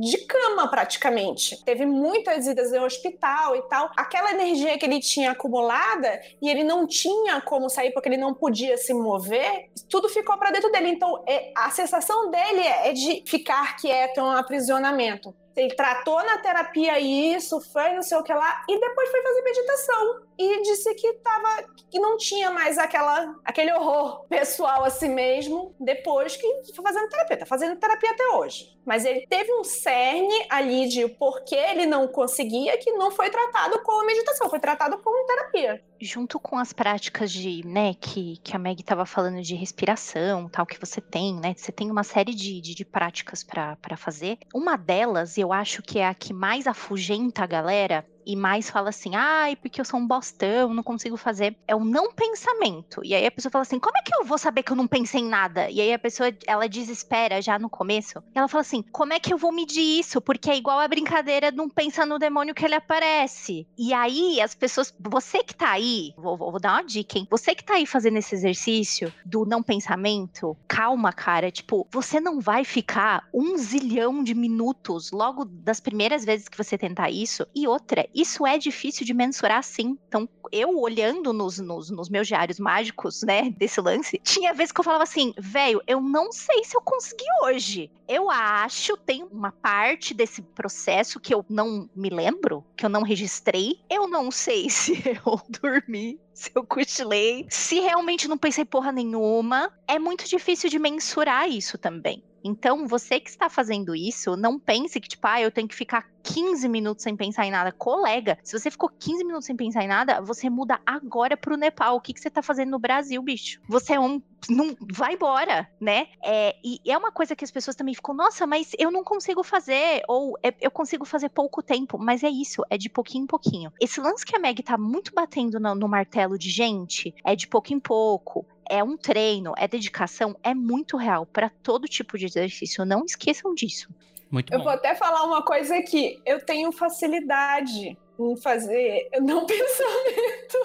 de 0.00 0.18
cama 0.26 0.68
praticamente. 0.68 1.62
Teve 1.64 1.86
muitas 1.86 2.46
idas 2.46 2.72
ao 2.72 2.84
hospital 2.84 3.56
e 3.56 3.62
tal. 3.62 3.90
Aquela 3.96 4.32
energia 4.32 4.78
que 4.78 4.84
ele 4.84 5.00
tinha 5.00 5.32
acumulada 5.32 6.20
e 6.40 6.48
ele 6.48 6.64
não 6.64 6.86
tinha 6.86 7.40
como 7.40 7.68
sair 7.68 7.92
porque 7.92 8.08
ele 8.08 8.16
não 8.16 8.34
podia 8.34 8.76
se 8.76 8.92
mover, 8.92 9.70
tudo 9.88 10.08
ficou 10.08 10.36
para 10.38 10.50
dentro 10.50 10.70
dele. 10.70 10.88
Então, 10.88 11.22
é, 11.26 11.52
a 11.56 11.70
sensação 11.70 12.30
dele 12.30 12.60
é 12.60 12.92
de 12.92 13.22
ficar 13.26 13.76
quieto, 13.76 14.18
é 14.18 14.22
um 14.22 14.30
aprisionamento. 14.30 15.34
Ele 15.56 15.74
tratou 15.74 16.16
na 16.24 16.38
terapia 16.38 16.98
isso, 16.98 17.60
foi 17.72 17.92
não 17.92 18.02
sei 18.02 18.16
o 18.16 18.22
que 18.22 18.32
lá, 18.32 18.64
e 18.68 18.78
depois 18.78 19.10
foi 19.10 19.22
fazer 19.22 19.42
meditação. 19.42 20.20
E 20.42 20.62
disse 20.62 20.94
que 20.94 21.12
tava, 21.18 21.64
que 21.90 21.98
não 21.98 22.16
tinha 22.16 22.50
mais 22.50 22.78
aquela, 22.78 23.36
aquele 23.44 23.74
horror 23.74 24.24
pessoal 24.26 24.82
a 24.84 24.88
si 24.88 25.06
mesmo, 25.06 25.74
depois 25.78 26.34
que 26.34 26.62
foi 26.74 26.82
fazendo 26.82 27.10
terapia. 27.10 27.36
Tá 27.36 27.44
fazendo 27.44 27.78
terapia 27.78 28.10
até 28.10 28.26
hoje. 28.30 28.74
Mas 28.86 29.04
ele 29.04 29.26
teve 29.26 29.52
um 29.52 29.62
cerne 29.62 30.46
ali 30.48 30.88
de 30.88 31.06
porquê 31.06 31.56
ele 31.56 31.84
não 31.84 32.08
conseguia, 32.08 32.78
que 32.78 32.90
não 32.92 33.10
foi 33.10 33.28
tratado 33.28 33.82
com 33.82 34.06
meditação, 34.06 34.48
foi 34.48 34.58
tratado 34.58 34.96
com 34.96 35.26
terapia. 35.26 35.84
Junto 36.00 36.40
com 36.40 36.56
as 36.56 36.72
práticas 36.72 37.30
de, 37.30 37.60
né, 37.66 37.92
que, 38.00 38.38
que 38.38 38.56
a 38.56 38.58
Meg 38.58 38.80
estava 38.80 39.04
falando 39.04 39.42
de 39.42 39.54
respiração, 39.54 40.48
tal, 40.48 40.64
que 40.64 40.80
você 40.80 41.02
tem, 41.02 41.38
né? 41.38 41.52
Você 41.54 41.70
tem 41.70 41.90
uma 41.90 42.02
série 42.02 42.34
de, 42.34 42.62
de, 42.62 42.74
de 42.74 42.84
práticas 42.86 43.44
para 43.44 43.76
fazer. 43.98 44.38
Uma 44.54 44.78
delas, 44.78 45.36
eu 45.36 45.52
acho 45.52 45.82
que 45.82 45.98
é 45.98 46.06
a 46.06 46.14
que 46.14 46.32
mais 46.32 46.66
afugenta 46.66 47.44
a 47.44 47.46
galera, 47.46 48.06
e 48.30 48.36
mais 48.36 48.70
fala 48.70 48.90
assim, 48.90 49.16
ai, 49.16 49.56
porque 49.56 49.80
eu 49.80 49.84
sou 49.84 49.98
um 49.98 50.06
bostão, 50.06 50.72
não 50.72 50.82
consigo 50.82 51.16
fazer, 51.16 51.56
é 51.66 51.74
o 51.74 51.84
não 51.84 52.12
pensamento. 52.12 53.00
E 53.04 53.14
aí 53.14 53.26
a 53.26 53.30
pessoa 53.30 53.50
fala 53.50 53.62
assim, 53.62 53.80
como 53.80 53.96
é 53.98 54.02
que 54.02 54.14
eu 54.14 54.24
vou 54.24 54.38
saber 54.38 54.62
que 54.62 54.70
eu 54.70 54.76
não 54.76 54.86
pensei 54.86 55.20
em 55.20 55.28
nada? 55.28 55.68
E 55.68 55.80
aí 55.80 55.92
a 55.92 55.98
pessoa, 55.98 56.32
ela 56.46 56.68
desespera 56.68 57.42
já 57.42 57.58
no 57.58 57.68
começo. 57.68 58.22
Ela 58.32 58.46
fala 58.46 58.62
assim, 58.62 58.82
como 58.92 59.12
é 59.12 59.18
que 59.18 59.32
eu 59.32 59.38
vou 59.38 59.50
medir 59.50 59.98
isso? 59.98 60.20
Porque 60.20 60.48
é 60.48 60.56
igual 60.56 60.78
a 60.78 60.86
brincadeira 60.86 61.50
de 61.50 61.56
não 61.56 61.68
pensar 61.68 62.06
no 62.06 62.18
demônio 62.18 62.54
que 62.54 62.64
ele 62.64 62.76
aparece. 62.76 63.66
E 63.76 63.92
aí 63.92 64.40
as 64.40 64.54
pessoas, 64.54 64.94
você 65.00 65.42
que 65.42 65.54
tá 65.54 65.70
aí, 65.72 66.12
vou, 66.16 66.36
vou, 66.36 66.52
vou 66.52 66.60
dar 66.60 66.74
uma 66.74 66.84
dica, 66.84 67.18
hein? 67.18 67.26
Você 67.30 67.54
que 67.54 67.64
tá 67.64 67.74
aí 67.74 67.86
fazendo 67.86 68.18
esse 68.18 68.34
exercício 68.34 69.12
do 69.24 69.44
não 69.44 69.62
pensamento, 69.62 70.56
calma, 70.68 71.12
cara. 71.12 71.50
Tipo, 71.50 71.86
você 71.90 72.20
não 72.20 72.40
vai 72.40 72.64
ficar 72.64 73.28
um 73.34 73.56
zilhão 73.56 74.22
de 74.22 74.34
minutos 74.34 75.10
logo 75.10 75.44
das 75.44 75.80
primeiras 75.80 76.24
vezes 76.24 76.48
que 76.48 76.56
você 76.56 76.78
tentar 76.78 77.10
isso. 77.10 77.44
E 77.54 77.66
outra, 77.66 78.08
isso 78.20 78.46
é 78.46 78.58
difícil 78.58 79.06
de 79.06 79.14
mensurar 79.14 79.62
sim. 79.62 79.98
Então, 80.08 80.28
eu 80.52 80.78
olhando 80.78 81.32
nos, 81.32 81.58
nos, 81.58 81.90
nos 81.90 82.08
meus 82.08 82.26
diários 82.26 82.58
mágicos, 82.58 83.22
né, 83.22 83.50
desse 83.50 83.80
lance, 83.80 84.20
tinha 84.24 84.52
vezes 84.52 84.72
que 84.72 84.80
eu 84.80 84.84
falava 84.84 85.04
assim, 85.04 85.32
velho, 85.38 85.82
eu 85.86 86.00
não 86.00 86.32
sei 86.32 86.64
se 86.64 86.76
eu 86.76 86.80
consegui 86.80 87.24
hoje. 87.44 87.90
Eu 88.08 88.30
acho, 88.30 88.96
tem 88.96 89.22
uma 89.24 89.52
parte 89.52 90.12
desse 90.12 90.42
processo 90.42 91.20
que 91.20 91.32
eu 91.32 91.44
não 91.48 91.88
me 91.94 92.10
lembro, 92.10 92.64
que 92.76 92.84
eu 92.84 92.90
não 92.90 93.02
registrei. 93.02 93.80
Eu 93.88 94.08
não 94.08 94.30
sei 94.30 94.68
se 94.70 94.92
eu 95.06 95.40
dormi 95.60 96.18
se 96.40 96.50
eu 96.54 96.64
cochilei, 96.64 97.46
se 97.50 97.80
realmente 97.80 98.26
não 98.26 98.38
pensei 98.38 98.64
porra 98.64 98.90
nenhuma, 98.90 99.70
é 99.86 99.98
muito 99.98 100.26
difícil 100.26 100.70
de 100.70 100.78
mensurar 100.78 101.46
isso 101.50 101.76
também. 101.76 102.24
Então, 102.42 102.86
você 102.86 103.20
que 103.20 103.30
está 103.30 103.48
fazendo 103.48 103.94
isso, 103.94 104.36
não 104.36 104.58
pense 104.58 105.00
que, 105.00 105.08
tipo, 105.08 105.26
ah, 105.26 105.40
eu 105.40 105.50
tenho 105.50 105.68
que 105.68 105.74
ficar 105.74 106.06
15 106.22 106.68
minutos 106.68 107.02
sem 107.02 107.16
pensar 107.16 107.46
em 107.46 107.50
nada. 107.50 107.72
Colega, 107.72 108.38
se 108.42 108.58
você 108.58 108.70
ficou 108.70 108.88
15 108.88 109.24
minutos 109.24 109.46
sem 109.46 109.56
pensar 109.56 109.84
em 109.84 109.88
nada, 109.88 110.20
você 110.20 110.48
muda 110.50 110.80
agora 110.84 111.36
pro 111.36 111.56
Nepal. 111.56 111.96
O 111.96 112.00
que, 112.00 112.12
que 112.12 112.20
você 112.20 112.30
tá 112.30 112.42
fazendo 112.42 112.70
no 112.70 112.78
Brasil, 112.78 113.22
bicho? 113.22 113.60
Você 113.68 113.94
é 113.94 114.00
um. 114.00 114.22
Não, 114.48 114.74
vai 114.92 115.14
embora, 115.14 115.68
né? 115.80 116.08
É, 116.24 116.56
e 116.64 116.80
é 116.86 116.96
uma 116.96 117.12
coisa 117.12 117.36
que 117.36 117.44
as 117.44 117.50
pessoas 117.50 117.76
também 117.76 117.94
ficam, 117.94 118.14
nossa, 118.14 118.46
mas 118.46 118.72
eu 118.78 118.90
não 118.90 119.04
consigo 119.04 119.42
fazer, 119.42 120.02
ou 120.08 120.38
é, 120.42 120.54
eu 120.60 120.70
consigo 120.70 121.04
fazer 121.04 121.28
pouco 121.28 121.62
tempo. 121.62 121.98
Mas 121.98 122.22
é 122.22 122.30
isso, 122.30 122.62
é 122.70 122.78
de 122.78 122.88
pouquinho 122.88 123.24
em 123.24 123.26
pouquinho. 123.26 123.72
Esse 123.80 124.00
lance 124.00 124.24
que 124.24 124.34
a 124.34 124.38
Meg 124.38 124.62
tá 124.62 124.78
muito 124.78 125.12
batendo 125.14 125.60
no, 125.60 125.74
no 125.74 125.88
martelo 125.88 126.38
de 126.38 126.48
gente, 126.48 127.14
é 127.24 127.36
de 127.36 127.46
pouco 127.46 127.72
em 127.72 127.80
pouco 127.80 128.46
é 128.70 128.84
um 128.84 128.96
treino, 128.96 129.52
é 129.58 129.66
dedicação, 129.66 130.36
é 130.44 130.54
muito 130.54 130.96
real 130.96 131.26
para 131.26 131.50
todo 131.50 131.88
tipo 131.88 132.16
de 132.16 132.26
exercício. 132.26 132.84
Não 132.84 133.04
esqueçam 133.04 133.52
disso. 133.52 133.88
Muito 134.30 134.52
Eu 134.52 134.58
bom. 134.58 134.64
vou 134.64 134.72
até 134.72 134.94
falar 134.94 135.24
uma 135.24 135.42
coisa 135.42 135.76
aqui. 135.76 136.22
Eu 136.24 136.40
tenho 136.46 136.70
facilidade 136.70 137.98
em 138.18 138.36
fazer 138.36 139.08
não 139.20 139.44
pensamento. 139.44 140.56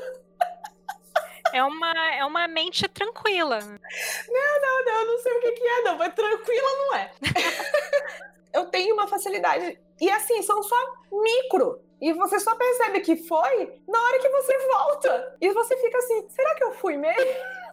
É 1.52 1.64
uma, 1.64 2.16
é 2.16 2.24
uma 2.24 2.48
mente 2.48 2.88
tranquila. 2.88 3.58
Não, 3.60 4.62
não, 4.86 5.00
eu 5.00 5.06
não 5.08 5.18
sei 5.18 5.34
o 5.34 5.42
que, 5.42 5.52
que 5.54 5.64
é, 5.64 5.82
não, 5.82 5.98
mas 5.98 6.14
tranquila 6.14 6.70
não 6.78 6.96
é. 6.96 7.12
eu 8.54 8.66
tenho 8.68 8.94
uma 8.94 9.08
facilidade. 9.08 9.80
E 10.00 10.10
assim, 10.12 10.44
são 10.44 10.62
só 10.62 10.76
micro. 11.12 11.82
E 12.00 12.14
você 12.14 12.40
só 12.40 12.54
percebe 12.56 13.00
que 13.00 13.16
foi 13.16 13.82
na 13.88 14.00
hora 14.00 14.20
que 14.20 14.30
você 14.30 14.58
volta. 14.68 15.38
E 15.42 15.50
você 15.52 15.76
fica 15.78 15.98
assim, 15.98 16.30
será 16.30 16.54
que 16.54 16.64
eu 16.66 16.74
fui 16.74 16.98
mesmo? 16.98 17.65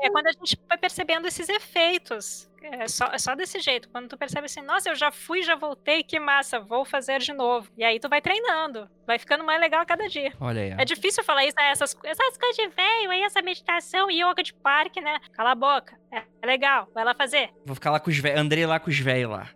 É 0.00 0.10
quando 0.10 0.28
a 0.28 0.32
gente 0.32 0.56
vai 0.68 0.78
percebendo 0.78 1.26
esses 1.26 1.48
efeitos. 1.48 2.48
É 2.62 2.86
só, 2.88 3.06
é 3.06 3.18
só 3.18 3.34
desse 3.34 3.60
jeito. 3.60 3.88
Quando 3.88 4.08
tu 4.08 4.16
percebe 4.16 4.46
assim, 4.46 4.60
nossa, 4.60 4.90
eu 4.90 4.94
já 4.94 5.10
fui, 5.10 5.42
já 5.42 5.54
voltei, 5.54 6.02
que 6.02 6.18
massa, 6.20 6.60
vou 6.60 6.84
fazer 6.84 7.20
de 7.20 7.32
novo. 7.32 7.68
E 7.76 7.84
aí 7.84 7.98
tu 7.98 8.08
vai 8.08 8.20
treinando. 8.20 8.88
Vai 9.06 9.18
ficando 9.18 9.44
mais 9.44 9.60
legal 9.60 9.80
a 9.80 9.86
cada 9.86 10.08
dia. 10.08 10.32
Olha 10.40 10.62
aí. 10.62 10.74
É 10.78 10.84
difícil 10.84 11.24
falar 11.24 11.44
isso, 11.44 11.56
né? 11.56 11.70
essas, 11.70 11.96
essas 12.04 12.36
coisas 12.36 12.56
de 12.56 12.68
velho, 12.68 13.10
aí 13.10 13.22
essa 13.22 13.42
meditação 13.42 14.10
e 14.10 14.22
yoga 14.22 14.42
de 14.42 14.52
parque, 14.54 15.00
né? 15.00 15.18
Cala 15.32 15.52
a 15.52 15.54
boca. 15.54 15.98
É, 16.12 16.22
é 16.42 16.46
legal, 16.46 16.88
vai 16.94 17.04
lá 17.04 17.14
fazer. 17.14 17.50
Vou 17.64 17.74
ficar 17.74 17.90
lá 17.90 18.00
com 18.00 18.10
os 18.10 18.18
velhos. 18.18 18.40
Andrei 18.40 18.66
lá 18.66 18.78
com 18.78 18.90
os 18.90 18.98
velhos 18.98 19.30
lá. 19.30 19.50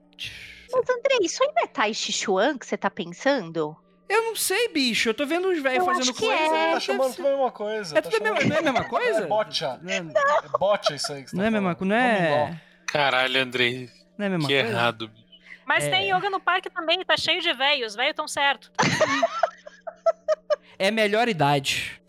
Mas, 0.72 0.88
André, 0.88 1.18
isso 1.20 1.44
ainda 1.44 1.62
é 1.62 1.66
Tai 1.66 1.92
Chi 1.92 2.12
Chuan 2.12 2.56
que 2.56 2.66
você 2.66 2.78
tá 2.78 2.90
pensando? 2.90 3.76
Eu 4.08 4.22
não 4.24 4.36
sei, 4.36 4.68
bicho. 4.68 5.08
Eu 5.08 5.14
tô 5.14 5.24
vendo 5.24 5.48
os 5.48 5.60
velhos 5.62 5.84
fazendo 5.84 6.12
que 6.12 6.20
coisa. 6.26 6.54
é. 6.56 6.72
Tá 6.74 6.80
chamando 6.80 7.14
tudo 7.14 7.26
a 7.28 7.30
mesma 7.30 7.50
coisa. 7.50 7.98
É 7.98 8.00
tá 8.02 8.10
tudo 8.10 8.20
a 8.20 8.24
mesma, 8.24 8.40
chamando- 8.40 8.48
não 8.50 8.56
é 8.56 8.58
a 8.58 8.72
mesma 8.72 8.84
coisa? 8.88 9.20
É 9.22 9.26
bocha. 9.26 9.80
Não 9.82 9.90
é, 9.92 9.96
É 9.96 10.58
bocha 10.58 10.94
isso 10.94 11.12
aí 11.12 11.22
que 11.24 11.30
você 11.30 11.36
não 11.36 11.40
tá 11.42 11.44
é 11.46 11.48
a 11.48 11.50
mesma 11.50 11.74
falando. 11.74 11.78
coisa. 11.78 11.94
Não 11.94 12.36
é. 12.36 12.60
Caralho, 12.86 13.40
Andrei. 13.42 13.90
Não 14.18 14.24
é 14.24 14.26
a 14.26 14.30
mesma 14.30 14.48
Que 14.48 14.54
coisa. 14.60 14.68
errado. 14.76 15.08
bicho. 15.08 15.22
Mas 15.64 15.84
É. 15.84 15.90
tem 15.90 16.12
yoga 16.14 16.28
no 16.28 16.40
parque 16.40 16.68
também, 16.68 17.02
tá 17.04 17.16
cheio 17.16 17.40
de 17.40 17.52
velhos. 17.54 17.92
Os 17.92 17.96
velhos 17.96 18.14
tão 18.14 18.28
certo. 18.28 18.70
É 20.78 20.90
melhor 20.90 21.28
idade. 21.28 22.00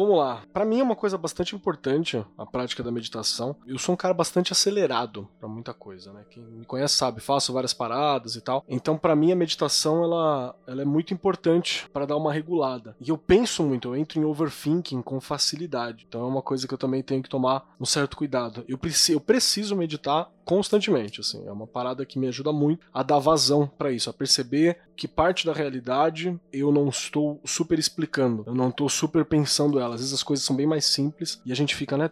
Vamos 0.00 0.16
lá. 0.16 0.42
Pra 0.50 0.64
mim 0.64 0.80
é 0.80 0.82
uma 0.82 0.96
coisa 0.96 1.18
bastante 1.18 1.54
importante 1.54 2.24
a 2.38 2.46
prática 2.46 2.82
da 2.82 2.90
meditação. 2.90 3.54
Eu 3.66 3.78
sou 3.78 3.92
um 3.92 3.98
cara 3.98 4.14
bastante 4.14 4.50
acelerado 4.50 5.28
pra 5.38 5.46
muita 5.46 5.74
coisa, 5.74 6.10
né? 6.10 6.24
Quem 6.30 6.42
me 6.42 6.64
conhece 6.64 6.94
sabe, 6.94 7.20
faço 7.20 7.52
várias 7.52 7.74
paradas 7.74 8.34
e 8.34 8.40
tal. 8.40 8.64
Então, 8.66 8.96
pra 8.96 9.14
mim 9.14 9.30
a 9.30 9.36
meditação 9.36 10.02
ela, 10.02 10.56
ela 10.66 10.80
é 10.80 10.86
muito 10.86 11.12
importante 11.12 11.86
pra 11.92 12.06
dar 12.06 12.16
uma 12.16 12.32
regulada. 12.32 12.96
E 12.98 13.10
eu 13.10 13.18
penso 13.18 13.62
muito, 13.62 13.88
eu 13.88 13.96
entro 13.96 14.18
em 14.18 14.24
overthinking 14.24 15.02
com 15.02 15.20
facilidade. 15.20 16.06
Então 16.08 16.22
é 16.22 16.26
uma 16.26 16.40
coisa 16.40 16.66
que 16.66 16.72
eu 16.72 16.78
também 16.78 17.02
tenho 17.02 17.22
que 17.22 17.28
tomar 17.28 17.68
um 17.78 17.84
certo 17.84 18.16
cuidado. 18.16 18.64
Eu, 18.66 18.78
preci 18.78 19.12
eu 19.12 19.20
preciso 19.20 19.76
meditar 19.76 20.30
constantemente, 20.50 21.20
assim. 21.20 21.46
É 21.46 21.52
uma 21.52 21.66
parada 21.66 22.04
que 22.04 22.18
me 22.18 22.26
ajuda 22.26 22.52
muito 22.52 22.84
a 22.92 23.02
dar 23.02 23.18
vazão 23.18 23.70
pra 23.78 23.92
isso, 23.92 24.10
a 24.10 24.12
perceber 24.12 24.78
que 24.96 25.06
parte 25.06 25.46
da 25.46 25.52
realidade 25.52 26.38
eu 26.52 26.72
não 26.72 26.88
estou 26.88 27.40
super 27.44 27.78
explicando, 27.78 28.42
eu 28.46 28.54
não 28.54 28.68
estou 28.68 28.88
super 28.88 29.24
pensando 29.24 29.78
ela. 29.78 29.89
Às 29.92 30.00
vezes 30.00 30.14
as 30.14 30.22
coisas 30.22 30.44
são 30.44 30.56
bem 30.56 30.66
mais 30.66 30.84
simples 30.84 31.40
e 31.44 31.52
a 31.52 31.56
gente 31.56 31.74
fica, 31.74 31.96
né, 31.96 32.10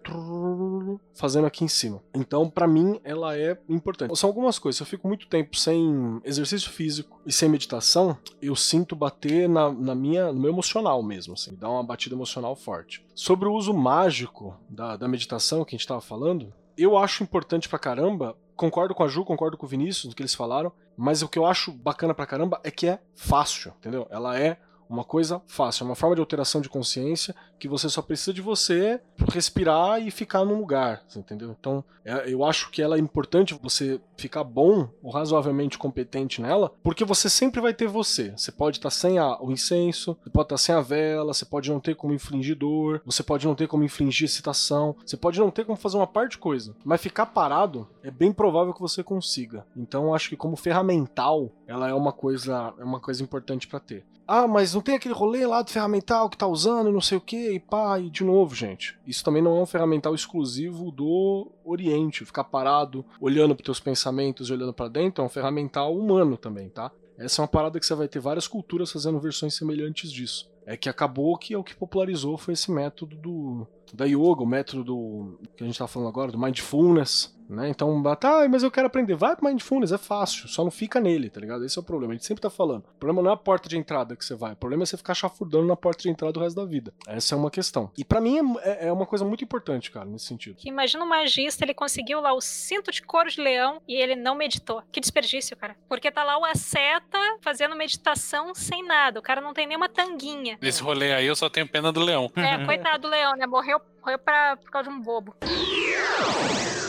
fazendo 1.14 1.46
aqui 1.46 1.64
em 1.64 1.68
cima. 1.68 2.02
Então, 2.14 2.48
pra 2.48 2.66
mim, 2.66 3.00
ela 3.04 3.36
é 3.36 3.58
importante. 3.68 4.16
São 4.18 4.28
algumas 4.28 4.58
coisas. 4.58 4.76
Se 4.76 4.82
eu 4.82 4.86
fico 4.86 5.08
muito 5.08 5.26
tempo 5.28 5.56
sem 5.56 6.20
exercício 6.24 6.70
físico 6.70 7.20
e 7.26 7.32
sem 7.32 7.48
meditação, 7.48 8.16
eu 8.40 8.54
sinto 8.54 8.96
bater 8.96 9.48
na, 9.48 9.70
na 9.72 9.94
minha, 9.94 10.32
no 10.32 10.40
meu 10.40 10.50
emocional 10.50 11.02
mesmo, 11.02 11.34
assim, 11.34 11.54
dá 11.54 11.68
uma 11.68 11.82
batida 11.82 12.14
emocional 12.14 12.54
forte. 12.54 13.04
Sobre 13.14 13.48
o 13.48 13.52
uso 13.52 13.72
mágico 13.74 14.56
da, 14.68 14.96
da 14.96 15.08
meditação 15.08 15.64
que 15.64 15.74
a 15.74 15.76
gente 15.76 15.84
estava 15.84 16.00
falando, 16.00 16.52
eu 16.76 16.96
acho 16.96 17.22
importante 17.22 17.68
pra 17.68 17.78
caramba. 17.78 18.36
Concordo 18.54 18.94
com 18.94 19.04
a 19.04 19.08
Ju, 19.08 19.24
concordo 19.24 19.56
com 19.56 19.66
o 19.66 19.68
Vinícius, 19.68 20.10
do 20.10 20.16
que 20.16 20.22
eles 20.22 20.34
falaram. 20.34 20.72
Mas 20.96 21.22
o 21.22 21.28
que 21.28 21.38
eu 21.38 21.46
acho 21.46 21.72
bacana 21.72 22.12
pra 22.12 22.26
caramba 22.26 22.60
é 22.64 22.70
que 22.70 22.88
é 22.88 22.98
fácil, 23.14 23.72
entendeu? 23.78 24.06
Ela 24.10 24.38
é 24.38 24.58
uma 24.88 25.04
coisa 25.04 25.40
fácil, 25.46 25.84
é 25.84 25.86
uma 25.86 25.94
forma 25.94 26.14
de 26.14 26.20
alteração 26.20 26.60
de 26.60 26.68
consciência 26.68 27.34
que 27.58 27.68
você 27.68 27.88
só 27.88 28.00
precisa 28.00 28.32
de 28.32 28.40
você 28.40 29.00
respirar 29.32 30.00
e 30.00 30.10
ficar 30.10 30.44
num 30.44 30.58
lugar, 30.58 31.02
entendeu? 31.16 31.54
Então, 31.58 31.84
é- 32.04 32.32
eu 32.32 32.44
acho 32.44 32.70
que 32.70 32.80
ela 32.80 32.96
é 32.96 33.00
importante 33.00 33.58
você 33.60 34.00
ficar 34.16 34.44
bom 34.44 34.88
ou 35.02 35.10
razoavelmente 35.10 35.76
competente 35.78 36.40
nela, 36.40 36.72
porque 36.82 37.04
você 37.04 37.28
sempre 37.28 37.60
vai 37.60 37.74
ter 37.74 37.86
você. 37.88 38.30
Você 38.36 38.50
pode 38.52 38.78
estar 38.78 38.90
sem 38.90 39.18
a- 39.18 39.38
o 39.40 39.50
incenso, 39.50 40.16
você 40.22 40.30
pode 40.30 40.46
estar 40.46 40.58
sem 40.58 40.74
a 40.74 40.80
vela, 40.80 41.34
você 41.34 41.44
pode 41.44 41.70
não 41.70 41.80
ter 41.80 41.94
como 41.96 42.14
infligir 42.14 42.56
dor, 42.56 43.02
você 43.04 43.22
pode 43.22 43.46
não 43.46 43.54
ter 43.54 43.66
como 43.66 43.84
infligir 43.84 44.24
excitação, 44.26 44.94
você 45.04 45.16
pode 45.16 45.38
não 45.40 45.50
ter 45.50 45.64
como 45.64 45.76
fazer 45.76 45.96
uma 45.96 46.06
parte 46.06 46.32
de 46.32 46.38
coisa, 46.38 46.74
mas 46.84 47.00
ficar 47.00 47.26
parado 47.26 47.88
é 48.02 48.10
bem 48.10 48.32
provável 48.32 48.72
que 48.72 48.80
você 48.80 49.02
consiga. 49.02 49.66
Então, 49.76 50.14
acho 50.14 50.28
que 50.28 50.36
como 50.36 50.56
ferramental, 50.56 51.50
ela 51.68 51.86
é 51.86 51.92
uma 51.92 52.12
coisa, 52.12 52.74
é 52.78 52.82
uma 52.82 52.98
coisa 52.98 53.22
importante 53.22 53.68
pra 53.68 53.78
ter. 53.78 54.04
Ah, 54.26 54.48
mas 54.48 54.74
não 54.74 54.80
tem 54.80 54.94
aquele 54.94 55.14
rolê 55.14 55.46
lá 55.46 55.62
do 55.62 55.70
ferramental 55.70 56.28
que 56.28 56.36
tá 56.36 56.46
usando, 56.46 56.90
não 56.90 57.00
sei 57.00 57.18
o 57.18 57.20
que, 57.20 57.52
e 57.52 57.60
pá, 57.60 57.98
e 57.98 58.10
de 58.10 58.24
novo, 58.24 58.54
gente. 58.54 58.98
Isso 59.06 59.22
também 59.22 59.42
não 59.42 59.56
é 59.58 59.62
um 59.62 59.66
ferramental 59.66 60.14
exclusivo 60.14 60.90
do 60.90 61.50
Oriente. 61.64 62.24
Ficar 62.24 62.44
parado, 62.44 63.04
olhando 63.20 63.54
pros 63.54 63.64
teus 63.64 63.80
pensamentos 63.80 64.48
e 64.48 64.52
olhando 64.52 64.72
pra 64.72 64.88
dentro, 64.88 65.22
é 65.22 65.26
um 65.26 65.30
ferramental 65.30 65.94
humano 65.94 66.36
também, 66.36 66.70
tá? 66.70 66.90
Essa 67.18 67.40
é 67.40 67.42
uma 67.42 67.48
parada 67.48 67.78
que 67.78 67.84
você 67.84 67.94
vai 67.94 68.08
ter 68.08 68.20
várias 68.20 68.46
culturas 68.46 68.90
fazendo 68.90 69.18
versões 69.18 69.54
semelhantes 69.54 70.10
disso. 70.10 70.50
É 70.64 70.76
que 70.76 70.88
acabou 70.88 71.36
que 71.36 71.52
é 71.52 71.58
o 71.58 71.64
que 71.64 71.74
popularizou 71.74 72.38
foi 72.38 72.54
esse 72.54 72.70
método 72.70 73.16
do 73.16 73.66
da 73.92 74.04
yoga, 74.04 74.42
o 74.42 74.46
método 74.46 74.84
do 74.84 75.38
que 75.56 75.64
a 75.64 75.66
gente 75.66 75.78
tá 75.78 75.86
falando 75.86 76.08
agora, 76.08 76.30
do 76.30 76.38
mindfulness, 76.38 77.34
né? 77.48 77.68
Então, 77.68 78.02
tá, 78.16 78.46
mas 78.48 78.62
eu 78.62 78.70
quero 78.70 78.86
aprender. 78.86 79.14
Vai 79.14 79.34
pro 79.34 79.46
mindfulness, 79.46 79.92
é 79.92 79.98
fácil, 79.98 80.48
só 80.48 80.62
não 80.62 80.70
fica 80.70 81.00
nele, 81.00 81.30
tá 81.30 81.40
ligado? 81.40 81.64
Esse 81.64 81.78
é 81.78 81.80
o 81.80 81.84
problema. 81.84 82.12
A 82.12 82.16
gente 82.16 82.26
sempre 82.26 82.42
tá 82.42 82.50
falando. 82.50 82.84
O 82.84 82.98
problema 82.98 83.22
não 83.22 83.30
é 83.30 83.34
a 83.34 83.36
porta 83.36 83.68
de 83.68 83.76
entrada 83.76 84.14
que 84.14 84.24
você 84.24 84.34
vai, 84.34 84.52
o 84.52 84.56
problema 84.56 84.82
é 84.82 84.86
você 84.86 84.96
ficar 84.96 85.14
chafurdando 85.14 85.66
na 85.66 85.76
porta 85.76 86.02
de 86.02 86.10
entrada 86.10 86.38
o 86.38 86.42
resto 86.42 86.56
da 86.56 86.64
vida. 86.64 86.92
Essa 87.06 87.34
é 87.34 87.38
uma 87.38 87.50
questão. 87.50 87.90
E 87.96 88.04
pra 88.04 88.20
mim 88.20 88.38
é, 88.60 88.88
é 88.88 88.92
uma 88.92 89.06
coisa 89.06 89.24
muito 89.24 89.42
importante, 89.42 89.90
cara, 89.90 90.06
nesse 90.06 90.26
sentido. 90.26 90.56
Que 90.56 90.68
imagina 90.68 91.04
um 91.04 91.08
magista, 91.08 91.64
ele 91.64 91.74
conseguiu 91.74 92.20
lá 92.20 92.32
o 92.32 92.40
cinto 92.40 92.90
de 92.90 93.02
couro 93.02 93.30
de 93.30 93.40
leão 93.40 93.80
e 93.88 93.94
ele 93.94 94.14
não 94.14 94.34
meditou. 94.34 94.82
Que 94.92 95.00
desperdício, 95.00 95.56
cara. 95.56 95.76
Porque 95.88 96.10
tá 96.10 96.24
lá 96.24 96.38
o 96.38 96.44
asceta 96.44 97.18
fazendo 97.40 97.76
meditação 97.76 98.54
sem 98.54 98.84
nada. 98.86 99.18
O 99.18 99.22
cara 99.22 99.40
não 99.40 99.54
tem 99.54 99.66
nenhuma 99.66 99.88
tanguinha. 99.88 100.58
Nesse 100.60 100.82
rolê 100.82 101.12
aí 101.12 101.26
eu 101.26 101.36
só 101.36 101.48
tenho 101.48 101.68
pena 101.68 101.92
do 101.92 102.00
leão. 102.00 102.30
É, 102.36 102.64
coitado 102.64 103.02
do 103.02 103.08
leão, 103.08 103.36
né? 103.36 103.46
Morreu, 103.46 103.80
morreu 104.00 104.18
pra, 104.18 104.56
por 104.56 104.70
causa 104.70 104.90
de 104.90 104.94
um 104.94 105.00
bobo. 105.00 105.34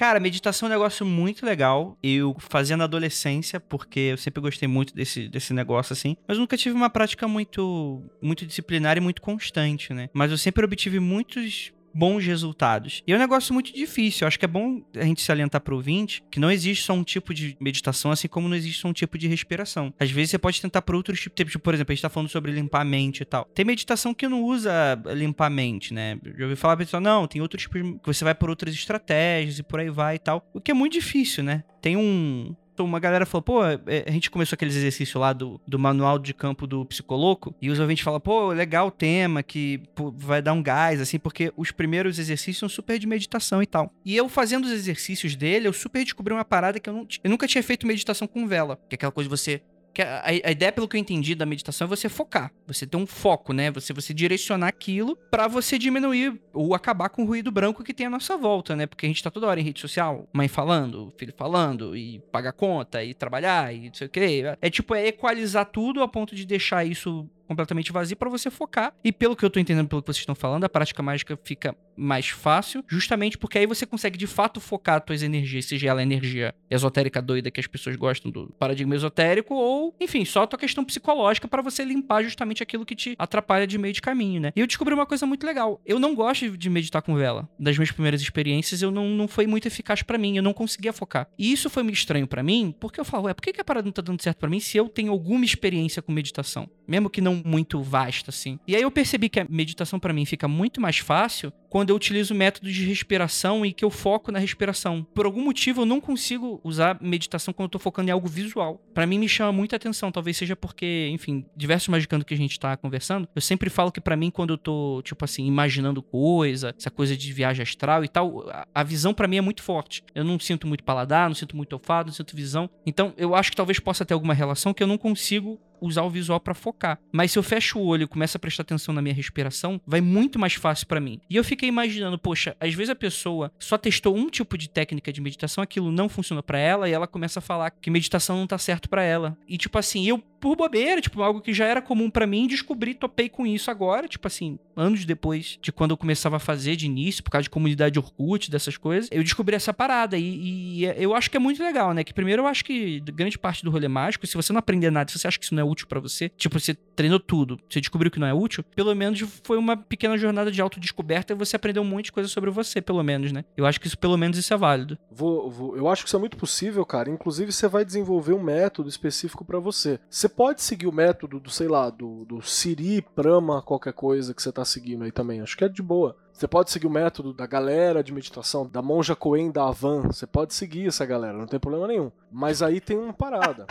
Cara, 0.00 0.18
meditação 0.18 0.66
é 0.66 0.70
um 0.70 0.72
negócio 0.72 1.04
muito 1.04 1.44
legal. 1.44 1.98
Eu 2.02 2.34
fazia 2.38 2.74
na 2.74 2.84
adolescência, 2.84 3.60
porque 3.60 4.00
eu 4.00 4.16
sempre 4.16 4.40
gostei 4.40 4.66
muito 4.66 4.94
desse, 4.94 5.28
desse 5.28 5.52
negócio, 5.52 5.92
assim. 5.92 6.16
Mas 6.26 6.38
nunca 6.38 6.56
tive 6.56 6.74
uma 6.74 6.88
prática 6.88 7.28
muito, 7.28 8.02
muito 8.22 8.46
disciplinar 8.46 8.96
e 8.96 9.00
muito 9.00 9.20
constante, 9.20 9.92
né? 9.92 10.08
Mas 10.14 10.30
eu 10.30 10.38
sempre 10.38 10.64
obtive 10.64 10.98
muitos 10.98 11.70
bons 11.94 12.24
resultados. 12.24 13.02
E 13.06 13.12
é 13.12 13.16
um 13.16 13.18
negócio 13.18 13.52
muito 13.52 13.72
difícil. 13.72 14.24
Eu 14.24 14.28
acho 14.28 14.38
que 14.38 14.44
é 14.44 14.48
bom 14.48 14.82
a 14.96 15.04
gente 15.04 15.22
se 15.22 15.30
para 15.60 15.74
o 15.74 15.76
ouvinte 15.76 16.22
que 16.30 16.38
não 16.38 16.50
existe 16.50 16.84
só 16.84 16.92
um 16.92 17.02
tipo 17.02 17.32
de 17.32 17.56
meditação, 17.60 18.10
assim 18.10 18.28
como 18.28 18.48
não 18.48 18.56
existe 18.56 18.80
só 18.80 18.88
um 18.88 18.92
tipo 18.92 19.16
de 19.18 19.26
respiração. 19.26 19.92
Às 19.98 20.10
vezes 20.10 20.30
você 20.30 20.38
pode 20.38 20.60
tentar 20.60 20.82
por 20.82 20.94
outros 20.94 21.20
tipos, 21.20 21.52
tipo, 21.52 21.58
por 21.58 21.74
exemplo, 21.74 21.92
a 21.92 21.94
gente 21.94 22.02
tá 22.02 22.08
falando 22.08 22.28
sobre 22.28 22.52
limpar 22.52 22.82
a 22.82 22.84
mente 22.84 23.22
e 23.22 23.24
tal. 23.24 23.44
Tem 23.54 23.64
meditação 23.64 24.14
que 24.14 24.28
não 24.28 24.42
usa 24.42 24.70
limpar 25.14 25.46
a 25.46 25.50
mente, 25.50 25.92
né? 25.94 26.18
Já 26.36 26.44
ouvi 26.44 26.56
falar 26.56 26.76
pra 26.76 26.84
pessoa, 26.84 27.00
não, 27.00 27.26
tem 27.26 27.40
outros 27.40 27.62
tipos 27.62 27.80
que 27.80 28.06
você 28.06 28.24
vai 28.24 28.34
por 28.34 28.50
outras 28.50 28.74
estratégias 28.74 29.58
e 29.58 29.62
por 29.62 29.80
aí 29.80 29.90
vai 29.90 30.16
e 30.16 30.18
tal. 30.18 30.48
O 30.52 30.60
que 30.60 30.70
é 30.70 30.74
muito 30.74 30.92
difícil, 30.92 31.42
né? 31.42 31.64
Tem 31.80 31.96
um, 31.96 32.54
uma 32.84 32.98
galera 32.98 33.26
falou, 33.26 33.42
pô, 33.42 33.64
é, 33.64 34.04
a 34.06 34.10
gente 34.10 34.30
começou 34.30 34.54
aqueles 34.54 34.76
exercícios 34.76 35.20
lá 35.20 35.32
do, 35.32 35.60
do 35.66 35.78
manual 35.78 36.18
de 36.18 36.34
campo 36.34 36.66
do 36.66 36.84
psicoloco, 36.84 37.54
e 37.60 37.70
os 37.70 37.78
ouvintes 37.78 38.04
falam, 38.04 38.20
pô, 38.20 38.48
legal 38.48 38.88
o 38.88 38.90
tema, 38.90 39.42
que 39.42 39.82
pô, 39.94 40.10
vai 40.10 40.40
dar 40.42 40.52
um 40.52 40.62
gás, 40.62 41.00
assim, 41.00 41.18
porque 41.18 41.52
os 41.56 41.70
primeiros 41.70 42.18
exercícios 42.18 42.58
são 42.58 42.68
super 42.68 42.98
de 42.98 43.06
meditação 43.06 43.62
e 43.62 43.66
tal. 43.66 43.92
E 44.04 44.16
eu 44.16 44.28
fazendo 44.28 44.64
os 44.64 44.72
exercícios 44.72 45.36
dele, 45.36 45.68
eu 45.68 45.72
super 45.72 46.04
descobri 46.04 46.32
uma 46.32 46.44
parada 46.44 46.78
que 46.78 46.88
eu, 46.88 46.94
não, 46.94 47.06
eu 47.22 47.30
nunca 47.30 47.46
tinha 47.46 47.62
feito 47.62 47.86
meditação 47.86 48.26
com 48.26 48.46
vela, 48.46 48.78
que 48.88 48.94
é 48.94 48.96
aquela 48.96 49.12
coisa 49.12 49.28
de 49.28 49.36
você 49.36 49.62
que 49.92 50.02
a, 50.02 50.22
a, 50.24 50.50
ideia, 50.50 50.72
pelo 50.72 50.88
que 50.88 50.96
eu 50.96 51.00
entendi 51.00 51.34
da 51.34 51.44
meditação, 51.44 51.86
é 51.86 51.88
você 51.88 52.08
focar. 52.08 52.52
Você 52.66 52.86
ter 52.86 52.96
um 52.96 53.06
foco, 53.06 53.52
né? 53.52 53.70
Você, 53.72 53.92
você 53.92 54.14
direcionar 54.14 54.68
aquilo 54.68 55.16
para 55.30 55.48
você 55.48 55.78
diminuir 55.78 56.40
ou 56.52 56.74
acabar 56.74 57.08
com 57.08 57.22
o 57.22 57.26
ruído 57.26 57.50
branco 57.50 57.82
que 57.82 57.94
tem 57.94 58.06
à 58.06 58.10
nossa 58.10 58.36
volta, 58.36 58.76
né? 58.76 58.86
Porque 58.86 59.06
a 59.06 59.08
gente 59.08 59.22
tá 59.22 59.30
toda 59.30 59.46
hora 59.46 59.60
em 59.60 59.64
rede 59.64 59.80
social, 59.80 60.28
mãe 60.32 60.48
falando, 60.48 61.12
filho 61.16 61.34
falando, 61.36 61.96
e 61.96 62.20
pagar 62.30 62.52
conta, 62.52 63.02
e 63.02 63.14
trabalhar, 63.14 63.74
e 63.74 63.88
não 63.88 63.94
sei 63.94 64.06
o 64.06 64.10
quê. 64.10 64.42
É 64.60 64.70
tipo, 64.70 64.94
é 64.94 65.08
equalizar 65.08 65.66
tudo 65.66 66.02
a 66.02 66.08
ponto 66.08 66.34
de 66.34 66.46
deixar 66.46 66.84
isso 66.84 67.28
completamente 67.50 67.90
vazio 67.90 68.16
para 68.16 68.30
você 68.30 68.48
focar. 68.48 68.94
E 69.02 69.10
pelo 69.10 69.34
que 69.34 69.44
eu 69.44 69.50
tô 69.50 69.58
entendendo, 69.58 69.88
pelo 69.88 70.00
que 70.00 70.06
vocês 70.06 70.22
estão 70.22 70.36
falando, 70.36 70.62
a 70.62 70.68
prática 70.68 71.02
mágica 71.02 71.36
fica 71.42 71.74
mais 71.96 72.28
fácil, 72.28 72.84
justamente 72.88 73.36
porque 73.36 73.58
aí 73.58 73.66
você 73.66 73.84
consegue 73.84 74.16
de 74.16 74.28
fato 74.28 74.60
focar 74.60 74.98
as 74.98 75.04
tuas 75.04 75.22
energias, 75.22 75.64
seja 75.64 75.88
ela 75.88 76.00
energia 76.00 76.54
esotérica 76.70 77.20
doida 77.20 77.50
que 77.50 77.58
as 77.58 77.66
pessoas 77.66 77.96
gostam 77.96 78.30
do 78.30 78.46
paradigma 78.58 78.94
esotérico, 78.94 79.52
ou, 79.52 79.94
enfim, 80.00 80.24
só 80.24 80.44
a 80.44 80.46
tua 80.46 80.58
questão 80.58 80.84
psicológica 80.84 81.48
para 81.48 81.60
você 81.60 81.84
limpar 81.84 82.22
justamente 82.22 82.62
aquilo 82.62 82.86
que 82.86 82.94
te 82.94 83.16
atrapalha 83.18 83.66
de 83.66 83.76
meio 83.76 83.92
de 83.92 84.00
caminho, 84.00 84.40
né? 84.40 84.52
E 84.54 84.60
eu 84.60 84.66
descobri 84.66 84.94
uma 84.94 85.04
coisa 85.04 85.26
muito 85.26 85.44
legal. 85.44 85.80
Eu 85.84 85.98
não 85.98 86.14
gosto 86.14 86.56
de 86.56 86.70
meditar 86.70 87.02
com 87.02 87.16
vela. 87.16 87.48
Das 87.58 87.76
minhas 87.76 87.90
primeiras 87.90 88.22
experiências, 88.22 88.80
eu 88.80 88.92
não, 88.92 89.08
não 89.08 89.26
foi 89.26 89.48
muito 89.48 89.66
eficaz 89.66 90.02
para 90.02 90.16
mim, 90.16 90.36
eu 90.36 90.42
não 90.42 90.52
conseguia 90.52 90.92
focar. 90.92 91.28
E 91.36 91.52
isso 91.52 91.68
foi 91.68 91.82
meio 91.82 91.94
estranho 91.94 92.28
para 92.28 92.44
mim, 92.44 92.72
porque 92.78 93.00
eu 93.00 93.04
falo, 93.04 93.24
ué, 93.24 93.34
por 93.34 93.42
que, 93.42 93.52
que 93.52 93.60
a 93.60 93.64
parada 93.64 93.84
não 93.84 93.92
tá 93.92 94.02
dando 94.02 94.22
certo 94.22 94.38
para 94.38 94.48
mim 94.48 94.60
se 94.60 94.78
eu 94.78 94.88
tenho 94.88 95.10
alguma 95.10 95.44
experiência 95.44 96.00
com 96.00 96.12
meditação? 96.12 96.70
Mesmo 96.86 97.10
que 97.10 97.20
não 97.20 97.39
muito 97.44 97.82
vasta, 97.82 98.30
assim. 98.30 98.58
E 98.66 98.76
aí 98.76 98.82
eu 98.82 98.90
percebi 98.90 99.28
que 99.28 99.40
a 99.40 99.46
meditação 99.48 99.98
para 99.98 100.12
mim 100.12 100.24
fica 100.24 100.46
muito 100.48 100.80
mais 100.80 100.98
fácil 100.98 101.52
quando 101.70 101.90
eu 101.90 101.96
utilizo 101.96 102.34
métodos 102.34 102.74
de 102.74 102.84
respiração 102.84 103.64
e 103.64 103.72
que 103.72 103.84
eu 103.84 103.90
foco 103.90 104.32
na 104.32 104.38
respiração. 104.38 105.06
Por 105.14 105.24
algum 105.24 105.42
motivo 105.42 105.82
eu 105.82 105.86
não 105.86 106.00
consigo 106.00 106.60
usar 106.64 106.98
meditação 107.00 107.54
quando 107.54 107.66
eu 107.66 107.70
tô 107.70 107.78
focando 107.78 108.10
em 108.10 108.12
algo 108.12 108.28
visual. 108.28 108.84
Para 108.92 109.06
mim 109.06 109.18
me 109.18 109.28
chama 109.28 109.52
muita 109.52 109.76
atenção, 109.76 110.10
talvez 110.10 110.36
seja 110.36 110.56
porque, 110.56 111.08
enfim, 111.12 111.46
diversos 111.56 111.88
magicando 111.88 112.24
que 112.24 112.34
a 112.34 112.36
gente 112.36 112.58
tá 112.58 112.76
conversando, 112.76 113.28
eu 113.34 113.40
sempre 113.40 113.70
falo 113.70 113.92
que 113.92 114.00
para 114.00 114.16
mim 114.16 114.30
quando 114.30 114.54
eu 114.54 114.58
tô, 114.58 115.00
tipo 115.04 115.24
assim, 115.24 115.46
imaginando 115.46 116.02
coisa, 116.02 116.74
essa 116.76 116.90
coisa 116.90 117.16
de 117.16 117.32
viagem 117.32 117.62
astral 117.62 118.04
e 118.04 118.08
tal, 118.08 118.44
a 118.74 118.82
visão 118.82 119.14
para 119.14 119.28
mim 119.28 119.36
é 119.36 119.40
muito 119.40 119.62
forte. 119.62 120.02
Eu 120.14 120.24
não 120.24 120.38
sinto 120.40 120.66
muito 120.66 120.82
paladar, 120.82 121.28
não 121.28 121.34
sinto 121.36 121.56
muito 121.56 121.72
olfato, 121.72 122.08
não 122.08 122.14
sinto 122.14 122.34
visão. 122.34 122.68
Então, 122.84 123.14
eu 123.16 123.34
acho 123.34 123.50
que 123.50 123.56
talvez 123.56 123.78
possa 123.78 124.04
ter 124.04 124.14
alguma 124.14 124.34
relação 124.34 124.74
que 124.74 124.82
eu 124.82 124.86
não 124.86 124.98
consigo 124.98 125.60
usar 125.80 126.02
o 126.02 126.10
visual 126.10 126.38
para 126.38 126.54
focar. 126.54 126.98
Mas 127.12 127.32
se 127.32 127.38
eu 127.38 127.42
fecho 127.42 127.78
o 127.78 127.86
olho 127.86 128.04
e 128.04 128.06
começo 128.06 128.36
a 128.36 128.40
prestar 128.40 128.62
atenção 128.62 128.94
na 128.94 129.02
minha 129.02 129.14
respiração, 129.14 129.80
vai 129.86 130.00
muito 130.00 130.38
mais 130.38 130.54
fácil 130.54 130.86
para 130.86 131.00
mim. 131.00 131.20
E 131.28 131.36
eu 131.36 131.44
fiquei 131.44 131.59
imaginando, 131.66 132.18
poxa, 132.18 132.56
às 132.60 132.74
vezes 132.74 132.90
a 132.90 132.94
pessoa 132.94 133.52
só 133.58 133.76
testou 133.76 134.16
um 134.16 134.28
tipo 134.28 134.56
de 134.56 134.68
técnica 134.68 135.12
de 135.12 135.20
meditação, 135.20 135.62
aquilo 135.62 135.90
não 135.90 136.08
funciona 136.08 136.42
para 136.42 136.58
ela 136.58 136.88
e 136.88 136.92
ela 136.92 137.06
começa 137.06 137.38
a 137.38 137.42
falar 137.42 137.70
que 137.70 137.90
meditação 137.90 138.36
não 138.36 138.46
tá 138.46 138.58
certo 138.58 138.88
para 138.88 139.02
ela. 139.02 139.36
E 139.48 139.56
tipo 139.56 139.78
assim, 139.78 140.06
eu 140.06 140.22
por 140.40 140.56
bobeira, 140.56 141.00
tipo, 141.00 141.22
algo 141.22 141.40
que 141.40 141.52
já 141.52 141.66
era 141.66 141.82
comum 141.82 142.10
para 142.10 142.26
mim, 142.26 142.46
descobri, 142.46 142.94
topei 142.94 143.28
com 143.28 143.46
isso 143.46 143.70
agora, 143.70 144.08
tipo 144.08 144.26
assim, 144.26 144.58
anos 144.80 145.04
depois 145.04 145.58
de 145.60 145.70
quando 145.70 145.90
eu 145.90 145.96
começava 145.96 146.36
a 146.36 146.40
fazer 146.40 146.76
de 146.76 146.86
início, 146.86 147.22
por 147.22 147.30
causa 147.30 147.44
de 147.44 147.50
comunidade 147.50 147.98
Orkut, 147.98 148.50
dessas 148.50 148.76
coisas, 148.76 149.08
eu 149.12 149.22
descobri 149.22 149.54
essa 149.54 149.72
parada 149.72 150.16
e, 150.16 150.82
e 150.82 150.84
eu 150.84 151.14
acho 151.14 151.30
que 151.30 151.36
é 151.36 151.40
muito 151.40 151.62
legal, 151.62 151.92
né? 151.92 152.02
Que 152.02 152.14
primeiro 152.14 152.42
eu 152.42 152.46
acho 152.46 152.64
que 152.64 153.00
grande 153.00 153.38
parte 153.38 153.64
do 153.64 153.70
rolê 153.70 153.88
mágico, 153.88 154.26
se 154.26 154.36
você 154.36 154.52
não 154.52 154.58
aprender 154.58 154.90
nada, 154.90 155.10
se 155.10 155.18
você 155.18 155.28
acha 155.28 155.38
que 155.38 155.44
isso 155.44 155.54
não 155.54 155.62
é 155.62 155.64
útil 155.64 155.86
para 155.86 156.00
você, 156.00 156.28
tipo, 156.28 156.58
você 156.58 156.74
treinou 156.74 157.20
tudo, 157.20 157.58
você 157.68 157.80
descobriu 157.80 158.10
que 158.10 158.18
não 158.18 158.26
é 158.26 158.34
útil, 158.34 158.64
pelo 158.74 158.94
menos 158.94 159.20
foi 159.42 159.58
uma 159.58 159.76
pequena 159.76 160.16
jornada 160.16 160.50
de 160.50 160.60
autodescoberta 160.60 161.32
e 161.32 161.36
você 161.36 161.56
aprendeu 161.56 161.82
um 161.82 161.86
monte 161.86 162.06
de 162.06 162.12
coisa 162.12 162.28
sobre 162.28 162.50
você, 162.50 162.80
pelo 162.80 163.02
menos, 163.02 163.32
né? 163.32 163.44
Eu 163.56 163.66
acho 163.66 163.80
que 163.80 163.86
isso, 163.86 163.98
pelo 163.98 164.16
menos, 164.16 164.38
isso 164.38 164.52
é 164.52 164.56
válido. 164.56 164.98
Vou, 165.10 165.50
vou, 165.50 165.76
eu 165.76 165.88
acho 165.88 166.02
que 166.02 166.08
isso 166.08 166.16
é 166.16 166.20
muito 166.20 166.36
possível, 166.36 166.84
cara. 166.84 167.10
Inclusive, 167.10 167.52
você 167.52 167.68
vai 167.68 167.84
desenvolver 167.84 168.32
um 168.32 168.42
método 168.42 168.88
específico 168.88 169.44
para 169.44 169.58
você. 169.58 169.98
Você 170.08 170.28
pode 170.28 170.62
seguir 170.62 170.86
o 170.86 170.92
método 170.92 171.40
do, 171.40 171.50
sei 171.50 171.68
lá, 171.68 171.90
do, 171.90 172.24
do 172.24 172.42
Siri, 172.42 173.02
Prama, 173.14 173.62
qualquer 173.62 173.92
coisa 173.92 174.34
que 174.34 174.42
você 174.42 174.52
tá 174.52 174.64
seguindo 174.70 175.04
aí 175.04 175.12
também. 175.12 175.40
Acho 175.40 175.56
que 175.56 175.64
é 175.64 175.68
de 175.68 175.82
boa. 175.82 176.16
Você 176.32 176.48
pode 176.48 176.70
seguir 176.70 176.86
o 176.86 176.90
método 176.90 177.34
da 177.34 177.46
galera 177.46 178.02
de 178.02 178.12
meditação, 178.12 178.66
da 178.66 178.80
monja 178.80 179.14
Coen 179.14 179.50
da 179.50 179.68
Avan. 179.68 180.02
Você 180.02 180.26
pode 180.26 180.54
seguir 180.54 180.88
essa 180.88 181.04
galera, 181.04 181.36
não 181.36 181.46
tem 181.46 181.60
problema 181.60 181.86
nenhum. 181.86 182.10
Mas 182.30 182.62
aí 182.62 182.80
tem 182.80 182.96
uma 182.96 183.12
parada. 183.12 183.66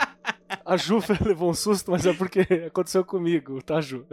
A 0.64 0.76
Ju 0.76 1.00
levou 1.24 1.50
um 1.50 1.54
susto, 1.54 1.90
mas 1.90 2.06
é 2.06 2.12
porque 2.12 2.40
aconteceu 2.68 3.04
comigo, 3.04 3.62
tá, 3.62 3.80
Ju? 3.80 4.04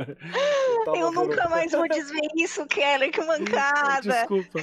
Eu, 0.95 1.07
eu 1.07 1.11
nunca 1.11 1.49
mais 1.49 1.72
vou 1.72 1.88
dizer 1.89 2.22
isso, 2.35 2.65
Kelly, 2.65 3.11
que 3.11 3.22
mancada. 3.22 4.01
Desculpa. 4.01 4.59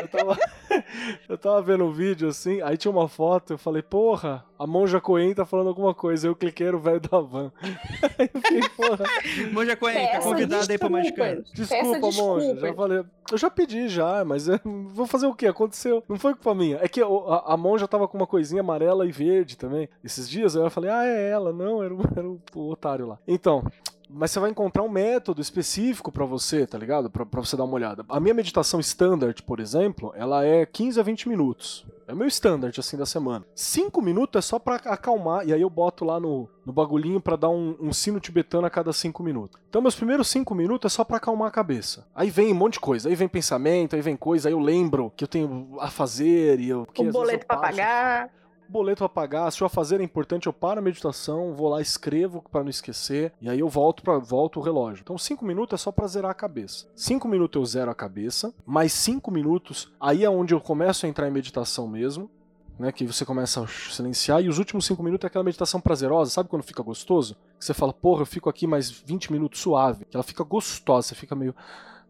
Eu 0.00 0.08
tava... 0.08 0.38
eu 1.28 1.38
tava 1.38 1.62
vendo 1.62 1.84
um 1.84 1.92
vídeo 1.92 2.28
assim, 2.28 2.60
aí 2.62 2.76
tinha 2.76 2.90
uma 2.90 3.08
foto, 3.08 3.54
eu 3.54 3.58
falei, 3.58 3.82
porra, 3.82 4.44
a 4.62 4.66
Monja 4.66 5.00
Coen 5.00 5.34
tá 5.34 5.44
falando 5.44 5.68
alguma 5.68 5.92
coisa. 5.92 6.28
Eu 6.28 6.36
cliquei 6.36 6.70
no 6.70 6.78
velho 6.78 7.00
da 7.00 7.18
van. 7.20 7.50
aí 8.16 8.30
eu 8.32 8.40
fiquei, 8.40 8.68
porra. 8.76 9.04
Monja 9.52 9.74
Coen, 9.74 10.06
tá 10.06 10.20
convidada 10.20 10.72
aí 10.72 10.78
pra 10.78 10.88
Magicano. 10.88 11.44
Desculpa, 11.52 12.10
Monja, 12.12 12.56
já 12.56 12.74
falei. 12.74 13.04
Eu 13.30 13.38
já 13.38 13.50
pedi 13.50 13.88
já, 13.88 14.24
mas 14.24 14.46
eu 14.46 14.60
vou 14.64 15.06
fazer 15.06 15.26
o 15.26 15.34
quê? 15.34 15.48
Aconteceu. 15.48 16.04
Não 16.08 16.16
foi 16.16 16.34
culpa 16.34 16.54
minha. 16.54 16.78
É 16.80 16.86
que 16.86 17.00
a, 17.02 17.06
a 17.06 17.56
Monja 17.56 17.88
tava 17.88 18.06
com 18.06 18.16
uma 18.16 18.26
coisinha 18.26 18.60
amarela 18.60 19.04
e 19.04 19.10
verde 19.10 19.58
também. 19.58 19.88
Esses 20.04 20.30
dias 20.30 20.54
eu 20.54 20.70
falei, 20.70 20.90
ah, 20.90 21.04
é 21.04 21.30
ela. 21.30 21.52
Não, 21.52 21.82
era 21.82 21.92
o, 21.94 22.00
era 22.16 22.28
o, 22.28 22.40
o 22.54 22.70
otário 22.70 23.08
lá. 23.08 23.18
Então, 23.26 23.64
mas 24.12 24.30
você 24.30 24.40
vai 24.40 24.50
encontrar 24.50 24.82
um 24.82 24.88
método 24.88 25.40
específico 25.40 26.12
para 26.12 26.24
você, 26.24 26.66
tá 26.66 26.76
ligado? 26.76 27.10
Para 27.10 27.40
você 27.40 27.56
dar 27.56 27.64
uma 27.64 27.74
olhada. 27.74 28.04
A 28.08 28.20
minha 28.20 28.34
meditação 28.34 28.78
standard, 28.80 29.42
por 29.42 29.60
exemplo, 29.60 30.12
ela 30.16 30.44
é 30.44 30.66
15 30.66 31.00
a 31.00 31.02
20 31.02 31.28
minutos. 31.28 31.86
É 32.06 32.12
o 32.12 32.16
meu 32.16 32.26
standard, 32.26 32.78
assim, 32.78 32.96
da 32.96 33.06
semana. 33.06 33.44
5 33.54 34.02
minutos 34.02 34.38
é 34.38 34.42
só 34.42 34.58
para 34.58 34.76
acalmar, 34.76 35.46
e 35.46 35.52
aí 35.52 35.62
eu 35.62 35.70
boto 35.70 36.04
lá 36.04 36.20
no, 36.20 36.48
no 36.66 36.72
bagulhinho 36.72 37.20
para 37.20 37.36
dar 37.36 37.48
um, 37.48 37.76
um, 37.80 37.92
sino 37.92 38.20
tibetano 38.20 38.66
a 38.66 38.70
cada 38.70 38.92
5 38.92 39.22
minutos. 39.22 39.58
Então, 39.68 39.80
meus 39.80 39.94
primeiros 39.94 40.28
5 40.28 40.54
minutos 40.54 40.92
é 40.92 40.94
só 40.94 41.04
para 41.04 41.16
acalmar 41.16 41.48
a 41.48 41.52
cabeça. 41.52 42.06
Aí 42.14 42.28
vem 42.28 42.52
um 42.52 42.56
monte 42.56 42.74
de 42.74 42.80
coisa. 42.80 43.08
Aí 43.08 43.14
vem 43.14 43.28
pensamento, 43.28 43.96
aí 43.96 44.02
vem 44.02 44.16
coisa, 44.16 44.48
aí 44.48 44.52
eu 44.52 44.60
lembro 44.60 45.12
que 45.16 45.24
eu 45.24 45.28
tenho 45.28 45.76
a 45.80 45.88
fazer 45.88 46.60
e 46.60 46.68
eu... 46.68 46.86
O 46.98 47.04
boleto 47.04 47.46
pra 47.46 47.56
pagar 47.56 48.30
boleto 48.72 48.98
pra 48.98 49.08
pagar, 49.08 49.50
se 49.50 49.62
o 49.62 49.66
a 49.66 49.68
fazer 49.68 50.00
é 50.00 50.04
importante, 50.04 50.46
eu 50.46 50.52
paro 50.52 50.80
a 50.80 50.82
meditação, 50.82 51.54
vou 51.54 51.68
lá, 51.68 51.80
escrevo 51.80 52.42
para 52.50 52.62
não 52.62 52.70
esquecer, 52.70 53.32
e 53.40 53.48
aí 53.48 53.60
eu 53.60 53.68
volto 53.68 54.02
para 54.02 54.18
volto 54.18 54.58
o 54.58 54.62
relógio. 54.62 55.02
Então 55.02 55.18
5 55.18 55.44
minutos 55.44 55.78
é 55.78 55.82
só 55.82 55.92
para 55.92 56.06
zerar 56.06 56.30
a 56.30 56.34
cabeça. 56.34 56.88
5 56.96 57.28
minutos 57.28 57.60
eu 57.60 57.66
zero 57.66 57.90
a 57.90 57.94
cabeça, 57.94 58.52
mais 58.66 58.92
5 58.92 59.30
minutos, 59.30 59.92
aí 60.00 60.24
é 60.24 60.30
onde 60.30 60.54
eu 60.54 60.60
começo 60.60 61.06
a 61.06 61.08
entrar 61.08 61.28
em 61.28 61.32
meditação 61.32 61.86
mesmo. 61.86 62.30
Né, 62.78 62.90
que 62.90 63.06
você 63.06 63.24
começa 63.24 63.62
a 63.62 63.66
silenciar, 63.68 64.42
e 64.42 64.48
os 64.48 64.58
últimos 64.58 64.86
5 64.86 65.02
minutos 65.02 65.24
é 65.24 65.26
aquela 65.28 65.44
meditação 65.44 65.78
prazerosa, 65.78 66.30
sabe 66.30 66.48
quando 66.48 66.62
fica 66.62 66.82
gostoso? 66.82 67.36
Que 67.58 67.64
você 67.66 67.74
fala, 67.74 67.92
porra, 67.92 68.22
eu 68.22 68.26
fico 68.26 68.48
aqui 68.48 68.66
mais 68.66 68.90
20 68.90 69.30
minutos 69.30 69.60
suave, 69.60 70.06
que 70.06 70.16
ela 70.16 70.24
fica 70.24 70.42
gostosa, 70.42 71.08
você 71.08 71.14
fica 71.14 71.36
meio, 71.36 71.54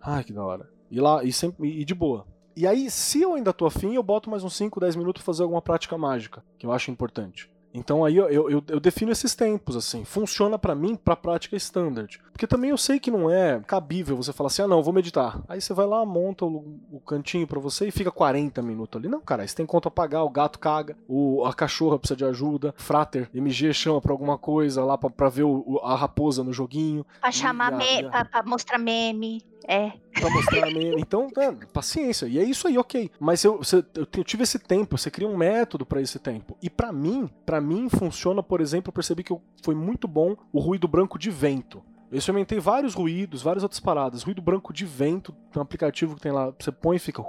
ai 0.00 0.22
que 0.22 0.32
da 0.32 0.42
hora. 0.42 0.70
E 0.88 1.00
lá, 1.00 1.24
e, 1.24 1.32
sempre, 1.32 1.68
e 1.68 1.84
de 1.84 1.94
boa. 1.94 2.24
E 2.54 2.66
aí, 2.66 2.90
se 2.90 3.22
eu 3.22 3.34
ainda 3.34 3.52
tô 3.52 3.66
afim, 3.66 3.94
eu 3.94 4.02
boto 4.02 4.28
mais 4.30 4.44
uns 4.44 4.54
5, 4.56 4.78
10 4.78 4.96
minutos 4.96 5.22
pra 5.22 5.32
fazer 5.32 5.42
alguma 5.42 5.62
prática 5.62 5.96
mágica, 5.96 6.44
que 6.58 6.66
eu 6.66 6.72
acho 6.72 6.90
importante. 6.90 7.50
Então 7.74 8.04
aí 8.04 8.16
eu, 8.16 8.28
eu, 8.28 8.62
eu 8.68 8.80
defino 8.80 9.10
esses 9.10 9.34
tempos, 9.34 9.76
assim. 9.76 10.04
Funciona 10.04 10.58
para 10.58 10.74
mim 10.74 10.94
pra 10.94 11.16
prática 11.16 11.56
standard. 11.56 12.20
Porque 12.30 12.46
também 12.46 12.70
eu 12.70 12.76
sei 12.76 13.00
que 13.00 13.10
não 13.10 13.30
é 13.30 13.60
cabível 13.66 14.16
você 14.16 14.32
falar 14.32 14.48
assim, 14.48 14.62
ah 14.62 14.68
não, 14.68 14.82
vou 14.82 14.92
meditar. 14.92 15.40
Aí 15.48 15.60
você 15.60 15.72
vai 15.72 15.86
lá, 15.86 16.04
monta 16.04 16.44
o, 16.44 16.78
o 16.92 17.00
cantinho 17.00 17.46
para 17.46 17.58
você 17.58 17.88
e 17.88 17.90
fica 17.90 18.10
40 18.10 18.60
minutos 18.62 18.98
ali. 18.98 19.08
Não, 19.08 19.20
cara, 19.20 19.46
você 19.46 19.56
tem 19.56 19.64
conta 19.64 19.88
a 19.88 19.92
pagar, 19.92 20.22
o 20.22 20.30
gato 20.30 20.58
caga, 20.58 20.96
o, 21.08 21.44
a 21.46 21.54
cachorra 21.54 21.98
precisa 21.98 22.16
de 22.16 22.24
ajuda, 22.24 22.74
frater, 22.76 23.30
MG 23.34 23.72
chama 23.72 24.00
pra 24.00 24.12
alguma 24.12 24.36
coisa 24.36 24.84
lá 24.84 24.98
pra, 24.98 25.08
pra 25.08 25.28
ver 25.28 25.44
o, 25.44 25.80
a 25.82 25.96
raposa 25.96 26.44
no 26.44 26.52
joguinho. 26.52 27.06
Pra 27.20 27.32
chamar, 27.32 27.72
a, 27.72 27.76
me, 27.76 28.04
a... 28.04 28.10
Pra, 28.10 28.24
pra 28.24 28.42
mostrar 28.42 28.78
meme. 28.78 29.42
É. 29.68 29.92
pra 30.18 30.30
mostrar 30.30 30.66
minha. 30.66 30.92
Então, 30.98 31.28
é, 31.38 31.50
paciência. 31.72 32.26
E 32.26 32.38
é 32.38 32.44
isso 32.44 32.66
aí, 32.68 32.76
ok. 32.78 33.10
Mas 33.20 33.44
eu, 33.44 33.58
você- 33.58 33.84
eu 33.96 34.24
tive 34.24 34.42
esse 34.42 34.58
tempo, 34.58 34.96
você 34.98 35.10
cria 35.10 35.28
um 35.28 35.36
método 35.36 35.84
pra 35.86 36.00
esse 36.00 36.18
tempo. 36.18 36.56
E 36.62 36.68
pra 36.70 36.92
mim, 36.92 37.28
para 37.46 37.60
mim 37.60 37.88
funciona, 37.88 38.42
por 38.42 38.60
exemplo, 38.60 38.88
eu 38.90 38.92
percebi 38.92 39.22
que 39.22 39.32
eu- 39.32 39.42
foi 39.62 39.74
muito 39.74 40.06
bom 40.08 40.36
o 40.52 40.58
ruído 40.60 40.86
branco 40.88 41.18
de 41.18 41.30
vento. 41.30 41.82
Eu 42.10 42.18
experimentei 42.18 42.60
vários 42.60 42.92
ruídos, 42.94 43.40
várias 43.42 43.62
outras 43.62 43.80
paradas. 43.80 44.22
Ruído 44.22 44.42
branco 44.42 44.72
de 44.72 44.84
vento, 44.84 45.32
tem 45.50 45.58
um 45.58 45.62
aplicativo 45.62 46.14
que 46.14 46.20
tem 46.20 46.30
lá, 46.32 46.52
você 46.58 46.70
põe 46.70 46.96
e 46.96 46.98
fica 46.98 47.22
uh, 47.22 47.24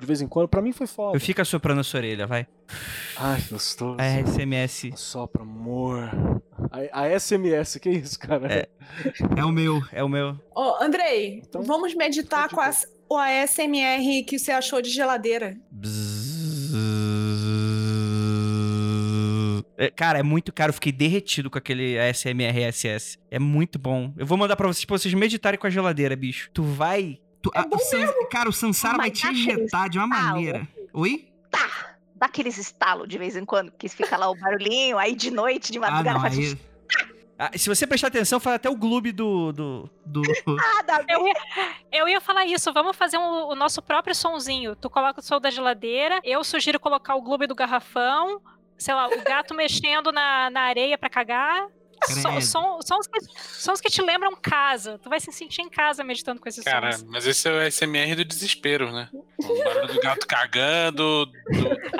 de 0.00 0.06
vez 0.06 0.20
em 0.20 0.26
quando. 0.26 0.48
Pra 0.48 0.62
mim 0.62 0.72
foi 0.72 0.86
foda. 0.86 1.16
Eu 1.16 1.20
fico 1.20 1.44
soprando 1.44 1.80
a 1.80 1.84
sua 1.84 1.98
orelha, 2.00 2.26
vai. 2.26 2.46
Ai, 3.16 3.40
que 3.42 3.50
gostoso. 3.50 3.96
A 4.00 4.26
SMS. 4.26 4.90
Sopra, 4.96 5.42
amor. 5.42 6.10
A, 6.92 7.02
a 7.02 7.20
SMS, 7.20 7.78
que 7.78 7.90
isso, 7.90 8.18
cara? 8.18 8.52
É. 8.52 8.68
É 9.36 9.44
o 9.44 9.52
meu, 9.52 9.82
é 9.92 10.02
o 10.02 10.08
meu. 10.08 10.38
Ô, 10.54 10.82
Andrei, 10.82 11.42
Então, 11.46 11.62
vamos 11.62 11.94
meditar 11.94 12.48
com 12.48 12.60
as, 12.60 12.86
o 13.08 13.16
ASMR 13.16 14.24
que 14.26 14.38
você 14.38 14.52
achou 14.52 14.80
de 14.80 14.88
geladeira. 14.90 15.56
É, 19.76 19.90
Cara, 19.90 20.18
é 20.18 20.22
muito 20.22 20.52
caro. 20.52 20.70
Eu 20.70 20.74
fiquei 20.74 20.92
derretido 20.92 21.50
com 21.50 21.58
aquele 21.58 21.98
ASMR 21.98 22.70
SS. 22.72 23.18
É 23.30 23.38
muito 23.38 23.78
bom. 23.78 24.12
Eu 24.16 24.26
vou 24.26 24.36
mandar 24.36 24.56
pra 24.56 24.66
vocês, 24.66 24.84
pra 24.84 24.98
vocês 24.98 25.14
meditarem 25.14 25.58
com 25.58 25.66
a 25.66 25.70
geladeira, 25.70 26.14
bicho. 26.14 26.50
Tu 26.52 26.62
vai. 26.62 27.18
Tu- 27.42 27.50
É 27.54 27.60
a- 27.60 28.26
Cara, 28.30 28.48
o 28.48 28.52
Sansara 28.52 28.96
vai 28.98 29.10
te 29.10 29.26
injetar 29.26 29.88
de 29.88 29.98
uma 29.98 30.06
estalo. 30.06 30.28
maneira. 30.34 30.68
Oi? 30.92 31.28
Tá, 31.50 31.68
dá 32.14 32.26
aqueles 32.26 32.56
estalos 32.58 33.08
de 33.08 33.18
vez 33.18 33.36
em 33.36 33.44
quando, 33.44 33.70
que 33.72 33.88
fica 33.88 34.16
lá 34.16 34.28
o 34.30 34.34
barulhinho, 34.34 34.98
aí 34.98 35.14
de 35.14 35.30
noite, 35.30 35.72
de 35.72 35.78
Ah, 35.78 35.82
madrugada 35.82 36.12
não. 36.14 36.20
faz... 36.20 36.36
Aí... 36.38 36.58
Ah, 37.42 37.50
se 37.56 37.70
você 37.70 37.86
prestar 37.86 38.08
atenção, 38.08 38.38
faz 38.38 38.56
até 38.56 38.68
o 38.68 38.76
gloob 38.76 39.10
do. 39.12 39.50
do, 39.50 39.90
do... 40.04 40.20
Nada, 40.54 41.02
Eu 41.08 41.26
ia, 41.26 41.34
eu 41.90 42.06
ia 42.06 42.20
falar 42.20 42.44
isso, 42.44 42.70
vamos 42.70 42.94
fazer 42.94 43.16
um- 43.16 43.46
o 43.48 43.54
nosso 43.54 43.80
próprio 43.80 44.14
sonzinho. 44.14 44.76
Tu 44.76 44.90
coloca 44.90 45.20
o 45.20 45.22
som 45.22 45.40
da 45.40 45.48
geladeira, 45.50 46.20
eu 46.22 46.44
sugiro 46.44 46.78
colocar 46.78 47.14
o 47.14 47.22
globo 47.22 47.46
do 47.46 47.54
garrafão, 47.54 48.42
sei 48.76 48.92
lá, 48.94 49.08
o 49.08 49.22
gato 49.24 49.54
mexendo 49.56 50.12
na, 50.12 50.50
na 50.50 50.60
areia 50.64 50.98
pra 50.98 51.08
cagar. 51.08 51.66
Credo. 52.00 52.40
som- 52.42 52.78
sons, 52.82 53.06
que, 53.06 53.20
sons 53.36 53.80
que 53.80 53.90
te 53.90 54.00
lembram 54.02 54.34
casa. 54.40 54.98
Tu 55.02 55.08
vai 55.08 55.20
se 55.20 55.30
sentir 55.32 55.62
em 55.62 55.68
casa 55.68 56.02
meditando 56.02 56.40
com 56.40 56.48
esses 56.48 56.64
Cara, 56.64 56.92
sons. 56.92 57.04
mas 57.08 57.26
esse 57.26 57.48
é 57.48 57.52
o 57.52 57.60
SMR 57.70 58.14
do 58.14 58.24
desespero, 58.24 58.90
né? 58.92 59.08
O 59.12 59.64
barulho 59.64 59.94
do 59.94 60.00
gato 60.00 60.26
cagando, 60.26 61.26
do- 61.26 61.32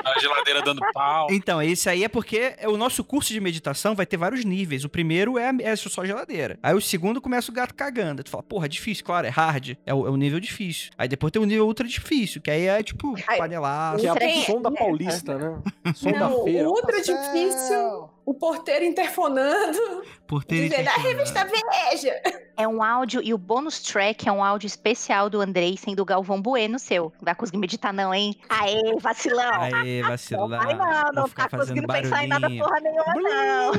a 0.05 0.19
geladeira 0.19 0.63
dando 0.63 0.81
pau. 0.93 1.27
Então, 1.31 1.61
esse 1.63 1.89
aí 1.89 2.05
é 2.05 2.09
porque 2.09 2.55
o 2.67 2.77
nosso 2.77 3.05
curso 3.05 3.33
de 3.33 3.41
meditação 3.41 3.95
vai 3.95 4.07
ter 4.07 4.17
vários 4.17 4.45
níveis. 4.45 4.85
O 4.85 4.89
primeiro 4.89 5.39
é, 5.39 5.51
é 5.63 5.77
só 5.77 6.05
geladeira. 6.05 6.59
Aí 6.63 6.75
o 6.75 6.81
segundo 6.81 7.21
começa 7.21 7.51
o 7.51 7.55
gato 7.55 7.75
cagando. 7.75 8.23
Tu 8.25 8.31
fala, 8.31 8.43
porra, 8.43 8.67
é 8.67 8.69
difícil, 8.69 9.05
claro, 9.05 9.27
é 9.27 9.31
hard. 9.31 9.77
É 9.87 9.95
o, 9.95 10.07
é 10.07 10.11
o 10.11 10.17
nível 10.17 10.41
difícil. 10.41 10.91
Aí 10.97 11.09
depois 11.09 11.31
tem 11.31 11.41
o 11.41 11.45
nível 11.47 11.67
ultra 11.67 11.87
difícil, 11.87 12.41
que 12.41 12.51
aí 12.51 12.67
é 12.67 12.83
tipo 12.83 13.15
panelaço. 13.37 14.01
Que 14.01 14.07
é 14.07 14.13
o 14.13 14.43
som 14.45 14.63
da 14.63 14.71
Paulista, 14.71 15.37
né? 15.39 15.59
Som 15.95 16.13
da 16.13 16.29
Não, 16.31 16.45
feira. 16.45 16.69
ultra 16.69 16.97
difícil. 17.03 18.11
O 18.25 18.35
porteiro 18.35 18.85
interfonando, 18.85 20.03
Por 20.27 20.45
ter 20.45 20.69
dizendo 20.69 20.89
a 20.89 20.97
revista 20.99 21.45
Veja. 21.45 22.21
É 22.57 22.69
um 22.69 22.83
áudio, 22.83 23.23
e 23.23 23.33
o 23.33 23.39
bônus 23.39 23.81
track 23.81 24.29
é 24.29 24.33
um 24.33 24.45
áudio 24.45 24.67
especial 24.67 25.31
do 25.31 25.41
Andrei, 25.41 25.77
sendo 25.77 26.01
o 26.01 26.05
Galvão 26.05 26.41
Bueno 26.41 26.79
seu. 26.79 27.13
Não 27.17 27.25
vai 27.25 27.35
conseguir 27.35 27.59
meditar 27.59 27.93
não, 27.93 28.13
hein? 28.13 28.37
Aê, 28.49 28.97
vacilão! 29.01 29.63
Aê, 29.63 30.03
não 30.03 30.11
vacilar. 30.11 30.49
vai 30.49 30.75
não, 30.75 31.13
não 31.15 31.27
ficar 31.29 31.49
tá 31.49 31.59
conseguindo 31.59 31.87
pensar 31.87 32.25
em 32.25 32.29
nada 32.29 32.41
barulhinho. 32.41 32.65
porra 32.65 32.81
nenhuma 32.81 33.15
não. 33.15 33.73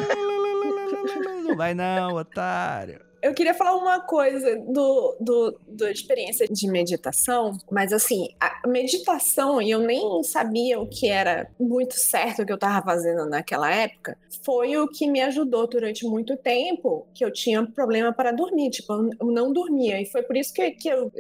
Não 1.44 1.56
vai 1.56 1.74
não, 1.74 2.16
otário. 2.16 3.11
Eu 3.22 3.34
queria 3.36 3.54
falar 3.54 3.76
uma 3.76 4.00
coisa 4.00 4.58
do, 4.58 5.16
do, 5.20 5.60
da 5.68 5.92
experiência 5.92 6.48
de 6.48 6.68
meditação, 6.68 7.56
mas 7.72 7.94
assim, 7.94 8.30
a 8.40 8.68
meditação, 8.68 9.62
e 9.62 9.70
eu 9.70 9.80
nem 9.80 10.24
sabia 10.24 10.80
o 10.80 10.88
que 10.88 11.08
era 11.08 11.48
muito 11.60 11.94
certo 11.94 12.42
o 12.42 12.46
que 12.46 12.52
eu 12.52 12.56
estava 12.56 12.84
fazendo 12.84 13.28
naquela 13.28 13.72
época, 13.72 14.18
foi 14.44 14.76
o 14.78 14.88
que 14.88 15.08
me 15.08 15.22
ajudou 15.22 15.68
durante 15.68 16.04
muito 16.06 16.36
tempo, 16.36 17.06
que 17.14 17.24
eu 17.24 17.32
tinha 17.32 17.64
problema 17.64 18.12
para 18.12 18.32
dormir, 18.32 18.72
tipo, 18.72 18.92
eu 18.94 19.28
não 19.28 19.54
dormia, 19.54 20.02
e 20.02 20.06
foi 20.08 20.24
por 20.24 20.36
isso 20.36 20.52
que, 20.52 20.72
que 20.72 20.90
eu, 20.90 21.12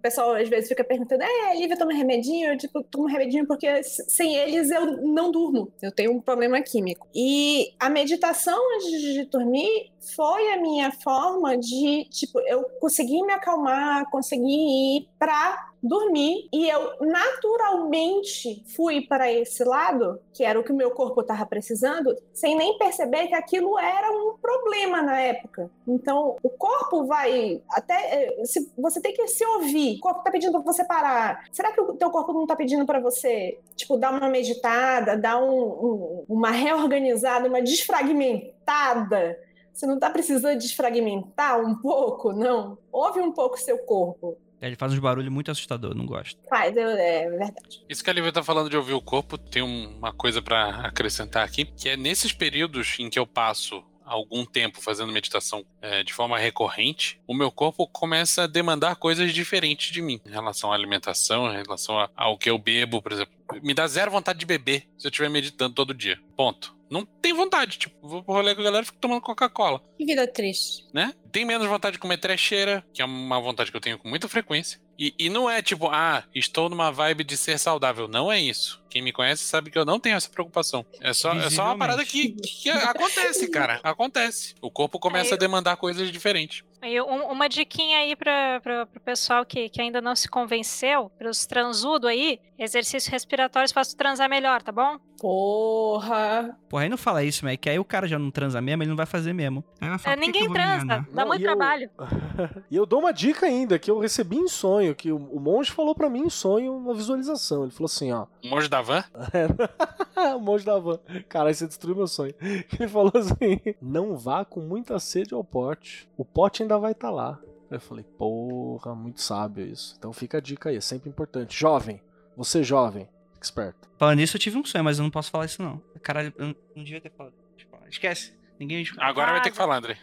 o 0.00 0.02
pessoal 0.02 0.32
às 0.32 0.48
vezes 0.48 0.68
fica 0.68 0.82
perguntando, 0.82 1.22
é, 1.22 1.54
Lívia 1.56 1.76
toma 1.76 1.92
remedinho? 1.92 2.52
Eu, 2.52 2.56
tipo, 2.56 2.82
tomo 2.82 3.06
remedinho 3.06 3.46
porque 3.46 3.82
sem 3.82 4.34
eles 4.34 4.70
eu 4.70 4.96
não 5.02 5.30
durmo, 5.30 5.70
eu 5.82 5.92
tenho 5.92 6.12
um 6.12 6.20
problema 6.20 6.60
químico. 6.62 7.06
E 7.14 7.70
a 7.78 7.90
meditação 7.90 8.58
antes 8.76 9.00
de 9.02 9.24
dormir 9.26 9.92
foi 10.16 10.52
a 10.52 10.60
minha 10.60 10.90
forma 10.90 11.56
de, 11.58 12.06
tipo, 12.10 12.40
eu 12.40 12.64
consegui 12.80 13.22
me 13.22 13.32
acalmar, 13.34 14.10
consegui 14.10 14.96
ir 14.96 15.08
pra 15.18 15.69
dormir 15.82 16.48
e 16.52 16.68
eu 16.68 16.92
naturalmente 17.00 18.62
fui 18.76 19.00
para 19.02 19.32
esse 19.32 19.64
lado, 19.64 20.20
que 20.32 20.44
era 20.44 20.58
o 20.58 20.62
que 20.64 20.72
o 20.72 20.76
meu 20.76 20.90
corpo 20.90 21.20
estava 21.20 21.44
precisando, 21.46 22.14
sem 22.32 22.56
nem 22.56 22.76
perceber 22.78 23.28
que 23.28 23.34
aquilo 23.34 23.78
era 23.78 24.10
um 24.10 24.36
problema 24.40 25.00
na 25.02 25.18
época. 25.20 25.70
Então, 25.86 26.36
o 26.42 26.50
corpo 26.50 27.06
vai 27.06 27.62
até 27.70 27.94
eh, 28.40 28.44
se, 28.44 28.70
você 28.76 29.00
tem 29.00 29.12
que 29.14 29.26
se 29.28 29.44
ouvir. 29.44 29.96
O 29.96 30.00
corpo 30.00 30.22
tá 30.22 30.30
pedindo 30.30 30.52
para 30.52 30.72
você 30.72 30.84
parar. 30.84 31.44
Será 31.52 31.72
que 31.72 31.80
o 31.80 31.94
teu 31.94 32.10
corpo 32.10 32.32
não 32.32 32.46
tá 32.46 32.54
pedindo 32.56 32.84
para 32.84 33.00
você, 33.00 33.58
tipo, 33.74 33.96
dar 33.96 34.12
uma 34.12 34.28
meditada, 34.28 35.16
dar 35.16 35.42
um- 35.42 35.68
um- 35.68 36.24
uma 36.28 36.50
reorganizada, 36.50 37.48
uma 37.48 37.62
desfragmentada? 37.62 39.38
Você 39.72 39.86
não 39.86 39.98
tá 39.98 40.10
precisando 40.10 40.58
desfragmentar 40.58 41.60
um 41.60 41.74
pouco, 41.74 42.32
não? 42.32 42.76
Ouve 42.92 43.20
um 43.20 43.32
pouco 43.32 43.58
seu 43.58 43.78
corpo. 43.78 44.36
Ele 44.60 44.76
faz 44.76 44.92
uns 44.92 44.98
barulhos 44.98 45.30
muito 45.32 45.50
assustador, 45.50 45.94
não 45.94 46.04
gosto. 46.06 46.38
Faz, 46.48 46.76
eu- 46.76 46.88
é 46.90 47.28
verdade. 47.30 47.82
Isso 47.88 48.04
que 48.04 48.10
a 48.10 48.12
Lívia 48.12 48.30
tá 48.32 48.42
falando 48.42 48.68
de 48.68 48.76
ouvir 48.76 48.92
o 48.94 49.00
corpo, 49.00 49.38
tem 49.38 49.62
um- 49.62 49.96
uma 49.96 50.12
coisa 50.12 50.42
pra 50.42 50.86
acrescentar 50.86 51.44
aqui, 51.44 51.64
que 51.64 51.88
é 51.88 51.96
nesses 51.96 52.32
períodos 52.32 52.96
em 52.98 53.08
que 53.08 53.18
eu 53.18 53.26
passo 53.26 53.82
algum 54.04 54.44
tempo 54.44 54.80
fazendo 54.80 55.12
meditação 55.12 55.64
é, 55.80 56.02
de 56.02 56.12
forma 56.12 56.36
recorrente, 56.36 57.20
o 57.28 57.32
meu 57.34 57.50
corpo 57.50 57.86
começa 57.86 58.42
a 58.42 58.46
demandar 58.48 58.96
coisas 58.96 59.32
diferentes 59.32 59.92
de 59.92 60.02
mim, 60.02 60.20
em 60.26 60.30
relação 60.30 60.72
à 60.72 60.74
alimentação, 60.74 61.48
em 61.52 61.62
relação 61.62 61.96
a- 61.98 62.10
ao 62.16 62.36
que 62.36 62.50
eu 62.50 62.58
bebo, 62.58 63.00
por 63.00 63.12
exemplo. 63.12 63.32
Me 63.62 63.72
dá 63.72 63.86
zero 63.86 64.10
vontade 64.10 64.40
de 64.40 64.46
beber 64.46 64.82
se 64.98 65.06
eu 65.06 65.10
estiver 65.10 65.30
meditando 65.30 65.74
todo 65.74 65.94
dia. 65.94 66.18
Ponto. 66.36 66.74
Não 66.90 67.04
tem 67.06 67.32
vontade, 67.32 67.78
tipo, 67.78 67.94
vou 68.06 68.22
pro 68.22 68.34
rolê 68.34 68.52
com 68.54 68.60
a 68.60 68.64
galera 68.64 68.82
e 68.82 68.86
fico 68.86 68.98
tomando 68.98 69.20
Coca-Cola 69.20 69.80
Que 69.96 70.04
vida 70.04 70.26
triste. 70.26 70.84
né? 70.92 71.14
Tem 71.30 71.44
menos 71.44 71.68
vontade 71.68 71.92
de 71.94 71.98
comer 72.00 72.18
trecheira, 72.18 72.84
que 72.92 73.00
é 73.00 73.04
uma 73.04 73.40
vontade 73.40 73.70
que 73.70 73.76
eu 73.76 73.80
tenho 73.80 73.96
com 73.96 74.08
muita 74.08 74.28
frequência. 74.28 74.80
E, 74.98 75.14
e 75.16 75.30
não 75.30 75.48
é 75.48 75.62
tipo, 75.62 75.86
ah, 75.88 76.24
estou 76.34 76.68
numa 76.68 76.90
vibe 76.90 77.22
de 77.22 77.36
ser 77.36 77.56
saudável. 77.58 78.08
Não 78.08 78.30
é 78.30 78.40
isso. 78.40 78.82
Quem 78.90 79.00
me 79.00 79.12
conhece 79.12 79.44
sabe 79.44 79.70
que 79.70 79.78
eu 79.78 79.84
não 79.84 80.00
tenho 80.00 80.16
essa 80.16 80.28
preocupação. 80.28 80.84
É 81.00 81.12
só, 81.14 81.32
é 81.34 81.48
só 81.48 81.66
uma 81.66 81.78
parada 81.78 82.04
que, 82.04 82.30
que 82.32 82.68
acontece, 82.68 83.48
cara. 83.48 83.78
Acontece. 83.84 84.54
O 84.60 84.70
corpo 84.70 84.98
começa 84.98 85.30
É, 85.30 85.34
a 85.34 85.38
demandar 85.38 85.76
coisas 85.76 86.10
diferentes. 86.10 86.64
E 86.82 87.00
um- 87.00 87.30
uma 87.30 87.48
diquinha 87.48 87.98
aí 87.98 88.16
para 88.16 88.60
o 88.96 89.00
pessoal 89.00 89.44
que, 89.44 89.68
que 89.68 89.80
ainda 89.82 90.00
não 90.00 90.16
se 90.16 90.28
convenceu, 90.28 91.10
para 91.18 91.28
os 91.28 91.44
transudo 91.46 92.06
aí, 92.08 92.40
exercícios 92.58 93.06
respiratórios 93.06 93.72
faz 93.72 93.88
tu 93.88 93.96
transar 93.96 94.28
melhor, 94.28 94.62
tá 94.62 94.72
bom? 94.72 94.98
Porra. 95.20 96.56
Porra, 96.68 96.82
aí 96.84 96.88
não 96.88 96.96
fala 96.96 97.22
isso, 97.22 97.44
mas 97.44 97.56
que 97.58 97.68
aí 97.68 97.78
o 97.78 97.84
cara 97.84 98.06
já 98.06 98.18
não 98.18 98.30
transa 98.30 98.60
mesmo, 98.60 98.82
ele 98.82 98.90
não 98.90 98.96
vai 98.96 99.06
fazer 99.06 99.32
mesmo. 99.32 99.62
É, 99.80 99.88
"Por 99.90 99.98
que 99.98 100.10
que 100.14 100.16
ninguém 100.16 100.44
eu 100.46 100.52
transa, 100.52 100.84
enganar?" 100.84 101.06
dá 101.12 101.22
Não, 101.22 101.28
muito 101.28 101.40
e 101.40 101.44
eu- 101.44 101.48
trabalho. 101.56 101.90
E 102.70 102.76
eu 102.76 102.86
dou 102.86 103.00
uma 103.00 103.12
dica 103.12 103.44
ainda, 103.46 103.78
que 103.78 103.90
eu 103.90 103.98
recebi 103.98 104.36
em 104.36 104.48
sonho, 104.48 104.94
que 104.94 105.12
o, 105.12 105.16
o 105.16 105.38
monge 105.40 105.70
falou 105.70 105.94
pra 105.94 106.08
mim 106.08 106.20
em 106.22 106.30
sonho 106.30 106.74
uma 106.74 106.94
visualização. 106.94 107.62
Ele 107.64 107.70
falou 107.72 107.86
assim, 107.86 108.12
ó. 108.12 108.26
O 108.44 108.48
monge 108.48 108.68
da 108.68 108.80
van? 108.80 109.04
o 110.36 110.38
monge 110.40 110.64
da 110.64 110.78
van. 110.78 110.98
Cara, 111.28 111.52
você 111.52 111.66
destruiu 111.66 111.96
meu 111.96 112.06
sonho. 112.06 112.34
Ele 112.78 112.88
falou 112.88 113.12
assim: 113.14 113.60
não 113.82 114.16
vá 114.16 114.44
com 114.44 114.60
muita 114.60 114.98
sede 114.98 115.34
ao 115.34 115.44
pote. 115.44 116.08
O 116.16 116.24
pote 116.24 116.62
ainda 116.62 116.69
vai 116.78 116.92
estar 116.92 117.10
lá. 117.10 117.38
Aí 117.70 117.76
Eu 117.76 117.80
falei, 117.80 118.04
porra, 118.18 118.94
muito 118.94 119.20
sábio 119.20 119.64
isso. 119.66 119.94
Então 119.98 120.12
fica 120.12 120.38
a 120.38 120.40
dica 120.40 120.68
aí, 120.70 120.76
é 120.76 120.80
sempre 120.80 121.08
importante. 121.08 121.56
Jovem, 121.58 122.00
você 122.36 122.62
jovem, 122.62 123.08
esperto. 123.40 123.88
Falando 123.98 124.18
nisso, 124.18 124.36
eu 124.36 124.40
tive 124.40 124.58
um 124.58 124.64
sonho, 124.64 124.84
mas 124.84 124.98
eu 124.98 125.02
não 125.04 125.10
posso 125.10 125.30
falar 125.30 125.46
isso 125.46 125.62
não. 125.62 125.80
Caralho, 126.02 126.32
eu 126.36 126.48
não, 126.48 126.56
não 126.76 126.84
devia 126.84 127.00
ter 127.00 127.10
falado. 127.10 127.34
Tipo, 127.56 127.76
Esquece. 127.88 128.38
Ninguém. 128.58 128.84
Agora 128.98 129.32
vai 129.32 129.42
ter 129.42 129.50
que 129.50 129.56
falar, 129.56 129.78
André. 129.78 129.96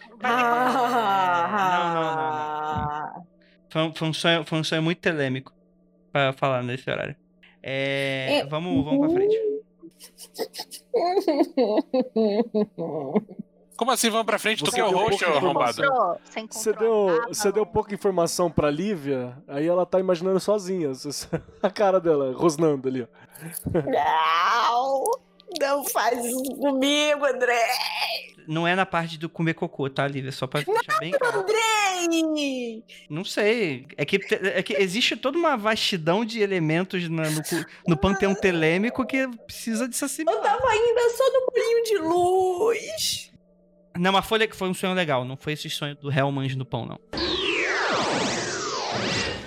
Ah, 1.89 3.21
Foi, 3.69 3.81
um- 3.83 3.93
foi 3.93 4.07
um 4.07 4.13
sonho, 4.13 4.43
foi 4.45 4.59
um 4.59 4.63
sonho 4.63 4.81
muito 4.81 4.99
telêmico 4.99 5.53
pra 6.11 6.33
falar 6.33 6.63
nesse 6.63 6.89
horário. 6.89 7.15
É, 7.61 8.39
É, 8.39 8.45
vamos, 8.45 8.83
vamos 8.83 8.99
pra 8.99 9.09
frente. 9.15 9.37
Como 13.77 13.91
assim? 13.91 14.09
Vamos 14.09 14.25
pra 14.25 14.39
frente? 14.39 14.63
Tu 14.63 14.71
Você 14.71 14.75
que 14.75 14.81
é 14.81 14.85
o 14.85 14.89
deu 14.89 14.97
host, 14.97 15.23
arrombado? 15.23 15.81
Você 16.49 16.73
deu, 16.73 17.21
você 17.27 17.51
deu 17.51 17.65
pouca 17.65 17.93
informação 17.93 18.49
pra 18.49 18.71
Lívia, 18.71 19.37
aí 19.47 19.67
ela 19.67 19.85
tá 19.85 19.99
imaginando 19.99 20.39
sozinha. 20.39 20.91
A 21.61 21.69
cara 21.69 21.99
dela, 21.99 22.33
rosnando 22.35 22.87
ali, 22.87 23.03
ó. 23.03 23.07
Não, 23.85 25.03
não 25.61 25.83
faz 25.85 26.25
isso 26.25 26.55
comigo, 26.55 27.23
André. 27.25 27.61
não 28.47 28.67
é 28.67 28.75
na 28.75 28.85
parte 28.85 29.17
do 29.17 29.29
comer 29.29 29.53
cocô, 29.53 29.89
tá, 29.89 30.07
Lívia? 30.07 30.31
Só 30.31 30.47
pra 30.47 30.61
deixar 30.61 30.99
bem 30.99 31.11
claro. 31.11 31.41
Andrei! 31.41 32.83
Não 33.09 33.23
sei. 33.23 33.85
É 33.95 34.05
que, 34.05 34.19
é 34.33 34.63
que 34.63 34.73
existe 34.73 35.15
toda 35.15 35.37
uma 35.37 35.55
vastidão 35.55 36.25
de 36.25 36.41
elementos 36.41 37.07
na- 37.09 37.29
no, 37.29 37.41
no 37.89 37.97
panteão 37.97 38.33
telêmico 38.33 39.05
que 39.05 39.27
precisa 39.45 39.87
de 39.87 39.95
se 39.95 40.21
Eu 40.21 40.41
tava 40.41 40.67
ainda 40.67 41.09
só 41.15 41.23
no 41.31 41.45
bolinho 41.45 41.83
de 41.83 41.97
luz. 41.99 43.31
Não, 43.99 44.11
mas 44.11 44.25
foi, 44.25 44.47
foi 44.49 44.69
um 44.69 44.73
sonho 44.73 44.93
legal. 44.93 45.25
Não 45.25 45.37
foi 45.37 45.53
esse 45.53 45.69
sonho 45.69 45.95
do 45.95 46.11
Hellman 46.11 46.47
no 46.55 46.65
pão, 46.65 46.85
não. 46.85 46.99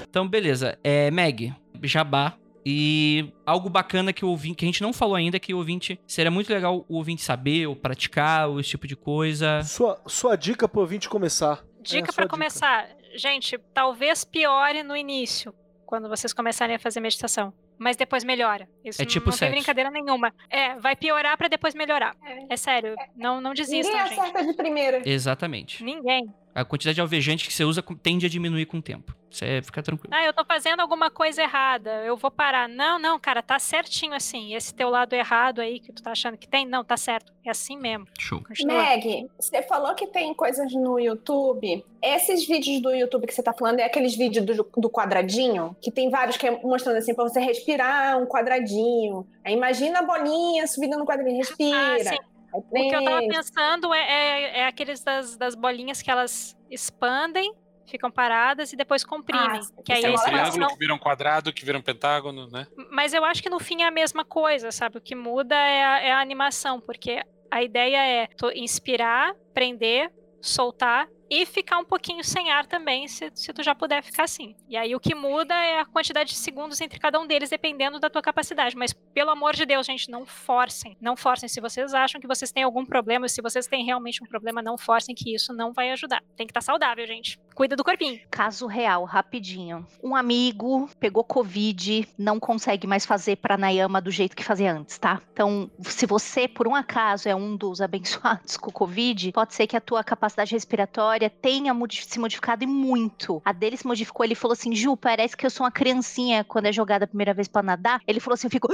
Então, 0.08 0.26
beleza. 0.26 0.78
É, 0.82 1.10
Meg, 1.10 1.54
Jabá. 1.82 2.34
E 2.64 3.32
algo 3.46 3.70
bacana 3.70 4.12
que 4.12 4.22
o 4.22 4.28
ouvinte, 4.28 4.56
que 4.56 4.64
a 4.66 4.68
gente 4.68 4.82
não 4.82 4.92
falou 4.92 5.14
ainda, 5.14 5.40
que 5.40 5.54
o 5.54 5.56
ouvinte. 5.56 5.98
Seria 6.06 6.30
muito 6.30 6.52
legal 6.52 6.84
o 6.88 6.96
ouvinte 6.96 7.22
saber, 7.22 7.66
ou 7.66 7.74
praticar, 7.74 8.48
ou 8.48 8.60
esse 8.60 8.68
tipo 8.70 8.86
de 8.86 8.94
coisa. 8.94 9.62
Sua, 9.62 10.00
sua 10.06 10.36
dica 10.36 10.68
pro 10.68 10.82
ouvinte 10.82 11.08
começar. 11.08 11.64
Dica 11.80 12.10
a 12.10 12.14
pra 12.14 12.24
sua 12.24 12.28
começar. 12.28 12.88
Gente, 13.16 13.58
talvez 13.72 14.24
piore 14.24 14.82
no 14.82 14.96
início, 14.96 15.54
quando 15.86 16.08
vocês 16.08 16.32
começarem 16.32 16.76
a 16.76 16.78
fazer 16.78 17.00
meditação. 17.00 17.52
Mas 17.82 17.96
depois 17.96 18.22
melhora. 18.22 18.68
Isso 18.84 19.00
É 19.00 19.04
não- 19.06 19.10
tipo 19.10 19.26
não 19.26 19.32
sexo. 19.32 19.46
tem 19.46 19.52
brincadeira 19.52 19.90
nenhuma. 19.90 20.34
É, 20.50 20.74
vai 20.78 20.94
piorar 20.94 21.38
pra 21.38 21.48
depois 21.48 21.74
melhorar. 21.74 22.14
É 22.50 22.54
sério, 22.56 22.94
não, 23.16 23.40
não 23.40 23.54
desistam, 23.54 23.90
Ninguém 23.96 24.08
gente. 24.10 24.20
acerta 24.20 24.44
de 24.44 24.52
primeira. 24.52 25.02
Exatamente. 25.08 25.82
Ninguém. 25.82 26.30
A 26.54 26.62
quantidade 26.62 26.96
de 26.96 27.00
alvejante 27.00 27.46
que 27.46 27.52
você 27.54 27.64
usa 27.64 27.82
tende 28.02 28.26
a 28.26 28.28
diminuir 28.28 28.66
com 28.66 28.76
o 28.78 28.82
tempo. 28.82 29.16
Você 29.30 29.62
fica 29.62 29.82
tranquilo. 29.82 30.12
Ah, 30.12 30.24
eu 30.24 30.32
tô 30.32 30.44
fazendo 30.44 30.80
alguma 30.80 31.10
coisa 31.10 31.42
errada, 31.42 32.04
eu 32.04 32.16
vou 32.16 32.30
parar. 32.30 32.68
Não, 32.68 32.98
não, 32.98 33.18
cara, 33.18 33.42
tá 33.42 33.58
certinho 33.58 34.12
assim. 34.12 34.54
Esse 34.54 34.74
teu 34.74 34.90
lado 34.90 35.12
errado 35.14 35.60
aí 35.60 35.78
que 35.78 35.92
tu 35.92 36.02
tá 36.02 36.10
achando 36.10 36.36
que 36.36 36.48
tem, 36.48 36.66
não, 36.66 36.84
tá 36.84 36.96
certo. 36.96 37.32
É 37.44 37.50
assim 37.50 37.76
mesmo. 37.76 38.06
Show. 38.18 38.42
Continua. 38.42 38.82
Meg, 38.82 39.30
você 39.38 39.62
falou 39.62 39.94
que 39.94 40.06
tem 40.08 40.34
coisas 40.34 40.72
no 40.72 40.98
YouTube. 40.98 41.84
Esses 42.02 42.46
vídeos 42.46 42.82
do 42.82 42.90
YouTube 42.94 43.26
que 43.26 43.34
você 43.34 43.42
tá 43.42 43.52
falando 43.52 43.80
é 43.80 43.84
aqueles 43.84 44.16
vídeos 44.16 44.44
do, 44.44 44.70
do 44.76 44.90
quadradinho? 44.90 45.76
Que 45.80 45.90
tem 45.90 46.10
vários 46.10 46.36
que 46.36 46.46
é 46.46 46.50
mostrando 46.62 46.96
assim 46.96 47.14
pra 47.14 47.24
você 47.24 47.40
respirar 47.40 48.18
um 48.20 48.26
quadradinho. 48.26 49.26
Aí 49.44 49.54
imagina 49.54 50.00
a 50.00 50.02
bolinha 50.02 50.66
subindo 50.66 50.98
no 50.98 51.06
quadradinho, 51.06 51.38
respira. 51.38 52.10
Ah, 52.10 52.16
sim. 52.16 52.30
O 52.52 52.62
que 52.62 52.94
eu 52.94 53.04
tava 53.04 53.20
pensando 53.28 53.94
é, 53.94 54.00
é, 54.00 54.58
é 54.60 54.66
aqueles 54.66 55.02
das, 55.02 55.36
das 55.36 55.54
bolinhas 55.54 56.02
que 56.02 56.10
elas 56.10 56.56
expandem, 56.68 57.52
ficam 57.90 58.10
paradas 58.10 58.72
e 58.72 58.76
depois 58.76 59.04
comprimem. 59.04 59.60
Ah, 59.60 59.82
que 59.84 59.92
aí 59.92 60.04
é 60.04 60.08
mó 60.08 60.16
legal. 60.24 60.32
não- 60.44 60.50
Triângulo 60.50 60.68
que 60.68 60.78
vira 60.78 60.94
um 60.94 60.98
quadrado, 60.98 61.52
que 61.52 61.64
vira 61.64 61.78
um 61.78 61.82
pentágono, 61.82 62.48
né? 62.48 62.66
Mas 62.90 63.12
eu 63.12 63.24
acho 63.24 63.42
que 63.42 63.50
no 63.50 63.58
fim 63.60 63.82
é 63.82 63.86
a 63.86 63.90
mesma 63.90 64.24
coisa, 64.24 64.70
sabe? 64.70 64.98
O 64.98 65.00
que 65.00 65.14
muda 65.14 65.54
é 65.54 65.84
a, 65.84 66.00
é 66.00 66.12
a 66.12 66.20
animação, 66.20 66.80
porque 66.80 67.22
a 67.50 67.62
ideia 67.62 68.06
é 68.24 68.28
inspirar, 68.54 69.34
prender, 69.52 70.10
soltar 70.40 71.06
e 71.30 71.46
ficar 71.46 71.78
um 71.78 71.84
pouquinho 71.84 72.24
sem 72.24 72.50
ar 72.50 72.66
também, 72.66 73.06
se, 73.06 73.30
se 73.34 73.52
tu 73.52 73.62
já 73.62 73.74
puder 73.74 74.02
ficar 74.02 74.24
assim. 74.24 74.56
E 74.68 74.76
aí 74.76 74.96
o 74.96 75.00
que 75.00 75.14
muda 75.14 75.54
é 75.54 75.80
a 75.80 75.84
quantidade 75.84 76.30
de 76.30 76.36
segundos 76.36 76.80
entre 76.80 76.98
cada 76.98 77.20
um 77.20 77.26
deles, 77.26 77.50
dependendo 77.50 78.00
da 78.00 78.10
tua 78.10 78.20
capacidade. 78.20 78.76
Mas, 78.76 78.92
pelo 78.92 79.30
amor 79.30 79.54
de 79.54 79.64
Deus, 79.64 79.86
gente, 79.86 80.10
não 80.10 80.26
forcem. 80.26 80.96
Não 81.00 81.16
forcem. 81.16 81.48
Se 81.48 81.60
vocês 81.60 81.94
acham 81.94 82.20
que 82.20 82.26
vocês 82.26 82.50
têm 82.50 82.64
algum 82.64 82.84
problema, 82.84 83.28
se 83.28 83.40
vocês 83.40 83.68
têm 83.68 83.84
realmente 83.84 84.22
um 84.22 84.26
problema, 84.26 84.60
não 84.60 84.76
forcem, 84.76 85.14
que 85.14 85.32
isso 85.32 85.52
não 85.52 85.72
vai 85.72 85.92
ajudar. 85.92 86.22
Tem 86.36 86.46
que 86.46 86.50
estar 86.50 86.60
saudável, 86.60 87.06
gente. 87.06 87.38
Cuida 87.54 87.76
do 87.76 87.84
corpinho. 87.84 88.20
Caso 88.30 88.66
real, 88.66 89.04
rapidinho. 89.04 89.86
Um 90.02 90.16
amigo 90.16 90.90
pegou 90.98 91.22
Covid, 91.22 92.08
não 92.18 92.40
consegue 92.40 92.86
mais 92.86 93.06
fazer 93.06 93.36
pranayama 93.36 94.00
do 94.00 94.10
jeito 94.10 94.34
que 94.34 94.42
fazia 94.42 94.72
antes, 94.72 94.98
tá? 94.98 95.20
Então, 95.32 95.70
se 95.80 96.06
você, 96.06 96.48
por 96.48 96.66
um 96.66 96.74
acaso, 96.74 97.28
é 97.28 97.34
um 97.34 97.56
dos 97.56 97.80
abençoados 97.80 98.56
com 98.58 98.70
Covid, 98.70 99.30
pode 99.32 99.54
ser 99.54 99.66
que 99.66 99.76
a 99.76 99.80
tua 99.80 100.02
capacidade 100.02 100.52
respiratória 100.52 101.19
tenha 101.28 101.74
modi- 101.74 102.04
se 102.06 102.18
modificado 102.18 102.64
e 102.64 102.66
muito. 102.66 103.42
A 103.44 103.52
dele 103.52 103.76
se 103.76 103.86
modificou, 103.86 104.24
ele 104.24 104.34
falou 104.34 104.52
assim, 104.52 104.74
Ju, 104.74 104.96
parece 104.96 105.36
que 105.36 105.44
eu 105.44 105.50
sou 105.50 105.64
uma 105.66 105.70
criancinha 105.72 106.44
quando 106.44 106.66
é 106.66 106.72
jogada 106.72 107.04
a 107.04 107.08
primeira 107.08 107.34
vez 107.34 107.48
pra 107.48 107.62
nadar. 107.62 108.00
Ele 108.06 108.20
falou 108.20 108.34
assim, 108.34 108.46
eu 108.46 108.50
fico 108.50 108.68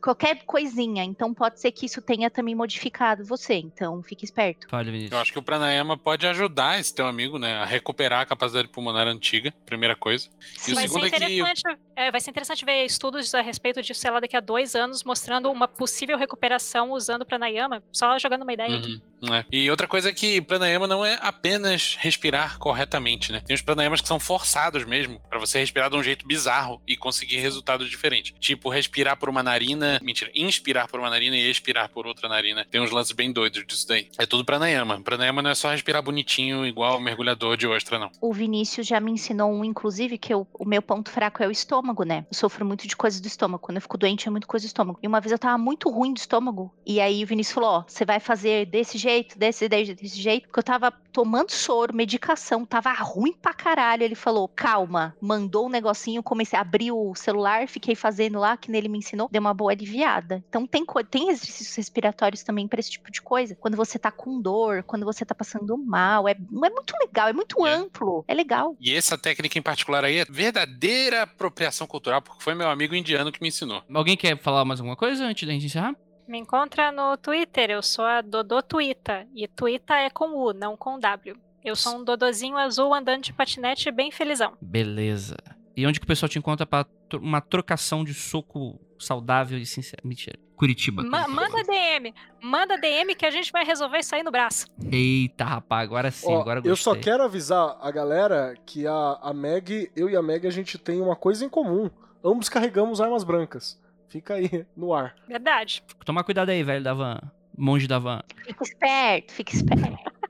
qualquer 0.00 0.44
coisinha. 0.44 1.02
Então, 1.04 1.32
pode 1.32 1.60
ser 1.60 1.72
que 1.72 1.86
isso 1.86 2.00
tenha 2.02 2.30
também 2.30 2.54
modificado 2.54 3.24
você. 3.24 3.54
Então, 3.54 4.02
fique 4.02 4.24
esperto. 4.24 4.68
Fala, 4.68 4.82
Eu 4.84 4.92
Vinícius. 4.92 5.20
acho 5.20 5.32
que 5.32 5.38
o 5.38 5.42
pranayama 5.42 5.96
pode 5.96 6.26
ajudar 6.26 6.78
esse 6.78 6.94
teu 6.94 7.06
amigo, 7.06 7.38
né, 7.38 7.54
a 7.54 7.64
recuperar 7.64 8.20
a 8.20 8.26
capacidade 8.26 8.68
pulmonar 8.68 9.06
antiga, 9.06 9.52
primeira 9.64 9.96
coisa. 9.96 10.28
E 10.68 10.72
o 10.72 10.74
Vai 10.74 10.82
ser, 10.84 10.88
segundo 10.88 11.06
é 11.06 11.10
que 11.10 11.16
interessante, 11.16 11.62
é, 11.96 12.10
vai 12.10 12.20
ser 12.20 12.30
interessante 12.30 12.64
ver 12.64 12.84
estudos 12.84 13.34
a 13.34 13.40
respeito 13.40 13.80
disso, 13.82 14.00
sei 14.00 14.10
lá, 14.10 14.20
daqui 14.20 14.36
a 14.36 14.40
dois 14.40 14.74
anos, 14.74 15.04
mostrando 15.04 15.50
uma 15.50 15.66
possível 15.66 16.18
recuperação 16.18 16.90
usando 16.92 17.24
pranayama, 17.24 17.82
só 17.90 18.18
jogando 18.18 18.42
uma 18.42 18.52
ideia 18.52 18.76
aqui. 18.78 19.00
Uhum, 19.22 19.34
é. 19.34 19.44
E 19.52 19.70
outra 19.70 19.86
coisa 19.86 20.08
é 20.08 20.12
que 20.12 20.40
pranayama 20.40 20.86
não 20.86 21.04
é 21.04 21.18
apenas 21.20 21.96
respirar 22.00 22.58
corretamente, 22.58 23.30
né? 23.32 23.40
Tem 23.44 23.54
os 23.54 23.62
pranayamas 23.62 24.00
que 24.00 24.08
são 24.08 24.18
forçados 24.18 24.84
mesmo, 24.84 25.20
pra 25.28 25.38
você 25.38 25.58
respirar 25.60 25.88
de 25.90 25.96
um 25.96 26.02
jeito 26.02 26.26
bizarro 26.26 26.80
e 26.86 26.96
conseguir 26.96 27.36
resultados 27.38 27.88
diferentes. 27.88 28.34
Tipo, 28.40 28.68
respirar 28.68 29.16
por 29.16 29.28
uma 29.28 29.42
narina, 29.42 30.00
mentira, 30.02 30.30
inspirar 30.34 30.88
por 30.88 30.98
uma 31.00 31.10
narina 31.10 31.36
e 31.36 31.50
expirar 31.50 31.88
por 31.88 32.06
outra 32.06 32.28
narina. 32.28 32.66
Tem 32.70 32.80
uns 32.80 32.90
lances 32.90 33.12
bem 33.12 33.32
doidos 33.32 33.64
disso 33.66 33.86
daí. 33.86 34.08
É 34.18 34.26
tudo 34.26 34.44
pranayama. 34.44 35.00
Pranayama 35.00 35.42
não 35.42 35.50
é 35.50 35.54
só 35.54 35.70
respirar 35.70 36.02
bonitinho 36.02 36.66
igual 36.66 37.00
mergulhador 37.00 37.56
de 37.56 37.66
ostra, 37.66 37.98
não. 37.98 38.10
O 38.20 38.32
Vinícius 38.32 38.86
já 38.86 38.98
me 39.00 39.12
ensinou 39.12 39.52
um, 39.52 39.64
inclusive, 39.64 40.18
que 40.18 40.32
eu- 40.32 40.46
o 40.54 40.64
meu 40.64 40.82
ponto 40.82 41.10
fraco 41.10 41.42
é 41.42 41.46
o 41.46 41.50
estômago, 41.50 42.02
né? 42.04 42.26
Eu 42.30 42.36
sofro 42.36 42.64
muito 42.64 42.86
de 42.88 42.96
coisas 42.96 43.20
do 43.20 43.26
estômago. 43.26 43.62
Quando 43.62 43.76
eu 43.76 43.82
fico 43.82 43.96
doente, 43.98 44.26
é 44.26 44.30
muito 44.30 44.46
coisa 44.46 44.66
do 44.66 44.68
estômago. 44.68 44.98
E 45.02 45.06
uma 45.06 45.20
vez 45.20 45.32
eu 45.32 45.38
tava 45.38 45.58
muito 45.58 45.88
ruim 45.90 46.12
do 46.12 46.18
estômago. 46.18 46.74
E 46.86 47.00
aí 47.00 47.22
o 47.22 47.26
Vinícius 47.26 47.54
falou: 47.54 47.70
Ó, 47.70 47.84
você 47.86 48.04
vai 48.04 48.18
fazer 48.20 48.66
desse 48.66 48.98
jeito, 48.98 49.11
desse, 49.36 49.68
desse, 49.68 49.94
desse 49.94 50.20
jeito. 50.20 50.46
Porque 50.48 50.58
eu 50.58 50.64
tava 50.64 50.90
tomando 51.12 51.50
soro, 51.50 51.94
medicação, 51.94 52.64
tava 52.64 52.92
ruim 52.92 53.32
pra 53.32 53.52
caralho. 53.52 54.02
Ele 54.02 54.14
falou: 54.14 54.48
calma, 54.48 55.14
mandou 55.20 55.66
um 55.66 55.70
negocinho, 55.70 56.22
comecei 56.22 56.58
a 56.58 56.62
abrir 56.62 56.92
o 56.92 57.14
celular, 57.14 57.68
fiquei 57.68 57.94
fazendo 57.94 58.38
lá, 58.38 58.56
que 58.56 58.70
nele 58.70 58.88
me 58.88 58.98
ensinou, 58.98 59.28
deu 59.30 59.40
uma 59.40 59.54
boa 59.54 59.72
aliviada. 59.72 60.42
Então 60.48 60.66
tem, 60.66 60.84
tem 61.10 61.28
exercícios 61.30 61.76
respiratórios 61.76 62.42
também 62.42 62.66
pra 62.66 62.80
esse 62.80 62.90
tipo 62.90 63.10
de 63.10 63.20
coisa. 63.20 63.54
Quando 63.56 63.76
você 63.76 63.98
tá 63.98 64.10
com 64.10 64.40
dor, 64.40 64.82
quando 64.82 65.04
você 65.04 65.24
tá 65.24 65.34
passando 65.34 65.76
mal. 65.76 66.26
É, 66.28 66.32
é 66.32 66.36
muito 66.70 66.94
legal, 67.00 67.28
é 67.28 67.32
muito 67.32 67.66
É. 67.66 67.74
amplo. 67.74 68.24
É 68.26 68.34
legal. 68.34 68.76
E 68.80 68.94
essa 68.94 69.18
técnica 69.18 69.58
em 69.58 69.62
particular 69.62 70.04
aí 70.04 70.18
é 70.18 70.24
verdadeira 70.24 71.22
apropriação 71.22 71.86
cultural, 71.86 72.22
porque 72.22 72.42
foi 72.42 72.54
meu 72.54 72.68
amigo 72.68 72.94
indiano 72.94 73.32
que 73.32 73.40
me 73.42 73.48
ensinou. 73.48 73.82
Alguém 73.92 74.16
quer 74.16 74.38
falar 74.38 74.64
mais 74.64 74.80
alguma 74.80 74.96
coisa 74.96 75.24
antes 75.24 75.46
da 75.46 75.52
gente 75.52 75.66
encerrar? 75.66 75.94
Me 76.26 76.38
encontra 76.38 76.90
no 76.92 77.16
Twitter, 77.16 77.70
eu 77.70 77.82
sou 77.82 78.04
a 78.04 78.20
Dodô 78.20 78.62
Tuita. 78.62 79.26
E 79.34 79.46
Tuita 79.48 79.94
é 79.96 80.08
com 80.10 80.30
U, 80.36 80.52
não 80.52 80.76
com 80.76 80.98
W. 80.98 81.36
Eu 81.64 81.76
sou 81.76 81.96
um 81.98 82.04
dodozinho 82.04 82.56
azul 82.56 82.92
andando 82.94 83.22
de 83.22 83.32
patinete 83.32 83.90
bem 83.90 84.10
felizão. 84.10 84.54
Beleza. 84.60 85.36
E 85.76 85.86
onde 85.86 86.00
que 86.00 86.04
o 86.04 86.06
pessoal 86.08 86.28
te 86.28 86.38
encontra 86.38 86.66
pra 86.66 86.84
tro- 87.08 87.20
uma 87.20 87.40
trocação 87.40 88.04
de 88.04 88.12
soco 88.14 88.80
saudável 88.98 89.58
e 89.58 89.64
sincero? 89.66 90.02
Mentira. 90.04 90.38
Curitiba. 90.56 91.02
Ma- 91.02 91.26
manda 91.28 91.62
DM, 91.64 92.14
manda 92.40 92.76
DM 92.78 93.14
que 93.14 93.26
a 93.26 93.30
gente 93.30 93.50
vai 93.50 93.64
resolver 93.64 93.98
isso 93.98 94.14
aí 94.14 94.22
no 94.22 94.30
braço. 94.30 94.66
Eita, 94.90 95.44
rapaz, 95.44 95.82
agora 95.84 96.10
sim, 96.10 96.26
Ó, 96.32 96.40
agora 96.40 96.60
eu 96.64 96.76
só 96.76 96.94
quero 96.94 97.22
avisar 97.24 97.76
a 97.80 97.90
galera 97.90 98.54
que 98.66 98.86
a, 98.86 99.18
a 99.22 99.32
Meg, 99.34 99.90
eu 99.96 100.08
e 100.10 100.16
a 100.16 100.22
Meg, 100.22 100.46
a 100.46 100.50
gente 100.50 100.78
tem 100.78 101.00
uma 101.00 101.16
coisa 101.16 101.44
em 101.44 101.48
comum. 101.48 101.90
Ambos 102.24 102.48
carregamos 102.48 103.00
armas 103.00 103.24
brancas. 103.24 103.80
Fica 104.12 104.34
aí 104.34 104.48
no 104.76 104.92
ar. 104.94 105.14
Verdade. 105.26 105.82
Tomar 106.04 106.22
cuidado 106.24 106.50
aí, 106.50 106.62
velho 106.62 106.84
da 106.84 106.94
van. 106.94 107.18
Monge 107.56 107.86
da 107.86 107.98
van. 107.98 108.22
Fica 108.46 108.62
esperto, 108.62 109.32
fica 109.32 109.52
esperto. 109.54 109.96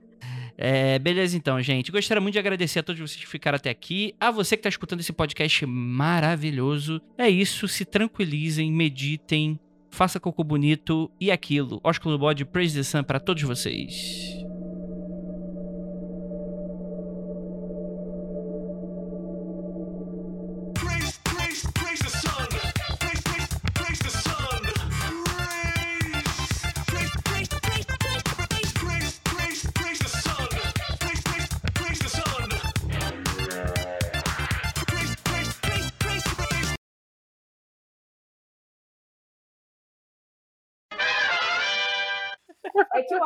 É, 0.64 0.96
beleza 0.98 1.36
então, 1.36 1.60
gente. 1.60 1.90
Gostaria 1.90 2.20
muito 2.20 2.34
de 2.34 2.38
agradecer 2.38 2.78
a 2.78 2.82
todos 2.84 3.00
vocês 3.00 3.18
que 3.20 3.26
ficaram 3.26 3.56
até 3.56 3.70
aqui. 3.70 4.14
A 4.20 4.30
você 4.30 4.54
que 4.54 4.60
está 4.60 4.68
escutando 4.68 5.00
esse 5.00 5.12
podcast 5.12 5.66
maravilhoso. 5.66 7.00
É 7.18 7.28
isso, 7.28 7.66
se 7.66 7.84
tranquilizem, 7.84 8.70
meditem, 8.70 9.58
faça 9.90 10.20
cocô 10.20 10.44
bonito 10.44 11.10
e 11.18 11.32
aquilo. 11.32 11.80
Ósculo 11.82 12.16
Bode, 12.18 12.44
Praise 12.44 12.76
the 12.76 12.82
Sun 12.84 13.02
pra 13.02 13.18
todos 13.18 13.42
vocês. 13.42 14.41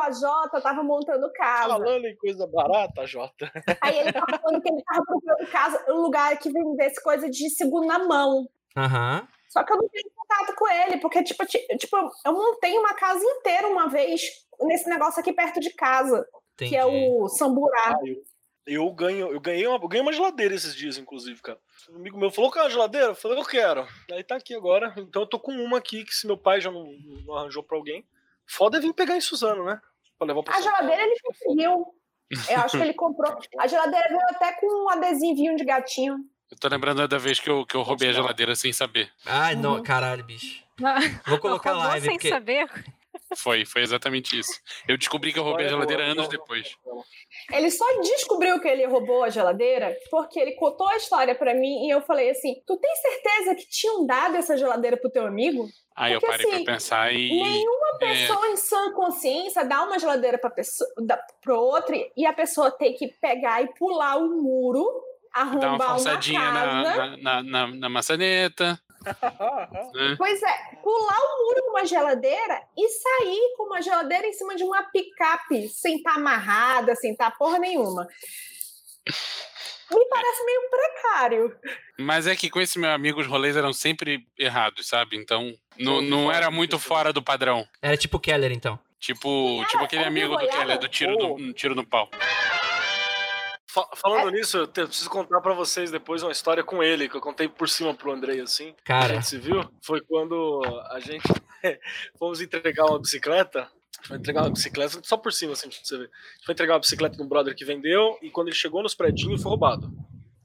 É 0.07 0.49
que 0.49 0.55
o 0.55 0.57
AJ 0.57 0.63
tava 0.63 0.83
montando 0.83 1.31
casa. 1.33 1.69
Falando 1.69 2.05
em 2.05 2.15
coisa 2.15 2.47
barata, 2.47 3.05
Jota. 3.05 3.51
Aí 3.81 3.99
ele 3.99 4.11
tava 4.13 4.25
falando 4.41 4.61
que 4.61 4.69
ele 4.69 4.83
tava 4.83 5.03
procurando 5.05 5.51
casa, 5.51 5.85
um 5.89 6.01
lugar 6.01 6.37
que 6.39 6.49
vendesse 6.51 7.01
coisa 7.03 7.29
de 7.29 7.49
segunda 7.49 7.99
mão. 7.99 8.47
Aham. 8.75 9.27
Só 9.49 9.63
que 9.63 9.71
eu 9.73 9.77
não 9.77 9.87
tenho 9.89 10.09
contato 10.15 10.55
com 10.55 10.67
ele, 10.67 10.97
porque, 10.97 11.23
tipo, 11.23 11.45
ti- 11.45 11.65
tipo, 11.77 11.97
eu 12.25 12.33
montei 12.33 12.77
uma 12.77 12.93
casa 12.93 13.23
inteira 13.23 13.67
uma 13.67 13.87
vez 13.87 14.21
nesse 14.61 14.89
negócio 14.89 15.19
aqui 15.19 15.31
perto 15.33 15.59
de 15.59 15.71
casa, 15.71 16.27
Entendi. 16.53 16.71
que 16.71 16.75
é 16.77 16.85
o 16.85 17.27
Samburá. 17.29 17.95
Ah, 17.95 17.99
eu, 18.05 18.23
eu 18.67 18.91
ganho, 18.91 19.31
eu 19.31 19.39
ganhei 19.39 19.65
uma, 19.65 19.77
eu 19.77 19.87
ganhei 19.87 20.01
uma 20.03 20.11
geladeira 20.11 20.53
esses 20.53 20.75
dias, 20.75 20.97
inclusive, 20.97 21.41
cara. 21.41 21.57
Um 21.89 21.95
amigo 21.95 22.17
meu 22.19 22.29
falou, 22.29 22.51
cara, 22.51 22.69
geladeira? 22.69 23.07
Eu 23.07 23.15
falei, 23.15 23.39
eu 23.39 23.45
quero. 23.45 23.87
Aí 24.11 24.23
tá 24.23 24.35
aqui 24.35 24.53
agora. 24.53 24.93
Então 24.97 25.21
eu 25.21 25.27
tô 25.27 25.39
com 25.39 25.53
uma 25.53 25.77
aqui, 25.77 26.03
que 26.03 26.13
se 26.13 26.27
meu 26.27 26.37
pai 26.37 26.59
já 26.59 26.69
não, 26.69 26.91
não 27.25 27.33
arranjou 27.35 27.63
pra 27.63 27.77
alguém. 27.77 28.05
Foda 28.45 28.77
é 28.77 28.81
vir 28.81 28.93
pegar 28.93 29.15
em 29.15 29.21
Suzano, 29.21 29.63
né? 29.63 29.81
Pra 30.17 30.27
levar 30.27 30.43
pra 30.43 30.55
A 30.55 30.61
geladeira 30.61 31.01
ele 31.03 31.15
conseguiu. 31.23 31.85
Eu 32.49 32.57
acho 32.61 32.77
que 32.77 32.83
ele 32.83 32.93
comprou. 32.95 33.37
A 33.59 33.67
geladeira 33.67 34.07
veio 34.09 34.21
até 34.31 34.53
com 34.59 34.85
um 34.85 34.89
adesivinho 34.89 35.55
de 35.55 35.63
gatinho. 35.63 36.17
Eu 36.49 36.57
tô 36.57 36.67
lembrando 36.69 37.05
da 37.07 37.17
vez 37.17 37.39
que 37.39 37.49
eu, 37.49 37.65
que 37.65 37.75
eu 37.75 37.81
roubei 37.81 38.09
a 38.09 38.13
geladeira 38.13 38.55
sem 38.55 38.71
saber. 38.71 39.11
Ai, 39.25 39.55
não, 39.55 39.75
Uhum. 39.75 39.83
caralho, 39.83 40.23
bicho. 40.23 40.63
Vou 41.27 41.39
colocar 41.39 41.73
live, 41.73 42.05
sem 42.05 42.13
porque... 42.15 42.29
saber. 42.29 42.67
Foi, 43.35 43.65
foi 43.65 43.81
exatamente 43.81 44.37
isso. 44.37 44.59
Eu 44.87 44.97
descobri 44.97 45.33
que 45.33 45.39
eu 45.39 45.43
roubei 45.43 45.65
a 45.65 45.69
geladeira 45.69 46.03
anos 46.03 46.27
depois. 46.27 46.75
Ele 47.51 47.71
só 47.71 47.85
descobriu 48.01 48.59
que 48.59 48.67
ele 48.67 48.85
roubou 48.85 49.23
a 49.23 49.29
geladeira 49.29 49.95
porque 50.09 50.39
ele 50.39 50.53
contou 50.53 50.87
a 50.87 50.97
história 50.97 51.35
pra 51.35 51.53
mim 51.53 51.85
e 51.85 51.89
eu 51.89 52.01
falei 52.01 52.29
assim: 52.29 52.55
Tu 52.65 52.77
tem 52.77 52.95
certeza 52.95 53.55
que 53.55 53.69
tinham 53.69 54.05
dado 54.05 54.35
essa 54.35 54.57
geladeira 54.57 54.97
pro 54.97 55.09
teu 55.09 55.25
amigo? 55.25 55.67
Aí 55.95 56.13
eu 56.13 56.19
Porque, 56.19 56.37
parei 56.37 56.53
assim, 56.53 56.63
pra 56.63 56.73
pensar 56.73 57.13
e. 57.13 57.29
Nenhuma 57.29 57.87
é. 57.95 57.97
pessoa 57.97 58.47
em 58.49 58.55
sã 58.55 58.93
consciência 58.93 59.65
dá 59.65 59.83
uma 59.83 59.97
geladeira 59.97 60.37
pra 60.37 60.49
pessoa, 60.49 60.89
da, 60.99 61.17
pro 61.41 61.59
outro 61.59 61.95
e 62.15 62.25
a 62.25 62.33
pessoa 62.33 62.69
tem 62.69 62.93
que 62.93 63.07
pegar 63.19 63.63
e 63.63 63.73
pular 63.73 64.17
o 64.17 64.29
muro, 64.29 64.85
arrombar 65.33 65.75
uma, 65.75 65.89
forçadinha 65.89 66.39
casa. 66.39 66.93
na, 66.93 67.17
na, 67.17 67.43
na, 67.43 67.67
na 67.67 67.89
maçaneta. 67.89 68.79
Né? 69.03 70.15
Pois 70.17 70.41
é, 70.41 70.75
pular 70.83 71.17
o 71.17 71.45
muro 71.45 71.63
com 71.63 71.69
uma 71.71 71.85
geladeira 71.85 72.61
e 72.77 72.89
sair 72.89 73.53
com 73.57 73.63
uma 73.63 73.81
geladeira 73.81 74.27
em 74.27 74.33
cima 74.33 74.55
de 74.55 74.63
uma 74.63 74.83
picape, 74.83 75.69
sem 75.69 75.97
estar 75.97 76.15
amarrada, 76.15 76.95
sem 76.95 77.11
estar 77.11 77.31
porra 77.37 77.59
nenhuma. 77.59 78.07
Me 79.89 80.05
parece 80.09 80.43
meio 80.43 80.61
precário. 80.69 81.59
Mas 81.97 82.27
é 82.27 82.35
que 82.35 82.49
com 82.49 82.59
esse 82.59 82.77
meu 82.77 82.91
amigo 82.91 83.21
os 83.21 83.27
rolês 83.27 83.55
eram 83.55 83.71
sempre 83.71 84.27
errados, 84.37 84.87
sabe? 84.87 85.15
Então 85.15 85.53
não, 85.77 86.01
não 86.01 86.31
era 86.31 86.51
muito 86.51 86.77
fora 86.77 87.13
do 87.13 87.21
padrão. 87.21 87.65
Era 87.81 87.95
tipo 87.95 88.19
Keller, 88.19 88.51
então. 88.51 88.77
Tipo, 88.99 89.63
tipo 89.69 89.83
aquele 89.83 90.03
é 90.03 90.07
amigo 90.07 90.35
do? 90.35 90.47
Keller, 90.47 90.79
do 90.79 90.87
tiro, 90.87 91.15
do, 91.15 91.33
um 91.35 91.53
tiro 91.53 91.75
no 91.75 91.85
pau. 91.85 92.09
Fa- 93.69 93.89
falando 93.95 94.31
nisso, 94.31 94.57
eu 94.57 94.67
preciso 94.67 95.09
contar 95.09 95.41
pra 95.41 95.53
vocês 95.53 95.91
depois 95.91 96.23
uma 96.23 96.31
história 96.31 96.63
com 96.63 96.81
ele, 96.81 97.09
que 97.09 97.15
eu 97.17 97.21
contei 97.21 97.47
por 97.49 97.67
cima 97.67 97.93
pro 97.93 98.11
Andrei, 98.11 98.39
assim. 98.39 98.69
A 98.79 98.83
Cara, 98.83 99.13
gente 99.15 99.27
se 99.27 99.37
viu? 99.37 99.61
Foi 99.81 99.99
quando 100.01 100.61
a 100.91 100.99
gente 100.99 101.23
fomos 102.17 102.41
entregar 102.41 102.85
uma 102.85 102.99
bicicleta. 102.99 103.69
A 104.03 104.07
foi 104.07 104.17
entregar 104.17 104.43
uma 104.43 104.51
bicicleta, 104.51 104.99
só 105.03 105.17
por 105.17 105.33
cima, 105.33 105.53
assim, 105.53 105.67
pra 105.69 105.77
você 105.83 105.97
ver. 105.97 106.03
A 106.05 106.33
gente 106.35 106.45
foi 106.45 106.53
entregar 106.53 106.73
uma 106.75 106.79
bicicleta 106.79 107.17
de 107.17 107.23
um 107.23 107.27
brother 107.27 107.55
que 107.55 107.65
vendeu, 107.65 108.17
e 108.21 108.29
quando 108.29 108.47
ele 108.47 108.55
chegou 108.55 108.81
nos 108.81 108.95
predinhos, 108.95 109.41
foi 109.41 109.49
roubado. 109.49 109.91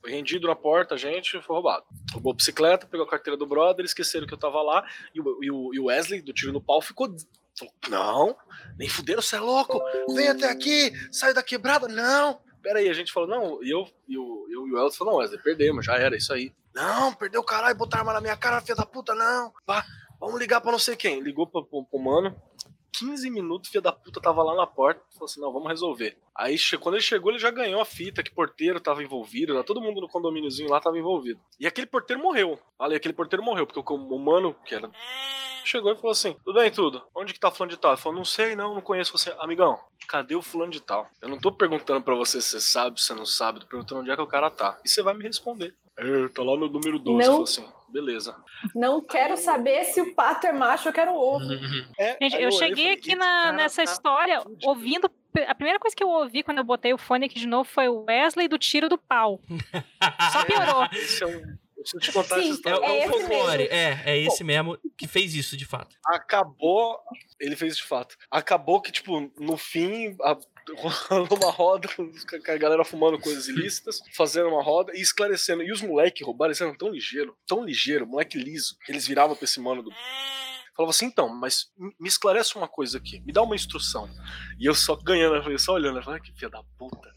Foi 0.01 0.11
rendido 0.11 0.49
na 0.49 0.57
porta, 0.57 0.97
a 0.97 0.99
gente, 0.99 1.41
foi 1.43 1.55
roubado. 1.55 1.85
Roubou 2.13 2.33
a 2.33 2.37
bicicleta, 2.37 2.89
pegou 2.89 3.07
a 3.07 3.09
carteira 3.09 3.37
do 3.37 3.47
brother, 3.47 3.85
esqueceram 3.85 4.27
que 4.27 4.35
eu 4.35 4.39
tava 4.39 4.61
lá, 4.63 4.85
e 5.15 5.21
o, 5.21 5.45
e 5.45 5.51
o- 5.51 5.75
e 5.75 5.79
o 5.79 5.85
Wesley, 5.85 6.23
do 6.23 6.33
tiro 6.33 6.53
no 6.53 6.61
pau, 6.61 6.83
ficou. 6.83 7.15
Não, 7.89 8.35
nem 8.79 8.89
fuderam, 8.89 9.23
você 9.23 9.37
é 9.37 9.41
louco! 9.41 9.81
Vem 10.15 10.29
até 10.29 10.51
aqui, 10.51 10.91
sai 11.13 11.33
da 11.35 11.43
quebrada, 11.43 11.87
não! 11.87 12.41
Pera 12.63 12.79
aí, 12.79 12.89
a 12.89 12.95
gente 12.95 13.13
falou, 13.13 13.29
não, 13.29 13.63
e 13.63 13.71
eu, 13.71 13.89
e 14.09 14.17
o, 14.17 14.47
e 14.49 14.57
o 14.57 14.79
Elton 14.79 14.97
falou, 14.97 15.15
não, 15.15 15.21
Wesley, 15.21 15.43
perdemos, 15.43 15.85
já 15.85 15.97
era, 15.97 16.17
isso 16.17 16.33
aí. 16.33 16.53
Não, 16.75 17.13
perdeu 17.13 17.41
o 17.41 17.45
caralho, 17.45 17.77
botaram 17.77 18.03
arma 18.03 18.13
na 18.15 18.21
minha 18.21 18.37
cara, 18.37 18.61
filha 18.61 18.77
da 18.77 18.87
puta, 18.87 19.15
não. 19.15 19.53
Pá, 19.67 19.85
vamos 20.21 20.39
ligar 20.41 20.61
pra 20.61 20.73
não 20.73 20.79
sei 20.79 20.97
quem. 20.97 21.21
Ligou 21.21 21.47
pra, 21.47 21.63
pro, 21.63 21.85
pro 21.85 21.99
mano, 21.99 22.35
15 22.93 23.31
minutos, 23.31 23.71
filha 23.71 23.81
da 23.81 23.93
puta 23.93 24.21
tava 24.21 24.43
lá 24.43 24.55
na 24.55 24.67
porta, 24.67 25.01
falou 25.13 25.25
assim, 25.25 25.41
não, 25.41 25.53
vamos 25.53 25.69
resolver. 25.69 26.17
Aí 26.35 26.57
quando 26.81 26.97
ele 26.97 27.03
chegou, 27.03 27.31
ele 27.31 27.39
já 27.39 27.51
ganhou 27.51 27.81
a 27.81 27.85
fita, 27.85 28.23
que 28.23 28.35
porteiro 28.35 28.81
tava 28.81 29.03
envolvido, 29.03 29.55
né? 29.55 29.63
todo 29.63 29.81
mundo 29.81 30.01
no 30.01 30.09
condomíniozinho 30.09 30.71
lá 30.71 30.81
tava 30.81 30.99
envolvido. 30.99 31.41
E 31.59 31.67
aquele 31.67 31.87
porteiro 31.87 32.23
morreu. 32.23 32.59
Falei, 32.77 32.97
aquele 32.97 33.15
porteiro 33.15 33.43
morreu, 33.43 33.67
porque 33.67 33.81
o, 33.81 33.97
o 33.97 34.19
mano, 34.19 34.55
que 34.65 34.75
era 34.75 34.91
chegou 35.65 35.93
e 35.93 35.97
falou 35.97 36.11
assim: 36.11 36.37
Tudo 36.45 36.59
bem, 36.59 36.71
tudo? 36.71 37.03
Onde 37.15 37.33
que 37.33 37.41
tá 37.41 37.51
fulano 37.51 37.71
de 37.71 37.79
tal? 37.79 37.93
Ele 37.93 38.01
falou: 38.01 38.19
Não 38.19 38.25
sei, 38.25 38.55
não, 38.55 38.75
não 38.75 38.81
conheço 38.81 39.17
você. 39.17 39.35
Amigão, 39.39 39.79
cadê 40.09 40.35
o 40.35 40.43
fulano 40.43 40.73
de 40.73 40.81
tal? 40.81 41.09
Eu 41.21 41.29
não 41.29 41.39
tô 41.39 41.53
perguntando 41.53 42.03
pra 42.03 42.15
você 42.15 42.41
se 42.41 42.51
você 42.51 42.61
sabe, 42.61 43.01
se 43.01 43.07
você 43.07 43.15
não 43.15 43.27
sabe, 43.27 43.61
tô 43.61 43.67
perguntando 43.67 44.01
onde 44.01 44.11
é 44.11 44.17
que 44.17 44.23
o 44.23 44.27
cara 44.27 44.51
tá. 44.51 44.79
E 44.85 44.89
você 44.89 45.03
vai 45.03 45.15
me 45.15 45.25
responder. 45.25 45.75
É, 45.97 46.29
tá 46.29 46.43
lá 46.43 46.57
no 46.57 46.69
número 46.69 46.99
12. 46.99 47.19
Não. 47.19 47.33
Falou 47.33 47.43
assim: 47.45 47.69
Beleza. 47.93 48.35
Não 48.75 49.05
quero 49.05 49.37
saber 49.37 49.85
se 49.85 50.01
o 50.01 50.15
pato 50.15 50.47
é 50.47 50.53
macho, 50.53 50.89
eu 50.89 50.93
quero 50.93 51.15
ovo. 51.15 51.45
É, 51.99 52.17
Gente, 52.23 52.41
eu 52.43 52.51
cheguei 52.53 52.85
falei, 52.85 52.93
aqui 52.99 53.09
"Esse 53.11 53.17
na, 53.17 53.27
cara 53.27 53.53
nessa 53.53 53.83
história 53.83 54.41
fudido." 54.41 54.69
ouvindo. 54.69 55.11
A 55.47 55.55
primeira 55.55 55.79
coisa 55.79 55.95
que 55.97 56.03
eu 56.05 56.09
ouvi 56.09 56.43
quando 56.43 56.59
eu 56.59 56.65
botei 56.65 56.93
o 56.93 56.99
fone 56.99 57.25
aqui 57.27 57.39
de 57.39 57.47
novo 57.47 57.69
foi 57.69 57.89
o 57.89 58.05
Wesley 58.07 58.49
do 58.49 58.59
tiro 58.59 58.89
do 58.89 58.99
pau. 58.99 59.41
Só 60.33 60.45
piorou. 60.45 60.87
Esse 60.93 61.23
é 61.25 61.27
um. 61.27 61.63
Eu 61.95 62.01
te 62.01 62.13
contar 62.13 62.37
Sim, 62.37 62.43
é, 62.43 62.49
essa 62.49 62.51
o- 62.51 62.55
história. 62.55 62.87
é 62.87 62.91
o 62.91 62.97
esse 62.97 63.09
folclore. 63.09 63.59
mesmo. 63.59 63.75
É, 63.75 64.03
é 64.07 64.19
esse 64.19 64.45
mesmo 64.45 64.79
que 64.97 65.09
fez 65.09 65.35
isso, 65.35 65.57
de 65.57 65.65
fato. 65.67 65.97
acabou. 66.07 66.97
Ele 67.41 67.57
fez 67.57 67.77
de 67.77 67.83
fato. 67.83 68.17
Acabou 68.31 68.81
que, 68.81 68.93
tipo, 68.93 69.33
no 69.39 69.57
fim, 69.57 70.17
a, 70.23 70.37
rolou 71.09 71.29
uma 71.39 71.51
roda 71.51 71.89
a 72.49 72.57
galera 72.57 72.85
fumando 72.85 73.19
coisas 73.19 73.49
ilícitas, 73.49 74.01
fazendo 74.15 74.49
uma 74.49 74.63
roda 74.63 74.93
e 74.97 75.01
esclarecendo. 75.01 75.63
E 75.63 75.73
os 75.73 75.83
moleques 75.83 76.27
roubaram, 76.27 76.51
eles 76.51 76.61
eram 76.61 76.75
tão 76.77 76.89
ligeiro, 76.89 77.37
tão 77.47 77.65
ligeiro, 77.65 78.07
moleque 78.07 78.39
liso, 78.39 78.77
que 78.85 78.93
eles 78.93 79.07
viravam 79.07 79.35
pra 79.37 79.45
esse 79.45 79.61
mano 79.61 79.83
do. 79.83 79.91
Falava 80.75 80.91
assim, 80.91 81.05
então, 81.07 81.29
mas 81.29 81.67
me 82.01 82.09
esclarece 82.09 82.57
uma 82.57 82.67
coisa 82.67 82.97
aqui, 82.97 83.21
me 83.21 83.33
dá 83.33 83.43
uma 83.43 83.55
instrução. 83.55 84.09
E 84.59 84.65
eu 84.65 84.75
só 84.75 84.97
ganhando, 84.97 85.51
eu 85.51 85.59
só 85.59 85.75
olhando, 85.75 85.99
eu 85.99 86.03
falei, 86.03 86.19
"Ah, 86.19 86.23
que 86.23 86.33
filha 86.33 86.49
da 86.51 86.63
puta. 86.79 87.13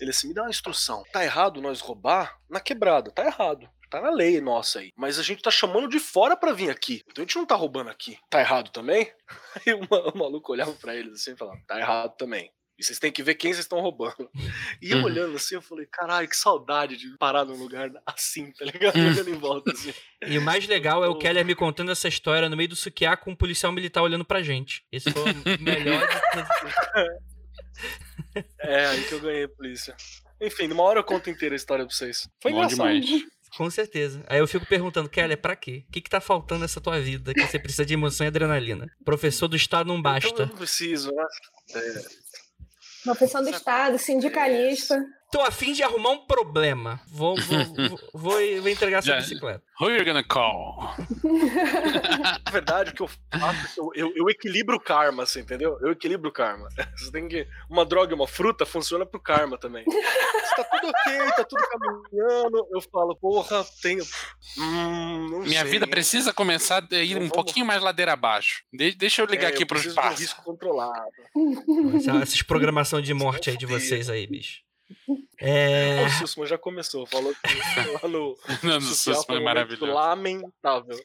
Ele 0.00 0.10
assim, 0.10 0.28
me 0.28 0.34
dá 0.34 0.42
uma 0.42 0.50
instrução. 0.50 1.02
Tá 1.12 1.24
errado 1.24 1.60
nós 1.60 1.80
roubar 1.80 2.38
na 2.48 2.60
quebrada, 2.60 3.10
tá 3.10 3.24
errado. 3.26 3.68
Tá 3.90 4.00
na 4.00 4.10
lei 4.10 4.40
nossa 4.40 4.78
aí. 4.78 4.92
Mas 4.96 5.18
a 5.18 5.22
gente 5.24 5.42
tá 5.42 5.50
chamando 5.50 5.88
de 5.88 5.98
fora 5.98 6.36
pra 6.36 6.52
vir 6.52 6.70
aqui. 6.70 7.02
Então 7.08 7.24
a 7.24 7.26
gente 7.26 7.34
não 7.34 7.44
tá 7.44 7.56
roubando 7.56 7.90
aqui. 7.90 8.16
Tá 8.30 8.38
errado 8.38 8.70
também? 8.70 9.12
Aí 9.66 9.74
o, 9.74 9.80
ma- 9.90 10.12
o 10.14 10.16
maluco 10.16 10.52
olhava 10.52 10.72
pra 10.74 10.94
eles 10.94 11.12
assim 11.14 11.32
e 11.32 11.36
falava, 11.36 11.58
tá 11.66 11.76
errado 11.80 12.14
também. 12.16 12.52
E 12.80 12.82
vocês 12.82 12.98
têm 12.98 13.12
que 13.12 13.22
ver 13.22 13.34
quem 13.34 13.52
vocês 13.52 13.66
estão 13.66 13.78
roubando. 13.80 14.30
E 14.80 14.90
eu 14.90 14.98
Uhum. 14.98 15.04
olhando 15.04 15.36
assim, 15.36 15.54
eu 15.56 15.60
falei, 15.60 15.84
caralho, 15.86 16.26
que 16.26 16.34
saudade 16.36 16.96
de 16.96 17.14
parar 17.18 17.44
num 17.44 17.54
lugar 17.56 17.90
assim, 18.06 18.50
tá 18.52 18.64
ligado? 18.64 18.96
Olhando 18.96 19.28
em 19.28 19.38
volta 19.38 19.70
assim. 19.70 19.92
E 20.26 20.38
o 20.38 20.42
mais 20.42 20.66
legal 20.66 21.04
é 21.04 21.08
o. 21.08 21.14
Keller 21.18 21.44
me 21.44 21.54
contando 21.54 21.90
essa 21.92 22.08
história 22.08 22.48
no 22.48 22.56
meio 22.56 22.70
do 22.70 22.76
suquiá 22.76 23.16
com 23.18 23.32
um 23.32 23.36
policial 23.36 23.70
militar 23.70 24.02
olhando 24.02 24.24
pra 24.24 24.42
gente. 24.42 24.82
Esse 24.90 25.10
foi 25.12 25.22
o 25.30 25.62
melhor 25.62 26.08
de. 26.08 27.20
É, 28.58 28.86
aí 28.86 29.04
que 29.04 29.12
eu 29.14 29.20
ganhei 29.20 29.48
polícia. 29.48 29.94
Enfim, 30.40 30.66
numa 30.68 30.82
hora 30.82 31.00
eu 31.00 31.04
conto 31.04 31.28
inteira 31.30 31.54
a 31.54 31.56
história 31.56 31.84
pra 31.86 31.94
vocês. 31.94 32.28
Foi 32.40 32.52
Bom 32.52 32.58
engraçado. 32.64 33.00
demais. 33.00 33.22
Com 33.56 33.68
certeza. 33.70 34.22
Aí 34.28 34.38
eu 34.38 34.46
fico 34.46 34.64
perguntando, 34.66 35.08
Keller, 35.08 35.36
pra 35.36 35.56
quê? 35.56 35.84
O 35.88 35.92
que, 35.92 36.00
que 36.00 36.08
tá 36.10 36.20
faltando 36.20 36.60
nessa 36.60 36.80
tua 36.80 37.00
vida 37.00 37.34
que 37.34 37.44
você 37.46 37.58
precisa 37.58 37.84
de 37.84 37.94
emoção 37.94 38.24
e 38.24 38.28
adrenalina? 38.28 38.86
Professor 39.04 39.48
do 39.48 39.56
Estado 39.56 39.88
não 39.88 39.98
Então 39.98 40.12
eu 40.14 40.20
basta. 40.20 40.46
não 40.46 40.56
preciso, 40.56 41.10
né? 41.12 41.24
Profissão 43.04 43.42
do 43.42 43.50
Estado, 43.50 43.98
sindicalista. 43.98 45.02
Tô 45.32 45.40
afim 45.42 45.72
de 45.72 45.82
arrumar 45.82 46.10
um 46.10 46.26
problema. 46.26 47.00
Vou, 47.06 47.36
vou, 47.36 47.64
vou, 47.88 47.98
vou, 48.12 48.32
vou 48.62 48.68
entregar 48.68 48.98
essa 48.98 49.14
bicicleta. 49.16 49.62
Who 49.80 49.90
you 49.90 50.04
gonna 50.04 50.24
call? 50.24 50.90
Na 52.44 52.50
verdade, 52.50 52.90
o 52.90 52.94
que 52.94 53.02
eu 53.02 53.08
faço, 53.08 53.80
eu, 53.80 53.90
eu, 53.94 54.12
eu 54.16 54.28
equilibro 54.30 54.76
o 54.76 54.80
karma, 54.80 55.22
assim, 55.22 55.40
entendeu? 55.40 55.78
Eu 55.80 55.92
equilibro 55.92 56.28
o 56.28 56.32
karma. 56.32 56.68
Você 56.96 57.10
tem 57.12 57.28
que. 57.28 57.46
Uma 57.70 57.84
droga 57.86 58.12
e 58.12 58.14
uma 58.14 58.26
fruta 58.26 58.66
funciona 58.66 59.06
pro 59.06 59.20
karma 59.20 59.56
também. 59.56 59.84
Se 59.84 60.56
tá 60.56 60.64
tudo 60.64 60.88
ok, 60.88 61.32
tá 61.36 61.44
tudo 61.44 61.62
caminhando, 61.68 62.66
eu 62.72 62.80
falo, 62.92 63.14
porra, 63.16 63.64
tenho. 63.80 64.04
Hum, 64.58 65.42
Minha 65.44 65.62
sei, 65.62 65.70
vida 65.70 65.84
hein? 65.84 65.90
precisa 65.90 66.32
começar 66.32 66.84
a 66.90 66.96
ir 66.96 67.14
um 67.16 67.20
Vamos- 67.20 67.32
pouquinho 67.32 67.64
mais 67.66 67.80
ladeira 67.80 68.12
abaixo. 68.12 68.62
De- 68.72 68.94
deixa 68.96 69.22
eu 69.22 69.26
ligar 69.26 69.46
É, 69.48 69.52
aqui 69.52 69.62
eu 69.62 69.66
pro 69.66 69.76
preciso 69.76 69.94
de 69.94 70.00
um 70.00 70.02
espaço. 70.02 70.20
risco 70.22 70.42
controlado. 70.42 70.98
Essa- 71.96 72.16
Essas 72.22 72.42
programação 72.42 73.00
de 73.00 73.14
morte 73.14 73.48
aí 73.50 73.56
de 73.56 73.66
vocês 73.66 74.10
aí, 74.10 74.26
bicho. 74.26 74.58
É. 75.38 76.04
O 76.06 76.10
Sussman 76.10 76.46
já 76.46 76.58
começou, 76.58 77.06
falou 77.06 77.32
que 77.34 77.50
lá 78.02 78.08
no. 78.08 78.36
Não, 78.62 78.80
social 78.80 79.16
Sussman 79.16 79.24
foi 79.24 79.36
é 79.36 79.38
momento 79.38 79.44
maravilhoso. 79.44 79.92
Lamentável. 79.92 81.00